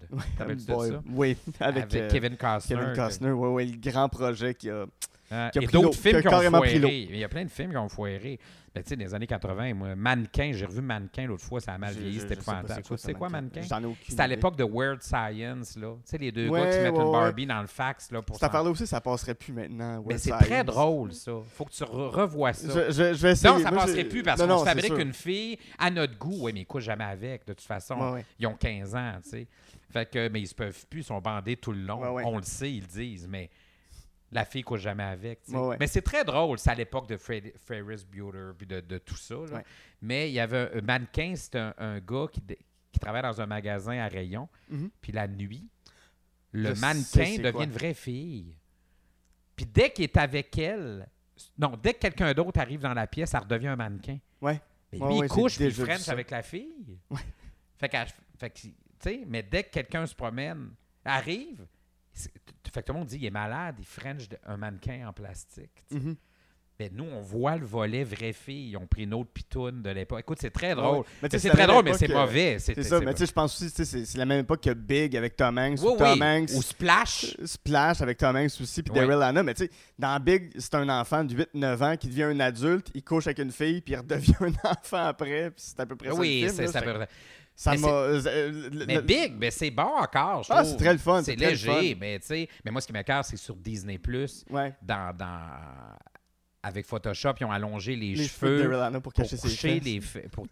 Boy, 0.67 0.89
ça? 0.89 1.03
Oui, 1.11 1.38
avec, 1.59 1.84
Avec, 1.84 1.95
euh, 1.95 2.09
Kevin 2.09 2.38
Costner. 2.38 2.78
Kevin 2.78 2.95
Costner, 2.95 3.32
oui, 3.32 3.49
oui, 3.49 3.71
le 3.84 3.91
grand 3.91 4.09
projet 4.09 4.55
qui 4.55 4.69
a. 4.69 4.86
Hein, 5.34 5.49
qui 5.51 5.57
a 5.59 5.61
pris 5.63 5.71
d'autres 5.73 5.97
films 5.97 6.21
qui 6.21 6.27
ont 6.27 6.31
pris 6.61 6.79
foiré. 6.79 7.07
Il 7.09 7.17
y 7.17 7.23
a 7.23 7.29
plein 7.29 7.43
de 7.43 7.49
films 7.49 7.71
qui 7.71 7.77
ont 7.77 7.89
foiré. 7.89 8.39
Ben, 8.75 8.81
tu 8.81 8.89
sais, 8.89 8.95
dans 8.95 9.03
les 9.03 9.13
années 9.13 9.27
80, 9.27 9.73
moi, 9.75 9.95
Mannequin, 9.95 10.51
j'ai 10.53 10.65
revu 10.65 10.81
Mannequin 10.81 11.27
l'autre 11.27 11.43
fois, 11.43 11.59
ça 11.59 11.73
a 11.73 11.77
mal 11.77 11.93
vieilli, 11.93 12.19
c'était 12.19 12.34
épouvantable. 12.34 12.81
Tu 12.81 12.97
sais 12.97 13.13
quoi, 13.13 13.29
Mannequin? 13.29 13.61
C'était 14.07 14.21
à 14.21 14.27
l'époque 14.27 14.55
de 14.55 14.63
Weird 14.63 15.01
Science, 15.03 15.75
là. 15.77 15.93
Tu 15.93 16.01
sais, 16.05 16.17
les 16.17 16.31
deux 16.31 16.49
Ouais, 16.49 16.59
gars 16.61 16.71
qui 16.71 16.77
mettent 16.79 16.93
ouais, 16.95 17.05
une. 17.05 17.11
Barbie 17.11 17.45
dans 17.45 17.61
le 17.61 17.67
fax, 17.67 18.11
là, 18.11 18.21
pour 18.23 18.36
Cette 18.36 18.45
affaire-là 18.45 18.71
aussi, 18.71 18.88
ça 18.88 18.99
passerait 18.99 19.36
plus 19.36 19.53
maintenant. 19.53 20.03
Mais 20.07 20.17
c'est 20.17 20.31
très 20.31 20.63
drôle, 20.63 21.13
ça. 21.13 21.31
Faut 21.49 21.65
que 21.65 21.71
tu 21.71 21.84
re- 21.84 22.09
revois 22.09 22.53
ça. 22.53 22.67
Je, 22.88 22.91
je, 22.91 23.13
je 23.13 23.21
vais 23.21 23.31
essayer. 23.34 23.53
non, 23.53 23.59
ça 23.59 23.69
Moi, 23.71 23.81
passerait 23.81 24.05
plus 24.05 24.23
parce 24.23 24.41
qu'on 24.41 24.65
fabrique 24.65 24.97
une 24.97 25.13
fille 25.13 25.57
à 25.77 25.91
notre 25.91 26.17
goût. 26.17 26.38
Oui, 26.41 26.51
mais 26.53 26.61
ils 26.61 26.65
couchent 26.65 26.86
jamais 26.86 27.03
avec, 27.03 27.45
de 27.45 27.53
toute 27.53 27.65
façon. 27.65 28.17
Ils 28.39 28.47
ont 28.47 28.55
15 28.55 28.95
ans, 28.95 29.13
tu 29.23 29.29
sais. 29.29 29.47
Fait 29.91 30.09
que, 30.09 30.27
mais 30.29 30.41
ils 30.41 30.47
se 30.47 30.55
peuvent 30.55 30.86
plus, 30.89 31.01
ils 31.01 31.03
sont 31.03 31.19
bandés 31.21 31.55
tout 31.57 31.71
le 31.71 31.81
long. 31.81 32.01
On 32.25 32.38
le 32.38 32.43
sait, 32.43 32.71
ils 32.71 32.81
le 32.81 32.88
disent, 32.88 33.27
mais 33.29 33.51
la 34.34 34.45
fille 34.45 34.63
couche 34.63 34.81
jamais 34.81 35.03
avec. 35.03 35.41
Ouais, 35.49 35.59
ouais. 35.59 35.77
Mais 35.79 35.88
c'est 35.88 36.01
très 36.01 36.23
drôle, 36.23 36.59
c'est 36.59 36.69
à 36.71 36.75
l'époque 36.75 37.07
de 37.07 37.17
Fred- 37.17 37.53
Ferris 37.57 38.05
Bueller 38.09 38.51
puis 38.57 38.67
de, 38.67 38.79
de 38.81 38.97
tout 38.97 39.15
ça. 39.15 39.36
là. 39.36 39.57
Ouais. 39.57 39.65
Mais 40.01 40.29
il 40.29 40.34
y 40.34 40.39
avait 40.39 40.69
un, 40.75 40.81
mannequin, 40.81 41.34
c'est 41.36 41.55
un, 41.55 41.73
un 41.77 41.99
gars 41.99 42.27
qui, 42.31 42.41
travaille 42.99 43.23
dans 43.23 43.41
un 43.41 43.45
magasin 43.45 43.97
à 43.99 44.07
rayon. 44.07 44.47
Mhm. 44.69 44.89
Puis 45.01 45.11
la 45.11 45.27
nuit, 45.27 45.67
le 46.51 46.73
Je 46.73 46.81
mannequin 46.81 47.38
devient 47.38 47.51
quoi. 47.51 47.63
une 47.63 47.71
vraie 47.71 47.93
fille. 47.93 48.55
Puis 49.55 49.65
dès 49.65 49.91
qu'il 49.91 50.03
est 50.05 50.17
avec 50.17 50.57
elle, 50.57 51.07
non, 51.57 51.77
dès 51.81 51.93
que 51.93 51.99
quelqu'un 51.99 52.34
d'autre 52.34 52.59
arrive 52.59 52.79
dans 52.81 52.93
la 52.93 53.07
pièce, 53.07 53.31
ça 53.31 53.39
redevient 53.39 53.67
un 53.67 53.75
mannequin. 53.75 54.19
Ouais. 54.41 54.61
Mais 54.91 54.99
lui, 54.99 55.17
il 55.23 55.27
couche 55.27 55.55
puis 55.55 55.65
il 55.65 55.73
French 55.73 56.07
avec 56.09 56.29
la 56.31 56.43
fille. 56.43 56.99
Fait 57.77 57.89
que, 57.89 57.97
fait 58.38 58.49
que, 58.49 58.59
tu 58.59 58.73
sais, 58.99 59.23
mais 59.27 59.43
dès 59.43 59.63
que 59.63 59.71
quelqu'un 59.71 60.05
se 60.05 60.15
promène, 60.15 60.69
arrive, 61.03 61.65
fait 62.14 62.82
que 62.82 62.88
tout 62.88 62.93
le 62.93 62.99
monde 62.99 63.07
dit 63.07 63.18
il 63.18 63.26
est 63.26 63.32
malade, 63.32 63.76
il 63.80 63.86
French 63.86 64.24
un 64.45 64.57
mannequin 64.57 65.07
en 65.07 65.14
plastique. 65.14 65.84
Mhm. 65.91 66.16
Ben, 66.80 66.89
nous, 66.91 67.03
on 67.03 67.22
voit 67.22 67.55
le 67.55 67.68
volet 67.68 68.03
vraie 68.03 68.34
fille. 68.34 68.72
Ils 68.72 68.78
ont 68.78 68.88
pris 68.88 69.03
une 69.03 69.14
autre 69.14 69.30
pitoune 69.32 69.84
de 69.84 69.91
l'époque. 69.91 70.22
Écoute, 70.22 70.39
c'est 70.41 70.49
très 70.49 70.72
Ah 70.72 70.76
drôle. 70.76 71.05
ouais. 71.22 71.30
C'est 71.38 71.49
très 71.51 71.68
drôle, 71.68 71.84
mais 71.86 71.93
c'est 71.93 72.07
mauvais. 72.07 72.57
C'est 72.57 72.82
ça, 72.82 72.99
mais 72.99 73.14
tu 73.14 73.20
sais, 73.20 73.26
je 73.28 73.32
pense 73.32 73.61
aussi, 73.61 73.86
c'est 73.86 74.18
la 74.18 74.26
même 74.26 74.39
époque 74.39 74.61
que 74.64 74.74
Big 74.74 75.16
avec 75.16 75.36
Tom 75.36 75.55
Hanks. 75.59 75.78
Oui, 75.84 75.91
ou 75.93 75.97
Tom 75.97 76.20
oui. 76.20 76.24
Hanks. 76.26 76.49
Ou 76.55 76.64
Splash. 76.64 77.38
Splash 77.45 78.01
avec 78.01 78.18
Tom 78.18 78.36
Hanks 78.36 78.59
aussi, 78.59 78.82
puis. 78.82 78.91
Daryl 78.91 79.22
Hannah. 79.22 79.43
Mais 79.43 79.53
tu 79.53 79.66
sais, 79.66 79.72
dans 79.99 80.20
Big, 80.20 80.51
c'est 80.57 80.74
un 80.74 80.89
enfant 80.89 81.24
de 81.24 81.36
8-9 81.36 81.84
ans 81.84 81.95
qui 81.95 82.07
devient 82.07 82.24
un 82.24 82.39
adulte, 82.39 82.89
il 82.95 83.03
couche 83.03 83.28
avec 83.28 83.38
une 83.38 83.51
fille, 83.51 83.80
puis 83.82 83.93
il 83.93 83.97
redevient 83.97 84.34
un 84.41 84.70
enfant 84.72 85.05
après, 85.05 85.51
puis 85.51 85.64
c'est 85.64 85.80
à 85.80 85.86
peu 85.86 85.95
près 85.95 86.09
ça 86.09 86.16
Oui, 86.16 86.47
c'est. 86.49 86.68
Fait 86.70 86.80
que 86.82 86.86
peut- 86.86 87.05
Ça 87.56 87.72
Mais 87.72 87.78
m'a... 87.78 87.88
euh, 87.88 88.70
Mais 88.88 89.01
Big, 89.01 89.36
ben 89.38 89.51
c'est 89.51 89.70
bon 89.70 89.84
encore. 89.84 90.43
je 90.43 90.51
Ah, 90.51 90.64
c'est 90.66 90.76
très 90.78 90.91
le 90.93 90.97
fun, 90.99 91.20
C'est 91.22 91.32
c'est 91.32 91.38
très 91.38 91.45
le 91.45 91.51
léger, 91.51 91.93
fun. 91.93 91.97
mais 91.99 92.20
tu 92.20 92.26
sais. 92.28 92.49
Mais 92.66 92.72
moi, 92.72 92.82
ce 92.82 92.88
qui 92.88 92.93
m'écœure, 92.93 93.24
c'est 93.24 93.38
sur 93.38 93.56
Disney 93.56 93.97
Plus, 93.99 94.43
Ouais, 94.49 94.74
dans, 94.82 95.16
dans 95.16 95.49
avec 96.64 96.86
Photoshop, 96.86 97.34
ils 97.41 97.45
ont 97.45 97.51
allongé 97.51 97.95
les, 97.95 98.16
les 98.16 98.28
cheveux 98.28 98.70
pour 98.93 99.01
pour 99.01 99.14
cacher 99.14 99.38
ses 99.38 99.49
cacher 99.49 99.80
fesses. 99.82 100.14
les 100.16 100.28
pour, 100.30 100.47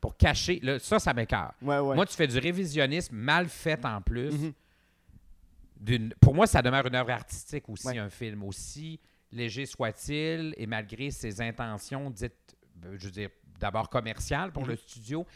pour 0.00 0.16
cacher. 0.16 0.58
là, 0.62 0.78
ça, 0.78 0.98
ça 0.98 1.12
m'écœure. 1.14 1.52
Ouais, 1.62 1.78
ouais. 1.78 1.94
Moi, 1.94 2.06
tu 2.06 2.16
fais 2.16 2.26
du 2.26 2.38
révisionnisme 2.38 3.14
mal 3.14 3.48
fait 3.48 3.84
en 3.84 4.00
plus. 4.00 4.32
Mhm. 4.32 4.52
d'une- 5.80 6.14
Pour 6.20 6.34
moi, 6.34 6.46
ça 6.46 6.62
demeure 6.62 6.86
une 6.86 6.94
œuvre 6.94 7.10
artistique 7.10 7.68
aussi, 7.68 7.96
un 7.98 8.08
film. 8.10 8.42
Aussi 8.42 8.98
léger 9.32 9.66
soit-il, 9.66 10.54
et 10.56 10.66
malgré 10.66 11.10
ses 11.10 11.40
intentions 11.40 12.08
dites, 12.10 12.56
euh, 12.84 12.96
je 12.98 13.04
veux 13.06 13.10
dire, 13.10 13.28
d'abord 13.60 13.88
commerciales 13.90 14.50
pour 14.52 14.62
Mhm. 14.62 14.68
le 14.70 14.76
studio, 14.76 15.26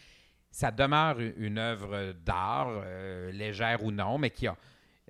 ça 0.51 0.71
demeure 0.71 1.19
une- 1.21 1.59
œuvre 1.59 2.13
d'art, 2.25 2.69
euh, 2.71 3.31
légère 3.33 3.83
ou 3.85 3.91
non, 3.91 4.19
mais 4.19 4.31
qui 4.31 4.47
a. 4.47 4.57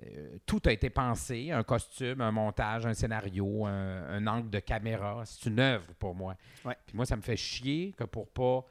euh, 0.03 0.37
tout 0.45 0.61
a 0.65 0.71
été 0.71 0.89
pensé, 0.89 1.51
un 1.51 1.63
costume, 1.63 2.21
un 2.21 2.31
montage, 2.31 2.85
un 2.85 2.93
scénario, 2.93 3.65
un, 3.65 4.07
un 4.09 4.27
angle 4.27 4.49
de 4.49 4.59
caméra. 4.59 5.23
C'est 5.25 5.49
une 5.49 5.59
œuvre 5.59 5.91
pour 5.99 6.15
moi. 6.15 6.35
Ouais. 6.63 6.75
Puis 6.85 6.95
moi, 6.95 7.05
ça 7.05 7.15
me 7.17 7.21
fait 7.21 7.35
chier 7.37 7.93
que 7.97 8.05
pour 8.05 8.27
pas 8.29 8.63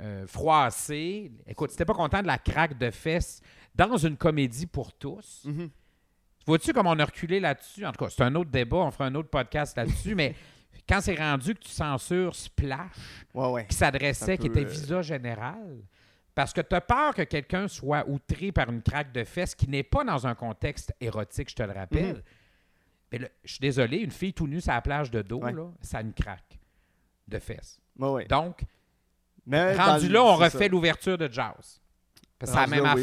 euh, 0.00 0.26
froisser. 0.26 1.30
Écoute, 1.46 1.70
si 1.70 1.76
t'es 1.76 1.84
pas 1.84 1.94
content 1.94 2.20
de 2.22 2.26
la 2.26 2.38
craque 2.38 2.76
de 2.78 2.90
fesses 2.90 3.40
dans 3.74 3.96
une 3.96 4.16
comédie 4.16 4.66
pour 4.66 4.92
tous, 4.92 5.42
Mhm. 5.44 5.70
vois-tu 6.46 6.72
comme 6.72 6.86
on 6.88 6.98
a 6.98 7.04
reculé 7.04 7.38
là-dessus? 7.40 7.84
En 7.86 7.92
tout 7.92 8.04
cas, 8.04 8.10
c'est 8.10 8.22
un 8.22 8.34
autre 8.34 8.50
débat, 8.50 8.78
on 8.78 8.90
fera 8.90 9.06
un 9.06 9.14
autre 9.14 9.30
podcast 9.30 9.76
là-dessus, 9.76 10.14
mais 10.16 10.34
quand 10.88 11.00
c'est 11.00 11.14
rendu 11.16 11.54
que 11.54 11.60
tu 11.60 11.70
censures 11.70 12.34
Splash, 12.34 13.26
Ouais, 13.34 13.50
ouais. 13.50 13.66
qui 13.66 13.76
s'adressait, 13.76 14.38
qui 14.38 14.46
était 14.48 14.64
euh, 14.64 14.68
visa 14.68 15.02
général, 15.02 15.78
parce 16.34 16.52
que 16.52 16.60
tu 16.60 16.74
as 16.74 16.80
peur 16.80 17.14
que 17.14 17.22
quelqu'un 17.22 17.68
soit 17.68 18.04
outré 18.08 18.52
par 18.52 18.68
une 18.70 18.82
craque 18.82 19.12
de 19.12 19.24
fesses 19.24 19.54
qui 19.54 19.68
n'est 19.68 19.82
pas 19.82 20.04
dans 20.04 20.26
un 20.26 20.34
contexte 20.34 20.92
érotique, 21.00 21.50
je 21.50 21.54
te 21.56 21.62
le 21.62 21.72
rappelle. 21.72 22.16
Mhm. 22.16 22.22
Mais 23.12 23.30
je 23.44 23.50
suis 23.52 23.60
désolé, 23.60 23.98
une 23.98 24.10
fille 24.10 24.32
tout 24.34 24.46
nue 24.48 24.60
sur 24.60 24.72
la 24.72 24.82
plage 24.82 25.10
de 25.10 25.22
dos, 25.22 25.38
Ouais. 25.40 25.52
là, 25.52 25.66
ça 25.80 25.98
a 25.98 26.00
une 26.00 26.12
craque 26.12 26.58
de 27.28 27.38
fesses. 27.38 27.80
Donc, 28.28 28.62
Mais 29.46 29.76
Rendu 29.76 30.08
là, 30.08 30.22
on 30.24 30.36
refait 30.36 30.68
l'ouverture 30.68 31.16
de 31.18 31.28
Jazz. 31.30 31.80
Parce 32.38 32.50
que 32.52 32.58
C'est 32.58 32.60
la 32.62 32.66
même 32.66 32.82
là, 32.84 32.94
oui. 32.96 33.02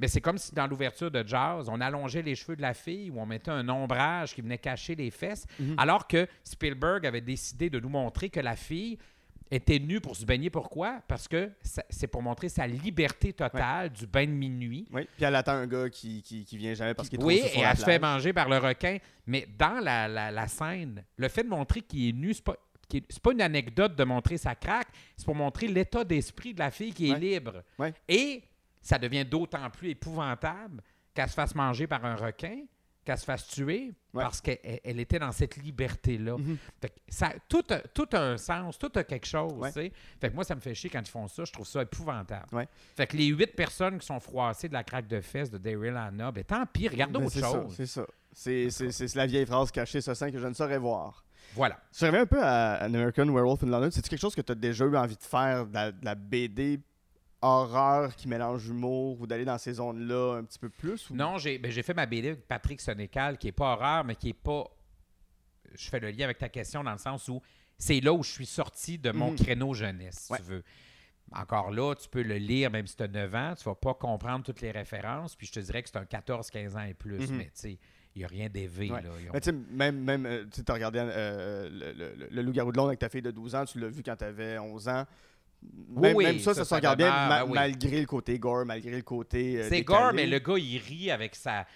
Mais 0.00 0.08
c'est 0.08 0.20
comme 0.20 0.38
si 0.38 0.54
dans 0.54 0.66
l'ouverture 0.66 1.10
de 1.10 1.22
Jazz, 1.26 1.68
on 1.68 1.80
allongeait 1.80 2.22
les 2.22 2.34
cheveux 2.34 2.56
de 2.56 2.62
la 2.62 2.74
fille 2.74 3.10
ou 3.10 3.20
on 3.20 3.26
mettait 3.26 3.50
un 3.50 3.68
ombrage 3.68 4.34
qui 4.34 4.40
venait 4.40 4.58
cacher 4.58 4.94
les 4.94 5.10
fesses, 5.10 5.46
Mhm. 5.58 5.74
alors 5.78 6.08
que 6.08 6.26
Spielberg 6.42 7.06
avait 7.06 7.20
décidé 7.20 7.68
de 7.70 7.78
nous 7.78 7.88
montrer 7.90 8.30
que 8.30 8.40
la 8.40 8.56
fille 8.56 8.98
était 9.52 9.80
nue 9.80 10.00
pour 10.00 10.14
se 10.16 10.24
baigner. 10.24 10.48
Pourquoi? 10.48 11.00
Parce 11.08 11.26
que 11.26 11.50
c'est 11.90 12.06
pour 12.06 12.22
montrer 12.22 12.48
sa 12.48 12.66
liberté 12.68 13.32
totale 13.32 13.90
du 13.90 14.06
bain 14.06 14.24
de 14.24 14.30
minuit. 14.30 14.86
Oui, 14.92 15.02
puis 15.16 15.24
elle 15.24 15.34
attend 15.34 15.52
un 15.52 15.66
gars 15.66 15.90
qui, 15.90 16.22
qui, 16.22 16.44
qui 16.44 16.56
vient 16.56 16.72
jamais 16.74 16.94
parce 16.94 17.08
qu'il 17.08 17.18
est 17.18 17.20
trop 17.20 17.28
Oui, 17.28 17.42
et 17.54 17.58
elle 17.60 17.76
se 17.76 17.84
fait 17.84 17.98
manger 17.98 18.32
par 18.32 18.48
le 18.48 18.58
requin. 18.58 18.98
Mais 19.26 19.48
dans 19.58 19.80
la, 19.82 20.06
la- 20.06 20.30
la 20.30 20.46
scène, 20.46 21.04
le 21.16 21.28
fait 21.28 21.42
de 21.42 21.48
montrer 21.48 21.80
qu'il 21.80 22.08
est 22.08 22.12
nu, 22.12 22.32
c'est 22.32 22.44
pas, 22.44 22.56
c'est 22.88 23.20
pas 23.22 23.32
une 23.32 23.42
anecdote 23.42 23.96
de 23.96 24.04
montrer 24.04 24.36
sa 24.38 24.54
craque, 24.54 24.88
c'est 25.16 25.24
pour 25.26 25.34
montrer 25.34 25.66
l'état 25.66 26.04
d'esprit 26.04 26.54
de 26.54 26.60
la 26.60 26.70
fille 26.70 26.92
qui 26.92 27.08
est 27.08 27.12
Ouais. 27.14 27.18
libre. 27.18 27.62
Ouais. 27.78 27.92
Et 28.08 28.42
ça 28.82 28.98
devient 28.98 29.24
d'autant 29.24 29.68
plus 29.70 29.90
épouvantable 29.90 30.82
qu'elle 31.14 31.28
se 31.28 31.34
fasse 31.34 31.54
manger 31.54 31.86
par 31.86 32.04
un 32.04 32.14
requin, 32.16 32.60
qu'elle 33.04 33.18
se 33.18 33.24
fasse 33.24 33.46
tuer, 33.48 33.92
Ouais. 34.12 34.22
parce 34.22 34.40
qu'elle 34.40 34.58
elle- 34.62 34.80
elle 34.84 35.00
était 35.00 35.18
dans 35.18 35.32
cette 35.32 35.56
liberté-là. 35.56 36.36
Que 36.80 36.86
ça, 37.08 37.32
tout, 37.48 37.64
a, 37.70 37.78
tout 37.80 38.06
a 38.12 38.18
un 38.20 38.36
sens, 38.36 38.78
tout 38.78 38.92
a 38.94 39.04
quelque 39.04 39.26
chose. 39.26 39.52
Ouais. 39.54 39.68
tu 39.72 39.80
sais. 39.80 39.92
Fait 40.20 40.28
que 40.30 40.34
moi, 40.34 40.44
ça 40.44 40.54
me 40.54 40.60
fait 40.60 40.74
chier 40.74 40.90
quand 40.90 41.00
ils 41.00 41.08
font 41.10 41.26
ça. 41.26 41.44
Je 41.44 41.52
trouve 41.52 41.66
ça 41.66 41.82
épouvantable. 41.82 42.46
Ouais. 42.52 42.68
Fait 42.96 43.06
que 43.06 43.16
les 43.16 43.26
huit 43.26 43.54
personnes 43.56 43.98
qui 43.98 44.06
sont 44.06 44.20
froissées 44.20 44.68
de 44.68 44.74
la 44.74 44.84
craque 44.84 45.08
de 45.08 45.20
fesses 45.20 45.50
de 45.50 45.58
Daryl 45.58 45.96
Hannah, 45.96 46.30
ben 46.30 46.44
tant 46.44 46.64
pis, 46.66 46.88
regarde 46.88 47.12
Ben, 47.12 47.22
autre 47.24 47.32
c'est 47.32 47.40
ça, 47.40 47.50
chose. 47.50 47.74
C'est 47.76 47.86
ça. 47.86 48.06
C'est- 48.32 49.14
la 49.16 49.26
vieille 49.26 49.46
phrase 49.46 49.70
cachée 49.72 50.00
ce 50.00 50.14
sein 50.14 50.30
que 50.30 50.38
je 50.38 50.46
ne 50.46 50.54
saurais 50.54 50.78
voir. 50.78 51.24
Voilà. 51.54 51.80
Je 51.98 52.06
reviens 52.06 52.20
un 52.22 52.26
peu 52.26 52.40
à 52.40 52.80
An 52.82 52.94
American 52.94 53.26
Werewolf 53.26 53.64
in 53.64 53.66
London. 53.68 53.88
C'est 53.90 54.06
quelque 54.06 54.20
chose 54.20 54.34
que 54.36 54.40
tu 54.42 54.52
as 54.52 54.54
déjà 54.54 54.84
eu 54.84 54.96
envie 54.96 55.16
de 55.16 55.22
faire, 55.22 55.66
de 55.66 55.74
la, 55.74 55.90
de 55.90 56.04
la 56.04 56.14
BD 56.14 56.78
horreur 57.42 58.14
qui 58.16 58.28
mélange 58.28 58.66
humour 58.68 59.20
ou 59.20 59.26
d'aller 59.26 59.44
dans 59.44 59.58
ces 59.58 59.74
zones-là 59.74 60.36
un 60.38 60.44
petit 60.44 60.58
peu 60.58 60.68
plus? 60.68 61.08
Ou... 61.10 61.14
Non, 61.14 61.38
j'ai 61.38 61.58
ben, 61.58 61.70
fait 61.72 61.94
ma 61.94 62.06
BD 62.06 62.28
avec 62.28 62.46
Patrick 62.46 62.80
Sénécal, 62.80 63.38
qui 63.38 63.48
est 63.48 63.52
pas 63.52 63.72
horreur, 63.74 64.04
mais 64.04 64.14
qui 64.16 64.30
est 64.30 64.32
pas. 64.34 64.64
Je 65.74 65.88
fais 65.88 66.00
le 66.00 66.10
lien 66.10 66.24
avec 66.24 66.38
ta 66.38 66.48
question 66.48 66.82
dans 66.84 66.92
le 66.92 66.98
sens 66.98 67.28
où 67.28 67.40
c'est 67.78 68.00
là 68.00 68.12
où 68.12 68.22
je 68.22 68.30
suis 68.30 68.46
sorti 68.46 68.98
de 68.98 69.10
mon 69.12 69.30
Mhm. 69.30 69.36
créneau 69.38 69.72
jeunesse, 69.74 70.18
si 70.26 70.32
Ouais. 70.32 70.38
tu 70.38 70.44
veux. 70.44 70.62
Encore 71.32 71.70
là, 71.70 71.94
tu 71.94 72.08
peux 72.08 72.22
le 72.22 72.36
lire, 72.38 72.70
même 72.70 72.86
si 72.88 72.96
tu 72.96 73.04
as 73.04 73.08
9 73.08 73.32
ans, 73.34 73.54
tu 73.56 73.62
vas 73.64 73.76
pas 73.76 73.94
comprendre 73.94 74.44
toutes 74.44 74.60
les 74.60 74.72
références, 74.72 75.36
puis 75.36 75.46
je 75.46 75.52
te 75.52 75.60
dirais 75.60 75.82
que 75.82 75.88
c'est 75.88 75.96
un 75.98 76.04
14-15 76.04 76.76
ans 76.76 76.82
et 76.82 76.94
plus, 76.94 77.30
Mhm. 77.30 77.36
mais 77.36 77.44
tu 77.44 77.50
sais, 77.54 77.78
il 78.16 78.18
n'y 78.18 78.24
a 78.24 78.28
rien 78.28 78.48
d'élevé. 78.48 78.90
Ouais. 78.90 78.98
ont- 79.06 79.32
Mais 79.32 79.40
tu 79.40 79.50
sais, 79.50 79.56
même, 79.70 80.02
même 80.02 80.26
euh, 80.26 80.44
tu 80.52 80.62
as 80.66 80.74
regardé 80.74 80.98
euh, 81.00 81.68
le- 81.70 82.26
le 82.28 82.42
Loup-garou 82.42 82.72
de 82.72 82.76
Londres 82.76 82.88
avec 82.88 82.98
ta 82.98 83.08
fille 83.08 83.22
de 83.22 83.30
12 83.30 83.54
ans, 83.54 83.64
tu 83.64 83.78
l'as 83.78 83.88
vu 83.88 84.02
quand 84.02 84.16
tu 84.16 84.24
avais 84.24 84.58
11 84.58 84.88
ans. 84.88 85.06
Même, 85.90 86.16
Oui, 86.16 86.24
même 86.24 86.38
ça, 86.38 86.54
ça, 86.54 86.64
ça, 86.64 86.64
se 86.64 86.74
regarde 86.74 86.98
bien, 86.98 87.10
ma- 87.10 87.28
ben 87.40 87.44
oui. 87.46 87.52
malgré 87.54 88.00
le 88.00 88.06
côté 88.06 88.38
gore, 88.38 88.64
malgré 88.64 88.90
le 88.92 89.02
côté. 89.02 89.58
euh, 89.58 89.66
C'est 89.68 89.82
gore, 89.82 90.12
mais 90.14 90.26
le 90.26 90.38
gars, 90.38 90.56
il 90.56 90.78
rit 90.78 91.10
avec 91.10 91.34
sa, 91.34 91.66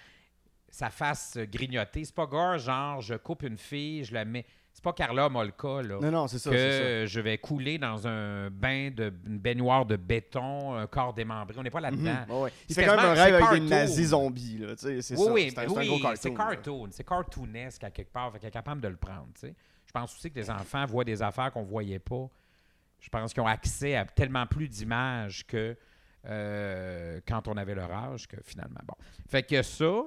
sa 0.69 0.89
face 0.89 1.37
grignotée. 1.51 2.03
C'est 2.05 2.15
pas 2.15 2.25
gore, 2.25 2.57
genre, 2.57 3.01
je 3.01 3.15
coupe 3.15 3.43
une 3.43 3.57
fille, 3.57 4.03
je 4.03 4.13
la 4.13 4.25
mets. 4.25 4.45
C'est 4.73 4.83
pas 4.83 4.91
Carla 4.91 5.29
Molka, 5.29 5.81
là. 5.83 5.99
Non, 6.01 6.11
non, 6.11 6.27
c'est 6.27 6.37
ça. 6.39 6.49
que 6.49 7.05
je 7.07 7.19
vais 7.21 7.37
couler 7.37 7.77
dans 7.77 8.07
un 8.07 8.49
bain 8.49 8.89
de 8.93 9.13
une 9.25 9.37
baignoire 9.37 9.85
de 9.85 9.95
béton, 9.95 10.73
un 10.75 10.85
corps 10.87 11.13
démembré. 11.13 11.55
On 11.57 11.63
n'est 11.63 11.69
pas 11.69 11.79
là-dedans. 11.79 12.25
Mhm, 12.27 12.35
ouais. 12.41 12.51
Il 12.67 12.75
C'est 12.75 12.83
quand 12.85 12.95
même 12.97 13.05
un 13.05 13.13
rêve 13.13 13.35
avec 13.35 13.63
des 13.63 13.69
nazis 13.69 14.07
zombies. 14.09 14.57
Là, 14.57 14.75
tu 14.75 14.81
sais, 14.87 15.01
c'est 15.01 15.15
Oui, 15.15 15.23
ça. 15.25 15.31
oui, 15.31 15.41
c'est 15.55 15.67
oui, 15.67 16.01
cartoon. 16.01 16.15
c'est 16.15 16.29
là. 16.29 16.35
cartoon. 16.35 16.87
C'est 16.91 17.07
cartoonesque 17.07 17.83
à 17.85 17.89
quelque 17.91 18.11
part. 18.11 18.31
Fait 18.33 18.39
qu'il 18.39 18.47
est 18.49 18.51
capable 18.51 18.81
de 18.81 18.87
le 18.89 18.97
prendre. 18.97 19.27
tu 19.35 19.41
sais. 19.47 19.53
Je 19.85 19.91
pense 19.93 20.13
aussi 20.13 20.29
que 20.29 20.39
les 20.39 20.49
enfants 20.49 20.85
voient 20.85 21.05
des 21.05 21.21
affaires 21.21 21.53
qu'on 21.53 21.61
ne 21.61 21.67
voyait 21.69 21.99
pas. 21.99 22.27
Je 22.99 23.09
pense 23.09 23.33
qu'ils 23.33 23.41
ont 23.43 23.47
accès 23.47 23.95
à 23.95 24.05
tellement 24.05 24.45
plus 24.47 24.67
d'images 24.67 25.45
que 25.45 25.77
euh, 26.25 27.19
quand 27.27 27.47
on 27.47 27.55
avait 27.57 27.75
leur 27.75 27.91
âge 27.91 28.27
que 28.27 28.37
finalement. 28.43 28.79
Bon. 28.85 28.95
Fait 29.29 29.43
que 29.43 29.61
ça. 29.61 30.01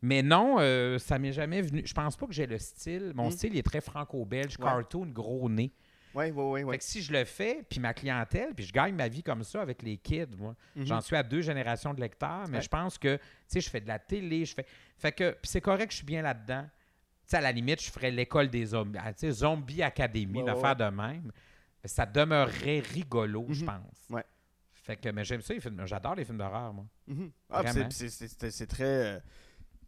Mais 0.00 0.22
non, 0.22 0.56
euh, 0.60 0.98
ça 0.98 1.18
m'est 1.18 1.32
jamais 1.32 1.60
venu. 1.60 1.82
Je 1.84 1.92
pense 1.92 2.16
pas 2.16 2.26
que 2.26 2.32
j'ai 2.32 2.46
le 2.46 2.58
style. 2.58 3.12
Mon 3.14 3.28
Mm. 3.28 3.32
style 3.32 3.52
il 3.54 3.58
est 3.58 3.62
très 3.66 3.80
franco-belge, 3.80 4.56
Ouais. 4.58 4.64
cartoon, 4.64 5.06
gros 5.06 5.48
nez. 5.48 5.72
Oui, 6.14 6.30
oui, 6.30 6.62
oui. 6.62 6.72
Fait 6.72 6.78
que 6.78 6.84
si 6.84 7.02
je 7.02 7.12
le 7.12 7.24
fais, 7.24 7.62
puis 7.68 7.80
ma 7.80 7.92
clientèle, 7.92 8.54
puis 8.54 8.64
je 8.64 8.72
gagne 8.72 8.94
ma 8.94 9.08
vie 9.08 9.22
comme 9.22 9.42
ça 9.42 9.60
avec 9.60 9.82
les 9.82 9.96
kids, 9.98 10.26
moi. 10.38 10.54
Mhm. 10.74 10.86
J'en 10.86 11.00
suis 11.00 11.16
à 11.16 11.22
deux 11.22 11.42
générations 11.42 11.92
de 11.92 12.00
lecteurs, 12.00 12.44
mais 12.48 12.56
Ouais. 12.58 12.62
je 12.62 12.68
pense 12.68 12.96
que, 12.96 13.16
tu 13.16 13.22
sais, 13.48 13.60
je 13.60 13.68
fais 13.68 13.80
de 13.80 13.88
la 13.88 13.98
télé, 13.98 14.44
je 14.44 14.54
fais... 14.54 14.64
Fait 14.96 15.12
que, 15.12 15.36
c'est 15.42 15.60
correct, 15.60 15.90
je 15.90 15.96
suis 15.98 16.06
bien 16.06 16.22
là-dedans. 16.22 16.62
Tu 16.64 16.70
sais, 17.26 17.36
à 17.36 17.40
la 17.42 17.52
limite, 17.52 17.82
je 17.82 17.90
ferais 17.90 18.10
l'école 18.10 18.48
des 18.48 18.64
zombies, 18.66 18.98
ah, 19.04 19.12
tu 19.12 19.20
sais, 19.20 19.30
Zombie 19.32 19.82
Academy, 19.82 20.42
Ouais, 20.42 20.50
affaire 20.50 20.76
de 20.76 20.84
même. 20.84 21.30
Mais 21.82 21.88
ça 21.88 22.06
demeurerait 22.06 22.80
rigolo, 22.80 23.46
je 23.50 23.64
Mhm. 23.64 23.66
pense. 23.66 24.06
Ouais. 24.10 24.24
Fait 24.72 24.96
que, 24.96 25.08
mais 25.10 25.24
j'aime 25.24 25.42
ça, 25.42 25.54
les 25.54 25.60
films. 25.60 25.82
J'adore 25.86 26.14
les 26.14 26.24
films 26.24 26.38
d'horreur, 26.38 26.72
moi. 26.72 26.84
Mhm. 27.06 27.30
Ah, 27.50 27.62
c'est- 27.90 28.66
très. 28.66 28.84
euh, 28.84 29.20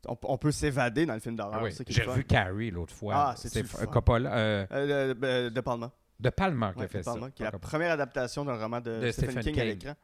on, 0.06 0.16
on 0.22 0.38
peut 0.38 0.52
s'évader 0.52 1.04
dans 1.06 1.14
le 1.14 1.20
film 1.20 1.36
d'horreur. 1.36 1.58
Ah 1.60 1.64
oui. 1.64 1.72
J'ai 1.88 2.02
revu 2.02 2.24
Carrie 2.24 2.70
l'autre 2.70 2.94
fois. 2.94 3.14
Ah, 3.16 3.34
c'est? 3.36 3.66
Coppola, 3.90 4.34
euh, 4.36 4.66
Euh, 4.72 5.14
de, 5.14 5.20
de- 5.20 5.48
de 5.54 5.60
Palma. 5.60 5.90
de 6.18 6.30
Palma 6.30 6.72
qui 6.72 6.78
Ouais, 6.80 6.84
a 6.84 6.88
fait 6.88 6.98
de 7.00 7.04
Palma, 7.04 7.26
ça. 7.26 7.30
qui 7.32 7.42
est 7.42 7.50
la 7.50 7.58
première 7.58 7.92
adaptation 7.92 8.44
d'un 8.44 8.56
roman 8.58 8.80
de, 8.80 9.00
De 9.00 9.10
Stephen, 9.10 9.30
Stephen 9.42 9.52
King, 9.54 9.60
à 9.60 9.64
l'écran. 9.64 9.94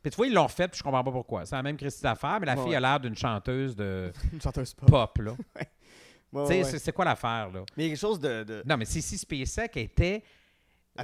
Puis 0.00 0.10
tu 0.12 0.16
vois, 0.16 0.26
ils 0.28 0.32
l'ont 0.34 0.46
fait, 0.48 0.68
puis 0.68 0.78
je 0.78 0.82
comprends 0.84 1.02
pas 1.02 1.10
pourquoi. 1.10 1.44
C'est 1.44 1.56
la 1.56 1.62
même 1.64 1.76
Christie 1.76 2.02
d'affaires, 2.04 2.38
mais 2.40 2.46
la 2.46 2.56
Ouais, 2.56 2.64
fille 2.64 2.74
a 2.76 2.80
l'air 2.80 3.00
d'une 3.00 3.16
chanteuse 3.16 3.74
de 3.74 4.12
Une 4.32 4.40
chanteuse 4.40 4.72
pop. 4.74 4.88
pop, 4.88 5.18
là. 5.18 5.32
Ouais, 6.30 6.42
Tu 6.42 6.48
sais, 6.52 6.62
ouais, 6.72 6.78
c'est- 6.78 6.92
quoi 6.92 7.06
l'affaire, 7.06 7.50
là? 7.50 7.64
Mais 7.76 7.84
il 7.84 7.86
y 7.86 7.86
a 7.86 7.92
quelque 7.94 8.00
chose 8.00 8.20
de. 8.20 8.44
de- 8.44 8.62
Non, 8.66 8.76
mais 8.76 8.84
Sissy 8.84 9.16
Spacek 9.16 9.76
était. 9.78 10.22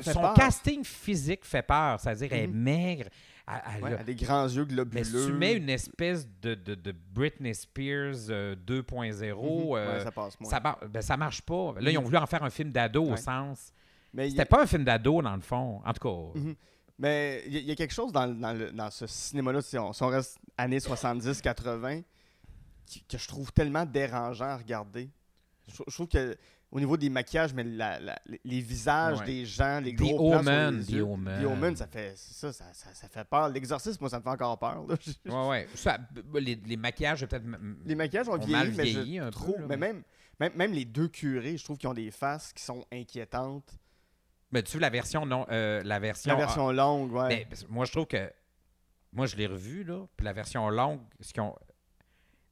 Son 0.02 0.20
peur. 0.20 0.34
casting 0.34 0.84
physique 0.84 1.44
fait 1.44 1.62
peur. 1.62 2.00
C'est-à-dire, 2.00 2.28
elle 2.32 2.40
est 2.44 2.46
Mhm. 2.48 2.54
maigre. 2.62 3.04
Elle, 3.46 3.54
elle 3.76 3.82
Ouais, 3.82 3.90
a- 3.90 3.92
elle 3.94 4.00
a 4.00 4.04
des 4.04 4.14
grands 4.14 4.48
yeux 4.48 4.64
globuleux. 4.64 5.00
mais 5.00 5.04
si 5.04 5.26
tu 5.26 5.32
mets 5.32 5.52
une 5.54 5.68
espèce 5.68 6.26
de, 6.40 6.54
de, 6.54 6.74
de 6.74 6.92
Britney 7.12 7.54
Spears 7.54 8.14
euh, 8.30 8.54
2.0, 8.56 9.42
Mhm. 9.74 9.76
euh, 9.76 9.98
Ouais, 9.98 10.04
ça 10.04 10.10
passe 10.12 10.40
moins. 10.40 10.50
ça, 10.50 10.60
mar- 10.60 10.78
ben, 10.88 11.02
ça 11.02 11.16
marche 11.16 11.42
pas. 11.42 11.74
Là, 11.78 11.90
ils 11.90 11.98
ont 11.98 12.02
voulu 12.02 12.16
en 12.16 12.26
faire 12.26 12.42
un 12.42 12.50
film 12.50 12.70
d'ado 12.72 13.04
au 13.04 13.16
sens. 13.16 13.72
C'était 14.16 14.40
a- 14.40 14.46
pas 14.46 14.62
un 14.62 14.66
film 14.66 14.84
d'ado, 14.84 15.20
dans 15.20 15.34
le 15.34 15.42
fond. 15.42 15.80
En 15.84 15.92
tout 15.92 16.08
cas. 16.32 16.38
Mhm. 16.38 16.54
Mais 16.98 17.42
il 17.46 17.52
y, 17.52 17.56
a- 17.56 17.60
il 17.60 17.66
y 17.66 17.70
a 17.72 17.74
quelque 17.74 17.92
chose 17.92 18.12
dans, 18.12 18.24
le- 18.26 18.34
dans, 18.34 18.52
le- 18.52 18.70
dans 18.70 18.90
ce 18.90 19.06
cinéma-là, 19.06 19.60
si 19.60 19.76
on, 19.76 19.92
si 19.92 20.02
on 20.04 20.08
reste 20.08 20.38
années 20.56 20.78
70-80, 20.80 22.02
qui- 22.86 23.02
que 23.02 23.18
je 23.18 23.26
trouve 23.28 23.52
tellement 23.52 23.84
dérangeant 23.84 24.44
à 24.46 24.56
regarder. 24.56 25.10
Je 25.68 25.82
trouve 25.92 26.06
que 26.08 26.36
au 26.74 26.80
niveau 26.80 26.96
des 26.98 27.08
maquillages, 27.08 27.54
mais 27.54 27.62
la- 27.64 27.98
la- 28.00 28.18
les- 28.44 28.60
visages 28.60 29.20
Ouais. 29.20 29.24
des 29.26 29.46
gens, 29.46 29.80
les 29.80 29.94
The 29.94 29.98
gros 30.00 30.30
sur 30.32 30.40
Omen, 30.40 30.78
les 30.80 30.84
The 30.84 30.90
yeux. 30.90 31.02
Omen. 31.04 31.42
The 31.42 31.46
Omen, 31.46 31.76
ça 31.76 31.86
fait 31.86 32.12
ça, 32.16 32.52
ça, 32.52 32.64
ça, 32.74 32.92
ça 32.92 33.08
fait 33.08 33.24
peur. 33.24 33.48
L'exorcisme, 33.48 33.98
moi, 34.00 34.10
ça 34.10 34.18
me 34.18 34.22
fait 34.24 34.28
encore 34.30 34.58
peur. 34.58 34.84
là. 34.86 34.96
Ouais, 35.24 35.48
ouais. 35.48 35.68
Ça, 35.74 35.96
b- 35.98 36.38
les, 36.40 36.56
les 36.56 36.76
maquillages, 36.76 37.24
peut-être. 37.24 37.44
Les 37.86 37.94
maquillages 37.94 38.28
ont 38.28 38.32
ont 38.34 38.38
vieilli, 38.38 38.72
mais 38.76 38.86
je 38.86 38.98
vieilli 39.00 39.18
un 39.20 39.30
peu, 39.30 39.52
là, 39.52 39.58
mais 39.68 39.76
mais- 39.76 39.76
même, 39.92 40.02
même, 40.40 40.52
même 40.56 40.72
les 40.72 40.84
deux 40.84 41.08
curés, 41.08 41.56
je 41.56 41.64
trouve 41.64 41.78
qu'ils 41.78 41.88
ont 41.88 41.94
des 41.94 42.10
faces 42.10 42.52
qui 42.52 42.62
sont 42.62 42.84
inquiétantes. 42.92 43.70
Mais 44.50 44.62
tu 44.62 44.72
veux 44.76 44.80
la 44.80 44.90
version 44.90 45.24
non. 45.26 45.46
euh, 45.50 45.80
la 45.84 45.98
version. 46.00 46.32
La 46.32 46.38
version 46.38 46.70
longue, 46.72 47.12
ouais. 47.12 47.28
Mais 47.28 47.44
que 47.44 47.56
moi, 47.68 47.84
je 47.86 47.92
trouve 47.92 48.06
que. 48.06 48.30
Moi, 49.12 49.26
je 49.26 49.36
l'ai 49.36 49.46
revu, 49.46 49.84
là. 49.84 50.06
Puis 50.16 50.24
la 50.24 50.32
version 50.32 50.68
longue, 50.70 51.00
ce, 51.20 51.32
qu'ils 51.32 51.40
ont- 51.42 51.54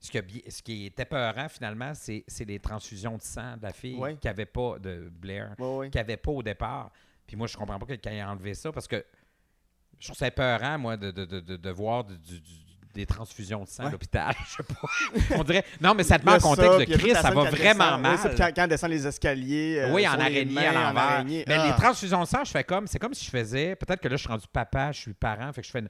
ce, 0.04 0.10
qui, 0.10 0.18
a 0.18 0.22
ce 0.50 0.62
qui 0.62 0.86
était 0.86 1.04
peurant, 1.04 1.48
finalement, 1.48 1.92
c'est 1.94 2.24
les 2.46 2.58
transfusions 2.58 3.16
de 3.16 3.22
sang 3.22 3.56
de 3.56 3.62
la 3.62 3.72
fille 3.72 3.96
Ouais. 3.96 4.16
qui 4.20 4.28
avait 4.28 4.44
pas, 4.46 4.78
de 4.78 5.08
Blair, 5.10 5.54
Ouais, 5.58 5.88
qui 5.90 5.98
avait 5.98 6.16
pas 6.16 6.32
au 6.32 6.42
départ. 6.42 6.90
Puis 7.26 7.36
moi, 7.36 7.46
je 7.46 7.56
comprends 7.56 7.78
pas 7.78 7.86
que 7.86 7.92
quelqu'un 7.92 8.10
ait 8.12 8.22
enlevé 8.24 8.52
ça 8.54 8.72
parce 8.72 8.88
que 8.88 9.04
je 9.98 10.08
trouve 10.08 10.18
ça 10.18 10.30
peurant, 10.30 10.78
moi, 10.78 10.96
de, 10.96 11.10
de, 11.12 11.24
de, 11.24 11.56
de, 11.56 11.70
voir 11.70 12.02
du- 12.04 12.18
du- 12.18 12.40
du- 12.40 12.62
des 12.92 13.06
transfusions 13.06 13.62
de 13.64 13.68
sang 13.68 13.86
à 13.86 13.90
l'hôpital. 13.90 14.34
Je 14.44 14.56
sais 14.56 14.62
pas. 14.64 15.34
On 15.38 15.44
dirait. 15.44 15.64
Non, 15.80 15.94
mais 15.94 16.02
ça 16.02 16.18
te 16.18 16.26
met 16.26 16.32
en 16.32 16.38
contexte 16.40 16.80
de 16.90 16.96
Chris, 16.96 17.12
ça 17.12 17.30
va 17.30 17.44
vraiment 17.48 17.96
mal. 17.96 18.18
ça, 18.18 18.28
puis 18.28 18.36
quand, 18.36 18.50
quand 18.54 18.62
elle 18.64 18.68
descend 18.68 18.90
les 18.90 19.06
escaliers. 19.06 19.78
euh, 19.78 19.94
oui, 19.94 20.06
en 20.06 20.12
araignée 20.12 20.44
mains, 20.52 20.74
à 20.76 20.90
en 20.90 20.92
l'envers. 20.92 21.24
Mais 21.24 21.44
Ah. 21.48 21.68
les 21.68 21.72
transfusions 21.80 22.20
de 22.20 22.26
sang, 22.26 22.44
je 22.44 22.50
fais 22.50 22.64
comme. 22.64 22.86
C'est 22.86 22.98
comme 22.98 23.14
si 23.14 23.24
je 23.24 23.30
faisais. 23.30 23.76
Peut-être 23.76 24.00
que 24.00 24.08
là, 24.08 24.16
je 24.16 24.20
suis 24.20 24.28
rendu 24.28 24.44
papa, 24.52 24.92
je 24.92 25.00
suis 25.00 25.14
parent. 25.14 25.50
Fait 25.54 25.62
que 25.62 25.66
je 25.68 25.72
fais. 25.72 25.78
une- 25.78 25.88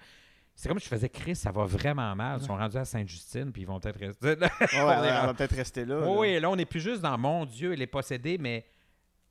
C'est 0.62 0.68
comme 0.68 0.78
si 0.78 0.84
je 0.84 0.90
faisais 0.90 1.08
Chris, 1.08 1.34
ça 1.34 1.50
va 1.50 1.64
vraiment 1.64 2.14
mal. 2.14 2.38
Ils 2.40 2.46
sont 2.46 2.56
rendus 2.56 2.76
à 2.76 2.84
Sainte-Justine, 2.84 3.50
puis 3.52 3.62
ils 3.62 3.64
vont 3.64 3.80
peut-être 3.80 3.98
rester. 3.98 4.26
Ouais, 4.28 4.36
ouais, 4.36 4.48
On 4.78 5.02
est 5.04 5.26
va 5.26 5.34
peut-être 5.34 5.56
rester 5.56 5.84
là. 5.84 5.98
Oui, 6.08 6.16
oui, 6.18 6.40
là, 6.40 6.48
on 6.50 6.54
n'est 6.56 6.64
plus 6.66 6.78
juste 6.80 7.02
dans 7.02 7.18
mon 7.18 7.44
Dieu, 7.44 7.72
elle 7.72 7.82
est 7.82 7.86
possédée, 7.88 8.38
mais 8.38 8.64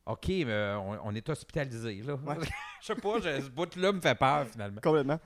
OK, 0.06 0.28
mais 0.28 0.46
euh, 0.48 0.78
on, 0.80 1.00
on 1.06 1.16
est 1.16 1.30
hospitalisé. 1.30 2.02
Là. 2.02 2.18
Je 2.82 2.86
sais 2.88 2.96
pas, 2.96 3.20
je- 3.20 3.44
ce 3.44 3.50
bout-là 3.50 3.92
me 3.94 4.02
fait 4.02 4.16
peur 4.16 4.46
finalement. 4.48 4.82
Complètement. 4.82 5.20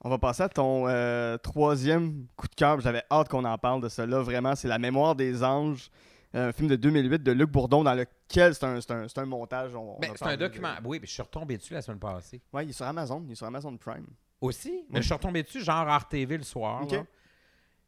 On 0.00 0.08
va 0.10 0.18
passer 0.18 0.42
à 0.42 0.48
ton 0.48 0.88
euh, 0.88 1.36
troisième 1.38 2.26
coup 2.36 2.48
de 2.48 2.54
cœur. 2.54 2.80
J'avais 2.80 3.02
hâte 3.10 3.28
qu'on 3.28 3.44
en 3.44 3.56
parle 3.58 3.80
de 3.82 3.88
cela. 3.88 4.20
Vraiment, 4.22 4.54
c'est 4.56 4.66
La 4.68 4.78
mémoire 4.78 5.14
des 5.14 5.44
anges, 5.44 5.88
un 6.32 6.50
film 6.52 6.68
de 6.68 6.76
2008 6.76 7.22
de 7.22 7.30
Luc 7.32 7.50
Bourdon 7.50 7.84
dans 7.84 7.94
lequel 7.94 8.54
c'est 8.54 8.64
un, 8.64 9.24
montage. 9.26 9.74
on- 9.76 9.96
on 9.96 10.00
Ben, 10.00 10.10
c'est 10.16 10.24
un 10.26 10.32
de- 10.32 10.36
document. 10.46 10.72
Oui, 10.84 10.98
mais 11.00 11.06
je 11.06 11.12
suis 11.12 11.22
retombé 11.22 11.56
dessus 11.58 11.74
la 11.74 11.82
semaine 11.82 12.00
passée. 12.00 12.42
Ouais, 12.52 12.64
il 12.64 12.70
est 12.70 12.72
sur 12.72 12.86
Amazon. 12.86 13.22
Il 13.26 13.32
est 13.32 13.36
sur 13.36 13.46
Amazon 13.46 13.76
Prime. 13.76 14.06
Aussi? 14.40 14.84
Mais 14.90 15.00
je 15.00 15.06
suis 15.06 15.14
retombé 15.14 15.42
dessus, 15.42 15.62
genre 15.62 15.86
RTV 15.88 16.36
le 16.38 16.42
soir. 16.42 16.82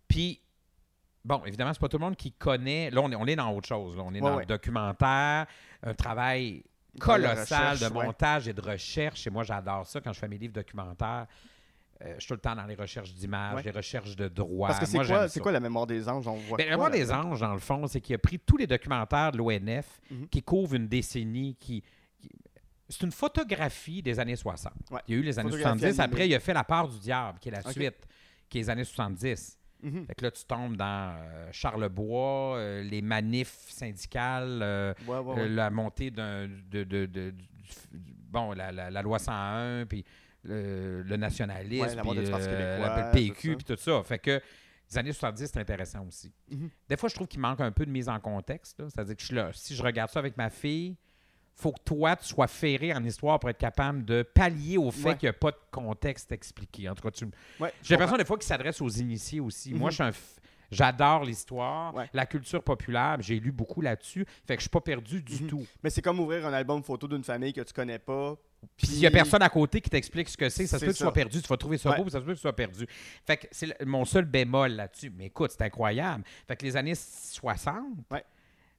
Puis, 0.09 0.41
bon, 1.25 1.43
évidemment, 1.45 1.73
c'est 1.73 1.81
pas 1.81 1.89
tout 1.89 1.99
le 1.99 2.05
monde 2.05 2.17
qui 2.17 2.33
connaît. 2.33 2.91
Là, 2.91 3.01
on 3.03 3.11
est, 3.11 3.17
on 3.17 3.27
est 3.27 3.37
dans 3.37 3.51
autre 3.53 3.69
chose. 3.69 3.97
là. 3.97 4.03
On 4.07 4.15
est 4.15 4.21
Ouais, 4.21 4.31
dans 4.31 4.37
ouais. 4.37 4.43
le 4.43 4.47
documentaire, 4.47 5.47
un 5.83 5.95
travail 5.95 6.63
colossal 6.99 7.79
de 7.79 7.85
ouais. 7.87 8.05
montage 8.07 8.49
et 8.49 8.53
de 8.53 8.61
recherche. 8.61 9.27
Et 9.27 9.31
moi, 9.31 9.43
j'adore 9.43 9.87
ça 9.87 10.01
quand 10.01 10.13
je 10.13 10.19
fais 10.19 10.29
mes 10.29 10.39
livres 10.39 10.55
documentaires. 10.55 11.27
Euh, 12.03 12.15
je 12.17 12.21
suis 12.21 12.29
tout 12.29 12.35
le 12.35 12.41
temps 12.41 12.55
dans 12.55 12.67
les 12.67 12.75
recherches 12.75 13.13
d'images, 13.15 13.55
Ouais. 13.57 13.63
les 13.63 13.71
recherches 13.71 14.15
de 14.17 14.29
droit. 14.29 14.69
Parce 14.69 14.81
que 14.81 14.87
c'est 14.87 14.99
quoi, 15.07 15.29
quoi 15.29 15.53
la 15.53 15.61
mémoire 15.61 15.87
des 15.87 16.07
anges? 16.09 16.27
On 16.29 16.35
voit 16.35 16.59
Ben, 16.59 16.65
quoi, 16.65 16.65
la 16.65 16.71
mémoire 16.73 16.91
là? 16.91 16.97
des 16.97 17.11
anges, 17.13 17.41
dans 17.41 17.55
le 17.55 17.59
fond, 17.59 17.87
c'est 17.87 18.01
qu'il 18.03 18.15
a 18.15 18.19
pris 18.19 18.39
tous 18.39 18.59
les 18.59 18.67
documentaires 18.67 19.33
de 19.33 19.39
l'ONF 19.39 20.01
Mhm. 20.11 20.29
qui 20.29 20.43
couvrent 20.43 20.75
une 20.75 20.89
décennie 20.89 21.57
qui. 21.59 21.83
C'est 22.89 23.03
une 23.03 23.13
photographie 23.13 24.01
des 24.03 24.19
années 24.21 24.37
60. 24.37 24.73
Ouais. 24.91 25.01
Il 25.09 25.15
y 25.15 25.17
a 25.19 25.21
eu 25.21 25.25
les 25.25 25.39
années 25.39 25.51
Photographie 25.51 25.79
70. 25.81 26.01
animée. 26.01 26.05
Après, 26.15 26.29
il 26.29 26.35
a 26.35 26.41
fait 26.41 26.55
La 26.55 26.65
part 26.65 26.89
du 26.89 26.99
diable, 26.99 27.39
qui 27.41 27.49
est 27.49 27.53
la 27.53 27.63
suite, 27.71 28.07
qui 28.49 28.59
est 28.59 28.61
les 28.63 28.71
années 28.71 28.85
70. 28.85 29.59
Mhm. 29.83 30.07
Fait 30.07 30.15
que 30.15 30.25
là, 30.25 30.31
tu 30.31 30.45
tombes 30.45 30.77
dans 30.77 31.15
euh, 31.19 31.49
Charlebois, 31.53 32.57
euh, 32.57 32.83
les 32.83 33.03
manifs 33.03 33.67
syndicales, 33.69 34.61
euh, 34.63 34.95
Ouais, 35.07 35.19
ouais, 35.19 35.41
euh, 35.41 35.49
la 35.49 35.69
montée 35.71 36.11
d'un, 36.11 36.49
de, 36.49 36.85
de- 36.85 37.07
de- 37.07 37.31
du- 37.31 37.45
bon, 38.31 38.53
la, 38.53 38.73
la- 38.73 38.91
la 38.91 39.03
loi 39.03 39.19
101, 39.19 39.85
puis 39.87 40.05
le, 40.45 41.03
le 41.03 41.17
nationalisme, 41.17 42.01
puis 42.03 42.27
la 42.31 43.11
PQ, 43.13 43.35
tout 43.35 43.51
ça. 43.51 43.57
puis 43.57 43.65
tout 43.65 43.77
ça. 43.83 44.03
Fait 44.05 44.19
que 44.19 44.41
les 44.91 44.99
années 44.99 45.13
70, 45.13 45.47
c'est 45.53 45.59
intéressant 45.61 46.07
aussi. 46.07 46.33
Mhm. 46.51 46.71
Des 46.89 46.97
fois, 46.97 47.09
je 47.09 47.15
trouve 47.17 47.27
qu'il 47.29 47.41
manque 47.41 47.61
un 47.61 47.73
peu 47.73 47.85
de 47.85 47.91
mise 47.91 48.09
en 48.09 48.19
contexte. 48.21 48.77
C'est-à-dire 48.89 49.15
que 49.17 49.21
je 49.21 49.27
suis 49.27 49.35
là, 49.35 49.51
si 49.53 49.75
je 49.75 49.83
regarde 49.83 50.11
ça 50.11 50.21
avec 50.21 50.37
ma 50.37 50.49
fille, 50.51 50.97
faut 51.59 51.73
que 51.73 51.81
toi, 51.85 52.15
tu 52.17 52.27
sois 52.27 52.47
ferré 52.49 52.93
en 52.93 53.03
histoire 53.03 53.39
pour 53.41 53.49
être 53.51 53.59
capable 53.59 54.05
de 54.05 54.23
pallier 54.23 54.77
au 54.77 54.91
fait 54.91 55.09
Ouais. 55.09 55.17
qu'il 55.17 55.27
n'y 55.27 55.31
a 55.31 55.33
pas 55.33 55.51
de 55.53 55.57
contexte 55.71 56.31
expliqué. 56.33 56.89
En 56.89 56.95
tout 56.95 57.03
cas, 57.03 57.11
tu, 57.11 57.27
Ouais, 57.59 57.73
j'ai 57.83 57.95
l'impression 57.95 58.17
des 58.19 58.25
fois 58.27 58.37
qu'il 58.37 58.47
s'adresse 58.47 58.81
aux 58.83 58.89
initiés 58.91 59.41
aussi. 59.41 59.73
Moi, 59.73 59.87
Mhm. 59.87 59.91
je 59.91 59.95
suis 59.95 60.05
un 60.05 60.11
f- 60.11 60.37
J'adore 60.69 61.25
l'histoire, 61.25 61.95
Ouais. 61.95 62.11
la 62.13 62.27
culture 62.27 62.61
populaire. 62.61 63.19
J'ai 63.21 63.39
lu 63.39 63.53
beaucoup 63.53 63.81
là-dessus. 63.81 64.27
Fait 64.49 64.57
que 64.57 64.61
je 64.61 64.63
suis 64.65 64.69
pas 64.69 64.81
perdu 64.81 65.23
du 65.23 65.45
Mhm. 65.45 65.49
tout. 65.49 65.65
Mais 65.81 65.91
c'est 65.91 66.03
comme 66.03 66.19
ouvrir 66.19 66.45
un 66.45 66.53
album 66.53 66.83
photo 66.83 67.07
d'une 67.07 67.23
famille 67.23 67.53
que 67.53 67.61
tu 67.61 67.73
connais 67.73 68.01
pas. 68.01 68.35
Puis 68.77 68.89
s'il 68.89 68.99
y 68.99 69.07
a 69.07 69.13
personne 69.13 69.43
à 69.43 69.49
côté 69.49 69.81
qui 69.81 69.89
t'explique 69.89 70.29
ce 70.29 70.37
que 70.37 70.49
c'est, 70.49 70.67
ça 70.67 70.81
se 70.81 70.85
peut 70.85 70.91
que 70.91 70.97
tu 70.97 71.05
sois 71.05 71.13
perdu. 71.13 71.41
Tu 71.41 71.47
vas 71.47 71.57
trouver 71.57 71.79
ça 71.79 71.93
beau, 71.93 72.03
puis 72.03 72.11
ça 72.11 72.19
se 72.19 72.25
peut 72.25 72.33
que 72.33 72.37
tu 72.39 72.43
sois 72.43 72.57
perdu. 72.57 72.85
Fait 73.25 73.37
que 73.37 73.47
c'est 73.53 73.81
mon 73.87 74.05
seul 74.05 74.25
bémol 74.25 74.73
là-dessus. 74.73 75.13
Mais 75.17 75.27
écoute, 75.27 75.53
c'est 75.53 75.63
incroyable. 75.63 76.25
Fait 76.49 76.57
que 76.57 76.65
les 76.65 76.77
années 76.77 76.97
60, 76.97 77.85
Ouais. 78.11 78.25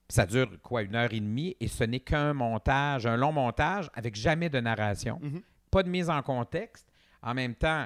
Ça 0.10 0.26
dure 0.26 0.50
quoi, 0.62 0.84
une 0.84 0.96
heure 0.96 1.12
et 1.14 1.20
demie, 1.20 1.56
et 1.60 1.68
ce 1.68 1.84
n'est 1.84 2.00
qu'un 2.00 2.34
montage, 2.34 3.06
un 3.06 3.18
long 3.18 3.32
montage 3.32 3.90
avec 3.94 4.16
jamais 4.16 4.50
de 4.50 4.60
narration, 4.60 5.20
Mhm. 5.22 5.42
pas 5.72 5.84
de 5.84 5.90
mise 5.90 6.10
en 6.10 6.22
contexte. 6.22 6.88
En 7.22 7.34
même 7.34 7.56
temps, 7.56 7.86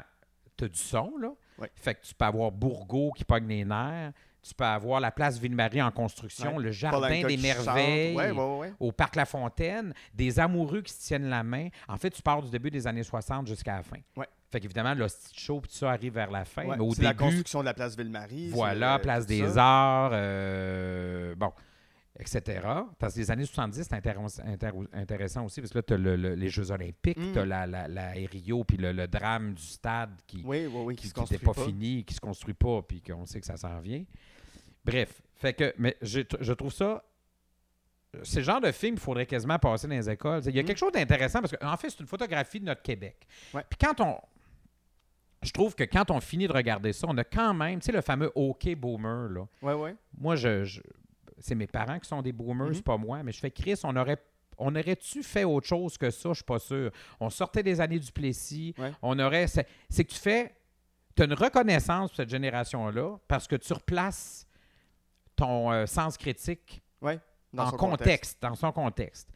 tu 0.57 0.65
as 0.65 0.67
du 0.67 0.77
son, 0.79 1.11
là. 1.19 1.29
Ouais. 1.57 1.69
Fait 1.75 1.95
que 1.95 2.01
tu 2.05 2.13
peux 2.13 2.25
avoir 2.25 2.51
Bourgo 2.51 3.11
qui 3.15 3.23
pogne 3.23 3.47
les 3.47 3.65
nerfs. 3.65 4.11
Tu 4.43 4.55
peux 4.55 4.63
avoir 4.65 4.99
la 4.99 5.11
place 5.11 5.37
Ville-Marie 5.37 5.83
en 5.83 5.91
construction, 5.91 6.55
Ouais. 6.57 6.63
le 6.63 6.71
jardin 6.71 7.21
des 7.27 7.37
merveilles 7.37 8.15
Ouais, 8.15 8.31
ouais, 8.31 8.57
ouais. 8.57 8.73
au 8.79 8.91
Parc 8.91 9.15
La 9.15 9.25
Fontaine, 9.27 9.93
des 10.15 10.39
amoureux 10.39 10.81
qui 10.81 10.91
se 10.91 10.99
tiennent 11.05 11.29
la 11.29 11.43
main. 11.43 11.67
En 11.87 11.95
fait, 11.97 12.09
tu 12.09 12.23
pars 12.23 12.41
du 12.41 12.49
début 12.49 12.71
des 12.71 12.87
années 12.87 13.03
60 13.03 13.45
jusqu'à 13.47 13.75
la 13.77 13.83
fin. 13.83 13.97
Fait 14.49 14.59
qu'évidemment, 14.59 14.95
le 14.95 15.05
show, 15.33 15.61
puis 15.61 15.69
tout 15.71 15.77
ça 15.77 15.91
arrive 15.91 16.13
vers 16.15 16.31
la 16.31 16.43
fin. 16.43 16.63
Mais 16.63 16.79
au 16.79 16.91
la 16.99 17.13
construction 17.13 17.59
de 17.59 17.65
la 17.65 17.73
place 17.75 17.95
Ville-Marie. 17.95 18.49
voilà, 18.49 18.95
le- 18.97 19.01
Place 19.03 19.25
des 19.27 19.47
ça. 19.47 19.63
Arts, 19.63 20.11
euh, 20.13 21.35
bon, 21.35 21.51
etc. 22.21 22.61
Parce 22.99 23.15
que 23.15 23.19
les 23.19 23.31
années 23.31 23.45
70, 23.45 23.83
c'est 23.83 23.93
intér- 23.93 24.39
intér- 24.45 24.87
intéressant 24.93 25.43
aussi, 25.43 25.59
parce 25.59 25.73
que 25.73 25.79
là, 25.79 25.83
tu 25.83 25.93
as 25.95 25.97
les 26.35 26.49
Jeux 26.49 26.71
olympiques, 26.71 27.17
Mm. 27.17 27.33
tu 27.33 27.39
as 27.39 27.45
la, 27.45 27.67
la, 27.67 27.87
la 27.87 28.11
Rio, 28.11 28.63
puis 28.63 28.77
le, 28.77 28.91
le 28.93 29.07
drame 29.07 29.53
du 29.55 29.63
stade 29.63 30.11
qui, 30.27 30.41
Oui, 30.45 30.67
qui, 30.95 31.07
n'était 31.19 31.37
pas, 31.39 31.53
pas. 31.53 31.65
fini, 31.65 32.03
qui 32.05 32.13
se 32.13 32.19
construit 32.21 32.53
pas, 32.53 32.81
puis 32.83 33.01
qu'on 33.01 33.25
sait 33.25 33.39
que 33.39 33.45
ça 33.47 33.57
s'en 33.57 33.79
vient. 33.79 34.03
Bref, 34.85 35.21
fait 35.35 35.53
que, 35.53 35.73
mais 35.77 35.97
je, 36.01 36.21
je 36.39 36.53
trouve 36.53 36.71
ça. 36.73 37.03
C'est 38.23 38.39
le 38.39 38.43
genre 38.45 38.59
de 38.61 38.71
film 38.71 38.95
qu'il 38.95 39.03
faudrait 39.03 39.25
quasiment 39.25 39.57
passer 39.57 39.87
dans 39.87 39.95
les 39.95 40.09
écoles. 40.09 40.41
Il 40.45 40.55
y 40.55 40.59
a 40.59 40.63
Mm. 40.63 40.65
quelque 40.65 40.77
chose 40.77 40.91
d'intéressant 40.91 41.39
parce 41.41 41.55
qu'en 41.55 41.77
fait, 41.77 41.89
c'est 41.89 41.99
une 42.01 42.07
photographie 42.07 42.59
de 42.59 42.65
notre 42.65 42.81
Québec. 42.81 43.25
Ouais. 43.53 43.63
Puis 43.69 43.77
quand 43.79 43.99
on. 44.01 44.17
Je 45.43 45.51
trouve 45.51 45.73
que 45.73 45.83
quand 45.85 46.11
on 46.11 46.19
finit 46.19 46.47
de 46.47 46.53
regarder 46.53 46.93
ça, 46.93 47.07
on 47.09 47.17
a 47.17 47.23
quand 47.23 47.53
même, 47.55 47.79
tu 47.79 47.87
sais, 47.87 47.91
le 47.91 48.01
fameux 48.01 48.31
OK 48.35 48.75
boomer, 48.75 49.27
là. 49.29 49.47
Ouais, 49.63 49.73
ouais. 49.73 49.95
Moi, 50.19 50.35
je, 50.35 50.63
je- 50.65 50.81
c'est 51.41 51.55
mes 51.55 51.67
parents 51.67 51.99
qui 51.99 52.07
sont 52.07 52.21
des 52.21 52.31
boomers, 52.31 52.69
Mhm. 52.69 52.81
pas 52.81 52.97
moi, 52.97 53.21
mais 53.23 53.31
je 53.31 53.39
fais 53.39 53.51
Chris, 53.51 53.79
on 53.83 53.95
aurait. 53.95 54.17
On 54.57 54.75
aurait-tu 54.75 55.23
fait 55.23 55.43
autre 55.43 55.65
chose 55.67 55.97
que 55.97 56.11
ça? 56.11 56.29
Je 56.29 56.35
suis 56.35 56.43
pas 56.43 56.59
sûr. 56.59 56.91
On 57.19 57.29
sortait 57.31 57.63
des 57.63 57.81
années 57.81 57.97
du 57.97 58.11
Plessis. 58.11 58.75
Ouais. 58.77 58.91
On 59.01 59.17
aurait. 59.17 59.47
C'est, 59.47 59.65
que 60.03 60.11
tu 60.11 60.19
fais. 60.19 60.55
Tu 61.15 61.23
as 61.23 61.25
une 61.25 61.33
reconnaissance 61.33 62.11
pour 62.11 62.17
cette 62.17 62.29
génération-là 62.29 63.17
parce 63.27 63.47
que 63.47 63.55
tu 63.55 63.73
replaces 63.73 64.45
ton 65.35 65.71
euh, 65.71 65.85
sens 65.87 66.15
critique 66.17 66.83
Dans 67.53 67.63
en 67.63 67.69
son 67.71 67.77
contexte, 67.77 68.41
dans 68.41 68.55
son 68.55 68.71
contexte. 68.71 69.29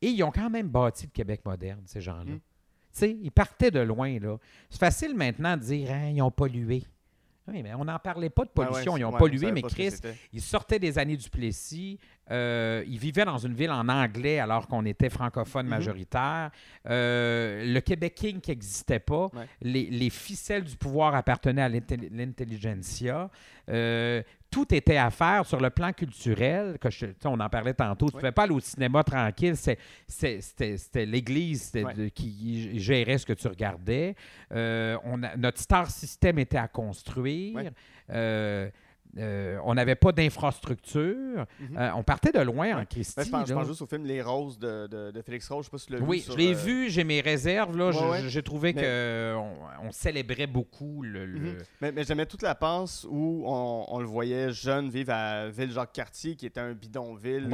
Et 0.00 0.08
ils 0.10 0.22
ont 0.22 0.30
quand 0.30 0.48
même 0.48 0.68
bâti 0.68 1.06
le 1.06 1.10
Québec 1.10 1.40
moderne, 1.44 1.82
ces 1.86 2.00
gens-là. 2.00 2.34
Mm. 2.34 2.40
Tu 2.40 2.40
sais, 2.92 3.10
ils 3.20 3.32
partaient 3.32 3.70
de 3.72 3.80
loin, 3.80 4.18
là. 4.20 4.36
C'est 4.70 4.78
facile 4.78 5.14
maintenant 5.16 5.56
de 5.56 5.62
dire, 5.62 5.90
Hein, 5.90 6.10
ils 6.10 6.22
ont 6.22 6.30
pollué. 6.30 6.84
Oui, 7.50 7.62
mais 7.62 7.72
on 7.74 7.84
n'en 7.84 7.98
parlait 7.98 8.28
pas 8.30 8.44
de 8.44 8.50
Ouais, 8.56 8.64
ouais, 8.66 8.70
pollution. 8.72 8.96
ils 8.96 9.04
ont 9.04 9.12
ouais, 9.12 9.18
pollué, 9.18 9.50
mais 9.52 9.62
Chris, 9.62 9.94
ils 10.32 10.40
sortaient 10.42 10.78
des 10.78 10.98
années 10.98 11.16
du 11.16 11.30
Plessis. 11.30 11.98
euh, 12.30 12.84
ils 12.86 12.98
vivaient 12.98 13.24
dans 13.24 13.38
une 13.38 13.54
ville 13.54 13.70
en 13.70 13.88
anglais 13.88 14.38
alors 14.38 14.68
qu'on 14.68 14.84
était 14.84 15.08
francophone 15.08 15.64
Mhm. 15.64 15.70
majoritaire. 15.70 16.50
Euh, 16.86 17.64
le 17.72 17.80
Québec 17.80 18.14
King 18.16 18.40
qui 18.42 18.50
n'existait 18.50 18.98
pas. 18.98 19.28
Les, 19.62 19.84
les 19.86 20.10
ficelles 20.10 20.64
du 20.64 20.76
pouvoir 20.76 21.14
appartenaient 21.14 21.62
à 21.62 21.70
l'intelli- 21.70 22.10
l'intelligentsia. 22.12 23.30
Euh, 23.70 24.22
tout 24.50 24.74
était 24.74 24.96
à 24.96 25.10
faire 25.10 25.44
sur 25.46 25.60
le 25.60 25.70
plan 25.70 25.92
culturel. 25.92 26.78
Que 26.80 26.90
je- 26.90 27.06
on 27.24 27.38
en 27.38 27.48
parlait 27.48 27.74
tantôt. 27.74 28.06
Tu 28.06 28.14
ne 28.16 28.20
pouvais 28.20 28.32
pas 28.32 28.44
aller 28.44 28.54
au 28.54 28.60
cinéma 28.60 29.04
tranquille. 29.04 29.54
C'était 30.06 31.06
l'Église 31.06 31.72
qui 32.14 32.78
gérait 32.78 33.18
ce 33.18 33.26
que 33.26 33.32
tu 33.34 33.46
regardais. 33.48 34.14
Euh, 34.52 34.96
on 35.04 35.22
a- 35.22 35.36
notre 35.36 35.58
star 35.60 35.90
system 35.90 36.38
était 36.38 36.56
à 36.58 36.68
construire. 36.68 37.54
Euh, 38.10 38.70
euh, 39.16 39.58
on 39.64 39.74
n'avait 39.74 39.94
pas 39.94 40.12
d'infrastructure. 40.12 41.46
Mhm. 41.60 41.76
Euh, 41.78 41.90
on 41.96 42.02
partait 42.02 42.32
de 42.32 42.40
loin 42.40 42.80
en 42.80 42.84
Christie. 42.84 43.14
Ben, 43.16 43.24
je, 43.24 43.30
pense, 43.30 43.48
je 43.48 43.54
là. 43.54 43.60
pense 43.60 43.68
juste 43.68 43.82
au 43.82 43.86
film 43.86 44.04
Les 44.04 44.22
Roses 44.22 44.58
de, 44.58 44.86
de, 44.86 45.10
de 45.10 45.22
Félix 45.22 45.48
Rose. 45.48 45.64
Je 45.64 45.66
sais 45.66 45.70
pas 45.70 45.78
si 45.78 45.86
tu 45.86 45.92
l'as 45.92 45.98
vu. 45.98 46.04
Oui, 46.04 46.24
je 46.28 46.36
l'ai 46.36 46.52
euh, 46.54 46.56
vu, 46.56 46.90
j'ai 46.90 47.04
mes 47.04 47.20
réserves. 47.20 47.76
Là. 47.76 47.86
Ouais, 47.86 47.92
Je- 47.92 48.04
ouais. 48.04 48.28
J'ai 48.28 48.42
trouvé 48.42 48.72
Mais- 48.74 48.82
qu'on 48.82 49.86
on 49.88 49.92
célébrait 49.92 50.46
beaucoup 50.46 51.02
le. 51.02 51.26
le- 51.26 51.38
Mhm. 51.38 51.58
Mais, 51.80 51.92
mais 51.92 52.04
j'aimais 52.04 52.26
toute 52.26 52.42
la 52.42 52.54
passe 52.54 53.06
où 53.08 53.44
on, 53.46 53.84
on 53.88 53.98
le 54.00 54.06
voyait 54.06 54.52
jeune 54.52 54.88
vivre 54.90 55.12
à 55.12 55.48
Ville-Jacques-Cartier, 55.48 56.36
qui 56.36 56.46
était 56.46 56.60
un 56.60 56.72
bidonville 56.72 57.48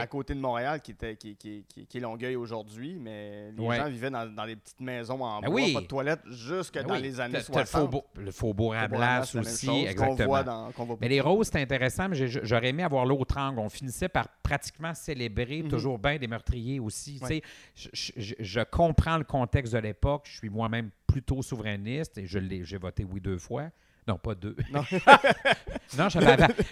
à 0.00 0.06
côté 0.06 0.34
de 0.34 0.40
Montréal, 0.40 0.80
qui, 0.80 0.92
était, 0.92 1.16
qui, 1.16 1.36
qui, 1.36 1.64
qui, 1.68 1.86
qui 1.86 1.98
est 1.98 2.00
Longueuil 2.00 2.36
aujourd'hui. 2.36 2.96
Mais 3.00 3.50
les 3.56 3.76
gens 3.76 3.88
vivaient 3.88 4.10
dans, 4.10 4.26
dans 4.26 4.46
des 4.46 4.56
petites 4.56 4.80
maisons 4.80 5.22
en 5.22 5.40
Ben 5.40 5.48
bois, 5.48 5.54
oui. 5.60 5.72
pas 5.72 5.80
de 5.80 5.86
toilettes, 5.86 6.20
jusque 6.30 6.74
Ben 6.74 6.86
dans 6.86 6.94
les 6.94 7.20
années 7.20 7.38
t'as- 7.38 7.52
t'as 7.52 7.60
le 7.60 7.66
60. 7.66 7.80
faubourg, 7.82 8.04
le 8.16 8.30
faubourg 8.30 8.74
à 8.74 8.88
Blas 8.88 9.22
aussi, 9.34 9.66
chose, 9.66 9.74
Qu'on 9.84 9.86
exactement. 9.86 10.26
voit 10.26 10.42
dans, 10.42 10.72
Mais 11.00 11.08
les 11.08 11.20
roses, 11.20 11.46
c'était 11.46 11.60
intéressant, 11.60 12.08
mais 12.08 12.16
j'aurais 12.28 12.68
aimé 12.68 12.82
avoir 12.82 13.04
l'autre 13.06 13.36
angle. 13.38 13.58
On 13.58 13.68
finissait 13.68 14.08
par 14.08 14.28
pratiquement 14.42 14.94
célébrer 14.94 15.62
Mhm. 15.62 15.68
toujours 15.68 15.98
bien 15.98 16.16
des 16.18 16.26
meurtriers 16.26 16.80
aussi. 16.80 17.18
Ouais. 17.22 17.42
Je, 17.74 17.88
je- 17.92 18.34
je- 18.38 18.60
comprends 18.64 19.18
le 19.18 19.24
contexte 19.24 19.72
de 19.72 19.78
l'époque. 19.78 20.26
Je 20.30 20.38
suis 20.38 20.50
moi-même 20.50 20.90
plutôt 21.06 21.42
souverainiste 21.42 22.18
et 22.18 22.26
j'ai 22.26 22.76
voté 22.78 23.04
oui 23.04 23.20
deux 23.20 23.38
fois. 23.38 23.70
Non, 24.06 24.18
pas 24.18 24.34
deux. 24.34 24.56
Non. 24.72 24.82
non, 25.98 26.08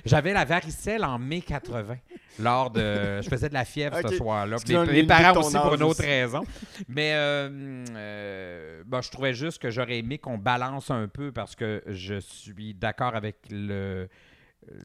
j'avais 0.04 0.32
la, 0.32 0.44
varicelle 0.44 1.04
en 1.04 1.18
mai 1.18 1.40
80. 1.40 1.96
Lors 2.40 2.70
de, 2.70 3.20
je 3.22 3.28
faisais 3.28 3.48
de 3.48 3.54
la 3.54 3.64
fièvre 3.64 3.98
ce 4.02 4.16
soir-là. 4.16 4.56
Mes, 4.86 5.04
parents 5.04 5.40
aussi 5.40 5.56
pour 5.56 5.74
une 5.74 5.82
autre 5.82 6.00
aussi. 6.00 6.08
raison. 6.08 6.42
Mais 6.88 7.12
euh, 7.14 7.84
euh, 7.94 8.82
bon, 8.84 9.00
je 9.00 9.10
trouvais 9.10 9.34
juste 9.34 9.62
que 9.62 9.70
j'aurais 9.70 9.98
aimé 9.98 10.18
qu'on 10.18 10.38
balance 10.38 10.90
un 10.90 11.06
peu 11.06 11.30
parce 11.30 11.54
que 11.54 11.82
je 11.86 12.18
suis 12.18 12.74
d'accord 12.74 13.14
avec 13.14 13.36
le, 13.50 14.08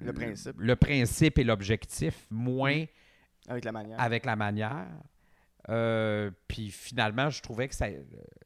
Le 0.03 0.13
principe. 0.13 0.55
le 0.59 0.75
principe 0.75 1.39
et 1.39 1.43
l'objectif, 1.43 2.27
moins 2.29 2.85
avec 3.47 3.65
la 3.65 3.71
manière. 3.71 3.99
avec 3.99 4.25
la 4.25 4.35
manière. 4.35 4.85
Euh, 5.69 6.29
puis 6.47 6.69
finalement, 6.69 7.29
je 7.29 7.41
trouvais 7.41 7.67
que 7.67 7.75
ça. 7.75 7.87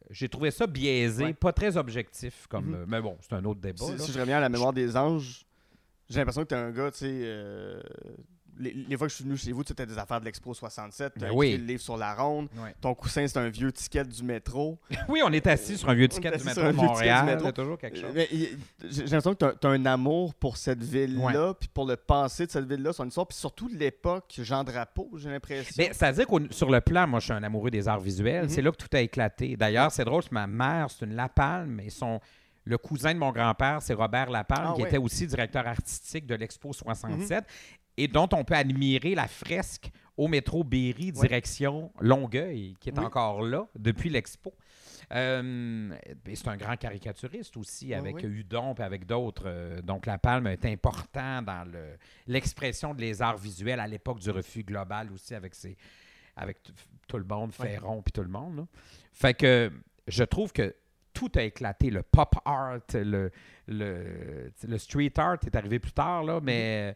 J'ai 0.10 0.30
trouvé 0.30 0.52
ça 0.52 0.68
biaisé, 0.68 1.24
Ouais. 1.26 1.34
pas 1.34 1.52
très 1.54 1.76
objectif. 1.78 2.48
comme 2.48 2.68
Mhm. 2.72 2.86
Mais 2.88 3.02
bon, 3.02 3.18
c'est 3.22 3.34
un 3.34 3.44
autre 3.46 3.60
débat. 3.60 3.86
Si 3.98 4.12
je 4.12 4.20
reviens 4.20 4.38
à 4.38 4.42
la 4.42 4.50
mémoire 4.50 4.74
des 4.74 4.96
anges, 4.96 5.46
j'ai 6.10 6.20
l'impression 6.20 6.44
que 6.44 6.48
tu 6.50 6.56
es 6.56 6.58
un 6.58 6.72
gars, 6.72 6.92
tu 6.92 6.98
sais. 7.00 7.08
euh, 7.12 7.82
les, 8.60 8.74
les 8.74 8.98
fois 8.98 9.08
que 9.08 9.12
je 9.12 9.16
suis 9.16 9.24
venu 9.24 9.38
chez 9.38 9.52
vous, 9.52 9.64
tu 9.64 9.72
étais 9.72 9.86
des 9.86 9.98
affaires 9.98 10.20
de 10.20 10.26
l'Expo 10.26 10.54
67. 10.54 11.14
Tu 11.14 11.20
Ben 11.20 11.30
as 11.30 11.34
oui. 11.34 11.58
le 11.58 11.64
livre 11.66 11.82
sur 11.82 11.98
la 11.98 12.14
ronde. 12.14 12.50
Ton 12.82 12.94
coussin, 12.94 13.26
c'est 13.28 13.40
un 13.40 13.50
vieux 13.50 13.72
ticket 13.72 14.04
du 14.04 14.24
métro. 14.24 14.78
Oui, 15.08 15.22
on 15.26 15.32
est 15.32 15.48
assis 15.48 15.78
sur 15.78 15.90
un 15.90 15.94
vieux 15.96 16.08
ticket 16.08 16.38
du 16.38 16.44
métro 16.44 16.62
de 16.62 16.72
Montréal. 16.72 17.40
C'est 17.44 17.54
toujours 17.54 17.78
quelque 17.78 17.98
chose. 18.00 18.12
J'ai 18.14 19.02
l'impression 19.04 19.34
que 19.34 19.56
tu 19.60 19.68
as, 19.68 19.70
un 19.70 19.86
amour 19.86 20.36
pour 20.36 20.58
cette 20.58 20.84
ville-là, 20.84 21.54
puis 21.54 21.70
pour 21.74 21.88
le 21.88 21.96
passé 21.96 22.46
de 22.46 22.52
cette 22.52 22.66
ville-là, 22.66 22.94
son 22.94 23.08
histoire, 23.08 23.26
puis 23.28 23.38
surtout 23.38 23.70
de 23.70 23.76
l'époque 23.76 24.40
Jean 24.44 24.64
Drapeau, 24.64 25.10
j'ai 25.16 25.30
l'impression. 25.30 25.74
Mais 25.78 25.92
c'est-à-dire 25.94 26.28
que 26.28 26.54
sur 26.54 26.70
le 26.70 26.82
plan, 26.82 27.08
moi, 27.08 27.20
je 27.20 27.26
suis 27.26 27.34
un 27.34 27.44
amoureux 27.44 27.72
des 27.72 27.88
arts 27.88 28.00
visuels. 28.00 28.44
Mhm. 28.44 28.50
C'est 28.50 28.62
là 28.62 28.72
que 28.72 28.78
tout 28.78 28.96
a 28.96 29.00
éclaté. 29.00 29.56
D'ailleurs, 29.56 29.92
c'est 29.92 30.06
drôle, 30.06 30.24
ma 30.32 30.48
mère, 30.48 30.88
c'est 30.90 31.06
une 31.06 31.16
Lapalme, 31.16 31.80
et 31.80 31.90
son. 31.90 32.20
Le 32.66 32.78
cousin 32.78 33.14
de 33.14 33.20
mon 33.20 33.32
grand-père, 33.32 33.82
c'est 33.82 33.94
Robert 33.96 34.30
Lapalme, 34.30 34.68
Ah 34.72 34.74
qui 34.76 34.84
était 34.84 34.98
aussi 34.98 35.26
directeur 35.26 35.66
artistique 35.66 36.28
de 36.28 36.36
l'Expo 36.36 36.72
67 36.72 37.44
et 38.04 38.08
dont 38.08 38.30
on 38.34 38.44
peut 38.44 38.56
admirer 38.56 39.14
la 39.16 39.28
fresque 39.28 39.90
au 40.16 40.28
métro 40.28 40.64
Berry, 40.64 41.12
direction 41.12 41.92
Longueuil, 42.00 42.76
qui 42.80 42.90
est 42.90 42.98
Oui. 43.00 43.06
encore 43.06 43.42
là 43.42 43.68
depuis 43.78 44.10
l'Expo. 44.10 44.54
Euh, 45.12 45.90
c'est 46.36 46.48
un 46.48 46.58
grand 46.58 46.76
caricaturiste 46.78 47.58
aussi, 47.58 47.94
avec 47.94 48.16
oui. 48.18 48.24
Hudon 48.26 48.74
et 48.76 48.82
avec 48.84 49.06
d'autres. 49.06 49.44
Euh, 49.48 49.82
donc, 49.82 50.06
La 50.06 50.18
Palme 50.18 50.48
est 50.48 50.66
important 50.66 51.42
dans 51.42 51.68
le- 51.70 51.98
l'expression 52.28 52.94
de 52.94 53.02
les 53.02 53.22
arts 53.22 53.38
visuels 53.38 53.80
à 53.80 53.88
l'époque 53.88 54.20
du 54.20 54.30
refus 54.30 54.64
global 54.64 55.12
aussi, 55.12 55.34
avec, 55.34 55.56
ses, 55.56 55.76
avec 56.36 56.58
tout 57.08 57.18
le 57.18 57.24
monde. 57.24 57.52
Ferron 57.54 58.02
puis 58.04 58.12
tout 58.12 58.22
le 58.22 58.28
monde. 58.30 58.58
là. 58.58 58.66
Fait 59.14 59.34
que 59.34 59.72
je 60.08 60.24
trouve 60.24 60.52
que 60.54 60.76
tout 61.14 61.32
a 61.36 61.42
éclaté. 61.44 61.90
Le 61.90 62.04
pop 62.04 62.36
art, 62.46 62.78
le, 62.94 63.32
le, 63.68 64.52
le 64.68 64.78
street 64.78 65.14
art 65.18 65.38
est 65.46 65.56
arrivé 65.56 65.80
plus 65.80 65.92
tard, 65.92 66.24
là, 66.24 66.40
mais 66.42 66.90
le- 66.90 66.90
le- 66.90 66.96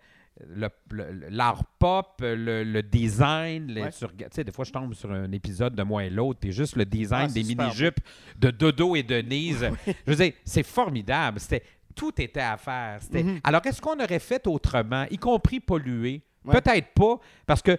l'art 1.30 1.64
pop, 1.80 2.16
le, 2.22 2.64
le 2.64 2.84
design, 2.84 3.72
Ouais. 3.80 3.90
tu 3.92 4.26
sais, 4.32 4.44
des 4.44 4.52
fois, 4.52 4.66
je 4.66 4.72
tombe 4.72 4.94
sur 4.94 5.12
un 5.12 5.32
épisode 5.32 5.76
de 5.76 5.84
moi 5.84 6.04
et 6.04 6.10
l'autre, 6.10 6.40
puis 6.40 6.52
juste 6.52 6.76
le 6.76 6.86
design 6.86 7.28
Ah, 7.30 7.34
des 7.34 7.44
mini-jupes 7.44 8.00
de 8.40 8.50
Dodo 8.52 8.96
et 8.96 9.04
Denise. 9.04 9.70
Je 9.88 10.12
veux 10.12 10.16
dire, 10.16 10.34
c'est 10.44 10.64
formidable. 10.64 11.40
C'était, 11.40 11.64
tout 11.96 12.14
était 12.20 12.40
à 12.42 12.58
faire. 12.58 12.98
C'était- 13.02 13.24
Mhm. 13.24 13.40
Alors, 13.44 13.62
est-ce 13.66 13.82
qu'on 13.82 14.00
aurait 14.00 14.20
fait 14.20 14.46
autrement, 14.48 15.06
y 15.12 15.18
compris 15.18 15.60
polluer? 15.60 16.22
Ouais. 16.46 16.60
Peut-être 16.60 16.94
pas, 16.94 17.20
parce 17.46 17.62
que 17.62 17.78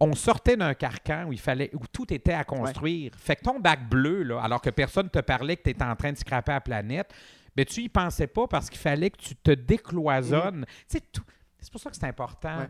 on 0.00 0.14
sortait 0.14 0.56
d'un 0.56 0.74
carcan 0.74 1.26
où 1.28 1.32
il 1.32 1.38
fallait 1.38 1.70
où 1.74 1.80
tout 1.92 2.12
était 2.12 2.32
à 2.32 2.42
construire. 2.44 3.12
Fait 3.16 3.36
que 3.36 3.42
ton 3.42 3.60
bac 3.60 3.88
bleu, 3.88 4.22
là, 4.24 4.40
alors 4.40 4.60
que 4.60 4.70
personne 4.70 5.08
te 5.08 5.20
parlait 5.20 5.56
que 5.56 5.62
tu 5.64 5.70
étais 5.70 5.84
en 5.84 5.94
train 5.94 6.10
de 6.10 6.16
scraper 6.16 6.52
la 6.52 6.60
planète, 6.60 7.12
mais 7.56 7.64
tu 7.64 7.82
y 7.82 7.88
pensais 7.88 8.26
pas 8.26 8.48
parce 8.48 8.68
qu'il 8.68 8.80
fallait 8.80 9.10
que 9.10 9.18
tu 9.18 9.36
te 9.36 9.52
décloisonnes. 9.52 10.64
Tu 10.88 10.98
sais, 10.98 11.00
tout- 11.12 11.22
C'est 11.62 11.72
pour 11.72 11.80
ça 11.80 11.88
que 11.90 11.96
c'est 11.96 12.06
important. 12.06 12.58
Ouais. 12.58 12.68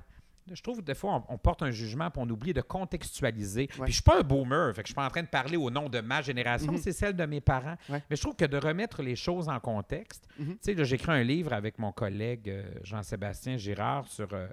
Je 0.53 0.61
trouve 0.61 0.79
que 0.79 0.83
des 0.83 0.95
fois, 0.97 1.25
on, 1.29 1.35
on 1.35 1.39
porte 1.39 1.63
un 1.63 1.71
jugement 1.71 2.11
puis 2.11 2.21
on 2.21 2.29
oublie 2.29 2.53
de 2.53 2.61
contextualiser. 2.63 3.63
Ouais. 3.79 3.85
Puis 3.85 3.93
je 3.93 3.93
suis 3.93 4.03
pas 4.03 4.19
un 4.19 4.23
boomer, 4.23 4.75
fait 4.75 4.83
que 4.83 4.89
je 4.89 4.91
suis 4.91 4.95
pas 4.95 5.07
en 5.07 5.11
train 5.11 5.23
de 5.23 5.29
parler 5.29 5.57
au 5.57 5.71
nom 5.71 5.89
de 5.89 6.01
ma 6.01 6.21
génération, 6.21 6.73
Mhm. 6.73 6.79
c'est 6.79 6.93
celle 6.93 7.15
de 7.15 7.25
mes 7.27 7.41
parents. 7.41 7.77
Ouais. 7.89 8.03
Mais 8.11 8.17
je 8.17 8.21
trouve 8.23 8.35
que 8.37 8.45
de 8.45 8.57
remettre 8.57 9.03
les 9.03 9.15
choses 9.17 9.49
en 9.49 9.61
contexte. 9.61 10.27
Mhm. 10.39 10.57
Tu 10.63 10.75
sais, 10.77 10.85
j'écris 10.85 11.13
un 11.13 11.23
livre 11.23 11.53
avec 11.53 11.79
mon 11.79 11.93
collègue 11.93 12.49
euh, 12.49 12.65
Jean-Sébastien 12.83 13.57
Girard 13.57 14.07
sur. 14.09 14.29
euh, 14.33 14.49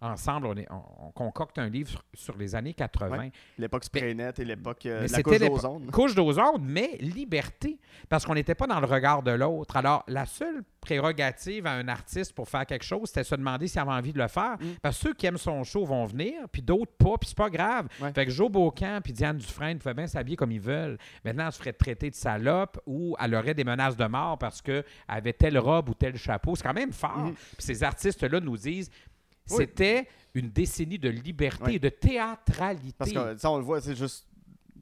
ensemble, 0.00 0.46
on, 0.46 0.54
est- 0.56 0.70
on- 0.70 1.06
on 1.06 1.10
concocte 1.12 1.58
un 1.58 1.68
livre 1.68 1.88
sur, 1.90 2.02
sur 2.14 2.36
les 2.36 2.54
années 2.54 2.74
80. 2.74 3.18
Ouais. 3.18 3.32
L'époque 3.58 3.84
Spraynet 3.84 4.32
et 4.38 4.44
l'époque 4.44 4.84
euh, 4.86 5.06
la 5.10 5.22
couche 5.22 5.38
d'ozone. 5.38 5.90
Couche 5.90 6.14
d'ozone, 6.14 6.62
mais 6.62 6.96
liberté. 7.00 7.78
Parce 8.08 8.24
qu'on 8.26 8.34
n'était 8.34 8.54
pas 8.54 8.66
dans 8.66 8.80
le 8.80 8.86
regard 8.86 9.22
de 9.22 9.30
l'autre. 9.32 9.76
Alors, 9.76 10.04
la 10.08 10.26
seule 10.26 10.62
prérogative 10.80 11.66
à 11.66 11.72
un 11.72 11.88
artiste 11.88 12.32
pour 12.34 12.48
faire 12.48 12.64
quelque 12.64 12.84
chose, 12.84 13.08
c'était 13.08 13.24
se 13.24 13.34
demander 13.34 13.66
s'il 13.68 13.80
avait 13.80 13.90
envie 13.90 14.12
de 14.12 14.18
le 14.18 14.28
faire. 14.28 14.56
Mm. 14.60 14.64
Parce 14.82 14.96
que 14.98 15.02
ceux 15.08 15.14
qui 15.14 15.26
aiment 15.26 15.36
son 15.38 15.64
show 15.64 15.84
vont 15.84 16.04
venir, 16.04 16.34
puis 16.52 16.62
d'autres 16.62 16.92
pas, 16.96 17.16
puis 17.18 17.28
c'est 17.28 17.36
pas 17.36 17.50
grave. 17.50 17.88
Ouais. 18.00 18.12
Fait 18.12 18.24
que 18.24 18.30
Joe 18.30 18.50
Beaucamp 18.50 19.00
puis 19.02 19.12
Diane 19.12 19.36
Dufresne 19.38 19.78
pouvaient 19.78 19.94
bien 19.94 20.06
s'habiller 20.06 20.36
comme 20.36 20.52
ils 20.52 20.60
veulent. 20.60 20.96
Maintenant, 21.24 21.46
elle 21.46 21.52
se 21.52 21.58
ferait 21.58 21.72
traiter 21.72 22.10
de 22.10 22.14
salope 22.14 22.80
ou 22.86 23.16
elle 23.20 23.34
aurait 23.34 23.54
des 23.54 23.64
menaces 23.64 23.96
de 23.96 24.06
mort 24.06 24.38
parce 24.38 24.62
qu'elle 24.62 24.84
avait 25.08 25.32
telle 25.32 25.58
robe 25.58 25.88
ou 25.88 25.94
tel 25.94 26.16
chapeau. 26.16 26.54
C'est 26.56 26.62
quand 26.62 26.74
même 26.74 26.92
fort. 26.92 27.18
Mhm. 27.18 27.34
Puis 27.34 27.44
ces 27.66 27.82
artistes-là 27.82 28.40
nous 28.40 28.56
disent 28.56 28.90
Oui. 29.50 29.56
c'était 29.58 30.06
une 30.34 30.50
décennie 30.50 30.98
de 30.98 31.08
liberté 31.08 31.74
et 31.74 31.78
de 31.78 31.88
théâtralité. 31.88 32.94
Parce 32.98 33.12
que, 33.12 33.36
sais, 33.38 33.46
on 33.46 33.58
le 33.58 33.64
voit, 33.64 33.80
c'est 33.80 33.96
juste. 33.96 34.26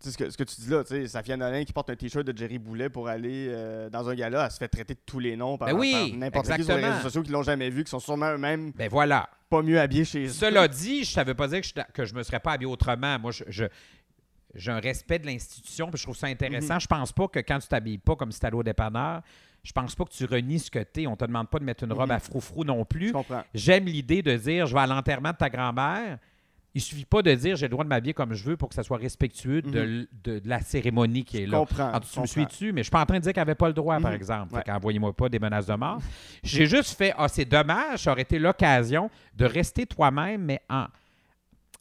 Ce 0.00 0.18
que, 0.18 0.28
ce 0.28 0.36
que 0.36 0.42
tu 0.44 0.60
dis 0.60 0.68
là, 0.68 0.82
tu 0.84 0.88
sais, 0.94 1.06
Safia 1.08 1.34
Nolin 1.36 1.64
qui 1.64 1.72
porte 1.72 1.88
un 1.88 1.96
t-shirt 1.96 2.26
de 2.26 2.36
Jerry 2.36 2.58
Boulet 2.58 2.90
pour 2.90 3.08
aller 3.08 3.46
euh, 3.48 3.88
dans 3.88 4.06
un 4.06 4.14
gala, 4.14 4.44
elle 4.44 4.50
se 4.50 4.58
fait 4.58 4.68
traiter 4.68 4.92
de 4.94 4.98
tous 5.06 5.18
les 5.18 5.34
noms 5.34 5.56
par, 5.56 5.68
Ben 5.68 5.78
oui, 5.78 5.92
par 6.10 6.18
n'importe 6.18 6.56
qui 6.56 6.64
sur 6.64 6.76
les 6.76 6.84
réseaux 6.84 7.00
sociaux 7.00 7.22
qui 7.22 7.30
l'ont 7.30 7.42
jamais 7.44 7.70
vu, 7.70 7.84
qui 7.84 7.90
sont 7.90 8.00
sûrement 8.00 8.32
eux-mêmes 8.32 8.72
Ben 8.72 8.88
voilà. 8.90 9.30
pas 9.48 9.62
mieux 9.62 9.80
habillés 9.80 10.04
chez 10.04 10.26
eux. 10.26 10.28
Cela 10.28 10.68
dit, 10.68 11.04
je 11.04 11.10
ne 11.10 11.14
savais 11.14 11.32
pas 11.34 11.48
dire 11.48 11.60
que 11.62 11.66
je, 11.66 11.72
que 11.94 12.04
je 12.04 12.12
me 12.14 12.22
serais 12.22 12.40
pas 12.40 12.52
habillé 12.52 12.70
autrement. 12.70 13.18
Moi, 13.18 13.30
je, 13.30 13.44
je- 13.48 13.64
j'ai 14.54 14.70
un 14.72 14.80
respect 14.80 15.20
de 15.20 15.26
l'institution, 15.26 15.88
puis 15.90 15.96
je 15.98 16.02
trouve 16.02 16.16
ça 16.16 16.26
intéressant. 16.26 16.78
Je 16.78 16.86
pense 16.86 17.10
pas 17.12 17.28
que 17.28 17.38
quand 17.38 17.58
tu 17.60 17.68
t'habilles 17.68 17.98
pas 17.98 18.14
comme 18.16 18.30
si 18.30 18.38
tu 18.40 18.44
allais 18.46 18.56
au 18.56 18.62
dépanneur, 18.62 19.22
je 19.64 19.72
pense 19.72 19.94
pas 19.96 20.04
que 20.04 20.10
tu 20.12 20.24
renies 20.26 20.60
ce 20.60 20.70
que 20.70 20.78
tu 20.78 21.02
es. 21.02 21.06
On 21.08 21.16
te 21.16 21.24
demande 21.24 21.48
pas 21.48 21.58
de 21.58 21.64
mettre 21.64 21.82
une 21.84 21.92
robe 21.92 22.10
Mhm. 22.10 22.16
à 22.16 22.18
froufrou 22.20 22.62
non 22.64 22.84
plus. 22.84 23.12
J'aime 23.54 23.86
l'idée 23.86 24.22
de 24.22 24.36
dire 24.36 24.66
je 24.66 24.74
vais 24.74 24.80
à 24.80 24.86
l'enterrement 24.86 25.30
de 25.32 25.36
ta 25.36 25.48
grand-mère. 25.50 26.18
Il 26.76 26.80
suffit 26.80 27.04
pas 27.04 27.22
de 27.22 27.32
dire 27.34 27.54
j'ai 27.56 27.66
le 27.66 27.70
droit 27.70 27.84
de 27.84 27.88
m'habiller 27.88 28.14
comme 28.14 28.34
je 28.34 28.42
veux 28.44 28.56
pour 28.56 28.68
que 28.68 28.74
ça 28.74 28.82
soit 28.82 28.98
respectueux 28.98 29.62
de, 29.62 30.08
de 30.24 30.42
la 30.44 30.60
cérémonie 30.60 31.22
qui 31.24 31.38
est 31.38 31.46
Je 31.46 31.50
là. 31.52 31.58
comprends. 31.58 32.00
Tu 32.00 32.08
je 32.16 32.20
me 32.20 32.26
suis-tu, 32.26 32.72
mais 32.72 32.80
je 32.80 32.84
suis 32.86 32.90
pas 32.90 33.00
en 33.00 33.06
train 33.06 33.18
de 33.18 33.22
dire 33.22 33.32
qu'elle 33.32 33.42
n'avait 33.42 33.54
pas 33.54 33.68
le 33.68 33.74
droit, 33.74 33.98
par 34.00 34.10
Mhm. 34.10 34.16
exemple. 34.16 34.54
Ouais. 34.56 34.62
Qu'envoyez-moi 34.66 35.12
pas 35.12 35.28
des 35.28 35.38
menaces 35.38 35.66
de 35.66 35.74
mort. 35.74 36.00
J'ai 36.42 36.66
juste 36.66 36.96
fait, 36.98 37.14
ah, 37.16 37.28
c'est 37.28 37.44
dommage, 37.44 38.00
ça 38.00 38.10
aurait 38.10 38.22
été 38.22 38.38
l'occasion 38.40 39.08
de 39.36 39.44
rester 39.44 39.86
toi-même, 39.86 40.42
mais 40.44 40.60
en 40.68 40.86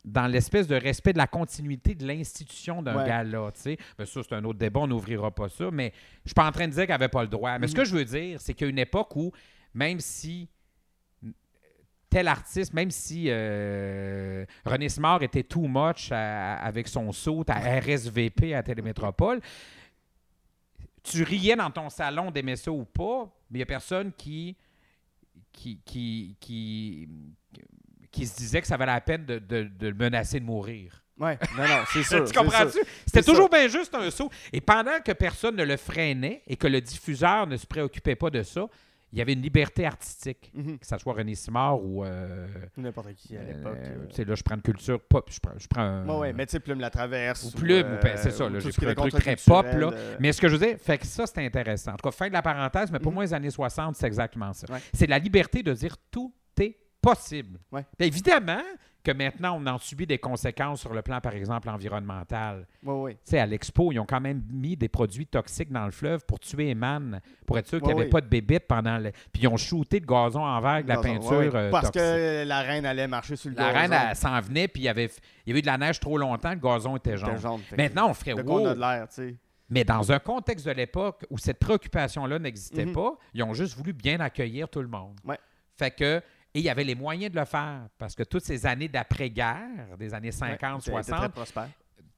dans 0.06 0.28
l'espèce 0.28 0.68
de 0.68 0.76
respect 0.76 1.14
de 1.14 1.18
la 1.18 1.28
continuité 1.28 1.95
de 1.95 2.06
l'institution 2.06 2.82
d'un 2.82 2.97
Ouais. 2.97 3.08
gala, 3.08 3.51
tu 3.54 3.62
sais. 3.62 3.78
Ben, 3.97 4.06
ça, 4.06 4.22
c'est 4.22 4.36
un 4.36 4.43
autre 4.43 4.60
débat, 4.60 4.82
on 4.82 4.88
n'ouvrira 4.88 5.32
pas 5.32 5.47
ça, 5.49 5.70
mais 5.72 5.93
je 6.26 6.30
suis 6.30 6.34
pas 6.36 6.45
en 6.47 6.51
train 6.51 6.68
de 6.68 6.74
dire 6.74 6.82
qu'elle 6.82 6.89
n'avait 6.95 7.08
pas 7.08 7.22
le 7.22 7.30
droit. 7.30 7.58
Mais 7.58 7.68
ce 7.68 7.74
Mhm. 7.74 7.78
que 7.78 7.86
je 7.86 7.95
veux 7.95 8.06
dire, 8.06 8.41
c'est 8.41 8.54
qu'il 8.54 8.68
y 8.68 8.70
a 8.70 8.72
une 8.72 8.80
époque 8.80 9.16
où, 9.16 9.32
même 9.74 9.99
si 10.01 10.49
tel 12.10 12.28
artiste, 12.28 12.74
même 12.74 12.91
si 12.91 13.26
euh, 13.30 14.45
René 14.66 14.88
Smart 14.89 15.24
était 15.24 15.41
too 15.43 15.68
much 15.68 16.12
à- 16.12 16.56
avec 16.58 16.88
son 16.88 17.12
saut 17.12 17.43
à 17.47 17.80
RSVP 17.80 18.54
à 18.54 18.62
Télémétropole, 18.62 19.39
tu 21.01 21.24
riais 21.24 21.56
dans 21.56 21.72
ton 21.72 21.89
salon 21.89 22.30
d'aimer 22.30 22.56
ça 22.56 22.72
ou 22.72 22.86
pas, 22.86 23.24
mais 23.49 23.58
il 23.58 23.60
n'y 23.60 23.64
a 23.64 23.66
personne 23.66 24.12
qui, 24.14 24.56
qui, 25.51 25.80
qui, 25.86 26.36
qui, 26.39 27.10
qui 28.14 28.26
se 28.26 28.38
disait 28.38 28.61
que 28.61 28.68
ça 28.68 28.78
valait 28.78 28.93
la 28.93 29.01
peine 29.01 29.26
de, 29.26 29.39
de- 29.39 29.64
de 29.78 29.88
le 29.89 29.93
menacer 29.95 30.39
de 30.39 30.45
mourir. 30.45 31.03
Ouais, 31.20 31.38
non, 31.57 31.64
non, 31.68 31.80
c'est 31.91 32.03
sûr. 32.03 32.24
tu 32.26 32.34
comprends-tu? 32.34 32.80
C'était 33.05 33.22
toujours 33.24 33.49
bien 33.49 33.68
juste 33.68 33.93
un 33.93 34.09
saut. 34.09 34.30
Et 34.51 34.61
pendant 34.61 34.99
que 35.05 35.11
personne 35.11 35.55
ne 35.55 35.64
le 35.64 35.78
freinait 35.78 36.41
et 36.47 36.55
que 36.55 36.68
le 36.68 36.80
diffuseur 36.82 37.45
ne 37.47 37.57
se 37.57 37.68
préoccupait 37.68 38.16
pas 38.16 38.30
de 38.30 38.41
ça, 38.41 38.66
il 39.11 39.20
y 39.20 39.22
avait 39.22 39.34
une 39.34 39.43
liberté 39.43 39.86
artistique, 39.86 40.49
Mhm. 40.55 40.80
que 40.80 40.88
ce 40.88 40.97
soit 40.97 41.14
René 41.14 41.36
Simard 41.36 41.80
ou. 41.84 42.03
euh, 42.03 42.47
N'importe 42.78 43.14
qui 43.14 43.38
à 43.38 43.43
l'époque. 43.43 43.78
euh, 43.78 43.95
euh. 44.01 44.07
tu 44.09 44.16
sais, 44.16 44.26
là, 44.26 44.34
je 44.34 44.41
prends 44.41 44.55
une 44.55 44.64
culture 44.64 44.99
pop. 44.99 45.30
Je 45.32 45.39
prends, 45.39 45.51
je 45.59 45.68
prends 45.68 45.82
un- 45.84 46.07
Ouais, 46.07 46.18
ouais, 46.18 46.34
mais 46.34 46.47
tu 46.47 46.53
sais, 46.53 46.59
Plume 46.59 46.80
la 46.80 46.89
traverse. 46.89 47.43
Ou 47.43 47.51
Plume, 47.51 47.86
ou 47.99 48.01
ben, 48.03 48.18
c'est 48.18 48.32
ça, 48.32 48.47
j'ai 48.59 48.72
pris 48.72 48.88
un 48.88 48.95
truc 48.95 49.14
très 49.14 49.36
pop, 49.36 49.68
là. 49.72 49.91
Mais 50.20 50.32
ce 50.34 50.41
que 50.41 50.47
je 50.47 50.55
veux 50.55 50.66
dire, 50.66 50.78
fait 50.80 50.97
que 50.97 51.05
ça, 51.05 51.28
c'est 51.28 51.45
intéressant. 51.45 51.91
En 51.93 51.95
tout 51.97 52.09
cas, 52.09 52.11
fin 52.11 52.28
de 52.28 52.34
la 52.34 52.41
parenthèse, 52.41 52.91
mais 52.91 52.97
pour 52.97 53.11
Mhm. 53.11 53.16
moi, 53.16 53.24
les 53.26 53.34
années 53.36 53.51
60, 53.51 53.95
c'est 53.95 54.07
exactement 54.07 54.51
ça. 54.53 54.66
Ouais. 54.74 54.80
C'est 54.93 55.05
la 55.07 55.20
liberté 55.20 55.61
de 55.61 55.74
dire 55.74 55.95
tout 56.09 56.34
est 56.59 56.76
possible. 57.04 57.60
Ouais. 57.72 57.86
Bien, 57.99 58.08
évidemment 58.08 58.62
que 59.04 59.12
maintenant, 59.12 59.60
on 59.62 59.68
en 59.68 59.78
subit 59.78 60.08
des 60.08 60.18
conséquences 60.18 60.80
sur 60.80 60.93
le 60.93 61.01
plan, 61.01 61.20
par 61.20 61.34
exemple, 61.34 61.68
environnemental. 61.70 62.66
Oui, 62.84 62.93
oui. 62.95 63.12
Tu 63.16 63.32
sais, 63.32 63.39
à 63.39 63.45
l'expo, 63.45 63.91
ils 63.91 63.99
ont 63.99 64.06
quand 64.06 64.22
même 64.22 64.43
mis 64.49 64.78
des 64.78 64.88
produits 64.88 65.28
toxiques 65.28 65.72
dans 65.72 65.84
le 65.86 65.91
fleuve 65.91 66.26
pour 66.26 66.39
tuer 66.39 66.70
Eman, 66.70 67.20
pour 67.45 67.58
être 67.58 67.68
sûr 67.68 67.80
qu'il 67.82 67.93
n'y 67.93 67.99
avait 67.99 68.10
pas 68.10 68.22
de 68.22 68.28
bébites 68.28 68.66
pendant 68.68 68.97
le... 68.97 69.12
Puis 69.34 69.43
ils 69.43 69.47
ont 69.47 69.58
shooté 69.58 69.99
de 69.99 70.06
gazon 70.06 70.41
en 70.45 70.60
verre 70.62 70.72
avec 70.72 70.86
de 70.86 70.89
la 70.93 71.01
peinture 71.01 71.32
euh, 71.54 71.70
Parce 71.70 71.91
toxique. 71.91 72.01
que 72.01 72.43
la 72.45 72.62
reine 72.62 72.86
allait 72.86 73.08
marcher 73.08 73.36
sur 73.36 73.49
le 73.49 73.58
La 73.58 73.68
reine, 73.72 73.91
gazon. 73.91 74.06
elle 74.10 74.16
s'en 74.16 74.39
venait, 74.39 74.68
puis 74.70 74.84
il 74.84 74.86
y, 74.86 74.89
avait... 74.89 75.10
il 75.45 75.49
y 75.49 75.51
avait 75.51 75.60
eu 75.60 75.62
de 75.64 75.68
la 75.68 75.78
neige 75.78 75.99
trop 75.99 76.18
longtemps, 76.18 76.51
le 76.51 76.56
gazon 76.60 76.95
était 76.95 77.18
jaune. 77.18 77.38
Maintenant, 77.78 78.10
on 78.10 78.14
ferait 78.14 78.36
De 78.36 78.41
wow. 78.41 78.60
on 78.62 78.66
a 78.68 78.74
de 78.76 78.80
l'air, 78.80 79.08
tu 79.10 79.16
sais. 79.16 79.36
Mais 79.70 79.84
dans 79.84 80.12
un 80.14 80.20
contexte 80.20 80.66
de 80.66 80.72
l'époque 80.72 81.26
où 81.30 81.38
cette 81.38 81.60
préoccupation-là 81.60 82.39
n'existait 82.39 82.86
Mhm. 82.86 82.93
pas, 82.93 83.18
ils 83.34 83.43
ont 83.43 83.54
juste 83.54 83.76
voulu 83.76 83.91
bien 83.91 84.20
accueillir 84.22 84.70
tout 84.70 84.82
le 84.82 84.88
monde. 84.88 85.18
Ouais. 85.26 85.38
Fait 85.76 85.89
que, 85.91 86.22
et 86.54 86.60
il 86.60 86.66
y 86.66 86.70
avait 86.70 86.84
les 86.84 86.95
moyens 86.95 87.32
de 87.34 87.39
le 87.39 87.45
faire, 87.45 87.88
parce 87.97 88.16
que 88.16 88.24
toutes 88.24 88.43
ces 88.45 88.66
années 88.66 88.88
d'après-guerre, 88.88 89.97
des 89.97 90.14
années 90.14 90.32
50, 90.32 90.76
Ouais, 90.76 90.80
c'était- 90.82 90.91
c'était 90.91 91.04
60, 91.04 91.20
très 91.20 91.30
prospère. 91.30 91.70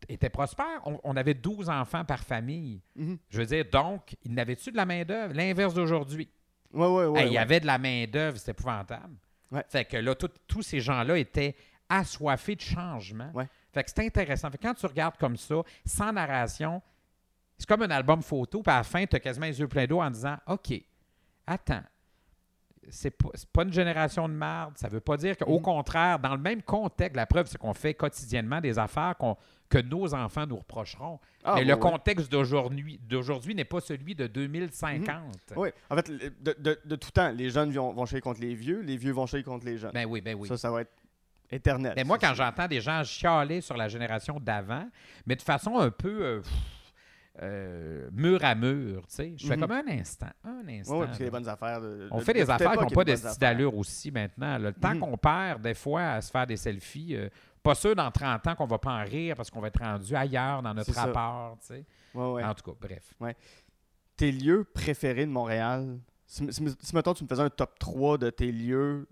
étaient 0.10 0.30
prospères. 0.30 0.82
On, 0.86 1.00
on 1.04 1.16
avait 1.16 1.34
12 1.34 1.70
enfants 1.70 2.04
par 2.06 2.24
famille. 2.24 2.82
Mhm. 2.96 3.18
Je 3.30 3.38
veux 3.40 3.46
dire, 3.46 3.66
donc, 3.72 4.16
ils 4.24 4.34
n'avaient-tu 4.34 4.72
de 4.72 4.78
la 4.78 4.86
main-d'œuvre? 4.86 5.34
L'inverse 5.34 5.74
d'aujourd'hui. 5.74 6.30
Ouais, 6.74 6.88
ouais. 6.88 7.22
Hey, 7.22 7.28
Il 7.30 7.34
y 7.34 7.38
avait 7.38 7.60
de 7.62 7.66
la 7.66 7.78
main-d'œuvre, 7.78 8.38
c'était 8.38 8.52
épouvantable. 8.52 9.16
Ouais. 9.52 9.64
Fait 9.70 9.86
que 9.86 9.98
là, 9.98 10.14
tout- 10.16 10.30
tous 10.48 10.62
ces 10.64 10.80
gens-là 10.82 11.18
étaient 11.18 11.56
assoiffés 11.88 12.56
de 12.56 12.62
changement. 12.62 13.32
Ouais. 13.34 13.48
Fait 13.74 13.84
que 13.84 13.90
c'est 13.94 14.06
intéressant. 14.06 14.50
Fait 14.52 14.58
que 14.58 14.64
quand 14.68 14.74
tu 14.74 14.86
regardes 14.86 15.18
comme 15.18 15.38
ça, 15.38 15.56
sans 15.86 16.12
narration, 16.12 16.82
c'est 17.58 17.68
comme 17.68 17.84
un 17.84 17.92
album 17.92 18.22
photo, 18.22 18.62
puis 18.62 18.74
à 18.74 18.78
la 18.78 18.84
fin, 18.84 19.06
tu 19.06 19.16
as 19.16 19.20
quasiment 19.20 19.46
les 19.46 19.60
yeux 19.60 19.68
pleins 19.68 19.86
d'eau 19.86 20.02
en 20.02 20.10
disant 20.10 20.36
OK, 20.48 20.74
attends. 21.48 21.84
C'est 22.90 23.12
pas, 23.12 23.30
pas 23.52 23.64
une 23.64 23.74
génération 23.74 24.28
de 24.30 24.34
merde. 24.34 24.74
Ça 24.76 24.88
veut 24.88 25.00
pas 25.00 25.18
dire 25.18 25.38
qu'au 25.38 25.58
Mhm. 25.58 25.62
contraire, 25.62 26.20
dans 26.20 26.36
le 26.36 26.42
même 26.42 26.62
contexte, 26.62 27.16
la 27.16 27.26
preuve, 27.26 27.48
c'est 27.48 27.58
qu'on 27.58 27.74
fait 27.74 27.94
quotidiennement 27.94 28.62
des 28.62 28.78
affaires 28.78 29.16
qu'on- 29.18 29.38
que 29.70 29.80
nos 29.80 30.14
enfants 30.14 30.46
nous 30.46 30.58
reprocheront. 30.58 31.20
Ah, 31.44 31.56
Mais 31.56 31.66
le 31.66 31.76
contexte 31.76 32.32
d'aujourd'hui 32.32 33.00
d'aujourd'hui 33.10 33.56
n'est 33.56 33.66
pas 33.66 33.80
celui 33.82 34.14
de 34.14 34.28
2050. 34.28 35.54
Oui, 35.56 35.70
en 35.90 35.96
fait, 35.96 36.12
de, 36.12 36.56
de- 36.60 36.80
de 36.86 36.96
tout 36.96 37.10
temps, 37.12 37.32
les 37.32 37.50
jeunes 37.50 37.72
vont, 37.72 37.92
vont 37.94 38.06
chier 38.06 38.22
contre 38.22 38.42
les 38.42 38.54
vieux, 38.54 38.82
les 38.82 38.98
vieux 38.98 39.12
vont 39.12 39.26
chier 39.26 39.42
contre 39.44 39.66
les 39.66 39.78
jeunes. 39.78 39.92
Ben 39.94 40.06
oui, 40.06 40.22
ben 40.22 40.36
oui. 40.36 40.48
Ça, 40.48 40.58
ça 40.58 40.70
va 40.72 40.82
être 40.82 40.92
éternel. 41.52 41.94
Mais 41.96 42.04
moi, 42.04 42.18
quand 42.20 42.34
j'entends 42.36 42.68
des 42.68 42.82
gens 42.82 43.04
chialer 43.04 43.62
sur 43.62 43.76
la 43.78 43.88
génération 43.88 44.40
d'avant, 44.40 44.88
mais 45.26 45.36
de 45.36 45.42
façon 45.42 45.78
un 45.80 45.90
peu 45.92 46.24
euh, 46.24 46.40
pff, 46.42 46.52
euh, 47.42 48.10
mur 48.14 48.44
à 48.44 48.56
mur, 48.56 49.06
tu 49.08 49.16
sais, 49.16 49.34
je 49.38 49.46
fais 49.48 49.56
Mhm. 49.56 49.62
comme 49.62 49.72
un 49.72 49.88
instant, 49.90 50.28
un 50.44 50.68
instant. 50.70 51.00
Ouais, 51.00 51.06
parce 51.06 51.18
qu'il 51.18 51.26
y 51.26 51.30
a 51.30 51.32
là. 51.32 51.38
des 51.40 51.44
bonnes 51.44 51.50
affaires. 51.50 51.82
de- 51.82 52.08
on 52.12 52.20
fait 52.20 52.34
de 52.34 52.40
des 52.40 52.50
affaires 52.50 52.72
qui 52.72 52.78
n'ont 52.78 52.88
y 52.88 52.94
a 52.94 52.96
pas 52.96 53.04
des 53.04 53.16
de 53.16 53.40
d'allure 53.40 53.76
aussi 53.78 54.12
maintenant. 54.12 54.58
là. 54.58 54.60
Le 54.60 54.74
temps 54.74 54.94
Mhm. 54.94 55.00
qu'on 55.02 55.18
perd, 55.18 55.62
des 55.62 55.74
fois, 55.74 56.02
à 56.14 56.22
se 56.22 56.32
faire 56.32 56.48
des 56.48 56.58
selfies, 56.58 57.16
euh, 57.16 57.30
pas 57.62 57.76
sûr 57.76 57.96
dans 57.96 58.10
30 58.12 58.46
ans 58.48 58.56
qu'on 58.56 58.66
va 58.68 58.78
pas 58.78 58.92
en 58.92 59.04
rire 59.04 59.36
parce 59.36 59.50
qu'on 59.50 59.60
va 59.60 59.68
être 59.68 59.82
rendu 59.82 60.16
ailleurs 60.16 60.62
dans 60.62 60.74
notre 60.74 60.94
rapport, 60.94 61.58
tu 61.60 61.68
sais. 61.68 61.86
Ouais, 62.14 62.32
ouais. 62.34 62.44
En 62.44 62.54
tout 62.54 62.72
cas, 62.72 62.78
bref. 62.80 63.14
Tes 64.16 64.32
lieux 64.32 64.64
préférés 64.64 65.26
de 65.26 65.32
Montréal, 65.32 66.00
si, 66.26 66.52
si, 66.54 66.64
si, 66.80 66.96
mettons, 66.96 67.14
tu 67.14 67.24
me 67.26 67.28
faisais 67.30 67.42
un 67.42 67.50
top 67.50 67.78
3 67.80 68.18
de 68.18 68.30
tes 68.30 68.52
lieux 68.52 69.08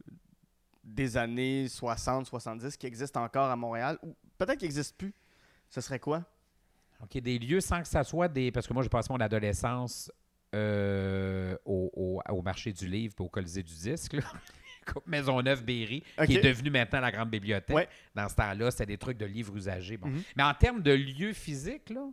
des 0.83 1.17
années 1.17 1.67
60, 1.67 2.25
70 2.25 2.77
qui 2.77 2.85
existent 2.87 3.21
encore 3.23 3.49
à 3.49 3.55
Montréal, 3.55 3.97
ou 4.03 4.15
peut-être 4.37 4.59
qu'ils 4.59 4.67
n'existent 4.67 4.95
plus, 4.97 5.13
ce 5.69 5.81
serait 5.81 5.99
quoi? 5.99 6.23
OK, 7.03 7.17
des 7.21 7.37
lieux 7.39 7.59
sans 7.61 7.81
que 7.81 7.87
ça 7.87 8.03
soit 8.03 8.27
des... 8.27 8.51
Parce 8.51 8.65
que 8.67 8.73
moi, 8.73 8.81
j'ai 8.83 8.89
passé 8.89 9.11
mon 9.11 9.19
adolescence 9.19 10.11
euh, 10.55 11.55
au, 11.65 11.91
au- 11.93 12.21
au 12.33 12.41
marché 12.41 12.71
du 12.71 12.87
livre 12.87 13.15
et 13.19 13.23
au 13.23 13.29
Colisée 13.29 13.63
du 13.63 13.73
disque, 13.73 14.13
là. 14.13 14.23
Maisonneuve-Berry, 15.07 16.03
OK. 16.19 16.25
qui 16.25 16.35
est 16.37 16.41
devenue 16.43 16.69
maintenant 16.69 16.99
la 16.99 17.11
grande 17.11 17.29
bibliothèque. 17.29 17.73
Ouais. 17.75 17.87
Dans 18.15 18.27
ce 18.27 18.35
temps-là, 18.35 18.69
c'était 18.69 18.85
des 18.85 18.97
trucs 18.97 19.17
de 19.17 19.25
livres 19.25 19.55
usagés. 19.55 19.95
Bon. 19.97 20.07
Mhm. 20.09 20.21
Mais 20.35 20.43
en 20.43 20.53
termes 20.53 20.81
de 20.81 20.91
lieux 20.91 21.31
physiques, 21.33 21.89
là, 21.89 22.05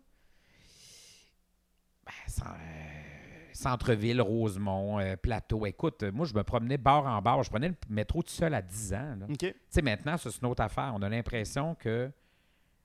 ben, 2.06 2.12
euh, 2.46 3.48
centre-ville, 3.52 4.20
Rosemont, 4.22 5.00
euh, 5.00 5.16
Plateau. 5.16 5.66
Écoute, 5.66 6.02
moi, 6.04 6.26
je 6.26 6.34
me 6.34 6.42
promenais 6.44 6.78
bord 6.78 7.06
en 7.06 7.20
bord. 7.20 7.42
Je 7.42 7.50
prenais 7.50 7.68
le 7.68 7.74
métro 7.88 8.22
tout 8.22 8.30
seul 8.30 8.54
à 8.54 8.62
10 8.62 8.94
ans. 8.94 9.18
Tu 9.38 9.52
sais, 9.68 9.82
maintenant, 9.82 10.16
c'est 10.16 10.30
une 10.40 10.46
autre 10.48 10.62
affaire. 10.62 10.92
On 10.94 11.02
a 11.02 11.08
l'impression 11.08 11.74
que 11.74 12.10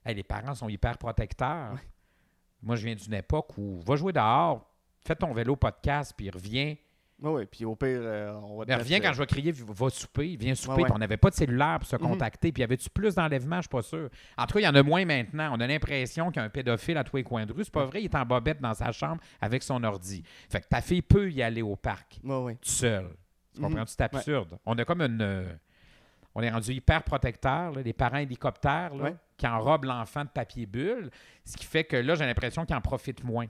hey, 0.06 0.16
les 0.16 0.24
parents 0.24 0.56
sont 0.56 0.68
hyper 0.70 0.98
protecteurs. 0.98 1.78
Moi, 2.62 2.76
je 2.76 2.86
viens 2.86 2.96
d'une 2.96 3.14
époque 3.14 3.58
où 3.58 3.80
va 3.86 3.96
jouer 3.96 4.12
dehors, 4.14 4.70
fais 5.06 5.16
ton 5.16 5.34
vélo 5.34 5.56
podcast, 5.56 6.14
puis 6.18 6.30
reviens. 6.30 6.76
Oui, 7.22 7.32
oui. 7.32 7.46
Puis 7.46 7.64
au 7.64 7.76
pire, 7.78 7.88
euh, 8.02 8.34
on 8.44 8.58
va 8.58 8.66
te 8.66 8.70
Mais 8.70 8.76
mettre, 8.76 8.80
reviens 8.84 9.00
quand 9.00 9.10
euh, 9.10 9.14
je 9.14 9.20
vais 9.20 9.26
crier, 9.26 9.52
va 9.54 9.90
souper, 9.90 10.36
viens 10.38 10.54
souper. 10.54 10.72
Ouais, 10.74 10.78
ouais. 10.80 10.84
puis 10.86 10.94
on 10.94 10.98
n'avait 10.98 11.16
pas 11.16 11.30
de 11.30 11.36
cellulaire 11.36 11.78
pour 11.80 11.88
se 11.88 11.96
Mhm. 11.96 12.02
contacter. 12.02 12.52
Puis 12.52 12.60
y 12.60 12.64
avait-tu 12.66 12.90
plus 12.90 13.16
d'enlèvements? 13.16 13.58
Je 13.58 13.62
suis 13.62 13.70
pas 13.70 13.82
sûr. 13.84 14.10
En 14.38 14.46
tout 14.46 14.56
cas, 14.56 14.60
il 14.60 14.64
y 14.64 14.68
en 14.68 14.76
a 14.76 14.84
moins 14.84 15.06
maintenant. 15.06 15.50
On 15.56 15.60
a 15.62 15.68
l'impression 15.68 16.28
qu'il 16.30 16.42
y 16.42 16.44
a 16.44 16.46
un 16.46 16.50
pédophile 16.50 16.98
à 16.98 17.06
tous 17.06 17.16
les 17.16 17.24
coins 17.24 17.46
de 17.46 17.54
rue. 17.54 17.64
C'est 17.64 17.72
pas 17.74 17.86
vrai, 17.86 18.02
il 18.02 18.06
est 18.06 18.16
en 18.16 18.26
bobette 18.26 18.60
dans 18.60 18.74
sa 18.74 18.92
chambre 18.92 19.22
avec 19.40 19.64
son 19.64 19.82
ordi. 19.86 20.24
Fait 20.50 20.60
que 20.60 20.68
ta 20.68 20.82
fille 20.82 21.02
peut 21.02 21.32
y 21.32 21.42
aller 21.42 21.62
au 21.62 21.78
parc 21.78 22.20
Ouais, 22.22 22.56
tout 22.56 22.70
seul. 22.70 23.08
Tu 23.54 23.62
Mhm. 23.62 23.68
comprends? 23.70 23.86
C'est 23.88 24.02
absurde. 24.02 24.58
On 24.66 24.78
a 24.78 24.84
comme 24.84 25.02
une. 25.02 25.22
euh, 25.22 25.46
on 26.34 26.42
est 26.42 26.52
rendu 26.52 26.74
hyper 26.74 27.02
protecteur, 27.04 27.72
là, 27.72 27.82
les 27.82 27.94
parents 27.94 28.18
hélicoptères 28.18 28.94
là. 28.94 29.14
Qui 29.38 29.48
enrobent 29.48 29.86
l'enfant 29.86 30.24
de 30.24 30.30
papier 30.30 30.66
bulle, 30.66 31.10
ce 31.44 31.58
qui 31.58 31.66
fait 31.66 31.84
que 31.84 31.98
là, 31.98 32.16
j'ai 32.16 32.26
l'impression 32.26 32.66
qu'ils 32.66 32.76
en 32.76 32.82
profitent 32.82 33.24
moins. 33.24 33.48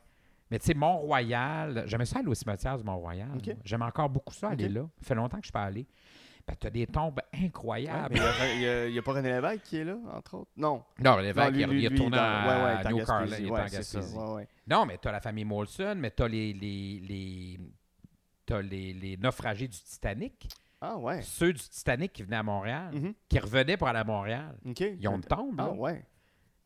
Mais 0.52 0.60
tu 0.60 0.66
sais, 0.68 0.74
Mont-Royal, 0.74 1.84
j'aimais 1.88 2.06
ça 2.06 2.20
aller 2.20 2.28
au 2.28 2.34
cimetière 2.36 2.78
du 2.78 2.84
Mont-Royal. 2.84 3.30
J'aime 3.64 3.82
encore 3.82 4.10
beaucoup 4.10 4.34
ça, 4.34 4.50
aller 4.50 4.70
là. 4.70 4.88
Ça 5.02 5.08
fait 5.08 5.16
longtemps 5.16 5.38
que 5.38 5.44
je 5.44 5.48
suis 5.48 5.52
pas 5.54 5.64
allé. 5.64 5.86
Ben, 6.48 6.54
tu 6.60 6.68
as 6.68 6.70
des 6.70 6.86
tombes 6.86 7.20
incroyables. 7.34 8.16
il 8.16 8.60
n'y 8.60 8.68
a, 8.68 8.88
il 8.88 8.94
y 8.94 9.00
a 9.00 9.02
pas 9.02 9.14
René 9.14 9.30
Lévesque 9.30 9.64
qui 9.64 9.78
est 9.78 9.84
là, 9.84 9.98
entre 10.14 10.36
autres? 10.36 10.52
Non. 10.56 10.84
non, 11.00 11.18
l'évêque, 11.18 11.44
Non, 11.46 11.50
lui, 11.50 11.62
il, 11.64 11.70
lui, 11.70 11.80
il 11.80 11.86
est 11.86 12.10
dans- 12.12 12.18
à, 12.18 12.46
ouais, 12.46 12.64
ouais, 12.64 12.86
à 12.86 12.92
il 12.92 13.46
est 13.48 13.50
en. 13.50 13.66
Gaspésie. 13.66 14.16
Non, 14.68 14.86
mais 14.86 15.00
tu 15.00 15.08
as 15.08 15.12
la 15.12 15.22
famille 15.22 15.44
Molson, 15.46 15.96
mais 15.98 16.12
tu 16.12 16.22
as 16.22 16.28
les, 16.28 16.54
les, 16.54 17.00
les, 17.00 17.60
t'as 18.46 18.62
les, 18.62 18.94
les 18.94 19.18
naufragés 19.18 19.68
du 19.68 19.78
Titanic. 19.80 20.48
Ah, 20.88 20.98
ouais. 20.98 21.22
Ceux 21.22 21.54
du 21.54 21.62
Titanic 21.62 22.14
qui 22.14 22.24
venaient 22.24 22.36
à 22.38 22.44
Montréal, 22.44 22.92
Mhm. 22.94 23.14
qui 23.30 23.40
revenaient 23.40 23.78
pour 23.78 23.88
aller 23.88 24.00
à 24.00 24.04
Montréal. 24.04 24.56
Ils 24.66 25.08
ont 25.08 25.16
une 25.16 25.24
tombe, 25.24 25.58
là. 25.58 25.70
Ah, 25.70 25.74
ouais. 25.74 26.06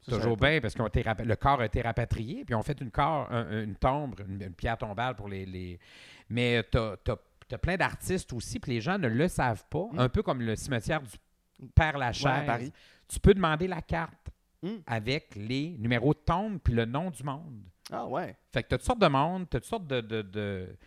Ça, 0.02 0.12
je 0.14 0.16
Toujours 0.16 0.38
bien, 0.38 0.62
parce 0.62 0.74
que 0.74 1.24
le 1.24 1.36
corps 1.36 1.60
a 1.60 1.66
été 1.66 1.82
rapatrié, 1.82 2.46
puis 2.46 2.56
on 2.56 2.64
fait 2.64 2.80
une, 2.80 2.90
corps, 2.92 3.28
un- 3.32 3.64
une 3.64 3.76
tombe, 3.76 4.16
une, 4.28 4.42
une 4.42 4.54
pierre 4.54 4.78
tombale 4.78 5.16
pour 5.16 5.28
les. 5.28 5.46
les... 5.46 5.78
Mais 6.30 6.64
tu 6.72 6.78
as, 6.78 7.58
plein 7.58 7.76
d'artistes 7.76 8.32
aussi, 8.34 8.60
puis 8.60 8.74
les 8.74 8.82
gens 8.82 8.98
ne 8.98 9.08
le 9.10 9.28
savent 9.28 9.66
pas, 9.70 9.88
Mm. 9.92 10.00
un 10.00 10.10
peu 10.10 10.22
comme 10.24 10.42
le 10.42 10.56
cimetière 10.56 11.02
du 11.02 11.10
Père 11.76 11.96
Ouais, 11.96 12.00
Lachaise. 12.00 12.26
à 12.28 12.42
Paris. 12.42 12.72
Tu 13.10 13.20
peux 13.20 13.34
demander 13.34 13.68
la 13.68 13.82
carte 13.82 14.30
Mm. 14.64 14.70
avec 14.88 15.36
les 15.36 15.76
numéros 15.80 16.14
de 16.14 16.20
tombe 16.20 16.60
puis 16.60 16.74
le 16.74 16.86
nom 16.86 17.10
du 17.12 17.24
monde. 17.24 17.62
Ah, 17.92 18.06
ouais. 18.06 18.36
Fait 18.54 18.62
que 18.64 18.70
tu 18.70 18.76
as 18.76 18.78
toutes 18.78 18.86
sortes 18.86 19.02
de 19.02 19.08
monde, 19.08 19.50
tu 19.50 19.58
as 19.58 19.60
toutes 19.60 19.70
sortes 19.70 19.88
de. 19.88 20.00
de, 20.02 20.22
de... 20.22 20.78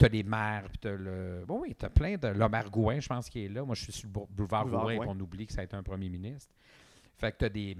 Tu 0.00 0.06
as 0.06 0.08
les 0.08 0.22
maires, 0.24 0.64
puis 0.68 0.78
tu 0.78 0.88
as 0.88 0.92
le. 0.96 1.44
Bon, 1.46 1.60
oui, 1.60 1.76
tu 1.78 1.84
as 1.84 1.90
plein 1.90 2.16
de. 2.16 2.28
L'Omar 2.28 2.70
Gouin, 2.70 2.98
je 2.98 3.06
pense 3.08 3.28
qu'il 3.28 3.42
est 3.44 3.48
là. 3.48 3.62
Moi, 3.64 3.74
je 3.74 3.82
suis 3.84 3.92
sur 3.92 4.06
le 4.08 4.12
bou- 4.12 4.26
boulevard, 4.30 4.64
Boulevard 4.64 4.84
Gouin, 4.84 5.06
qu'on 5.06 5.20
oublie 5.20 5.46
que 5.46 5.52
ça 5.52 5.60
a 5.60 5.64
été 5.64 5.76
un 5.76 5.82
premier 5.82 6.08
ministre. 6.08 6.52
Fait 7.18 7.30
que 7.32 7.36
tu 7.38 7.44
as 7.44 7.48
des. 7.50 7.76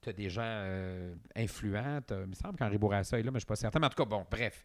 T'as 0.00 0.12
des 0.12 0.28
gens 0.28 0.42
euh, 0.44 1.14
influents. 1.36 2.00
Il 2.10 2.16
me 2.26 2.34
semble 2.34 2.56
qu'Henri 2.58 2.76
Bourassa 2.78 3.18
est 3.18 3.22
là, 3.22 3.30
mais 3.30 3.36
je 3.38 3.44
suis 3.44 3.46
pas 3.46 3.56
certain. 3.56 3.78
Mais 3.78 3.86
en 3.86 3.90
tout 3.90 4.02
cas, 4.02 4.08
bon, 4.08 4.26
bref. 4.30 4.64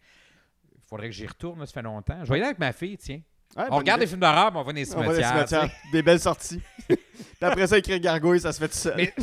Il 0.73 0.82
faudrait 0.89 1.07
que 1.07 1.15
j'y 1.15 1.27
retourne, 1.27 1.59
là, 1.59 1.65
ça 1.65 1.73
fait 1.73 1.82
longtemps. 1.82 2.25
Je 2.25 2.30
vais 2.32 2.38
y 2.39 2.41
aller 2.41 2.47
avec 2.47 2.59
ma 2.59 2.71
fille, 2.73 2.97
tiens. 2.97 3.21
Ouais, 3.57 3.65
on 3.71 3.77
regarde 3.77 3.99
idée. 3.99 4.05
des 4.05 4.09
films 4.09 4.19
d'horreur, 4.21 4.51
mais 4.51 4.59
on 4.59 4.63
va 4.63 4.71
dans 4.71 4.75
les 4.77 4.93
On 4.95 4.99
va 4.99 5.05
dans 5.05 5.11
les 5.11 5.23
cimetières. 5.23 5.47
cimetières. 5.47 5.71
Des 5.91 6.01
belles 6.03 6.19
sorties. 6.19 6.61
Puis 6.88 6.97
après 7.41 7.67
ça, 7.67 7.77
écrire 7.77 7.99
gargouille, 7.99 8.39
ça 8.39 8.51
se 8.51 8.59
fait 8.59 8.67
tout 8.67 8.75
seul. 8.75 8.95
Mais 8.97 9.13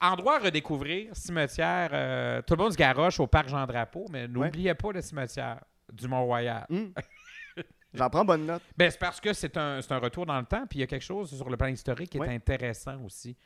endroit 0.00 0.36
à 0.36 0.38
redécouvrir, 0.40 1.14
cimetière, 1.14 1.90
euh, 1.92 2.42
tout 2.42 2.54
le 2.56 2.62
monde 2.62 2.72
se 2.72 2.76
garoche 2.78 3.20
au 3.20 3.26
parc 3.26 3.48
Jean-Drapeau, 3.48 4.06
mais 4.10 4.26
n'oubliez 4.26 4.74
pas 4.74 4.92
le 4.92 5.00
cimetière 5.00 5.60
du 5.98 6.08
Mont-Royal. 6.08 6.66
Hum. 6.70 6.92
J'en 7.94 8.10
prends 8.10 8.24
bonne 8.24 8.44
note. 8.46 8.62
Ben, 8.76 8.90
c'est 8.90 8.98
parce 8.98 9.20
que 9.20 9.32
c'est 9.32 9.56
un, 9.56 9.80
un 9.88 9.98
retour 9.98 10.26
dans 10.26 10.38
le 10.38 10.44
temps, 10.44 10.66
puis 10.68 10.78
il 10.78 10.80
y 10.80 10.84
a 10.84 10.86
quelque 10.86 11.04
chose 11.04 11.34
sur 11.34 11.48
le 11.48 11.56
plan 11.56 11.68
historique 11.68 12.10
qui 12.10 12.18
est 12.18 12.28
intéressant 12.28 13.02
aussi. 13.04 13.36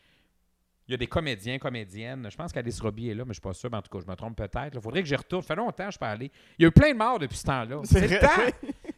Il 0.88 0.90
y 0.90 0.94
a 0.94 0.96
des 0.96 1.06
comédiens, 1.06 1.58
comédiennes. 1.60 2.28
Je 2.28 2.36
pense 2.36 2.52
qu'Alice 2.52 2.80
Robbie 2.80 3.08
est 3.10 3.14
là, 3.14 3.24
mais 3.24 3.28
je 3.28 3.28
ne 3.30 3.34
suis 3.34 3.40
pas 3.40 3.52
sûr. 3.52 3.70
Mais 3.70 3.76
en 3.76 3.82
tout 3.82 3.96
cas, 3.96 4.04
je 4.04 4.10
me 4.10 4.16
trompe 4.16 4.36
peut-être. 4.36 4.74
Il 4.74 4.80
faudrait 4.80 5.00
que 5.02 5.08
j'y 5.08 5.14
retourne. 5.14 5.40
Ça 5.42 5.48
fait 5.48 5.54
longtemps 5.54 5.86
que 5.86 5.92
je 5.92 5.98
peux 5.98 6.04
aller. 6.04 6.30
Il 6.58 6.62
y 6.62 6.64
a 6.64 6.68
eu 6.68 6.72
plein 6.72 6.92
de 6.92 6.98
morts 6.98 7.20
depuis 7.20 7.36
ce 7.38 7.44
temps-là. 7.44 7.80
C'est 7.84 8.06
le 8.08 8.18
temps. 8.18 8.56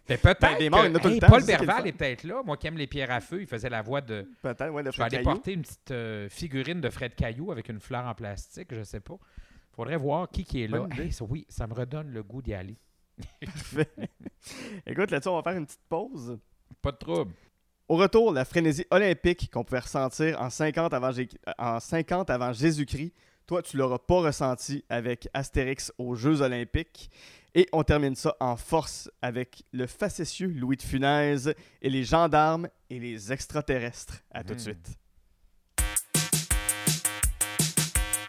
Mais 0.09 0.17
peut-être 0.17 0.41
Ben, 0.41 0.59
des 0.59 0.71
morts, 0.71 0.81
que- 0.81 0.87
il 0.87 0.91
y 0.91 0.93
en 0.93 0.97
a 0.97 0.99
tout 1.01 1.09
le 1.09 1.15
hey, 1.15 1.21
temps, 1.21 1.27
Paul 1.29 1.43
est 1.43 1.47
Berval 1.47 1.87
est 1.87 1.93
peut-être 1.93 2.25
là. 2.25 2.43
Moi 2.43 2.57
qui 2.57 2.67
aime 2.67 2.79
les 2.79 2.87
pierres 2.87 3.11
à 3.11 3.21
feu, 3.21 3.43
il 3.43 3.47
faisait 3.47 3.69
la 3.69 3.83
voix 3.83 4.01
de... 4.01 4.27
Peut-être, 4.43 4.71
ouais, 4.71 4.83
de 4.83 4.91
Je 4.91 4.97
vais 4.97 5.05
aller 5.05 5.17
Fred 5.17 5.25
porter 5.25 5.53
une 5.53 5.63
petite 5.63 5.91
euh, 5.91 6.29
figurine 6.31 6.81
de 6.81 6.89
Fred 6.91 7.15
Caillou 7.15 7.53
avec 7.53 7.69
une 7.69 7.81
fleur 7.81 8.07
en 8.07 8.15
plastique, 8.15 8.69
je 8.75 8.83
sais 8.83 9.01
pas. 9.01 9.17
faudrait 9.77 9.97
voir 9.97 10.29
qui, 10.31 10.45
qui 10.45 10.63
est 10.63 10.69
là. 10.69 10.87
Hey, 10.99 11.11
oui, 11.29 11.47
ça 11.51 11.67
me 11.67 11.75
redonne 11.75 12.11
le 12.11 12.23
goût 12.23 12.41
d'y 12.43 12.55
aller. 12.55 12.77
Parfait. 13.45 13.91
Écoute, 14.87 15.11
là-dessus, 15.11 15.29
on 15.29 15.37
va 15.37 15.43
faire 15.43 15.57
une 15.59 15.67
petite 15.67 15.85
pause. 15.89 16.39
Pas 16.83 16.93
de 16.93 16.97
trouble. 16.97 17.33
Au 17.89 17.97
retour, 17.97 18.33
la 18.33 18.45
frénésie 18.45 18.87
olympique 18.91 19.51
qu'on 19.53 19.63
pouvait 19.65 19.81
ressentir 19.81 20.41
en 20.41 20.49
50 20.51 20.95
avant, 20.95 21.13
Jé- 21.13 21.29
en 21.59 21.81
50 21.81 22.31
avant 22.31 22.53
Jésus-Christ, 22.53 23.13
toi, 23.47 23.63
tu 23.63 23.77
l'auras 23.77 23.99
pas 23.99 24.21
ressenti 24.23 24.83
avec 24.89 25.29
Astérix 25.35 25.93
aux 25.99 26.15
Jeux 26.15 26.41
olympiques. 26.41 27.11
Et 27.55 27.69
on 27.73 27.85
termine 27.85 28.17
ça 28.17 28.35
en 28.41 28.57
force 28.57 29.11
avec 29.23 29.63
le 29.73 29.87
facétieux 29.87 30.49
Louis 30.49 30.77
de 30.77 30.83
Funès 30.83 31.49
et 31.83 31.91
les 31.91 32.03
gendarmes 32.05 32.69
et 32.91 32.99
les 32.99 33.33
extraterrestres. 33.33 34.23
À 34.31 34.43
tout 34.43 34.55
de 34.55 34.59
Hmm. 34.59 34.59
suite. 34.63 34.89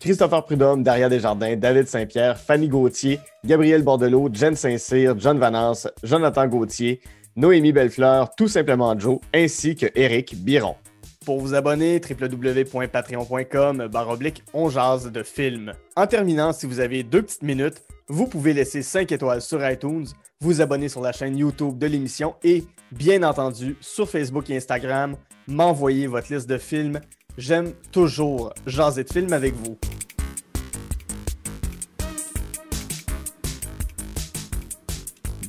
Christopher 0.00 0.44
Prudhomme, 0.46 0.82
Daria 0.82 1.10
Desjardins, 1.10 1.56
David 1.56 1.86
Saint-Pierre, 1.86 2.38
Fanny 2.38 2.68
Gauthier, 2.68 3.20
Gabriel 3.44 3.82
Bordelot, 3.82 4.30
Jen 4.32 4.56
Saint-Cyr, 4.56 5.14
John 5.18 5.38
Vanance, 5.38 5.86
Jonathan 6.02 6.46
Gauthier, 6.46 7.00
Noémie 7.36 7.72
Bellefleur, 7.72 8.34
tout 8.34 8.48
simplement 8.48 8.98
Joe, 8.98 9.20
ainsi 9.34 9.76
que 9.76 9.86
Eric 9.94 10.42
Biron. 10.42 10.74
Pour 11.26 11.38
vous 11.38 11.54
abonner, 11.54 12.00
www.patreon.com 12.00 13.88
baroblique 13.88 14.42
on 14.54 14.70
jase 14.70 15.12
de 15.12 15.22
films. 15.22 15.74
En 15.94 16.06
terminant, 16.06 16.54
si 16.54 16.64
vous 16.64 16.80
avez 16.80 17.02
deux 17.02 17.20
petites 17.20 17.42
minutes, 17.42 17.82
vous 18.08 18.26
pouvez 18.26 18.54
laisser 18.54 18.82
5 18.82 19.12
étoiles 19.12 19.42
sur 19.42 19.64
iTunes, 19.68 20.06
vous 20.40 20.62
abonner 20.62 20.88
sur 20.88 21.02
la 21.02 21.12
chaîne 21.12 21.36
YouTube 21.36 21.76
de 21.76 21.86
l'émission 21.86 22.36
et, 22.42 22.64
bien 22.90 23.22
entendu, 23.22 23.76
sur 23.82 24.08
Facebook 24.08 24.48
et 24.48 24.56
Instagram, 24.56 25.14
m'envoyer 25.46 26.06
votre 26.06 26.32
liste 26.32 26.48
de 26.48 26.56
films. 26.56 27.00
J'aime 27.38 27.72
toujours 27.92 28.52
jaser 28.66 29.04
de 29.04 29.12
films 29.12 29.32
avec 29.32 29.54
vous. 29.54 29.78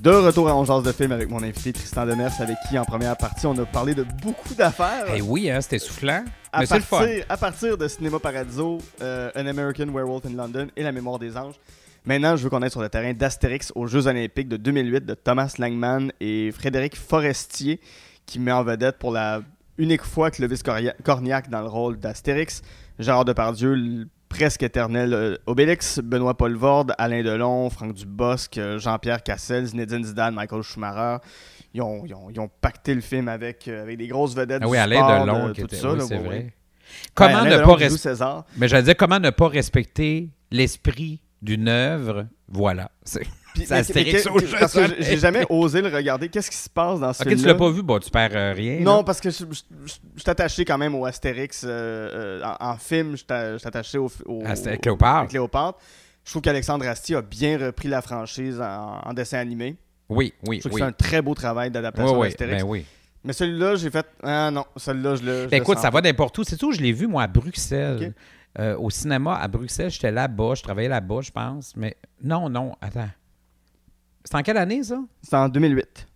De 0.02 0.10
retour 0.10 0.50
à 0.50 0.56
On 0.56 0.66
jase 0.66 0.84
de 0.84 0.92
films 0.92 1.12
avec 1.12 1.30
mon 1.30 1.44
invité 1.44 1.74
Tristan 1.74 2.06
Demers, 2.06 2.32
avec 2.40 2.58
qui 2.68 2.78
en 2.80 2.86
première 2.86 3.16
partie 3.18 3.46
on 3.46 3.58
a 3.58 3.66
parlé 3.66 3.94
de 3.94 4.04
beaucoup 4.24 4.54
d'affaires. 4.56 5.06
Eh 5.16 5.22
oui, 5.22 5.50
hein, 5.50 5.62
c'était 5.62 5.80
soufflant. 5.80 6.24
À 6.52 6.62
mais 6.62 6.66
c'est 6.66 6.76
le 6.76 6.82
fun. 6.82 7.00
partir, 7.00 7.26
à 7.30 7.38
partir 7.38 7.78
de 7.78 7.88
Cinéma 7.88 8.20
Paradiso, 8.20 8.80
euh, 9.02 9.30
An 9.36 9.46
American 9.46 9.88
Werewolf 9.88 10.26
in 10.26 10.36
London 10.36 10.68
et 10.76 10.84
La 10.84 10.92
mémoire 10.92 11.20
des 11.20 11.38
anges. 11.38 11.56
Maintenant, 12.04 12.36
je 12.36 12.44
veux 12.44 12.50
qu'on 12.50 12.64
aille 12.64 12.72
sur 12.72 12.82
le 12.82 12.90
terrain 12.90 13.14
d'Astérix 13.14 13.72
aux 13.76 13.86
Jeux 13.86 14.08
Olympiques 14.08 14.50
de 14.50 14.58
2008 14.58 15.06
de 15.06 15.14
Thomas 15.14 15.54
Langman 15.60 16.12
et 16.20 16.52
Frédéric 16.52 16.96
Forestier, 16.96 17.80
qui 18.26 18.40
met 18.40 18.52
en 18.52 18.64
vedette 18.64 18.98
pour 18.98 19.12
la 19.12 19.42
unique 19.78 20.04
fois 20.04 20.32
Clovis 20.32 20.62
Cornia- 20.64 20.96
Cornillac 21.04 21.50
dans 21.50 21.62
le 21.62 21.68
rôle 21.68 21.98
d'Astérix, 22.00 22.62
Gérard 23.00 23.26
Depardieu, 23.26 23.74
le 23.76 24.08
presque 24.30 24.64
éternel 24.64 25.14
euh, 25.14 25.36
Obélix, 25.46 26.00
Benoît 26.00 26.38
Poelvoorde, 26.38 26.94
Alain 26.98 27.22
Delon, 27.24 27.70
Franck 27.70 27.94
Dubosc, 27.96 28.58
euh, 28.58 28.80
Jean-Pierre 28.80 29.24
Cassel, 29.24 29.66
Zinedine 29.66 30.04
Zidane, 30.06 30.34
Michael 30.36 30.62
Schumacher. 30.64 31.18
Ils 31.74 31.82
ont, 31.82 32.04
ils 32.06 32.14
ont- 32.14 32.30
ils 32.30 32.40
ont 32.40 32.50
pacté 32.62 32.94
le 32.96 33.02
film 33.02 33.28
avec, 33.28 33.68
euh, 33.68 33.82
avec 33.84 33.98
des 33.98 34.08
grosses 34.08 34.36
vedettes 34.36 34.62
Ah 34.62 34.66
du 34.66 34.72
oui, 34.72 34.78
Alain 34.78 34.96
sport, 34.98 35.26
Delon, 35.26 35.48
de 35.50 35.54
qui 35.54 35.62
tout 35.62 35.68
était. 35.68 35.76
ça, 35.78 35.94
oui, 35.94 36.00
c'est 36.08 36.18
vrai. 36.18 36.54
Comment 37.14 37.46
ne 37.46 37.58
pas 37.58 37.76
respecter. 37.76 37.98
César. 37.98 38.46
Mais 38.58 38.68
j'allais 38.68 38.84
dire 38.84 38.96
comment 38.98 39.20
ne 39.20 39.30
pas 39.30 39.48
respecter 39.48 40.30
l'esprit 40.52 41.22
d'une 41.42 41.68
œuvre? 41.70 42.28
Voilà. 42.50 42.92
C'est- 43.04 43.26
Astérix 43.70 44.28
Parce 44.60 44.74
que 44.74 44.82
j'ai- 45.00 45.18
jamais 45.18 45.46
osé 45.50 45.82
le 45.82 45.90
regarder. 45.90 46.30
Qu'est-ce 46.30 46.50
qui 46.50 46.58
se 46.58 46.70
passe 46.70 47.00
dans 47.00 47.14
ce 47.14 47.24
Ok, 47.24 47.30
tu 47.30 47.46
l'as 47.46 47.56
pas 47.56 47.70
vu, 47.70 47.82
bon, 47.84 48.00
tu 48.00 48.10
perds 48.10 48.32
euh, 48.34 48.54
rien. 48.54 48.80
Non, 48.80 48.98
là. 48.98 49.04
parce 49.04 49.20
que 49.20 49.30
je, 49.30 49.44
suis 49.46 50.30
attaché 50.30 50.66
quand 50.66 50.78
même 50.78 50.96
au 50.96 51.06
Astérix. 51.06 51.64
euh, 51.64 52.40
euh, 52.42 52.44
en, 52.60 52.72
en 52.72 52.78
film, 52.78 53.12
je 53.12 53.58
suis 53.58 53.68
attaché 53.68 53.98
au, 53.98 54.12
au, 54.26 54.44
Cléopâtre. 54.82 55.78
Je 56.24 56.32
trouve 56.32 56.42
qu'Alexandre 56.42 56.88
Astier 56.88 57.16
a 57.16 57.22
bien 57.22 57.58
repris 57.58 57.88
la 57.88 58.02
franchise 58.02 58.62
en, 58.62 59.00
en 59.04 59.14
dessin 59.14 59.40
animé. 59.40 59.76
Oui, 60.08 60.34
oui, 60.48 60.58
Je 60.58 60.62
trouve 60.62 60.74
oui. 60.74 60.82
que 60.82 60.86
c'est 60.86 60.90
un 60.90 60.92
très 60.94 61.22
beau 61.22 61.34
travail 61.34 61.72
d'adaptation 61.72 62.20
oui, 62.20 62.28
d'Astérix. 62.28 62.62
ben 62.64 62.70
oui. 62.70 62.86
Mais 63.24 63.34
celui-là, 63.34 63.76
j'ai 63.76 63.90
fait. 63.90 64.06
Ah 64.24 64.50
non, 64.52 64.66
celui-là, 64.78 65.16
je 65.16 65.24
le. 65.24 65.48
Ben 65.48 65.62
écoute, 65.62 65.80
ça 65.80 65.90
va 65.90 66.02
n'importe 66.02 66.38
où. 66.38 66.44
C'est 66.44 66.58
tout, 66.58 66.72
je 66.72 66.82
l'ai 66.82 66.92
vu, 66.92 67.08
moi, 67.08 67.24
à 67.24 67.28
Bruxelles? 67.28 68.14
Au 68.78 68.90
cinéma 68.90 69.38
à 69.38 69.48
Bruxelles, 69.48 69.90
j'étais 69.90 70.12
là-bas, 70.12 70.56
je 70.56 70.64
travaillais 70.64 70.90
là-bas, 70.90 71.22
je 71.22 71.32
pense. 71.32 71.74
Mais 71.78 71.96
non, 72.22 72.50
non, 72.50 72.76
attends. 72.82 73.08
C'est 74.24 74.36
en 74.36 74.42
quelle 74.44 74.58
année, 74.58 74.84
ça? 74.84 75.02
C'est 75.22 75.36
en 75.36 75.50
2008. 75.50 76.08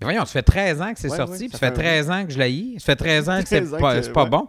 Ben 0.00 0.06
voyons, 0.06 0.24
ça 0.24 0.32
fait 0.32 0.42
13 0.42 0.80
ans 0.80 0.92
que 0.94 1.00
c'est 1.00 1.10
Ouais, 1.10 1.16
sorti, 1.16 1.48
ça 1.50 1.58
fait 1.58 1.66
fait 1.66 1.72
un- 1.72 1.74
13 1.74 2.10
ans 2.10 2.24
que 2.24 2.32
je 2.32 2.38
l'ai. 2.38 2.74
Ça 2.78 2.84
fait 2.86 2.96
13 2.96 3.28
ans 3.28 3.40
que 3.42 3.48
c'est 3.48 3.60
13 3.60 3.74
ans 3.74 3.78
pas, 3.78 3.96
que- 3.96 4.02
c'est 4.02 4.12
pas 4.12 4.24
ouais. 4.24 4.30
bon. 4.30 4.48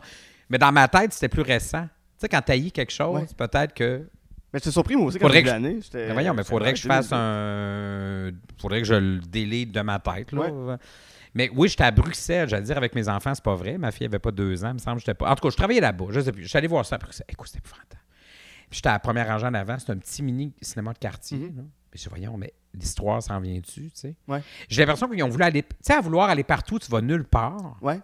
Mais 0.50 0.58
dans 0.60 0.72
ma 0.72 0.88
tête, 0.88 1.12
c'était 1.14 1.30
plus 1.30 1.42
récent. 1.42 1.84
Tu 1.84 1.90
sais, 2.20 2.30
quand 2.30 2.42
t'haïs 2.42 2.72
quelque 2.72 2.92
chose, 2.92 3.16
Ouais. 3.22 3.26
peut-être 3.36 3.74
que. 3.74 4.08
Mais 4.54 4.60
j'étais 4.60 4.72
surpris, 4.72 4.96
moi 4.96 5.08
aussi, 5.08 5.20
quand 5.20 5.30
j'ai 5.30 5.42
que 5.44 5.48
l'année. 5.48 5.80
j'étais- 5.82 6.08
Ben 6.08 6.14
voyons, 6.14 6.34
mais 6.34 6.42
j'étais 6.44 6.50
faudrait 6.50 6.74
que 6.74 6.80
je 6.80 6.88
fasse 6.88 7.10
2008. 7.10 7.20
un. 7.20 8.32
Faudrait 8.62 8.82
que 8.82 8.88
je 8.88 8.94
le 8.96 9.20
délite 9.20 9.72
de 9.72 9.82
ma 9.82 10.00
tête, 10.00 10.32
là. 10.32 10.78
Mais 11.36 11.50
oui, 11.56 11.68
j'étais 11.70 11.84
à 11.84 11.92
Bruxelles, 11.92 12.50
j'allais 12.50 12.64
dire 12.64 12.78
avec 12.78 12.94
mes 12.96 13.08
enfants, 13.08 13.34
c'est 13.36 13.44
pas 13.44 13.54
vrai. 13.56 13.78
Ma 13.78 13.92
fille 13.92 14.06
avait 14.08 14.18
pas 14.20 14.32
deux 14.32 14.64
ans, 14.66 14.70
il 14.70 14.74
me 14.74 14.80
semble. 14.80 15.00
J'étais 15.00 15.14
pas... 15.14 15.30
En 15.32 15.36
tout 15.36 15.44
cas, 15.44 15.52
je 15.52 15.58
travaillais 15.58 15.80
là-bas, 15.82 16.06
je 16.10 16.20
sais 16.22 16.32
plus. 16.32 16.42
Je 16.44 16.48
suis 16.48 16.58
allé 16.58 16.68
voir 16.68 16.84
ça 16.86 16.96
à 16.96 16.98
Bruxelles. 16.98 17.28
Écoute, 17.30 17.48
c'était 17.48 17.60
épouvantable. 17.60 18.02
Puis 18.68 18.78
j'étais 18.78 18.90
à 18.90 18.94
la 18.94 19.00
première 19.00 19.28
rangée 19.28 19.46
en 19.46 19.54
avant, 19.54 19.78
c'était 19.78 19.92
un 19.92 19.98
petit 19.98 20.24
mini 20.24 20.54
cinéma 20.62 20.94
de 20.94 20.98
quartier. 20.98 21.38
Mhm. 21.38 21.70
Je 21.94 22.00
dis, 22.04 22.10
voyons, 22.10 22.38
mais 22.38 22.54
l'histoire 22.74 23.22
s'en 23.24 23.40
vient-tu, 23.40 23.86
tu 23.86 23.92
sais? 23.94 24.16
Ouais. 24.28 24.42
J'ai 24.68 24.82
l'impression 24.84 25.08
qu'ils 25.10 25.24
ont 25.24 25.30
voulu 25.30 25.44
aller. 25.44 25.64
Tu 25.64 25.70
sais, 25.82 25.94
à 25.94 26.02
vouloir 26.02 26.30
aller 26.30 26.44
partout, 26.44 26.78
tu 26.80 26.90
vas 26.92 27.02
nulle 27.02 27.24
part. 27.26 27.78
Ouais. 27.82 28.00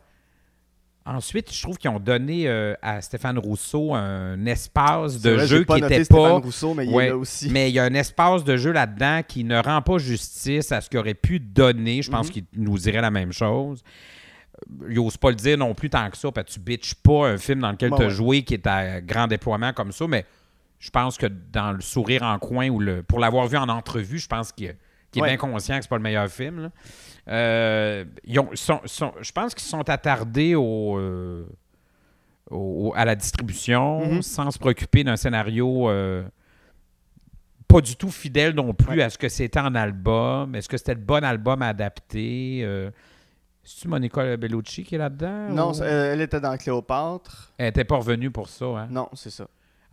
Ensuite, 1.07 1.53
je 1.53 1.61
trouve 1.61 1.77
qu'ils 1.77 1.91
ont 1.91 1.99
donné 1.99 2.47
euh, 2.47 2.73
à 2.81 2.99
Stéphane 2.99 3.37
Rousseau 3.37 3.93
un 3.93 4.43
espace 4.47 5.21
de 5.21 5.31
vrai, 5.31 5.45
jeu 5.45 5.63
pas 5.63 5.75
qui 5.75 5.81
n'était 5.83 6.03
Stéphane 6.03 6.23
pas. 6.23 6.37
Rousseau, 6.39 6.73
mais 6.73 6.87
il 6.87 6.91
Ouais, 6.95 7.05
est 7.05 7.09
là 7.09 7.17
aussi. 7.17 7.49
Mais 7.51 7.69
il 7.69 7.75
y 7.75 7.79
a 7.79 7.83
un 7.83 7.93
espace 7.93 8.43
de 8.43 8.57
jeu 8.57 8.71
là-dedans 8.71 9.21
qui 9.27 9.43
ne 9.43 9.61
rend 9.61 9.83
pas 9.83 9.99
justice 9.99 10.71
à 10.71 10.81
ce 10.81 10.89
qu'il 10.89 10.97
aurait 10.97 11.13
pu 11.13 11.39
donner. 11.39 12.01
Je 12.01 12.09
pense 12.09 12.25
Mhm. 12.27 12.33
qu'il 12.33 12.45
nous 12.53 12.75
dirait 12.79 13.01
la 13.01 13.11
même 13.11 13.31
chose. 13.31 13.83
Euh, 13.83 14.87
Il 14.89 14.95
n'ose 14.95 15.17
pas 15.17 15.29
le 15.29 15.35
dire 15.35 15.59
non 15.59 15.75
plus 15.75 15.91
tant 15.91 16.09
que 16.09 16.17
ça, 16.17 16.31
parce 16.31 16.47
que 16.47 16.53
tu 16.53 16.59
bitches 16.59 16.95
pas 16.95 17.27
un 17.27 17.37
film 17.37 17.59
dans 17.59 17.69
lequel 17.71 17.91
Bon, 17.91 17.97
tu 17.97 18.01
as 18.03 18.05
ouais. 18.07 18.11
joué 18.11 18.41
qui 18.43 18.55
est 18.55 18.65
à 18.65 18.99
grand 18.99 19.27
déploiement 19.27 19.73
comme 19.73 19.91
ça, 19.91 20.07
mais 20.07 20.25
je 20.85 20.91
pense 20.91 21.17
que 21.17 21.25
dans 21.25 21.71
le 21.71 21.81
sourire 21.81 22.21
en 22.21 22.37
coin 22.37 22.69
ou 22.69 22.79
le 22.79 23.01
pour 23.01 23.19
l'avoir 23.19 23.47
vu 23.47 23.57
en 23.57 23.67
entrevue, 23.69 24.19
je 24.19 24.27
pense 24.27 24.51
qu'il 24.51 24.67
est 24.67 24.77
Ouais. 25.19 25.29
bien 25.29 25.37
conscient 25.37 25.77
que 25.77 25.81
c'est 25.83 25.89
pas 25.89 25.97
le 25.97 26.03
meilleur 26.03 26.27
film. 26.29 26.61
là. 26.63 26.69
Euh, 27.27 28.05
ils 28.23 28.39
ont- 28.39 28.49
sont- 28.53 28.81
sont- 28.85 29.13
je 29.19 29.31
pense 29.31 29.55
qu'ils 29.55 29.67
sont 29.67 29.89
attardés 29.89 30.53
au, 30.53 30.99
euh, 30.99 31.43
au- 32.51 32.93
à 32.95 33.03
la 33.03 33.15
distribution 33.15 34.05
Mhm. 34.05 34.21
sans 34.21 34.51
se 34.51 34.59
préoccuper 34.59 35.03
d'un 35.03 35.15
scénario 35.15 35.89
euh, 35.89 36.23
pas 37.67 37.81
du 37.81 37.95
tout 37.95 38.11
fidèle 38.11 38.53
non 38.53 38.73
plus 38.75 38.97
Ouais. 38.97 39.03
à 39.03 39.09
ce 39.09 39.17
que 39.17 39.27
c'était 39.27 39.59
en 39.59 39.73
album. 39.73 40.53
Est-ce 40.53 40.69
que 40.69 40.77
c'était 40.77 40.93
le 40.93 40.99
bon 41.01 41.23
album 41.23 41.63
adapté? 41.63 42.63
C'est-tu 43.63 43.87
Monica 43.87 44.37
Bellucci 44.37 44.83
qui 44.83 44.93
est 44.93 44.99
là-dedans? 44.99 45.49
Non, 45.49 45.71
ou- 45.73 45.83
elle 45.83 46.21
était 46.21 46.39
dans 46.39 46.55
Cléopâtre. 46.55 47.51
Elle 47.57 47.65
n'était 47.65 47.83
pas 47.83 47.95
revenue 47.97 48.29
pour 48.29 48.47
ça. 48.47 48.65
Hein? 48.65 48.87
Non, 48.91 49.09
c'est 49.13 49.31
ça. 49.31 49.47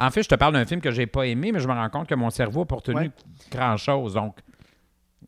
En 0.07 0.11
fait, 0.11 0.23
je 0.23 0.29
te 0.29 0.35
parle 0.35 0.55
d'un 0.55 0.65
film 0.65 0.81
que 0.81 0.91
j'ai 0.91 1.07
pas 1.07 1.27
aimé, 1.27 1.53
mais 1.53 1.61
je 1.61 1.69
me 1.69 1.73
rends 1.73 1.91
compte 1.91 2.09
que 2.09 2.15
mon 2.15 2.31
cerveau 2.31 2.61
n'a 2.61 2.67
pas 2.67 2.77
retenu 2.77 2.97
Ouais. 2.97 3.11
grand-chose. 3.51 4.15
Donc, 4.15 4.39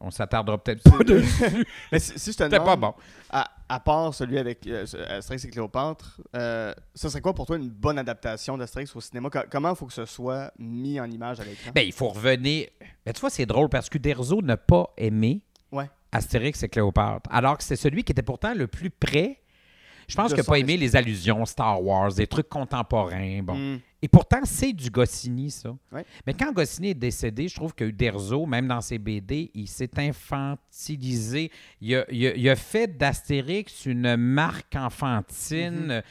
on 0.00 0.10
s'attardera 0.10 0.58
peut-être 0.58 0.82
pas 0.82 1.02
dessus. 1.04 1.64
Mais 1.92 1.98
si, 1.98 2.18
si 2.18 2.32
je 2.32 2.36
te 2.36 2.42
C'était 2.42 2.58
pas 2.58 2.76
demande, 2.76 2.80
bon. 2.80 2.94
à, 3.30 3.48
à 3.68 3.80
part 3.80 4.12
celui 4.12 4.36
avec 4.38 4.66
euh, 4.66 4.84
Astérix 5.08 5.44
et 5.44 5.50
Cléopâtre, 5.50 6.20
euh, 6.36 6.74
ce 6.94 7.08
serait 7.08 7.20
quoi 7.22 7.32
pour 7.32 7.46
toi 7.46 7.56
une 7.56 7.70
bonne 7.70 7.98
adaptation 7.98 8.58
d'Astérix 8.58 8.94
au 8.96 9.00
cinéma? 9.00 9.30
Co- 9.30 9.38
comment 9.50 9.70
il 9.70 9.76
faut 9.76 9.86
que 9.86 9.92
ce 9.94 10.04
soit 10.04 10.52
mis 10.58 10.98
en 11.00 11.08
image 11.10 11.40
à 11.40 11.44
l'écran? 11.44 11.70
Ben, 11.74 11.86
il 11.86 11.92
faut 11.92 12.08
revenir. 12.08 12.66
Ben, 13.06 13.12
tu 13.14 13.20
vois, 13.20 13.30
c'est 13.30 13.46
drôle 13.46 13.68
parce 13.68 13.88
que 13.88 13.96
Derzo 13.98 14.42
n'a 14.42 14.56
pas 14.56 14.92
aimé 14.98 15.40
Ouais. 15.72 15.88
Astérix 16.12 16.62
et 16.64 16.68
Cléopâtre, 16.68 17.30
alors 17.32 17.56
que 17.56 17.64
c'est 17.64 17.76
celui 17.76 18.02
qui 18.04 18.12
était 18.12 18.22
pourtant 18.22 18.52
le 18.54 18.66
plus 18.66 18.90
près. 18.90 19.40
Je 20.06 20.16
pense 20.16 20.28
qu'il 20.34 20.38
n'a 20.42 20.44
pas 20.44 20.58
aimé 20.58 20.76
les 20.76 20.96
allusions 20.96 21.46
Star 21.46 21.82
Wars, 21.82 22.12
des 22.12 22.26
trucs 22.26 22.48
contemporains. 22.48 23.40
Bon. 23.42 23.54
Hmm. 23.56 23.78
Et 24.04 24.08
pourtant, 24.08 24.40
c'est 24.44 24.74
du 24.74 24.90
Goscinny, 24.90 25.50
ça. 25.50 25.74
Ouais. 25.90 26.04
Mais 26.26 26.34
quand 26.34 26.52
Goscinny 26.52 26.90
est 26.90 26.94
décédé, 26.94 27.48
je 27.48 27.54
trouve 27.54 27.74
que 27.74 27.84
Uderzo, 27.84 28.44
même 28.44 28.68
dans 28.68 28.82
ses 28.82 28.98
BD, 28.98 29.50
il 29.54 29.66
s'est 29.66 29.98
infantilisé. 29.98 31.50
Il 31.80 31.94
a, 31.94 32.04
il 32.12 32.26
a- 32.26 32.34
il 32.36 32.48
a 32.50 32.56
fait 32.56 32.86
d'Astérix 32.98 33.86
une 33.86 34.16
marque 34.16 34.76
enfantine. 34.76 36.02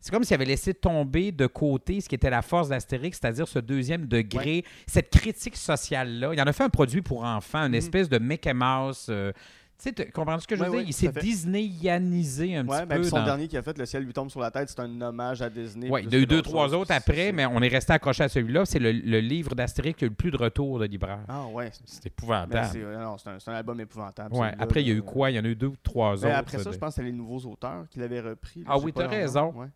c'est 0.00 0.12
comme 0.12 0.22
s'il 0.22 0.34
avait 0.34 0.44
laissé 0.44 0.72
tomber 0.72 1.32
de 1.32 1.46
côté 1.48 2.00
ce 2.00 2.08
qui 2.08 2.14
était 2.14 2.30
la 2.30 2.40
force 2.42 2.68
d'Astérix, 2.68 3.18
c'est-à-dire 3.20 3.48
ce 3.48 3.58
deuxième 3.58 4.06
degré, 4.06 4.64
cette 4.86 5.10
critique 5.10 5.56
sociale-là. 5.56 6.30
Il 6.32 6.40
en 6.40 6.44
a 6.46 6.52
fait 6.52 6.62
un 6.62 6.68
produit 6.70 7.02
pour 7.02 7.24
enfants, 7.24 7.62
une 7.64 7.70
Mhm. 7.70 7.74
espèce 7.74 8.08
de 8.08 8.18
Mickey 8.18 8.54
Mouse. 8.54 9.06
euh, 9.10 9.32
tu 9.78 9.84
sais, 9.84 9.92
tu 9.92 10.10
comprends 10.10 10.38
ce 10.40 10.46
que 10.46 10.56
je 10.56 10.64
veux 10.64 10.70
dire? 10.70 10.80
Il 10.80 10.92
s'est. 10.92 11.08
Disneyanisé 11.08 12.56
un 12.56 12.66
Ouais, 12.66 12.80
petit 12.80 12.86
ben, 12.86 12.96
peu. 12.96 13.04
son 13.04 13.16
dans- 13.18 13.24
dernier 13.24 13.48
qui 13.48 13.56
a 13.56 13.62
fait, 13.62 13.76
Le 13.78 13.86
ciel 13.86 14.02
lui 14.04 14.12
tombe 14.12 14.30
sur 14.30 14.40
la 14.40 14.50
tête, 14.50 14.68
c'est 14.68 14.80
un 14.80 15.00
hommage 15.00 15.40
à 15.42 15.48
Disney. 15.50 15.88
Ouais, 15.88 16.02
il 16.04 16.12
y 16.12 16.16
a 16.16 16.18
eu 16.18 16.26
deux, 16.26 16.42
trois 16.42 16.74
autres 16.74 16.92
après, 16.92 17.32
mais 17.32 17.46
on 17.46 17.60
est 17.62 17.68
resté 17.68 17.92
accroché 17.92 18.24
à 18.24 18.28
celui-là. 18.28 18.64
C'est 18.64 18.78
le, 18.78 18.90
le 18.92 19.20
livre 19.20 19.54
d'Astérix 19.54 19.96
qui 19.98 20.04
a 20.04 20.06
eu 20.06 20.10
le 20.10 20.14
plus 20.16 20.30
de 20.30 20.36
retours 20.36 20.78
de 20.78 20.86
libraire. 20.86 21.20
Ah 21.28 21.46
ouais. 21.46 21.70
C'est 21.84 22.06
épouvantable. 22.06 22.68
c'est 22.72 22.78
non, 22.82 23.16
c'est 23.18 23.50
un, 23.50 23.54
album 23.54 23.80
épouvantable. 23.80 24.34
Ouais. 24.34 24.52
Après, 24.58 24.82
il 24.82 24.88
y 24.88 24.90
a 24.90 24.94
eu 24.94 25.02
quoi? 25.02 25.30
Il 25.30 25.36
y 25.36 25.38
en 25.38 25.44
a 25.44 25.48
eu 25.48 25.54
deux 25.56 25.68
ou 25.68 25.76
trois 25.82 26.16
Ben, 26.16 26.26
autres. 26.28 26.36
après 26.38 26.58
ça, 26.58 26.70
de- 26.70 26.74
je 26.74 26.78
pense 26.78 26.90
que 26.90 26.94
c'est 26.96 27.04
les 27.06 27.12
nouveaux 27.12 27.40
auteurs 27.50 27.84
qui 27.88 27.98
l'avaient 28.00 28.20
repris. 28.20 28.60
là, 28.60 28.66
Ah 28.70 28.78
oui, 28.78 28.92
leur 28.96 29.04
nom. 29.04 29.10
raison. 29.10 29.52
Ouais. 29.54 29.66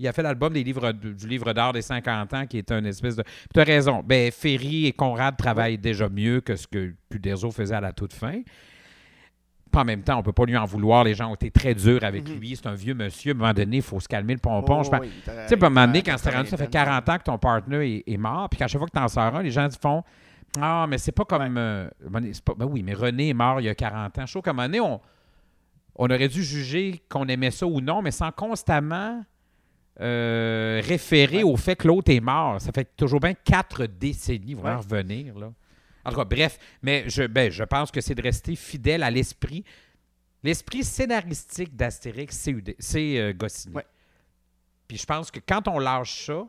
Il 0.00 0.06
a 0.06 0.12
fait 0.12 0.22
l'album 0.22 0.52
des 0.52 0.62
livres 0.62 0.92
du 0.92 1.26
livre 1.26 1.52
d'art 1.52 1.72
des 1.72 1.82
50 1.82 2.32
ans, 2.32 2.46
qui 2.46 2.58
est 2.58 2.70
un 2.70 2.84
espèce 2.84 3.16
de. 3.16 3.24
Tu 3.52 3.58
as 3.60 3.64
raison. 3.64 4.00
Ben, 4.06 4.30
Ferry 4.30 4.86
et 4.86 4.92
Conrad 4.92 5.36
travaillent 5.36 5.78
déjà 5.78 6.08
mieux 6.08 6.40
que 6.40 6.54
ce 6.54 6.68
que 6.68 6.94
Puderzo 7.08 7.50
faisait 7.50 7.74
à 7.74 7.80
la 7.80 7.92
toute 7.92 8.12
fin. 8.12 8.42
En 9.74 9.84
même 9.84 10.02
temps, 10.02 10.18
on 10.18 10.22
peut 10.22 10.32
pas 10.32 10.44
lui 10.44 10.56
en 10.56 10.64
vouloir. 10.64 11.04
Les 11.04 11.14
gens 11.14 11.30
ont 11.30 11.34
été 11.34 11.50
très 11.50 11.74
durs 11.74 12.02
avec 12.02 12.28
Mhm. 12.28 12.36
lui. 12.40 12.56
C'est 12.56 12.66
un 12.66 12.74
vieux 12.74 12.94
monsieur. 12.94 13.32
À 13.32 13.34
un 13.34 13.38
moment 13.38 13.52
donné, 13.54 13.76
il 13.76 13.82
faut 13.82 14.00
se 14.00 14.08
calmer 14.08 14.32
le 14.34 14.40
pompon. 14.40 14.78
Oh, 14.80 14.84
Je 14.84 14.90
pense- 14.90 15.00
oui, 15.00 15.10
il 15.14 15.18
était- 15.20 15.42
Tu 15.42 15.48
sais, 15.48 15.62
à 15.62 15.66
un 15.66 15.70
moment 15.70 15.86
donné, 15.86 16.02
quand 16.02 16.16
c'était 16.18 16.36
rendu, 16.36 16.48
ça 16.48 16.56
fait 16.56 16.66
80 16.68 16.84
40 17.02 17.08
ans 17.08 17.18
que 17.18 17.22
ton 17.24 17.38
partner 17.38 17.96
est, 18.06 18.12
est 18.12 18.16
mort, 18.16 18.48
puis 18.48 18.58
qu'à 18.58 18.66
chaque 18.66 18.78
fois 18.78 18.88
que 18.88 18.96
tu 18.98 19.02
en 19.02 19.08
sors 19.08 19.36
un, 19.36 19.42
les 19.42 19.50
gens 19.50 19.68
font 19.80 20.02
Ah, 20.60 20.86
mais 20.88 20.96
c'est 20.98 21.12
pas 21.12 21.24
comme. 21.26 21.56
euh, 21.58 21.86
à 21.88 22.20
c'est 22.32 22.42
pas- 22.42 22.54
ben 22.56 22.64
oui, 22.64 22.82
mais 22.82 22.94
René 22.94 23.28
est 23.28 23.34
mort 23.34 23.60
il 23.60 23.64
y 23.64 23.68
a 23.68 23.74
40 23.74 24.18
ans. 24.18 24.24
Je 24.26 24.32
trouve 24.32 24.42
qu'à 24.42 24.50
un 24.50 24.54
moment 24.54 24.66
donné, 24.66 24.80
on, 24.80 24.98
on 25.96 26.06
aurait 26.06 26.28
dû 26.28 26.42
juger 26.42 27.02
qu'on 27.10 27.26
aimait 27.26 27.50
ça 27.50 27.66
ou 27.66 27.80
non, 27.82 28.00
mais 28.00 28.10
sans 28.10 28.32
constamment 28.32 29.22
euh, 30.00 30.80
référer 30.84 31.42
au 31.42 31.56
fait 31.56 31.74
que 31.76 31.88
l'autre 31.88 32.10
est 32.12 32.20
mort. 32.20 32.60
Ça 32.60 32.70
fait 32.72 32.88
toujours 32.96 33.20
bien 33.20 33.34
quatre 33.34 33.84
décennies, 33.86 34.54
vont 34.54 34.62
Ouais. 34.62 34.74
revenir. 34.76 35.36
Là. 35.38 35.50
En 36.08 36.12
tout 36.12 36.16
cas, 36.16 36.24
bref, 36.24 36.58
mais 36.82 37.08
je, 37.08 37.22
ben, 37.24 37.50
je 37.50 37.64
pense 37.64 37.90
que 37.90 38.00
c'est 38.00 38.14
de 38.14 38.22
rester 38.22 38.56
fidèle 38.56 39.02
à 39.02 39.10
l'esprit. 39.10 39.64
L'esprit 40.42 40.84
scénaristique 40.84 41.74
d'Astérix, 41.76 42.48
c'est 42.78 43.18
euh, 43.20 43.32
Goscinny. 43.32 43.74
Ouais. 43.74 43.86
Puis 44.86 44.96
je 44.98 45.04
pense 45.06 45.30
que 45.30 45.40
quand 45.46 45.66
on 45.68 45.78
lâche 45.78 46.26
ça, 46.26 46.46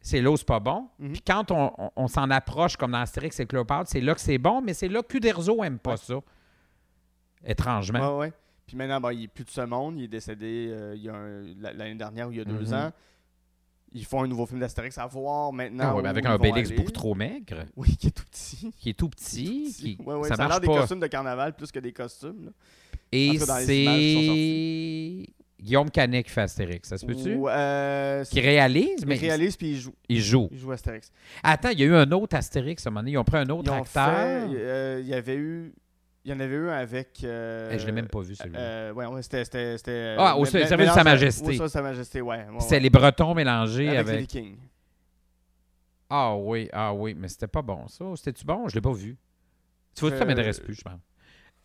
c'est 0.00 0.20
là 0.20 0.30
où 0.30 0.36
c'est 0.36 0.46
pas 0.46 0.60
bon. 0.60 0.88
Mhm. 0.98 1.12
Puis 1.12 1.22
quand 1.26 1.50
on, 1.50 1.72
on- 1.78 1.90
on 1.96 2.08
s'en 2.08 2.30
approche 2.30 2.76
comme 2.76 2.92
dans 2.92 2.98
Astérix 3.00 3.40
et 3.40 3.46
Cléopâtre, 3.46 3.90
c'est 3.90 4.00
là 4.00 4.14
que 4.14 4.20
c'est 4.20 4.38
bon, 4.38 4.60
mais 4.62 4.74
c'est 4.74 4.88
là 4.88 5.02
que 5.02 5.16
Uderzo 5.16 5.62
aime 5.64 5.78
pas 5.78 5.92
Ouais. 5.92 5.96
ça. 5.96 6.14
Étrangement. 7.44 8.16
Ouais, 8.18 8.26
ouais. 8.26 8.32
Puis 8.66 8.76
maintenant, 8.76 9.08
il 9.10 9.20
n'est 9.20 9.28
plus 9.28 9.44
de 9.44 9.50
ce 9.50 9.60
monde. 9.60 9.98
Il 9.98 10.04
est 10.04 10.08
décédé 10.08 10.68
euh, 10.70 10.94
il 10.96 11.02
y 11.02 11.08
a 11.08 11.14
un- 11.14 11.42
la- 11.60 11.72
l'année 11.72 11.94
dernière 11.94 12.28
ou 12.28 12.32
il 12.32 12.38
y 12.38 12.40
a 12.40 12.44
deux 12.44 12.66
Mhm. 12.66 12.74
ans. 12.74 12.92
Ils 13.98 14.04
font 14.04 14.22
un 14.22 14.28
nouveau 14.28 14.44
film 14.44 14.60
d'Astérix 14.60 14.98
à 14.98 15.06
voir 15.06 15.52
maintenant. 15.52 15.84
Ah 15.88 15.94
ouais, 15.96 16.02
mais 16.02 16.08
où 16.08 16.10
avec 16.10 16.26
un 16.26 16.36
Bélix 16.36 16.70
beaucoup 16.70 16.90
trop 16.90 17.14
maigre, 17.14 17.64
Oui, 17.76 17.96
qui 17.96 18.08
est 18.08 18.10
tout 18.10 18.24
petit. 18.30 18.70
qui 18.78 18.90
est 18.90 18.94
tout 18.94 19.08
petit, 19.08 19.74
qui, 19.74 19.96
Ouais, 20.04 20.14
ouais, 20.16 20.28
ça 20.28 20.36
ça, 20.36 20.44
a 20.44 20.48
l'air 20.48 20.60
des 20.60 20.66
pas. 20.66 20.80
costumes 20.80 21.00
de 21.00 21.06
carnaval 21.06 21.54
plus 21.56 21.72
que 21.72 21.78
des 21.78 21.92
costumes. 21.92 22.44
là. 22.46 22.50
Et 23.12 23.38
c'est 23.38 25.26
Guillaume 25.62 25.90
Canet 25.90 26.24
qui 26.26 26.30
fait 26.30 26.42
Astérix, 26.42 26.88
ça 26.88 26.98
se 26.98 27.06
peut-tu? 27.06 27.38
Euh, 27.48 28.22
Qui 28.24 28.40
réalise, 28.40 28.96
il 29.00 29.06
mais 29.06 29.14
réalise 29.14 29.56
puis 29.56 29.70
il 29.70 29.78
joue. 29.80 29.94
il 30.08 30.20
joue. 30.20 30.48
Il 30.52 30.58
joue 30.58 30.72
Astérix. 30.72 31.10
Attends, 31.42 31.70
il 31.70 31.80
y 31.80 31.82
a 31.84 31.86
eu 31.86 31.94
un 31.94 32.10
autre 32.12 32.36
Astérix 32.36 32.86
à 32.86 32.90
un 32.90 32.92
moment 32.92 33.00
donné. 33.00 33.12
Ils 33.12 33.18
ont 33.18 33.24
pris 33.24 33.38
un 33.38 33.48
autre 33.48 33.72
Ils 33.72 33.78
acteur. 33.80 34.04
fait, 34.50 34.56
euh, 34.56 35.00
il 35.02 35.08
y 35.08 35.14
avait 35.14 35.36
eu. 35.36 35.72
Il 36.26 36.30
y 36.30 36.32
en 36.34 36.40
avait 36.40 36.56
eu 36.56 36.68
un 36.68 36.72
avec. 36.76 37.22
euh, 37.22 37.70
Eh, 37.72 37.78
je 37.78 37.86
l'ai 37.86 37.92
même 37.92 38.08
pas 38.08 38.20
vu 38.20 38.34
celui-là. 38.34 38.58
euh, 38.58 38.92
ouais, 38.92 39.06
ouais, 39.06 39.22
c'était. 39.22 40.16
Ah, 40.18 40.36
au 40.36 40.44
mé- 40.44 40.66
service 40.66 40.88
de 40.88 40.92
Sa 40.92 41.04
Majesté. 41.04 41.46
Oui, 41.46 41.56
ça, 41.56 41.68
Sa 41.68 41.82
Majesté, 41.82 42.20
ouais. 42.20 42.38
ouais, 42.50 42.60
C'était 42.60 42.74
ouais. 42.74 42.80
les 42.80 42.90
Bretons 42.90 43.32
mélangés 43.32 43.86
avec, 43.90 44.00
avec. 44.00 44.14
les 44.14 44.20
Vikings. 44.22 44.56
Ah 46.10 46.34
oui, 46.36 46.68
ah 46.72 46.92
oui, 46.94 47.14
mais 47.14 47.28
c'était 47.28 47.46
pas 47.46 47.62
bon 47.62 47.86
ça. 47.88 48.04
C'était-tu 48.16 48.44
bon? 48.44 48.68
Je 48.68 48.74
l'ai 48.74 48.80
pas 48.80 48.92
vu. 48.92 49.16
Tu 49.94 50.00
vois, 50.00 50.10
ça 50.16 50.22
Euh, 50.22 50.26
m'intéresse 50.26 50.60
plus, 50.60 50.74
je 50.74 50.82
pense. 50.82 51.00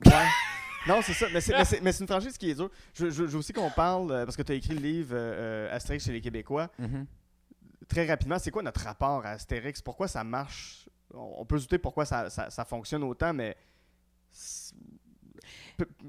Ouais. 0.06 0.12
non, 0.88 1.02
c'est 1.02 1.14
ça. 1.14 1.28
Mais 1.34 1.42
c'est, 1.42 1.54
c'est- 1.66 1.92
c'est 1.92 2.00
une 2.02 2.08
franchise 2.08 2.38
qui 2.38 2.52
est 2.52 2.56
dure. 2.56 2.70
Je, 2.94 3.06
je- 3.08 3.12
je 3.12 3.22
veux 3.24 3.38
aussi 3.38 3.54
qu'on 3.54 3.70
parle, 3.72 4.12
euh, 4.12 4.26
parce 4.26 4.36
que 4.38 4.42
tu 4.44 4.52
as 4.52 4.56
écrit 4.56 4.74
le 4.76 4.82
livre 4.82 5.16
euh, 5.16 5.68
euh, 5.70 5.76
Astérix 5.76 6.06
chez 6.06 6.12
les 6.14 6.22
Québécois. 6.22 6.70
Mhm. 6.80 7.06
Très 7.88 8.06
rapidement, 8.08 8.38
c'est 8.40 8.52
quoi 8.52 8.64
notre 8.64 8.82
rapport 8.84 9.26
à 9.26 9.30
Astérix? 9.32 9.82
Pourquoi 9.82 10.08
ça 10.08 10.24
marche? 10.24 10.88
On 11.14 11.38
on 11.40 11.46
peut 11.46 11.58
se 11.58 11.64
douter 11.64 11.78
pourquoi 11.78 12.06
ça, 12.06 12.30
ça- 12.30 12.50
ça 12.50 12.64
fonctionne 12.66 13.04
autant, 13.04 13.34
mais. 13.34 13.56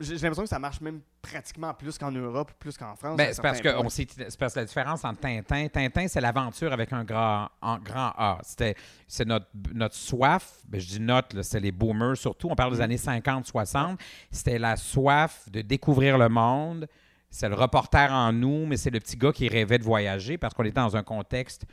J'ai 0.01 0.15
l'impression 0.17 0.43
que 0.43 0.49
ça 0.49 0.59
marche 0.59 0.81
même 0.83 1.01
pratiquement 1.23 1.73
plus 1.73 1.97
qu'en 1.97 2.11
Europe, 2.11 2.53
plus 2.59 2.77
qu'en 2.77 2.95
France. 2.95 3.17
Ben, 3.17 3.31
un 3.31 3.33
c'est 3.33 3.41
parce 3.41 3.61
que 3.61 3.69
on 3.83 3.89
c'est 3.89 4.37
parce 4.39 4.53
que 4.53 4.61
la 4.61 4.67
différence 4.67 5.03
entre 5.05 5.21
Tintin, 5.21 5.69
Tintin, 5.69 6.09
c'est 6.09 6.21
l'aventure 6.21 6.73
avec 6.75 6.93
un 6.93 7.05
grand, 7.05 7.49
en 7.63 7.79
grand 7.79 8.13
A. 8.19 8.39
C'était, 8.43 8.75
c'est 9.09 9.25
notre, 9.25 9.47
notre 9.73 9.95
soif. 9.95 10.59
Ben, 10.69 10.79
je 10.79 10.87
dis 10.87 11.01
notre, 11.01 11.41
c'est 11.41 11.61
les 11.61 11.73
boomers 11.73 12.17
surtout. 12.19 12.49
On 12.51 12.55
parle 12.55 12.73
des 12.73 12.79
Mhm. 12.79 12.85
années 12.85 12.97
50, 12.99 13.47
60. 13.47 13.99
C'était 14.31 14.59
la 14.59 14.77
soif 14.77 15.49
de 15.51 15.63
découvrir 15.63 16.19
le 16.19 16.29
monde. 16.29 16.87
C'est 17.31 17.49
le 17.49 17.55
reporter 17.55 18.13
en 18.13 18.31
nous, 18.31 18.67
mais 18.67 18.77
c'est 18.77 18.91
le 18.91 19.01
petit 19.01 19.17
gars 19.17 19.33
qui 19.33 19.49
rêvait 19.49 19.79
de 19.79 19.85
voyager 19.85 20.37
parce 20.37 20.53
qu'on 20.53 20.65
était 20.65 20.75
dans 20.83 20.97
un 20.99 21.03
contexte 21.03 21.65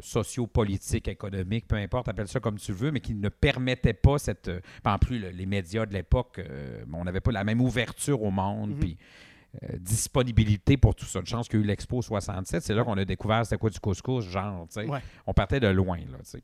socio-politique, 0.00 1.08
économique, 1.08 1.66
peu 1.68 1.76
importe, 1.76 2.08
appelle 2.08 2.28
ça 2.28 2.40
comme 2.40 2.58
tu 2.58 2.72
veux, 2.72 2.90
mais 2.90 3.00
qui 3.00 3.14
ne 3.14 3.28
permettait 3.28 3.92
pas 3.92 4.18
cette. 4.18 4.48
euh, 4.48 4.60
En 4.84 4.98
plus, 4.98 5.18
le- 5.18 5.30
les 5.30 5.46
médias 5.46 5.86
de 5.86 5.92
l'époque, 5.92 6.38
euh, 6.38 6.84
on 6.92 7.04
n'avait 7.04 7.20
pas 7.20 7.32
la 7.32 7.44
même 7.44 7.60
ouverture 7.60 8.22
au 8.22 8.30
monde, 8.30 8.70
Mhm. 8.70 8.78
puis 8.78 8.96
euh, 9.64 9.76
disponibilité 9.78 10.76
pour 10.78 10.94
tout 10.94 11.04
ça. 11.04 11.20
Une 11.20 11.26
chance 11.26 11.46
qu'il 11.46 11.58
y 11.58 11.62
a 11.62 11.64
eu 11.64 11.68
l'Expo 11.68 12.00
67, 12.00 12.62
c'est 12.62 12.74
là 12.74 12.84
qu'on 12.84 12.96
a 12.96 13.04
découvert 13.04 13.44
c'était 13.44 13.58
quoi 13.58 13.68
du 13.68 13.78
couscous, 13.80 14.24
genre, 14.24 14.66
tu 14.68 14.80
sais. 14.80 14.86
Ouais. 14.88 15.00
On 15.26 15.34
partait 15.34 15.60
de 15.60 15.68
loin, 15.68 15.98
là, 15.98 16.18
tu 16.24 16.30
sais. 16.30 16.42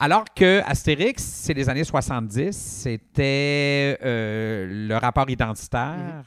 Alors 0.00 0.24
que 0.34 0.60
Astérix, 0.66 1.22
c'est 1.22 1.54
les 1.54 1.68
années 1.68 1.84
70, 1.84 2.50
c'était 2.56 3.98
euh, 4.02 4.88
le 4.88 4.96
rapport 4.96 5.30
identitaire. 5.30 6.24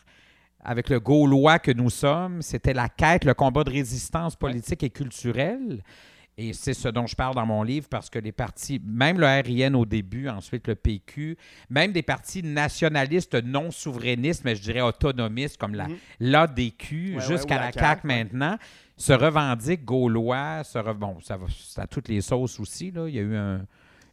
Avec 0.64 0.90
le 0.90 1.00
Gaulois 1.00 1.60
que 1.60 1.72
nous 1.72 1.90
sommes, 1.90 2.42
c'était 2.42 2.74
la 2.74 2.90
quête, 2.90 3.24
le 3.24 3.34
combat 3.34 3.64
de 3.64 3.70
résistance 3.70 4.36
politique 4.36 4.84
et 4.84 4.90
culturelle. 4.90 5.82
Et 6.40 6.54
c'est 6.54 6.76
ce 6.76 6.88
dont 6.90 7.08
je 7.08 7.16
parle 7.16 7.34
dans 7.34 7.48
mon 7.48 7.64
livre 7.64 7.88
parce 7.90 8.12
que 8.12 8.20
les 8.20 8.32
partis, 8.32 8.80
même 8.86 9.20
le 9.20 9.26
RIN 9.26 9.74
au 9.74 9.86
début, 9.88 10.30
ensuite 10.30 10.68
le 10.68 10.76
PQ, 10.76 11.36
même 11.72 11.92
des 11.92 12.04
partis 12.04 12.44
nationalistes 12.44 13.34
non 13.44 13.72
souverainistes, 13.72 14.44
mais 14.46 14.56
je 14.56 14.62
dirais 14.62 14.82
autonomistes 14.82 15.58
comme 15.58 15.74
la, 15.74 15.88
Mhm. 15.88 15.96
l'ADQ 16.20 17.16
Ouais, 17.16 17.22
jusqu'à 17.22 17.56
la 17.56 17.62
la 17.68 17.72
CAQ, 17.72 17.80
CAQ 17.80 18.08
ouais. 18.08 18.14
maintenant, 18.24 18.58
se 18.96 19.14
revendiquent 19.14 19.84
gaulois. 19.84 20.64
Se 20.64 20.78
re- 20.78 20.94
Bon, 20.94 21.18
ça 21.22 21.38
va 21.38 21.48
à 21.78 21.88
toutes 21.88 22.08
les 22.08 22.22
sauces 22.22 22.60
aussi. 22.60 22.92
Là. 22.92 23.08
Il 23.10 23.16
y 23.16 23.20
a 23.20 23.24
eu 23.24 23.36
un- 23.36 23.66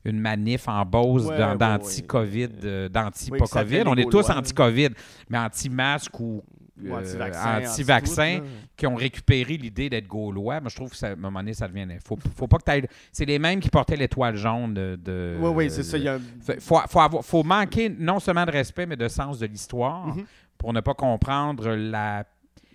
une 0.07 0.19
manif 0.19 0.67
en 0.69 0.83
Beauce 0.87 1.25
Ouais, 1.27 1.37
d'an- 1.39 1.53
ouais, 1.53 1.57
d'anti-COVID, 1.59 2.41
ouais. 2.45 2.51
euh, 2.65 2.89
d'anti 2.89 3.29
Oui, 3.33 3.39
pas 3.39 3.45
que 3.45 3.51
ça 3.51 3.63
COVID. 3.65 3.77
fait 3.77 3.87
On 3.87 3.97
est 3.97 4.11
tous 4.11 4.29
anti-COVID, 4.31 4.91
mais 5.29 5.39
anti-masque 5.39 6.19
Ou 6.21 6.43
euh, 6.83 6.93
anti-vaccin. 6.93 7.59
anti-vaccin, 7.69 8.23
anti-tout, 8.39 8.45
là. 8.45 8.51
qui 8.77 8.87
ont 8.87 8.95
récupéré 8.97 9.57
l'idée 9.57 9.89
d'être 9.89 10.07
gaulois. 10.09 10.61
Moi, 10.61 10.71
je 10.71 10.77
trouve 10.77 10.91
que 10.91 11.05
à 11.07 11.11
un 11.11 11.17
moment 11.17 11.39
donné, 11.41 11.55
ça 11.55 11.69
devient. 11.69 11.87
Faut, 12.05 12.19
faut 12.37 12.49
pas 12.49 12.59
que 12.59 12.87
C'est 13.13 13.25
les 13.25 13.39
mêmes 13.39 13.61
qui 13.61 13.71
portaient 13.71 13.97
l'étoile 13.97 14.37
jaune 14.37 14.75
de. 14.75 14.99
de- 15.03 15.37
Oui, 15.41 15.51
oui, 15.55 15.71
c'est 15.71 15.83
ça. 15.85 15.97
Il 15.99 16.05
y 16.05 16.09
a 16.09 16.19
faut, 16.61 16.81
faut, 16.89 17.01
avoir- 17.01 17.25
faut 17.25 17.43
manquer 17.45 17.89
non 17.89 18.19
seulement 18.19 18.45
de 18.47 18.51
respect, 18.51 18.87
mais 18.87 18.97
de 18.97 19.09
sens 19.09 19.39
de 19.39 19.47
l'histoire 19.47 20.09
Mhm. 20.09 20.25
pour 20.59 20.73
ne 20.73 20.81
pas 20.81 20.95
comprendre 20.95 21.71
la 21.75 22.25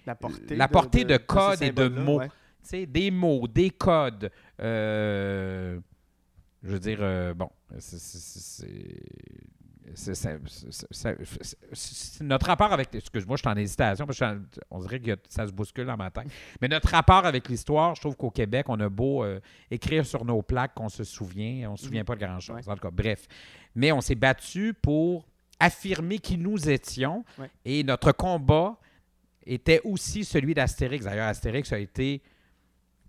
la 0.05 0.15
portée, 0.15 0.55
la 0.55 0.67
portée 0.67 1.03
de 1.03 1.13
ces 1.13 1.19
codes 1.25 1.61
et 1.61 1.71
de 1.71 1.87
mots. 1.89 2.19
ouais. 2.19 2.85
des 2.87 3.11
mots, 3.11 3.47
des 3.47 3.69
codes. 3.69 4.31
euh, 4.61 5.79
je 6.63 6.69
veux 6.71 6.79
dire, 6.79 6.99
euh, 7.01 7.33
bon, 7.33 7.49
c'est- 7.79 8.67
notre 12.21 12.45
rapport 12.47 12.73
avec. 12.73 12.93
Excuse-moi, 12.93 13.37
je 13.37 13.41
suis 13.41 13.49
en 13.49 13.57
hésitation, 13.57 14.05
parce 14.05 14.19
que 14.19 14.41
on 14.69 14.79
dirait 14.79 14.99
que 14.99 15.17
ça 15.27 15.47
se 15.47 15.51
bouscule 15.51 15.85
dans 15.85 15.97
ma 15.97 16.11
tête. 16.11 16.27
Mais 16.61 16.67
notre 16.67 16.89
rapport 16.89 17.25
avec 17.25 17.49
l'histoire, 17.49 17.95
je 17.95 18.01
trouve 18.01 18.15
qu'au 18.15 18.31
Québec, 18.31 18.65
on 18.69 18.79
a 18.79 18.89
beau 18.89 19.23
euh, 19.23 19.39
écrire 19.71 20.05
sur 20.05 20.25
nos 20.25 20.41
plaques 20.41 20.73
qu'on 20.73 20.89
se 20.89 21.03
souvient, 21.03 21.69
on 21.69 21.73
ne 21.73 21.77
se 21.77 21.85
souvient 21.85 22.01
mhm. 22.01 22.05
pas 22.05 22.15
de 22.15 22.25
grand-chose. 22.25 22.69
Bref. 22.91 23.27
Mais 23.75 23.91
on 23.91 24.01
s'est 24.01 24.15
battu 24.15 24.73
pour 24.73 25.27
affirmer 25.59 26.19
qui 26.19 26.37
nous 26.37 26.69
étions 26.69 27.25
et 27.65 27.83
notre 27.83 28.11
combat 28.11 28.77
était 29.45 29.81
aussi 29.83 30.23
celui 30.23 30.53
d'Astérix. 30.53 31.05
D'ailleurs, 31.05 31.27
Astérix 31.27 31.71
a 31.73 31.79
été. 31.79 32.19
Tu 32.19 32.27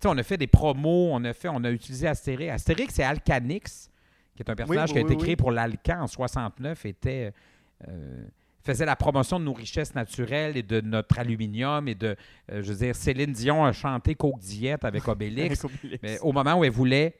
sais, 0.02 0.08
on 0.08 0.16
a 0.16 0.22
fait 0.22 0.38
des 0.38 0.46
promos, 0.46 1.10
on 1.12 1.22
a 1.24 1.32
fait, 1.32 1.48
on 1.48 1.62
a 1.64 1.70
utilisé 1.70 2.06
Astérix. 2.06 2.52
Astérix 2.52 2.98
et 2.98 3.02
Alcanix 3.02 3.89
qui 4.42 4.48
est 4.48 4.50
un 4.52 4.56
personnage 4.56 4.90
oui, 4.90 4.94
qui 4.94 4.98
a 4.98 5.02
été 5.02 5.16
créé 5.16 5.36
pour 5.36 5.50
l'Alcan 5.52 6.02
en 6.02 6.06
69, 6.06 6.86
était. 6.86 7.32
euh, 7.88 8.24
faisait 8.62 8.84
la 8.84 8.94
promotion 8.94 9.40
de 9.40 9.44
nos 9.46 9.54
richesses 9.54 9.94
naturelles 9.94 10.54
et 10.56 10.62
de 10.62 10.82
notre 10.82 11.18
aluminium 11.18 11.88
et 11.88 11.94
de, 11.94 12.14
euh, 12.52 12.62
je 12.62 12.72
veux 12.72 12.78
dire, 12.86 12.94
Céline 12.94 13.32
Dion 13.32 13.64
a 13.64 13.72
chanté 13.72 14.14
Coke 14.14 14.38
Diète 14.38 14.84
avec 14.84 15.08
Obélix. 15.08 15.66
Mais 16.02 16.18
au 16.20 16.32
moment 16.32 16.54
où 16.56 16.64
elle 16.64 16.70
voulait, 16.70 17.16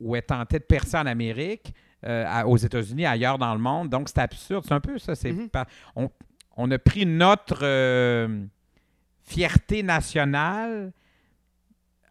où 0.00 0.16
elle 0.16 0.24
tentait 0.24 0.58
de 0.58 0.64
percer 0.64 0.96
en 0.96 1.06
Amérique, 1.06 1.72
euh, 2.04 2.24
à- 2.26 2.46
aux 2.48 2.56
États-Unis, 2.56 3.06
ailleurs 3.06 3.38
dans 3.38 3.54
le 3.54 3.60
monde, 3.60 3.88
donc 3.90 4.08
c'est 4.08 4.18
absurde. 4.18 4.64
C'est 4.66 4.74
un 4.74 4.80
peu 4.80 4.98
ça. 4.98 5.14
c'est 5.14 5.32
Mhm. 5.32 5.48
on, 5.94 6.10
on 6.56 6.70
a 6.72 6.78
pris 6.78 7.06
notre 7.06 7.60
euh, 7.62 8.44
fierté 9.22 9.82
nationale 9.84 10.92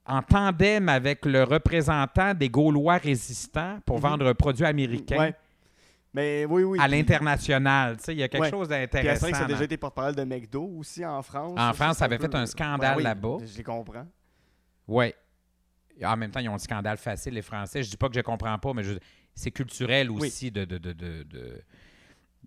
en 0.06 0.22
tandem 0.22 0.88
avec 0.90 1.26
le 1.26 1.44
représentant 1.44 2.34
des 2.34 2.50
Gaulois 2.50 2.98
résistants 2.98 3.80
pour 3.86 3.98
Mhm. 3.98 4.02
vendre 4.04 4.28
un 4.28 4.34
produit 4.34 4.66
américain 4.66 5.18
Ouais. 5.18 5.36
Mais 6.14 6.46
oui, 6.46 6.64
oui. 6.64 6.80
à 6.80 6.84
puis- 6.88 6.92
l'international. 6.98 7.98
Tu 7.98 8.04
sais, 8.04 8.14
Il 8.14 8.20
y 8.20 8.24
a 8.24 8.30
quelque 8.30 8.44
Ouais. 8.44 8.50
chose 8.50 8.68
Puis 8.70 8.78
d'intéressant. 8.78 9.12
Astérix 9.26 9.38
a 9.38 9.42
dans- 9.42 9.48
déjà 9.48 9.64
été 9.66 9.76
porte-parole 9.78 10.16
de 10.16 10.24
McDo 10.24 10.64
aussi 10.78 11.06
en 11.06 11.22
France. 11.22 11.54
En 11.54 11.68
Ça, 11.70 11.74
France, 11.74 11.98
ça 11.98 12.06
avait 12.06 12.18
peu- 12.18 12.30
fait 12.30 12.36
un 12.36 12.46
scandale 12.46 12.98
oui, 12.98 13.04
là-bas. 13.04 13.38
Je 13.46 13.58
les 13.58 13.64
comprends. 13.64 14.08
Oui. 14.88 15.14
En 16.04 16.16
même 16.18 16.32
temps, 16.32 16.40
ils 16.40 16.48
ont 16.50 16.54
un 16.56 16.58
scandale 16.60 16.98
facile, 16.98 17.34
les 17.34 17.42
Français. 17.42 17.84
Je 17.84 17.90
dis 17.90 17.98
pas 17.98 18.08
que 18.08 18.16
je 18.16 18.22
comprends 18.22 18.58
pas, 18.60 18.74
mais 18.74 18.84
je- 18.84 18.98
c'est 19.34 19.52
culturel 19.52 20.10
Oui. 20.12 20.28
aussi 20.28 20.52
de, 20.52 20.64
de, 20.66 20.78
de, 20.78 20.94
de- 20.94 21.24
de- 21.24 21.62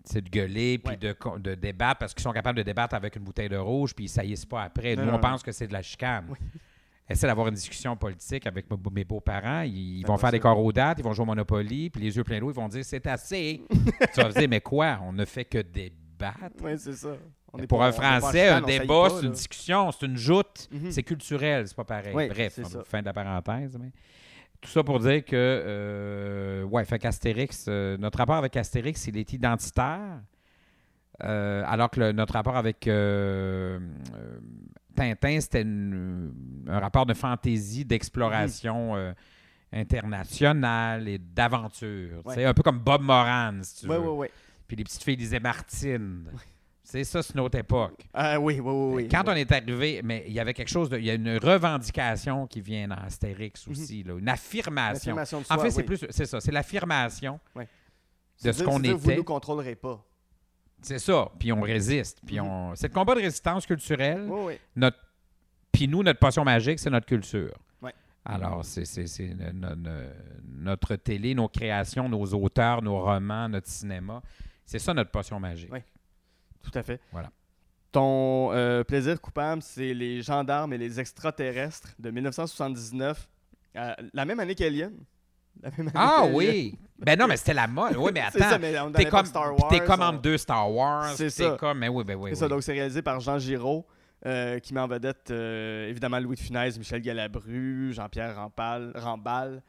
c'est 0.05 0.22
de 0.22 0.30
gueuler 0.30 0.78
puis 0.78 0.93
Ouais. 0.93 0.97
de, 0.97 1.14
de 1.39 1.55
débattre 1.55 1.98
parce 1.98 2.14
qu'ils 2.14 2.22
sont 2.22 2.32
capables 2.32 2.56
de 2.59 2.62
débattre 2.62 2.94
avec 2.94 3.16
une 3.16 3.22
bouteille 3.24 3.48
de 3.51 3.56
rouge 3.56 3.94
puis 3.94 4.06
ils 4.06 4.09
saillissent 4.09 4.47
pas 4.47 4.62
après. 4.62 4.97
Nous, 4.97 5.02
non, 5.02 5.09
on 5.10 5.12
non. 5.12 5.18
pense 5.20 5.43
que 5.43 5.52
c'est 5.52 5.66
de 5.66 5.72
la 5.74 5.82
chicane. 5.82 6.26
Essaie 7.10 7.26
d'avoir 7.26 7.48
une 7.48 7.55
discussion 7.55 7.97
politique 7.97 8.47
avec 8.47 8.66
mes, 8.93 9.05
beaux-parents. 9.05 9.62
Ils, 9.62 9.98
ils 9.98 10.02
Ben, 10.02 10.09
vont 10.09 10.18
faire 10.18 10.30
des 10.30 10.40
corps 10.40 10.62
aux 10.62 10.72
dates, 10.72 10.98
ils 10.98 11.05
vont 11.05 11.14
jouer 11.14 11.22
au 11.22 11.26
Monopoly, 11.26 11.89
puis 11.89 12.02
les 12.02 12.14
yeux 12.16 12.22
pleins 12.24 12.39
d'eau, 12.39 12.51
ils 12.51 12.55
vont 12.55 12.68
dire 12.68 12.85
c'est 12.85 13.06
assez. 13.06 13.62
tu 14.14 14.20
vas 14.20 14.28
dire, 14.28 14.48
mais 14.48 14.60
quoi? 14.60 14.98
On 15.02 15.12
ne 15.14 15.24
fait 15.24 15.47
que 15.47 15.59
débattre. 15.59 16.39
Oui, 16.62 16.72
c'est 16.76 16.93
ça. 16.93 17.16
On 17.51 17.59
Pour 17.66 17.78
pas- 17.78 17.86
un 17.86 17.93
Français, 17.93 18.48
un 18.48 18.60
débat, 18.60 19.09
c'est 19.09 19.24
une 19.24 19.32
discussion, 19.32 19.90
c'est 19.90 20.05
une 20.05 20.18
joute. 20.18 20.68
Mhm. 20.70 20.90
C'est 20.90 21.02
culturel, 21.02 21.66
c'est 21.66 21.76
pas 21.76 21.85
pareil. 21.85 22.12
Oui, 22.14 22.28
Bref, 22.28 22.59
on- 22.62 22.85
fin 22.85 23.01
de 23.01 23.06
la 23.06 23.14
parenthèse. 23.14 23.78
mais 23.80 23.90
Tout 24.60 24.68
ça 24.68 24.82
pour 24.82 25.01
dire 25.01 25.24
que, 25.24 25.30
euh, 25.35 26.62
ouais, 26.64 26.85
fait 26.85 26.98
qu'Astérix, 26.98 27.64
euh, 27.68 27.97
notre 27.97 28.18
rapport 28.18 28.35
avec 28.36 28.55
Astérix, 28.56 29.06
il 29.06 29.16
est 29.16 29.32
identitaire, 29.32 30.20
euh, 31.24 31.62
alors 31.66 31.89
que 31.89 32.01
le- 32.01 32.12
notre 32.12 32.35
rapport 32.35 32.56
avec 32.56 32.86
Tintin, 34.99 35.41
c'était 35.41 35.65
un 35.65 36.79
rapport 36.81 37.07
de 37.07 37.15
fantaisie, 37.15 37.85
d'exploration 37.85 38.95
Mhm. 38.95 38.99
euh, 38.99 39.12
internationale 39.93 41.09
et 41.09 41.19
d'aventure. 41.19 42.23
Ouais. 42.25 42.35
C'est 42.35 42.45
un 42.45 42.55
peu 42.55 42.62
comme 42.62 42.79
Bob 42.79 43.03
Moran, 43.03 43.59
si 43.62 43.81
tu 43.81 43.91
Oui, 43.91 43.97
veux. 43.97 44.03
oui, 44.03 44.09
oui. 44.19 44.27
Puis 44.66 44.77
les 44.77 44.85
petites 44.85 45.03
filles 45.03 45.16
disaient 45.16 45.41
Martine. 45.41 46.25
C'est 46.83 47.05
ça, 47.05 47.23
c'est 47.23 47.35
une 47.35 47.41
autre 47.41 47.59
époque. 47.59 48.01
Ah 48.15 48.41
oui, 48.41 48.61
oui, 48.61 48.73
oui. 48.73 48.95
oui. 49.03 49.09
Quand 49.11 49.25
on 49.27 49.33
est 49.35 49.51
arrivé, 49.53 50.01
mais 50.03 50.25
il 50.27 50.33
y 50.33 50.41
avait 50.41 50.55
quelque 50.55 50.70
chose 50.70 50.89
de. 50.89 50.97
Il 50.99 51.05
y 51.05 51.11
a 51.11 51.15
une 51.15 51.37
revendication 51.37 52.47
qui 52.47 52.62
vient 52.62 52.89
dans 52.89 52.97
Astérix 52.97 53.69
aussi, 53.69 54.03
là, 54.05 54.15
une 54.19 54.29
affirmation. 54.29 55.12
Mhm. 55.12 55.19
L'affirmation 55.19 55.39
de 55.41 55.45
En 55.45 55.55
soi, 55.55 55.65
fait, 55.65 55.70
c'est 55.70 55.81
oui. 55.83 55.87
plus. 55.99 56.07
C'est 56.11 56.25
ça, 56.27 56.41
c'est 56.41 56.51
l'affirmation 56.53 57.39
de 58.43 58.53
ce 58.53 58.62
qu'on 58.65 58.81
dire, 58.81 58.97
Vous 58.97 59.07
ne 59.07 59.11
était. 59.12 59.16
nous 59.19 59.25
contrôlerez 59.25 59.75
pas. 59.75 60.03
C'est 60.83 60.99
ça. 60.99 61.29
Puis 61.39 61.53
on 61.53 61.61
résiste. 61.61 62.21
Puis 62.27 62.39
Mhm. 62.41 62.47
on. 62.47 62.75
C'est 62.77 62.89
le 62.89 62.95
combat 62.95 63.15
de 63.15 63.21
résistance 63.21 63.67
culturelle. 63.67 64.27
Oui, 64.29 64.41
oui. 64.47 64.59
Notre. 64.77 64.99
Puis 65.73 65.87
nous, 65.89 66.03
notre 66.03 66.19
passion 66.19 66.45
magique, 66.45 66.79
c'est 66.79 66.91
notre 66.91 67.07
culture. 67.07 67.53
Alors, 68.25 68.63
c'est 68.63 68.85
c'est- 68.85 69.07
c'est 69.07 69.29
no- 69.33 69.53
no- 69.53 69.75
no- 69.75 69.91
notre 70.45 70.97
télé, 70.97 71.35
nos 71.35 71.49
créations, 71.49 72.11
nos 72.11 72.27
auteurs, 72.35 72.83
nos 72.83 73.01
romans, 73.01 73.49
notre 73.49 73.69
cinéma. 73.69 74.21
C'est 74.67 74.79
ça 74.79 74.93
notre 74.93 75.11
passion 75.11 75.41
magique. 75.41 75.73
Ouais. 75.73 75.83
Tout 76.63 76.73
à 76.75 76.83
fait. 76.83 77.01
Voilà. 77.11 77.31
Ton 77.91 78.53
euh, 78.53 78.85
plaisir 78.85 79.19
coupable, 79.19 79.63
c'est 79.63 79.95
les 79.95 80.21
gendarmes 80.21 80.75
et 80.75 80.79
les 80.79 81.01
extraterrestres 81.01 81.95
de 81.99 82.11
1979, 82.11 83.27
euh, 83.77 83.95
la 84.13 84.25
même 84.27 84.41
année 84.41 84.55
qu'Alien. 84.55 84.93
La 85.62 85.70
même 85.70 85.80
année 85.80 85.90
Ah 85.94 86.24
oui! 86.32 86.74
Ben 86.98 87.16
non, 87.18 87.26
mais 87.28 87.36
c'était 87.36 87.55
la 87.55 87.66
mode. 87.68 87.97
Oui, 87.97 88.10
mais 88.12 88.20
attends. 88.35 88.59
T'es 88.93 89.05
comme, 89.06 89.26
Star 89.26 89.56
Wars. 89.59 89.70
comme 89.86 90.01
on- 90.01 90.05
entre 90.05 90.20
deux 90.20 90.36
Star 90.39 90.70
Wars. 90.70 91.12
C'est 91.16 91.30
ça. 91.30 91.56
Comme, 91.59 91.78
mais 91.78 91.89
oui, 91.89 92.05
ben 92.05 92.16
oui. 92.16 92.30
C'est 92.32 92.40
ça, 92.40 92.48
donc 92.48 92.62
c'est 92.62 92.72
réalisé 92.72 93.02
par 93.02 93.20
Jean 93.20 93.39
Giraud, 93.39 93.86
euh, 94.26 94.59
qui 94.59 94.74
met 94.74 94.80
en 94.80 94.89
vedette 94.89 95.30
euh, 95.30 95.89
évidemment 95.89 96.18
Louis 96.18 96.35
de 96.36 96.40
Funès, 96.40 96.76
Michel 96.76 97.01
Galabru, 97.01 97.93
Jean-Pierre 97.93 98.35
Rambal. 98.97 99.62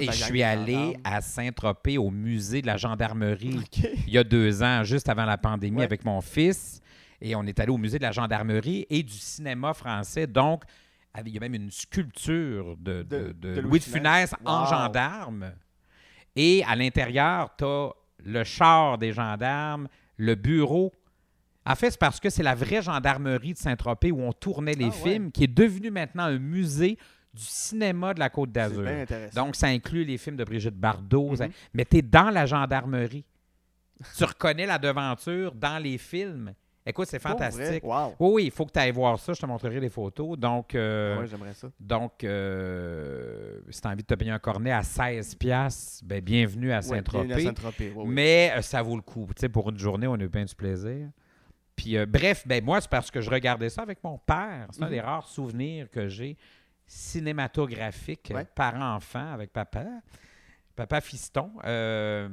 Et 0.00 0.06
je 0.06 0.12
suis 0.12 0.42
allé 0.42 0.96
à 1.04 1.20
Saint-Tropez 1.20 1.98
au 1.98 2.10
musée 2.10 2.62
de 2.62 2.66
la 2.66 2.78
gendarmerie 2.78 3.60
il 4.06 4.12
y 4.14 4.16
a 4.16 4.24
deux 4.24 4.62
ans, 4.62 4.84
juste 4.84 5.10
avant 5.10 5.26
la 5.26 5.36
pandémie, 5.36 5.78
Ouais. 5.78 5.84
avec 5.84 6.04
mon 6.06 6.22
fils. 6.22 6.80
Et 7.20 7.36
on 7.36 7.42
est 7.44 7.60
allé 7.60 7.70
au 7.70 7.76
musée 7.76 7.98
de 7.98 8.02
la 8.04 8.10
gendarmerie 8.10 8.86
et 8.88 9.02
du 9.02 9.12
cinéma 9.12 9.74
français. 9.74 10.26
Donc, 10.26 10.62
il 11.26 11.28
y 11.32 11.36
a 11.36 11.40
même 11.40 11.54
une 11.54 11.70
sculpture 11.70 12.76
de, 12.78 13.02
de- 13.02 13.16
De- 13.18 13.32
de 13.32 13.54
de 13.56 13.60
Louis 13.60 13.78
de 13.78 13.84
Funès 13.84 14.34
en 14.44 14.64
gendarme. 14.66 15.52
Et 16.36 16.64
à 16.66 16.74
l'intérieur, 16.74 17.50
tu 17.56 17.64
as 17.64 17.90
le 18.24 18.44
char 18.44 18.96
des 18.98 19.12
gendarmes, 19.12 19.88
le 20.16 20.34
bureau. 20.34 20.92
En 21.66 21.74
fait, 21.74 21.90
c'est 21.90 22.00
parce 22.00 22.18
que 22.18 22.30
c'est 22.30 22.42
la 22.42 22.54
vraie 22.54 22.82
gendarmerie 22.82 23.52
de 23.52 23.58
Saint-Tropez 23.58 24.10
où 24.10 24.20
on 24.22 24.32
tournait 24.32 24.74
les 24.74 24.86
Ah 24.86 24.88
ouais. 24.88 25.12
films, 25.12 25.30
qui 25.30 25.44
est 25.44 25.54
devenu 25.54 25.90
maintenant 25.90 26.24
un 26.24 26.38
musée 26.38 26.96
du 27.34 27.42
cinéma 27.42 28.14
de 28.14 28.20
la 28.20 28.30
Côte 28.30 28.50
d'Azur. 28.52 28.84
Donc, 29.34 29.54
ça 29.56 29.68
inclut 29.68 30.04
les 30.04 30.18
films 30.18 30.36
de 30.36 30.44
Brigitte 30.44 30.74
Bardot. 30.76 31.36
ça- 31.36 31.46
Mhm. 31.46 31.52
Mais 31.74 31.84
tu 31.84 31.98
es 31.98 32.02
dans 32.02 32.30
la 32.30 32.46
gendarmerie. 32.46 33.24
tu 34.16 34.24
reconnais 34.24 34.66
la 34.66 34.78
devanture 34.78 35.52
dans 35.54 35.80
les 35.80 35.96
films. 35.98 36.52
Écoute, 36.84 37.06
c'est 37.08 37.20
fantastique. 37.20 37.84
Wow. 37.84 38.14
Oui, 38.18 38.30
oui, 38.32 38.44
il 38.46 38.50
faut 38.50 38.66
que 38.66 38.72
tu 38.72 38.78
ailles 38.80 38.90
voir 38.90 39.18
ça. 39.18 39.32
Je 39.32 39.40
te 39.40 39.46
montrerai 39.46 39.78
les 39.78 39.88
photos. 39.88 40.36
Donc, 40.36 40.74
euh, 40.74 41.14
Ah 41.16 41.20
ouais, 41.20 41.26
j'aimerais 41.28 41.54
ça. 41.54 41.68
donc 41.78 42.24
euh, 42.24 43.60
si 43.70 43.80
tu 43.80 43.86
as 43.86 43.90
envie 43.92 44.02
de 44.02 44.06
te 44.06 44.14
payer 44.14 44.32
un 44.32 44.38
cornet 44.40 44.72
à 44.72 44.82
16 44.82 45.36
piastres, 45.36 46.04
ben, 46.04 46.20
bienvenue 46.20 46.72
à 46.72 46.82
Saint-Tropez. 46.82 47.32
à 47.34 47.38
Saint-Tropez, 47.40 47.90
ouais, 47.92 47.96
ouais. 48.02 48.04
Mais 48.08 48.52
euh, 48.56 48.62
ça 48.62 48.82
vaut 48.82 48.96
le 48.96 49.02
coup. 49.02 49.26
Tu 49.36 49.40
sais, 49.40 49.48
pour 49.48 49.70
une 49.70 49.78
journée, 49.78 50.06
on 50.08 50.14
a 50.14 50.22
eu 50.22 50.28
bien 50.28 50.44
du 50.44 50.54
plaisir. 50.56 51.08
Puis, 51.76 51.96
bref, 52.06 52.46
ben, 52.46 52.62
moi, 52.64 52.80
c'est 52.80 52.90
parce 52.90 53.10
que 53.10 53.20
je 53.20 53.30
regardais 53.30 53.68
ça 53.70 53.82
avec 53.82 54.02
mon 54.04 54.18
père. 54.18 54.66
C'est 54.72 54.82
un 54.82 54.86
Mhm. 54.86 54.92
des 54.92 55.00
rares 55.00 55.28
souvenirs 55.28 55.88
que 55.90 56.08
j'ai 56.08 56.36
cinématographiques, 56.86 58.30
euh, 58.32 58.34
Ouais. 58.36 58.46
parent-enfant, 58.54 59.32
avec 59.32 59.52
papa. 59.52 59.84
Papa 60.76 61.00
fiston. 61.00 61.50
Euh, 61.64 62.28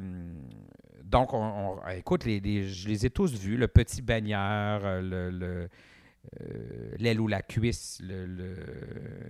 donc, 1.04 1.34
on, 1.34 1.80
écoute, 1.96 2.26
les, 2.26 2.68
je 2.68 2.88
les 2.88 3.06
ai 3.06 3.10
tous 3.10 3.34
vus. 3.34 3.58
Le 3.58 3.68
petit 3.68 4.02
baigneur, 4.02 4.82
euh, 4.84 5.02
le, 5.32 5.70
euh, 6.42 6.92
l'aile 7.00 7.20
ou 7.22 7.28
la 7.28 7.42
cuisse, 7.42 8.02
le, 8.04 8.26
le 8.26 8.56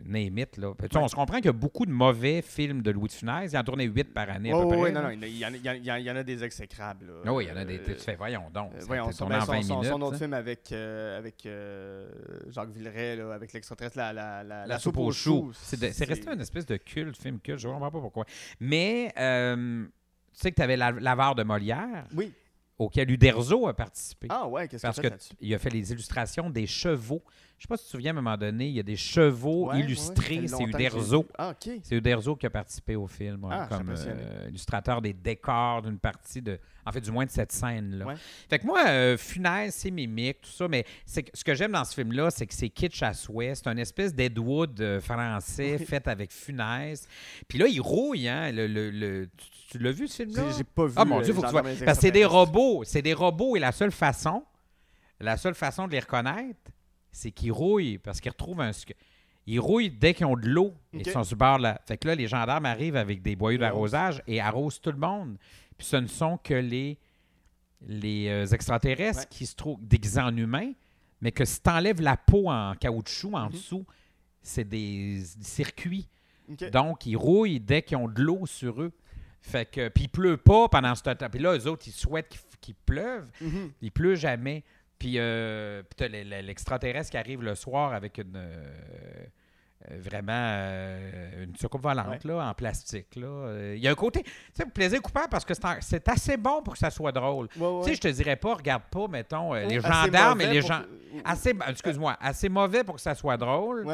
name 0.06 0.38
it, 0.40 0.58
là. 0.58 0.74
On 0.96 1.08
se 1.08 1.16
comprend 1.16 1.38
qu'il 1.38 1.46
y 1.46 1.50
a 1.50 1.54
beaucoup 1.54 1.86
de 1.86 1.92
mauvais 1.92 2.42
films 2.42 2.82
de 2.82 2.92
Louis 2.92 3.08
de 3.08 3.14
Funès. 3.14 3.52
Il 3.52 3.58
en 3.58 3.64
tournait 3.64 3.86
huit 3.86 4.12
par 4.14 4.30
année 4.30 4.52
à 4.52 4.60
peu 4.60 4.68
près. 4.68 4.92
non, 4.92 5.04
non, 5.04 5.10
il 5.12 5.38
y, 5.38 5.46
en 5.46 5.54
a- 5.54 5.56
il 5.56 5.62
y 5.62 5.70
en 5.70 5.72
a- 5.72 5.76
il 5.76 5.86
y 5.86 5.92
en 5.92 5.94
a- 5.94 6.00
il 6.00 6.06
y 6.06 6.12
en 6.12 6.16
a 6.16 6.24
des 6.24 6.44
exécrables. 6.44 7.06
là. 7.08 7.14
Ah 7.26 7.34
oui, 7.34 7.46
il 7.46 7.50
y 7.50 7.52
en 7.52 7.58
a 7.58 7.64
des. 7.66 7.78
Euh, 7.80 7.84
Tu 7.86 7.94
fais, 8.04 8.16
voyons 8.16 8.50
donc. 8.54 8.72
euh, 8.76 8.80
voyons, 8.88 9.12
son, 9.12 9.26
tourné 9.26 9.36
ben, 9.36 9.42
en 9.42 9.46
son- 9.46 9.52
20 9.54 9.62
son- 9.62 9.76
minutes. 9.80 9.90
son 9.92 10.02
autre 10.02 10.18
film 10.18 10.34
avec, 10.34 10.72
euh, 10.72 11.18
avec 11.20 11.46
euh, 11.46 12.10
Jacques 12.50 12.72
Villeray, 12.72 13.16
là, 13.18 13.34
avec 13.34 13.54
l'extraterrestre, 13.54 13.98
la, 13.98 14.12
la, 14.12 14.44
la, 14.44 14.66
La, 14.68 14.80
soupe 14.80 14.98
aux 14.98 15.12
choux. 15.12 15.52
C'est 15.54 16.06
resté 16.06 16.30
une 16.32 16.42
espèce 16.42 16.66
de 16.66 16.78
culte, 16.78 17.16
film 17.22 17.40
culte. 17.40 17.60
Je 17.60 17.68
ne 17.68 17.74
comprends 17.74 17.92
pas 17.92 18.00
pourquoi. 18.02 18.26
Mais 18.60 19.14
euh, 19.18 19.86
tu 20.34 20.40
sais 20.40 20.50
que 20.52 20.56
tu 20.56 20.62
avais 20.64 20.78
la- 20.78 20.92
l'avare 20.92 21.36
de 21.36 21.44
Molière, 21.44 22.06
Oui. 22.16 22.34
Auquel 22.80 23.12
Uderzo 23.12 23.68
a 23.68 23.76
participé. 23.76 24.28
Ah 24.32 24.48
ouais, 24.48 24.68
qu'est-ce 24.68 24.88
que 24.88 24.96
que 24.96 25.02
tu 25.02 25.10
là-dessus? 25.10 25.34
il 25.42 25.54
a 25.54 25.60
fait 25.60 25.70
les 25.70 25.92
illustrations 25.92 26.50
des 26.50 26.66
chevaux. 26.66 27.22
Je 27.58 27.64
sais 27.64 27.68
pas 27.68 27.76
si 27.76 27.84
tu 27.84 27.88
te 27.88 27.92
souviens, 27.92 28.12
à 28.12 28.18
un 28.18 28.22
moment 28.22 28.38
donné, 28.38 28.68
il 28.68 28.74
y 28.76 28.80
a 28.80 28.84
des 28.84 28.96
chevaux 28.96 29.68
Ouais, 29.70 29.82
illustrés. 29.82 30.40
fait 30.40 30.48
c'est 30.48 30.64
Uderzo. 30.64 31.28
Ah, 31.38 31.50
OK. 31.50 31.74
C'est 31.84 31.96
Uderzo 31.96 32.38
qui 32.38 32.46
a 32.46 32.50
participé 32.50 32.96
au 32.96 33.06
film 33.06 33.44
ouais, 33.44 33.52
Ah, 33.54 33.68
comme 33.70 33.90
euh, 33.98 34.46
illustrateur 34.48 35.02
des 35.02 35.12
décors 35.12 35.82
d'une 35.82 36.00
partie 36.00 36.42
de. 36.42 36.58
En 36.86 36.92
fait, 36.94 37.02
du 37.02 37.12
moins 37.12 37.26
de 37.26 37.30
cette 37.30 37.52
scène-là. 37.52 38.06
Ouais. 38.06 38.16
Fait 38.50 38.60
que 38.60 38.66
moi, 38.66 38.88
euh, 38.88 39.18
Funès, 39.18 39.76
c'est 39.76 39.92
mimique, 39.92 40.40
tout 40.42 40.50
ça, 40.50 40.70
mais 40.70 40.86
c'est 41.06 41.30
ce 41.36 41.44
que 41.44 41.54
j'aime 41.54 41.74
dans 41.74 41.84
ce 41.84 41.94
film-là, 41.94 42.32
c'est 42.32 42.48
que 42.48 42.54
c'est 42.54 42.70
kitsch 42.70 43.04
à 43.04 43.14
souhait. 43.14 43.54
C'est 43.54 43.68
un 43.68 43.78
espèce 43.78 44.16
d'Ed 44.16 44.40
Wood 44.40 44.80
euh, 44.80 45.02
français 45.02 45.78
fait 45.80 46.08
avec 46.08 46.32
Funès. 46.32 47.08
Puis 47.50 47.60
là, 47.60 47.68
il 47.68 47.82
rouille, 47.82 48.30
hein? 48.30 48.52
Le, 48.54 48.68
le- 48.68 48.90
le- 48.90 49.30
tu 49.70 49.78
l'as 49.80 49.92
vu, 49.92 50.08
ce 50.08 50.24
film-là? 50.24 50.44
J'ai 50.58 50.64
pas 50.64 50.86
vu. 50.88 50.94
Ah 50.96 51.06
mon 51.06 51.20
euh, 51.20 51.24
Dieu, 51.24 51.34
faut 51.34 51.42
que 51.42 51.48
tu 51.48 51.52
vois. 51.52 51.64
Parce 51.64 51.80
que 51.80 51.94
c'est 52.02 52.12
des 52.12 52.26
robots. 52.26 52.84
C'est 52.86 53.02
des 53.02 53.14
robots 53.14 53.56
et 53.56 53.60
la 53.60 53.72
seule 53.72 53.92
façon, 53.92 54.44
la 55.20 55.38
seule 55.38 55.56
façon 55.56 55.88
de 55.88 55.92
les 55.94 56.00
reconnaître, 56.00 56.60
c'est 57.12 57.32
qu'ils 57.32 57.52
rouillent 57.52 57.98
parce 57.98 58.20
qu'ils 58.22 58.32
retrouvent 58.32 58.62
un. 58.62 58.72
Ils 59.48 59.60
rouillent 59.60 59.90
dès 59.90 60.14
qu'ils 60.14 60.26
ont 60.28 60.36
de 60.36 60.48
l'eau. 60.48 60.74
Ils 60.94 61.06
sont 61.10 61.24
sur 61.24 61.36
le 61.36 61.40
bord 61.40 61.58
la. 61.60 61.82
Fait 61.88 61.98
que 61.98 62.08
là, 62.08 62.16
les 62.16 62.28
gendarmes 62.28 62.66
arrivent 62.66 62.96
avec 62.96 63.22
des 63.22 63.36
boyaux 63.36 63.58
d'arrosage 63.58 64.22
et 64.28 64.40
arrosent 64.40 64.80
tout 64.80 64.92
le 64.92 64.98
monde. 64.98 65.38
Puis 65.78 65.88
ce 65.88 65.96
ne 65.96 66.08
sont 66.08 66.38
que 66.38 66.54
les, 66.54 66.98
les 67.88 68.28
euh, 68.28 68.46
extraterrestres 68.48 69.22
Ouais. 69.22 69.28
qui 69.30 69.46
se 69.46 69.56
trouvent 69.56 69.80
déguisés 69.82 70.20
en 70.22 70.36
humains, 70.36 70.72
mais 71.22 71.32
que 71.32 71.46
si 71.46 71.62
tu 71.62 71.70
enlèves 71.70 72.02
la 72.02 72.18
peau 72.18 72.50
en 72.50 72.76
caoutchouc 72.76 73.34
en 73.34 73.46
Mhm. 73.46 73.52
dessous, 73.52 73.86
c'est 74.42 74.64
des, 74.68 75.20
des 75.38 75.44
circuits. 75.44 76.08
Donc, 76.72 77.06
ils 77.06 77.16
rouillent 77.16 77.60
dès 77.60 77.82
qu'ils 77.84 77.98
ont 77.98 78.08
de 78.08 78.22
l'eau 78.22 78.46
sur 78.46 78.82
eux. 78.82 78.92
Fait 79.42 79.66
que, 79.66 79.88
puis 79.90 80.04
il 80.06 80.10
pleut 80.10 80.38
pas 80.38 80.68
pendant 80.70 80.94
ce 80.96 81.04
temps. 81.04 81.16
Puis 81.30 81.40
là, 81.40 81.56
eux 81.58 81.68
autres, 81.68 81.84
ils 81.88 81.92
souhaitent 81.94 82.30
qu'il, 82.30 82.40
qu'il 82.62 82.76
pleuve. 82.76 83.30
Mhm. 83.42 83.72
Il 83.82 83.92
pleut 83.92 84.16
jamais. 84.16 84.64
Puis, 84.98 85.14
euh, 85.18 85.82
l'extraterrestre 86.00 87.12
qui 87.12 87.18
arrive 87.18 87.42
le 87.42 87.56
soir 87.56 87.94
avec 87.94 88.18
une, 88.18 88.36
euh, 88.36 88.66
euh, 89.90 89.98
vraiment 90.02 90.34
euh, 90.36 91.46
une 91.46 91.56
soucoupe 91.56 91.82
volante 91.84 92.08
Ouais. 92.26 92.32
là, 92.34 92.50
en 92.50 92.54
plastique. 92.54 93.16
là. 93.16 93.74
Il 93.76 93.80
y 93.80 93.88
a 93.88 93.92
un 93.92 93.96
côté, 93.96 94.24
tu 94.24 94.32
sais, 94.54 94.66
plaisir 94.66 95.02
coupable 95.02 95.30
parce 95.32 95.46
que 95.46 95.54
c'est 95.80 96.10
assez 96.10 96.36
bon 96.36 96.62
pour 96.62 96.74
que 96.74 96.80
ça 96.80 96.90
soit 96.90 97.14
drôle. 97.14 97.48
Ouais, 97.56 97.66
ouais. 97.66 97.82
Tu 97.84 97.90
sais, 97.92 97.96
je 97.96 98.02
te 98.02 98.08
dirais 98.10 98.36
pas, 98.36 98.56
regarde 98.56 98.84
pas, 98.92 99.08
mettons, 99.08 99.54
les 99.54 99.80
gendarmes 99.80 100.42
et 100.42 100.48
les 100.48 100.62
gens. 100.62 100.82
que- 100.82 101.22
Assez, 101.24 101.54
excuse-moi, 101.70 102.18
assez 102.20 102.50
mauvais 102.50 102.84
pour 102.84 102.96
que 102.96 103.02
ça 103.02 103.16
soit 103.16 103.38
drôle. 103.38 103.86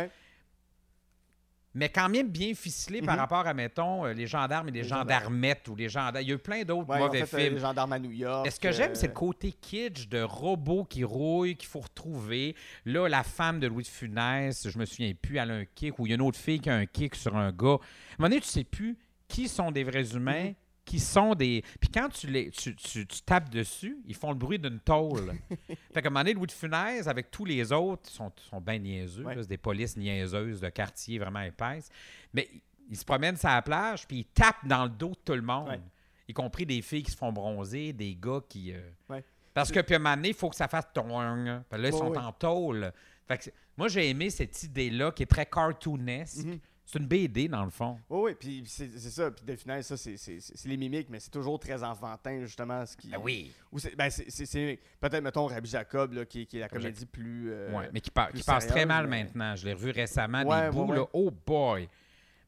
Mais 1.76 1.90
quand 1.90 2.08
même 2.10 2.30
bien 2.30 2.54
ficelé 2.56 3.02
par 3.02 3.16
Mhm. 3.16 3.20
rapport 3.20 3.46
à, 3.46 3.54
mettons, 3.54 4.06
euh, 4.06 4.14
les 4.14 4.26
gendarmes 4.26 4.70
et 4.70 4.72
les, 4.72 4.84
gendarmettes 4.84 5.68
ou 5.68 5.76
les 5.76 5.90
gendarmes. 5.90 6.18
Il 6.22 6.30
y 6.30 6.32
a 6.32 6.36
eu 6.36 6.40
plein 6.40 6.64
d'autres 6.64 6.90
Ouais, 6.90 7.00
mauvais 7.00 7.26
fait, 7.26 7.36
euh, 7.36 7.40
films. 7.42 7.54
les 7.56 7.60
gendarmes 7.60 7.92
à 7.94 8.00
New 8.00 8.12
York. 8.12 8.48
Et 8.48 8.50
ce 8.52 8.60
que 8.60 8.72
j'aime, 8.72 8.92
euh, 8.92 8.96
c'est 8.96 9.08
le 9.08 9.14
côté 9.14 9.52
kitsch 9.52 10.08
de 10.08 10.22
robots 10.22 10.86
qui 10.86 11.04
rouillent, 11.04 11.56
qu'il 11.58 11.68
faut 11.68 11.82
retrouver? 11.82 12.56
Là, 12.86 13.08
la 13.10 13.24
femme 13.24 13.60
de 13.60 13.68
Louis 13.68 13.84
de 13.84 13.90
Funès, 13.90 14.68
je 14.70 14.80
me 14.80 14.86
souviens 14.86 15.14
plus, 15.14 15.38
elle 15.38 15.52
a 15.52 15.56
un 15.56 15.66
kick, 15.66 16.00
ou 16.00 16.06
il 16.06 16.10
y 16.10 16.14
a 16.14 16.16
une 16.16 16.22
autre 16.22 16.40
fille 16.40 16.60
qui 16.62 16.70
a 16.70 16.76
un 16.76 16.86
kick 16.86 17.14
sur 17.16 17.36
un 17.36 17.52
gars. 17.52 17.68
À 17.68 17.74
un 17.74 17.78
moment 18.20 18.30
donné, 18.30 18.40
tu 18.40 18.48
sais 18.48 18.64
plus 18.64 18.98
qui 19.28 19.48
sont 19.50 19.72
des 19.72 19.84
vrais 19.84 20.16
humains, 20.16 20.46
Mhm. 20.46 20.56
Qui 20.86 21.00
sont 21.00 21.34
des... 21.36 21.64
Puis 21.80 21.90
quand 21.90 22.10
tu, 22.10 22.28
les, 22.28 22.52
tu, 22.52 22.76
tu- 22.76 23.06
tu 23.08 23.22
tapes 23.24 23.50
dessus, 23.50 23.98
ils 24.06 24.16
font 24.16 24.30
le 24.30 24.38
bruit 24.38 24.60
d'une 24.60 24.80
tôle. 24.80 25.34
fait 25.94 26.02
qu'à 26.02 26.08
un 26.08 26.12
moment 26.12 26.20
donné, 26.22 26.34
Louis 26.34 26.48
de 26.48 26.52
Funès, 26.52 27.08
avec 27.08 27.32
tous 27.32 27.44
les 27.46 27.72
autres, 27.72 28.08
sont, 28.10 28.32
sont 28.50 28.62
bien 28.62 28.78
niaiseux. 28.78 29.24
Ouais. 29.24 29.36
C'est 29.36 29.48
des 29.50 29.58
polices 29.58 29.98
niaiseuses 29.98 30.62
de 30.62 30.70
quartier 30.70 31.18
vraiment 31.20 31.42
épaisses. 31.42 31.90
Mais 32.34 32.48
ils 32.90 32.96
se 32.98 33.04
promènent 33.04 33.36
sur 33.38 33.50
la 33.50 33.62
plage, 33.64 34.08
puis 34.08 34.20
ils 34.20 34.26
tapent 34.26 34.66
dans 34.68 34.84
le 34.84 34.90
dos 34.92 35.10
de 35.10 35.18
tout 35.26 35.34
le 35.34 35.42
monde. 35.42 35.70
Ouais. 35.70 35.80
Y 36.28 36.34
compris 36.34 36.66
des 36.66 36.82
filles 36.82 37.04
qui 37.04 37.12
se 37.12 37.18
font 37.18 37.32
bronzer, 37.34 37.92
des 37.94 38.16
gars 38.16 38.42
qui... 38.48 38.72
euh, 38.72 38.80
Ouais. 39.10 39.24
parce 39.54 39.72
que, 39.72 39.80
puis 39.80 39.96
à 39.96 39.98
un 39.98 40.00
moment 40.00 40.16
donné, 40.16 40.30
il 40.30 40.34
faut 40.36 40.50
que 40.50 40.56
ça 40.56 40.68
fasse 40.68 40.86
ton. 40.94 41.04
Puis 41.04 41.82
là, 41.82 41.88
ils 41.90 41.92
sont 41.92 42.16
en 42.16 42.32
tôle. 42.32 42.92
Fait 43.28 43.38
que 43.40 43.50
moi, 43.76 43.88
j'ai 43.88 44.10
aimé 44.10 44.30
cette 44.30 44.62
idée-là 44.64 45.12
qui 45.12 45.24
est 45.24 45.28
très 45.28 45.46
cartoonesque. 45.48 46.46
Mhm. 46.46 46.60
C'est 46.88 47.00
une 47.00 47.08
BD, 47.08 47.48
dans 47.48 47.64
le 47.64 47.72
fond. 47.72 48.00
Oui, 48.10 48.20
oui, 48.26 48.36
puis 48.40 48.64
c'est 48.68 48.88
ça. 49.00 49.32
Puis 49.32 49.44
de 49.44 49.56
final, 49.56 49.84
ça, 49.84 49.98
c'est- 49.98 50.66
les 50.66 50.78
mimiques, 50.78 51.10
mais 51.10 51.20
c'est 51.20 51.32
toujours 51.32 51.58
très 51.60 51.84
enfantin, 51.84 52.42
justement. 52.42 52.86
Ce 52.86 52.96
qui, 52.96 53.10
Ben 53.10 53.18
oui. 53.24 53.52
ben, 53.98 54.10
c'est- 54.12 54.80
peut-être, 55.00 55.24
mettons, 55.24 55.48
Rabbi 55.48 55.68
Jacob, 55.68 56.14
là, 56.14 56.26
qui, 56.26 56.46
qui 56.46 56.58
est 56.58 56.62
la 56.62 56.70
comédie 56.70 57.08
plus. 57.08 57.52
euh, 57.52 57.72
Ouais, 57.76 57.90
mais 57.92 58.02
qui, 58.02 58.12
passe 58.12 58.68
très 58.68 58.86
mal 58.86 59.08
mais- 59.08 59.24
maintenant. 59.24 59.56
Je 59.56 59.66
l'ai 59.66 59.74
revu 59.74 59.90
récemment, 59.90 60.44
Ouais, 60.44 60.62
des 60.62 60.66
ouais, 60.68 60.72
bouts, 60.86 60.92
ouais. 60.92 60.98
là. 60.98 61.06
Oh 61.14 61.32
boy! 61.32 61.90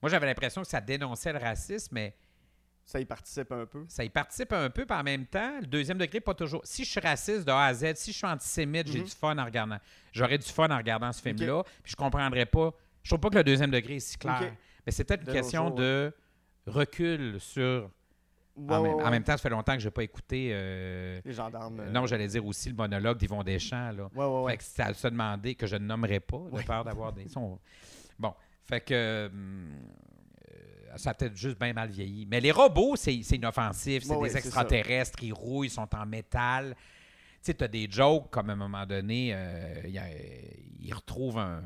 Moi, 0.03 0.11
j'avais 0.11 0.27
l'impression 0.27 0.61
que 0.61 0.67
ça 0.67 0.79
dénonçait 0.81 1.33
le 1.33 1.39
racisme, 1.39 1.95
mais 1.95 2.15
Ça 2.85 2.99
y 2.99 3.05
participe 3.05 3.51
un 3.51 3.65
peu. 3.65 3.85
ça 3.89 4.03
y 4.03 4.09
participe 4.09 4.53
un 4.53 4.69
peu, 4.69 4.85
puis 4.85 4.95
en 4.97 5.03
même 5.03 5.25
temps, 5.25 5.59
le 5.59 5.65
deuxième 5.65 5.97
degré, 5.97 6.21
pas 6.21 6.35
toujours. 6.35 6.61
Si 6.63 6.85
je 6.85 6.91
suis 6.91 6.99
raciste 6.99 7.43
de 7.45 7.51
A 7.51 7.65
à 7.65 7.73
Z, 7.73 7.95
si 7.95 8.11
je 8.11 8.17
suis 8.17 8.27
antisémite, 8.27 8.87
j'ai 8.87 8.99
Mhm. 8.99 9.05
du 9.05 9.11
fun 9.11 9.35
en 9.37 9.43
regardant. 9.45 9.79
J'aurais 10.13 10.37
du 10.37 10.47
fun 10.47 10.69
en 10.69 10.77
regardant 10.77 11.11
ce 11.11 11.21
film-là, 11.23 11.63
puis 11.83 11.91
je 11.91 11.95
comprendrais 11.95 12.45
pas. 12.45 12.71
Je 13.07 13.11
trouve 13.11 13.21
pas 13.21 13.29
que 13.29 13.37
le 13.37 13.43
deuxième 13.45 13.71
degré 13.71 13.95
est 13.95 13.99
si 14.01 14.17
clair. 14.17 14.53
Mais 14.85 14.91
c'est 14.91 15.05
peut-être 15.05 15.25
une 15.25 15.31
question 15.33 15.67
jours, 15.67 15.75
de 15.75 16.11
recul 16.65 17.39
sur. 17.39 17.89
Ouais, 18.57 18.75
en, 18.75 18.81
ouais, 18.81 18.89
même, 18.89 18.97
en 18.99 19.03
ouais. 19.05 19.11
même 19.11 19.23
temps, 19.23 19.31
ça 19.31 19.37
fait 19.37 19.49
longtemps 19.49 19.75
que 19.75 19.79
j'ai 19.79 19.91
pas 19.91 20.03
écouté. 20.03 20.49
euh, 20.51 21.21
Les 21.23 21.31
gendarmes. 21.31 21.79
euh, 21.79 21.89
Non, 21.89 22.05
j'allais 22.05 22.27
dire 22.27 22.45
aussi 22.45 22.67
le 22.67 22.75
monologue 22.75 23.17
d'Yvon 23.17 23.43
Deschamps. 23.43 23.91
Là. 23.93 24.09
Fait 24.49 24.57
que 24.57 24.81
à 24.81 24.93
se 24.93 25.07
demander 25.07 25.55
que 25.55 25.65
je 25.67 25.77
ne 25.77 25.85
nommerai 25.85 26.19
pas, 26.19 26.41
de 26.51 26.61
peur 26.63 26.83
d'avoir 26.83 27.13
des 27.13 27.29
sons. 27.29 27.57
Bon, 28.19 28.33
fait 28.65 28.81
que 28.81 28.93
euh, 28.93 29.29
ça 30.97 31.11
a 31.11 31.13
peut-être 31.13 31.37
juste 31.37 31.57
bien 31.57 31.71
mal 31.71 31.89
vieilli. 31.89 32.25
Mais 32.25 32.41
les 32.41 32.51
robots, 32.51 32.97
c'est 32.97 33.13
inoffensif. 33.15 34.03
C'est 34.03 34.19
des 34.19 34.35
extraterrestres, 34.35 35.23
ils 35.23 35.31
rouillent, 35.33 35.67
ils 35.67 35.71
sont 35.71 35.87
en 35.95 36.05
métal. 36.05 36.75
Tu 36.75 37.39
sais, 37.43 37.53
tu 37.53 37.63
as 37.63 37.67
des 37.69 37.87
jokes 37.89 38.29
comme 38.31 38.49
à 38.49 38.53
un 38.53 38.57
moment 38.57 38.85
donné, 38.85 39.31
euh, 39.33 39.81
il 40.79 40.93
retrouvent 40.93 41.37
un, 41.39 41.61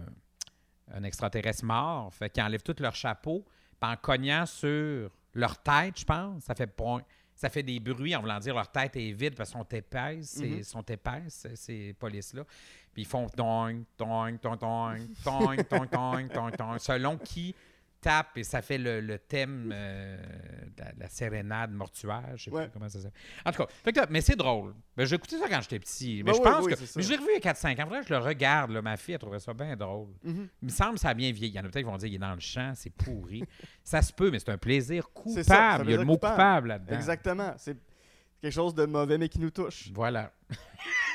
un 0.93 1.03
extraterrestre 1.03 1.65
mort, 1.65 2.13
fait 2.13 2.29
qu'ils 2.29 2.43
enlèvent 2.43 2.63
tout 2.63 2.75
leur 2.79 2.95
chapeau, 2.95 3.43
puis 3.79 3.89
en 3.89 3.95
cognant 3.97 4.45
sur 4.45 5.09
leur 5.33 5.57
tête, 5.61 5.99
je 5.99 6.05
pense, 6.05 6.43
ça 6.43 6.55
fait 6.55 6.67
point. 6.67 7.01
Ça 7.33 7.49
fait 7.49 7.63
des 7.63 7.79
bruits 7.79 8.15
en 8.15 8.21
voulant 8.21 8.37
dire 8.39 8.53
leur 8.53 8.69
tête 8.69 8.95
est 8.97 9.11
vide 9.13 9.33
parce 9.35 9.51
qu'elles 9.51 9.61
sont 9.61 9.67
épaisses, 9.69 10.29
c'est- 10.29 10.45
Mhm. 10.45 10.63
sont 10.63 10.83
épaisses, 10.83 11.47
ces 11.55 11.93
polices-là. 11.93 12.43
Puis 12.93 13.01
ils 13.03 13.05
font 13.07 13.27
toing, 13.29 13.81
toing, 13.97 14.35
toing, 14.37 14.57
toing, 14.57 14.97
toing, 15.63 16.27
toing, 16.27 16.51
toing, 16.51 16.77
selon 16.77 17.17
qui 17.17 17.55
tape 18.01 18.35
et 18.37 18.43
ça 18.43 18.61
fait 18.61 18.77
le, 18.77 18.99
le 18.99 19.19
thème 19.19 19.71
euh, 19.73 20.17
de 20.75 20.83
la, 20.83 20.91
la 20.97 21.07
sérénade 21.09 21.71
mortuaire. 21.71 22.31
Je 22.35 22.45
sais 22.45 22.51
Ouais. 22.51 22.63
plus 22.63 22.71
comment 22.71 22.89
ça 22.89 22.99
s'appelle. 22.99 23.21
En 23.45 23.51
tout 23.51 23.63
cas, 23.63 23.69
fait 23.83 23.93
que 23.93 23.99
là, 23.99 24.07
mais 24.09 24.21
c'est 24.21 24.35
drôle. 24.35 24.73
Ben, 24.97 25.05
j'ai 25.05 25.15
écouté 25.15 25.37
ça 25.37 25.47
quand 25.47 25.61
j'étais 25.61 25.79
petit. 25.79 26.17
Mais 26.23 26.31
Ben 26.31 26.33
je 26.33 26.37
oui, 26.39 26.43
pense 26.43 26.65
oui, 26.65 26.73
que. 26.73 26.79
Mais 26.97 27.01
je 27.03 27.09
l'ai 27.09 27.15
revu 27.17 27.27
il 27.37 27.43
y 27.45 27.47
a 27.47 27.53
4-5 27.53 27.81
ans. 27.83 27.89
Que 28.01 28.07
je 28.07 28.13
le 28.13 28.17
regarde. 28.19 28.71
là. 28.71 28.81
Ma 28.81 28.97
fille, 28.97 29.13
elle 29.13 29.19
trouvait 29.19 29.39
ça 29.39 29.53
bien 29.53 29.75
drôle. 29.75 30.09
Mhm. 30.23 30.47
Il 30.61 30.65
me 30.65 30.71
semble 30.71 30.93
que 30.95 30.99
ça 30.99 31.09
a 31.09 31.13
bien 31.13 31.31
vieilli. 31.31 31.53
Il 31.53 31.55
y 31.55 31.59
en 31.59 31.61
a 31.65 31.69
peut-être 31.69 31.85
qui 31.85 31.91
vont 31.91 31.97
dire 31.97 32.07
qu'il 32.07 32.15
est 32.15 32.19
dans 32.19 32.33
le 32.33 32.39
champ, 32.39 32.73
c'est 32.75 32.89
pourri. 32.89 33.43
ça 33.83 34.01
se 34.01 34.11
peut, 34.11 34.31
mais 34.31 34.39
c'est 34.39 34.49
un 34.49 34.57
plaisir 34.57 35.03
ça, 35.03 35.09
coupable. 35.13 35.43
ça 35.45 35.79
Il 35.83 35.91
y 35.91 35.93
a 35.93 35.97
le 35.97 36.03
mot 36.05 36.13
coupable. 36.13 36.33
coupable 36.35 36.67
là-dedans. 36.69 36.95
Exactement. 36.95 37.53
C'est 37.57 37.77
quelque 38.41 38.51
chose 38.53 38.73
de 38.73 38.85
mauvais, 38.85 39.17
mais 39.17 39.29
qui 39.29 39.39
nous 39.39 39.51
touche. 39.51 39.91
Voilà. 39.93 40.31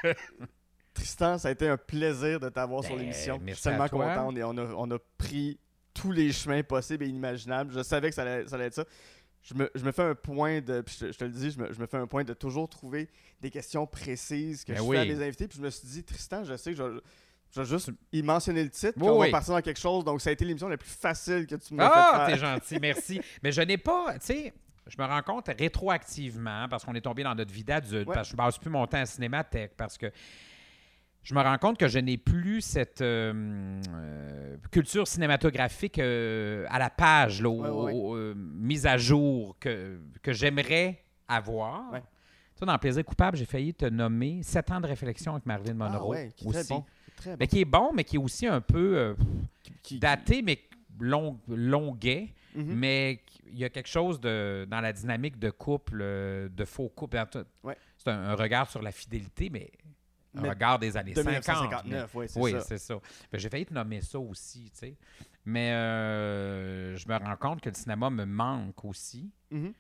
Tristan, 0.95 1.37
ça 1.39 1.49
a 1.49 1.51
été 1.51 1.69
un 1.69 1.77
plaisir 1.77 2.41
de 2.41 2.49
t'avoir 2.49 2.83
sur 2.83 2.95
Ben, 2.95 3.01
l'émission. 3.03 3.35
Je 3.35 3.39
suis 3.41 3.45
merci 3.47 3.63
tellement 3.65 3.89
content. 3.89 4.29
On, 4.29 4.37
est- 4.37 4.43
on 4.43 4.57
a, 4.57 4.65
on 4.75 4.91
a 4.93 4.99
pris 5.19 5.59
tous 5.97 6.13
les 6.13 6.33
chemins 6.33 6.63
possibles 6.63 7.05
et 7.05 7.09
inimaginables. 7.09 7.73
Je 7.73 7.83
savais 7.83 8.09
que 8.11 8.15
ça 8.15 8.23
allait, 8.23 8.47
ça 8.47 8.57
allait 8.57 8.67
être 8.67 8.75
ça. 8.75 8.85
Je 9.43 9.55
me, 9.55 9.71
je 9.75 9.85
me 9.85 9.93
fais 9.93 10.03
un 10.03 10.15
point 10.15 10.61
de. 10.61 10.81
puis 10.81 10.97
je, 11.01 11.07
te- 11.07 11.13
je 11.13 11.19
te 11.19 11.25
le 11.25 11.31
dis, 11.31 11.51
je 11.53 11.59
me, 11.61 11.73
je 11.73 11.79
me 11.81 11.87
fais 11.87 11.97
un 11.99 12.07
point 12.07 12.25
de 12.25 12.35
toujours 12.35 12.69
trouver 12.69 13.09
des 13.41 13.51
questions 13.51 13.87
précises 13.87 14.65
que 14.65 14.73
Ben 14.73 14.79
je 14.79 14.83
oui. 14.83 14.97
fais 14.97 15.03
à 15.03 15.05
mes 15.05 15.23
invités. 15.25 15.47
Puis 15.49 15.59
je 15.59 15.63
me 15.63 15.71
suis 15.71 15.87
dit, 15.89 16.03
Tristan, 16.03 16.43
je 16.45 16.57
sais 16.57 16.73
que 16.73 16.77
je, 16.77 16.83
vais- 16.83 17.01
je 17.55 17.61
vais 17.61 17.67
juste 17.67 17.91
y 18.13 18.23
mentionner 18.23 18.65
le 18.65 18.71
titre. 18.71 18.95
Puis 18.95 19.03
Oui, 19.05 19.09
on 19.09 19.21
oui. 19.21 19.27
va 19.29 19.39
partir 19.39 19.55
dans 19.55 19.61
quelque 19.63 19.79
chose. 19.79 20.05
Donc, 20.05 20.21
ça 20.21 20.31
a 20.31 20.33
été 20.33 20.45
l'émission 20.45 20.69
la 20.69 20.77
plus 20.77 20.91
facile 20.91 21.47
que 21.47 21.55
tu 21.55 21.75
m'as 21.75 21.89
Ah, 21.93 22.27
fait 22.27 22.33
t'es 22.33 22.39
faire. 22.39 22.55
gentil, 22.55 22.79
merci. 22.81 23.21
Mais 23.43 23.53
je 23.53 23.61
n'ai 23.63 23.79
pas, 23.79 24.15
tu 24.19 24.27
sais, 24.27 24.53
je 24.89 24.97
me 25.01 25.07
rends 25.07 25.23
compte 25.23 25.49
rétroactivement, 25.57 26.69
parce 26.69 26.85
qu'on 26.85 26.95
est 26.95 27.01
tombé 27.01 27.23
dans 27.23 27.35
notre 27.35 27.53
vie 27.53 27.65
d'adulte, 27.65 28.09
Ouais. 28.09 28.15
parce 28.15 28.29
que 28.29 28.33
je 28.33 28.37
base 28.37 28.59
plus 28.59 28.71
mon 28.71 28.87
temps 28.87 28.99
à 28.99 29.07
cinémathèque, 29.07 29.73
parce 29.77 29.97
que 29.97 30.11
je 31.29 31.35
me 31.35 31.41
rends 31.43 31.59
compte 31.59 31.77
que 31.77 31.89
je 31.89 31.99
n'ai 31.99 32.17
plus 32.19 32.61
cette 32.61 33.01
euh, 33.01 33.81
euh, 33.95 34.57
culture 34.71 35.09
cinématographique 35.09 35.99
euh, 35.99 36.65
à 36.69 36.79
la 36.79 36.89
page, 36.89 37.43
là, 37.43 37.49
au- 37.49 38.13
au- 38.15 38.35
mise 38.37 38.87
à 38.87 38.97
jour 38.97 39.57
que, 39.59 39.99
que 40.23 40.33
j'aimerais 40.33 41.03
avoir. 41.27 41.91
Vois, 41.91 42.67
dans 42.67 42.79
Plaisir 42.79 43.05
coupable, 43.05 43.37
j'ai 43.37 43.45
failli 43.45 43.75
te 43.75 43.87
nommer 43.87 44.43
7 44.43 44.71
ans 44.71 44.81
de 44.81 44.87
réflexion 44.87 45.33
avec 45.33 45.47
Marilyn 45.47 45.77
Ah 45.81 45.89
Monroe. 45.91 46.11
ouais, 46.11 46.31
qui 46.37 46.47
est 46.49 46.53
très 46.53 46.65
bon. 46.65 46.85
Très 47.17 47.31
bon. 47.31 47.37
Mais 47.41 47.47
qui 47.49 47.61
est 47.61 47.65
bon, 47.65 47.91
mais 47.93 48.05
qui 48.05 48.17
est 48.17 48.21
aussi 48.21 48.47
un 48.47 48.61
peu 48.61 49.17
Qui- 49.83 49.99
daté, 49.99 50.43
mais 50.43 50.61
long, 51.01 51.39
longuet. 51.49 52.29
Mhm. 52.55 52.73
Mais 52.75 53.21
il 53.53 53.59
y 53.59 53.65
a 53.65 53.69
quelque 53.69 53.89
chose 53.89 54.21
de, 54.21 54.65
dans 54.71 54.81
la 54.81 54.93
dynamique 54.93 55.39
de 55.39 55.51
couple, 55.51 55.99
de 55.99 56.65
faux 56.65 56.89
couple. 56.89 57.19
Ouais. 57.65 57.77
C'est 57.99 58.11
un, 58.11 58.31
un 58.31 58.35
regard 58.37 58.71
sur 58.71 58.81
la 58.81 58.93
fidélité, 58.93 59.51
mais 59.51 59.71
Mais 60.43 60.49
regard 60.51 60.79
des 60.79 60.97
années 60.97 61.13
de 61.13 61.23
50. 61.23 61.33
1959, 61.85 62.11
oui, 62.15 62.27
c'est 62.29 62.41
oui, 62.41 62.51
ça. 62.53 62.61
c'est 62.61 62.79
ça. 62.79 62.95
Que 63.31 63.39
J'ai 63.39 63.49
failli 63.49 63.67
te 63.67 63.75
nommer 63.75 64.01
ça 64.01 64.19
aussi, 64.19 64.71
tu 64.73 64.79
sais. 64.79 64.97
Mais 65.45 65.73
euh, 65.73 66.97
je 66.97 67.09
me 67.09 67.17
rends 67.17 67.37
compte 67.37 67.61
que 67.61 67.69
le 67.69 67.75
cinéma 67.75 68.11
me 68.11 68.25
manque 68.25 68.85
aussi. 68.85 69.31
Mhm. 69.51 69.73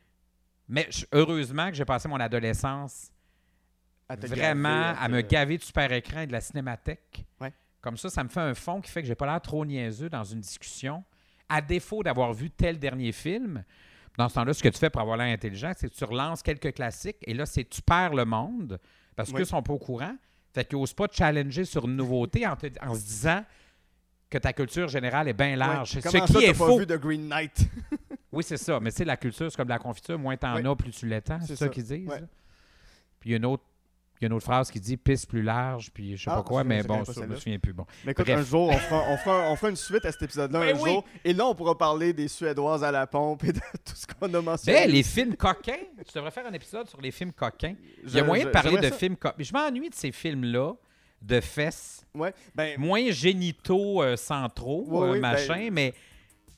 Mais 0.69 0.89
heureusement 1.13 1.69
que 1.71 1.75
j'ai 1.77 1.85
passé 1.85 2.09
mon 2.09 2.19
adolescence 2.21 3.11
À 4.09 4.17
vraiment 4.17 4.69
graver, 4.93 4.99
à 5.01 5.07
te- 5.07 5.13
me 5.13 5.21
gaver 5.23 5.59
de 5.59 5.63
super 5.63 5.93
écran 5.93 6.21
et 6.21 6.27
de 6.27 6.33
la 6.33 6.41
cinémathèque. 6.41 7.25
Ouais. 7.41 7.53
Comme 7.81 7.97
ça, 7.97 8.09
ça 8.11 8.25
me 8.25 8.29
fait 8.29 8.41
un 8.41 8.55
fond 8.55 8.81
qui 8.81 8.91
fait 8.91 9.03
que 9.03 9.07
j'ai 9.09 9.15
pas 9.15 9.27
l'air 9.27 9.41
trop 9.41 9.65
niaiseux 9.65 10.09
dans 10.09 10.25
une 10.25 10.41
discussion. 10.41 11.05
À 11.49 11.61
défaut 11.61 12.03
d'avoir 12.03 12.33
vu 12.33 12.51
tel 12.51 12.79
dernier 12.81 13.13
film, 13.13 13.63
dans 14.19 14.29
ce 14.29 14.35
temps-là, 14.35 14.53
ce 14.55 14.63
que 14.63 14.69
tu 14.69 14.79
fais 14.79 14.91
pour 14.91 15.01
avoir 15.03 15.17
l'air 15.17 15.33
intelligent, 15.33 15.73
c'est 15.77 15.89
que 15.89 15.95
tu 15.95 16.05
relances 16.05 16.43
quelques 16.43 16.75
classiques 16.75 17.19
et 17.23 17.35
là, 17.35 17.47
c'est 17.47 17.65
tu 17.69 17.81
perds 17.83 18.15
le 18.15 18.25
monde 18.25 18.81
parce 19.15 19.29
Oui. 19.31 19.37
qu'ils 19.37 19.47
sont 19.47 19.63
pas 19.63 19.73
au 19.73 19.79
courant. 19.79 20.17
Fait 20.57 20.65
qu'ils 20.65 20.79
n'osent 20.79 20.95
pas 20.95 21.07
te 21.07 21.15
challenger 21.15 21.67
sur 21.67 21.85
une 21.85 21.97
nouveauté 21.97 22.47
en, 22.47 22.57
te- 22.57 22.67
en 22.83 22.95
se 22.95 23.01
disant 23.05 23.45
que 24.31 24.39
ta 24.39 24.53
culture 24.55 24.89
générale 24.89 25.29
est 25.29 25.35
bien 25.35 25.55
large. 25.55 25.95
Ouais. 25.95 26.01
Ce 26.01 26.09
Comment 26.09 26.25
qui 26.25 26.33
ça, 26.33 26.41
est 26.41 26.47
pas 26.49 26.55
faux. 26.55 26.79
vu 26.79 26.87
de 26.87 26.97
Green 26.97 27.29
Knight? 27.29 27.59
Oui, 28.33 28.43
c'est 28.43 28.57
ça. 28.59 28.81
Mais 28.81 28.91
tu 28.91 28.97
sais, 28.99 29.05
la 29.05 29.17
culture, 29.17 29.51
c'est 29.51 29.57
comme 29.57 29.69
la 29.69 29.79
confiture. 29.79 30.19
Moins 30.19 30.37
t'en 30.37 30.57
Oui. 30.57 30.67
as, 30.67 30.77
plus 30.77 30.91
tu 30.93 31.07
l'étends. 31.07 31.39
C'est 31.43 31.57
ça, 31.57 31.67
ça. 31.67 31.69
qu'ils 31.69 31.85
disent. 31.85 32.09
Ouais. 32.09 32.23
Puis 33.21 33.31
il 33.31 33.33
y 33.33 33.35
a 33.35 33.37
une 33.39 33.47
autre. 33.47 33.63
Il 34.21 34.23
y 34.23 34.25
a 34.25 34.29
une 34.29 34.33
autre 34.33 34.45
phrase 34.47 34.71
qui 34.71 34.81
dit 34.81 34.97
piste 34.97 35.29
plus 35.29 35.43
large, 35.43 35.91
puis 35.93 36.17
je 36.17 36.25
sais 36.25 36.31
Ah, 36.33 36.37
pas 36.37 36.43
quoi, 36.43 36.63
je- 36.63 36.69
mais 36.69 36.83
bon, 36.83 37.05
ça, 37.05 37.13
je 37.15 37.21
me 37.27 37.37
souviens 37.37 37.59
plus. 37.59 37.73
Bon. 37.75 37.85
Mais 38.05 38.13
écoute, 38.13 38.25
Bref. 38.27 38.39
un 38.39 38.43
jour, 38.43 38.69
on 38.71 38.79
fera, 38.79 39.05
on, 39.11 39.17
fera, 39.19 39.51
on 39.51 39.57
fera 39.57 39.71
une 39.71 39.77
suite 39.77 40.05
à 40.07 40.13
cet 40.13 40.23
épisode-là 40.23 40.59
Ben 40.61 40.75
un 40.77 40.81
oui. 40.81 40.91
jour. 40.91 41.05
Et 41.25 41.33
là, 41.35 41.47
on 41.47 41.55
pourra 41.55 41.77
parler 41.77 42.13
des 42.15 42.29
Suédoises 42.29 42.83
à 42.83 42.91
la 42.91 43.07
pompe 43.07 43.45
et 43.45 43.53
de 43.53 43.59
tout 43.85 43.95
ce 43.95 44.07
qu'on 44.07 44.33
a 44.33 44.41
mentionné. 44.41 44.79
Ben, 44.79 44.91
les 44.91 45.03
films 45.03 45.37
coquins. 45.37 45.73
Tu 45.99 46.13
devrais 46.15 46.31
faire 46.31 46.47
un 46.47 46.53
épisode 46.55 46.89
sur 46.89 47.01
les 47.01 47.11
films 47.11 47.33
coquins. 47.33 47.75
Il 48.05 48.15
y 48.15 48.19
a 48.19 48.25
moyen 48.25 48.45
je- 48.45 48.49
de 48.49 48.53
parler 48.53 48.79
de 48.79 48.89
ça. 48.89 48.93
films 48.97 49.17
coquins. 49.17 49.37
Je 49.39 49.53
m'ennuie 49.53 49.91
de 49.91 49.95
ces 49.95 50.13
films-là, 50.13 50.73
de 51.23 51.41
fesses, 51.41 52.07
Ouais, 52.15 52.33
ben, 52.55 52.79
moins 52.79 53.11
génitaux 53.11 54.03
euh, 54.03 54.17
centraux, 54.17 54.87
euh, 55.03 55.13
oui, 55.13 55.21
ben- 55.21 55.33
machin, 55.33 55.69
mais 55.73 55.93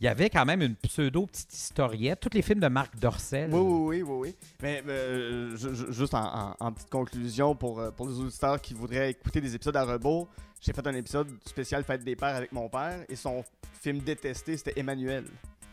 il 0.00 0.04
y 0.04 0.08
avait 0.08 0.30
quand 0.30 0.44
même 0.44 0.62
une 0.62 0.76
pseudo-petite 0.76 1.52
historiette. 1.52 2.20
Tous 2.20 2.30
les 2.32 2.42
films 2.42 2.60
de 2.60 2.68
Marc 2.68 2.96
Dorcel. 2.98 3.50
oui, 3.52 3.60
oui, 3.60 4.02
oui, 4.02 4.02
oui, 4.02 4.18
oui. 4.28 4.36
Mais 4.62 4.82
euh, 4.88 5.56
ju- 5.56 5.74
ju- 5.74 5.92
juste 5.92 6.14
en, 6.14 6.50
en- 6.50 6.56
en 6.60 6.72
petite 6.72 6.90
conclusion, 6.90 7.54
pour, 7.54 7.80
euh, 7.80 7.90
pour 7.90 8.08
les 8.08 8.18
auditeurs 8.18 8.60
qui 8.60 8.74
voudraient 8.74 9.10
écouter 9.10 9.40
des 9.40 9.54
épisodes 9.54 9.76
à 9.76 9.84
rebours, 9.84 10.28
j'ai 10.60 10.72
fait 10.72 10.86
un 10.86 10.94
épisode 10.94 11.28
spécial 11.46 11.82
Fête 11.84 12.04
des 12.04 12.16
Pères 12.16 12.36
avec 12.36 12.52
mon 12.52 12.68
père 12.68 13.04
et 13.08 13.16
son 13.16 13.44
film 13.80 13.98
détesté, 14.00 14.56
c'était 14.56 14.78
Emmanuel. 14.78 15.24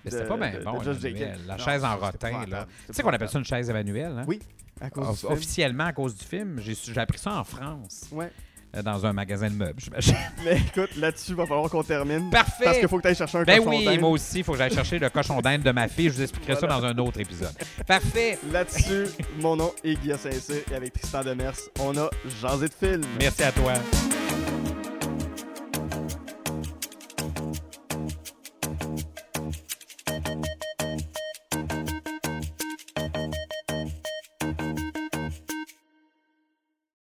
Mais 0.04 0.12
c'était 0.12 0.26
pas 0.28 0.38
bien 0.38 0.60
bon, 0.64 0.82
Emmanuel. 0.82 1.40
La 1.48 1.58
Non, 1.58 1.64
chaise 1.64 1.84
en 1.84 1.98
rotin, 1.98 2.46
là. 2.48 2.68
Tu 2.88 2.94
sais 2.94 3.02
qu'on 3.02 3.10
appelle 3.10 3.30
ça 3.30 3.40
une 3.40 3.46
chaise 3.46 3.70
Emmanuel, 3.70 4.12
hein? 4.20 4.26
Oui, 4.28 4.40
à 4.80 4.90
cause 4.92 5.08
Off- 5.08 5.14
du 5.14 5.20
film. 5.22 5.34
Officiellement, 5.34 5.86
à 5.86 5.94
cause 5.94 6.16
du 6.16 6.24
film. 6.26 6.60
J'ai 6.62 6.98
appris 7.00 7.18
ça 7.18 7.40
en 7.40 7.44
France, 7.44 8.08
Ouais. 8.12 8.32
Euh, 8.76 8.82
dans 8.82 9.06
un 9.06 9.14
magasin 9.14 9.50
de 9.50 9.56
meubles, 9.56 9.80
j'imagine. 9.80 10.16
Mais 10.46 10.58
écoute, 10.58 10.96
là-dessus, 10.98 11.32
il 11.32 11.36
va 11.36 11.46
falloir 11.46 11.70
qu'on 11.70 11.84
termine. 11.84 12.30
Parfait! 12.30 12.64
Parce 12.66 12.78
qu'il 12.80 12.88
faut 12.88 12.98
que 12.98 13.04
tu 13.04 13.08
ailles 13.10 13.16
chercher 13.16 13.38
un 13.40 13.44
Ben 13.44 13.58
cochon 13.60 13.70
oui, 13.70 13.86
d'Inde. 13.86 14.00
moi 14.00 14.10
aussi, 14.10 14.40
il 14.40 14.44
faut 14.44 14.52
que 14.54 14.58
j'aille 14.58 14.74
chercher 14.74 15.00
le 15.00 15.10
cochon 15.10 15.40
d'Inde 15.42 15.62
de 15.64 15.72
ma 15.72 15.88
fille. 15.88 16.10
Je 16.10 16.14
vous 16.16 16.22
expliquerai 16.22 16.54
Voilà. 16.60 16.76
ça 16.76 16.82
dans 16.82 16.86
un 16.88 16.98
autre 17.06 17.20
épisode. 17.20 17.54
Parfait! 17.88 18.38
Là-dessus, 18.52 19.06
mon 19.40 19.56
nom 19.56 19.72
est 19.84 19.96
Guillaume 19.96 20.20
Saint-Cyr 20.20 20.56
et 20.72 20.76
avec 20.76 20.94
Tristan 20.94 21.24
Demers, 21.24 21.54
on 21.80 21.96
a 21.98 22.10
Jasé 22.42 22.68
de 22.68 22.74
film. 22.74 23.02
Merci 23.20 23.44
à 23.44 23.52
toi. 23.52 23.74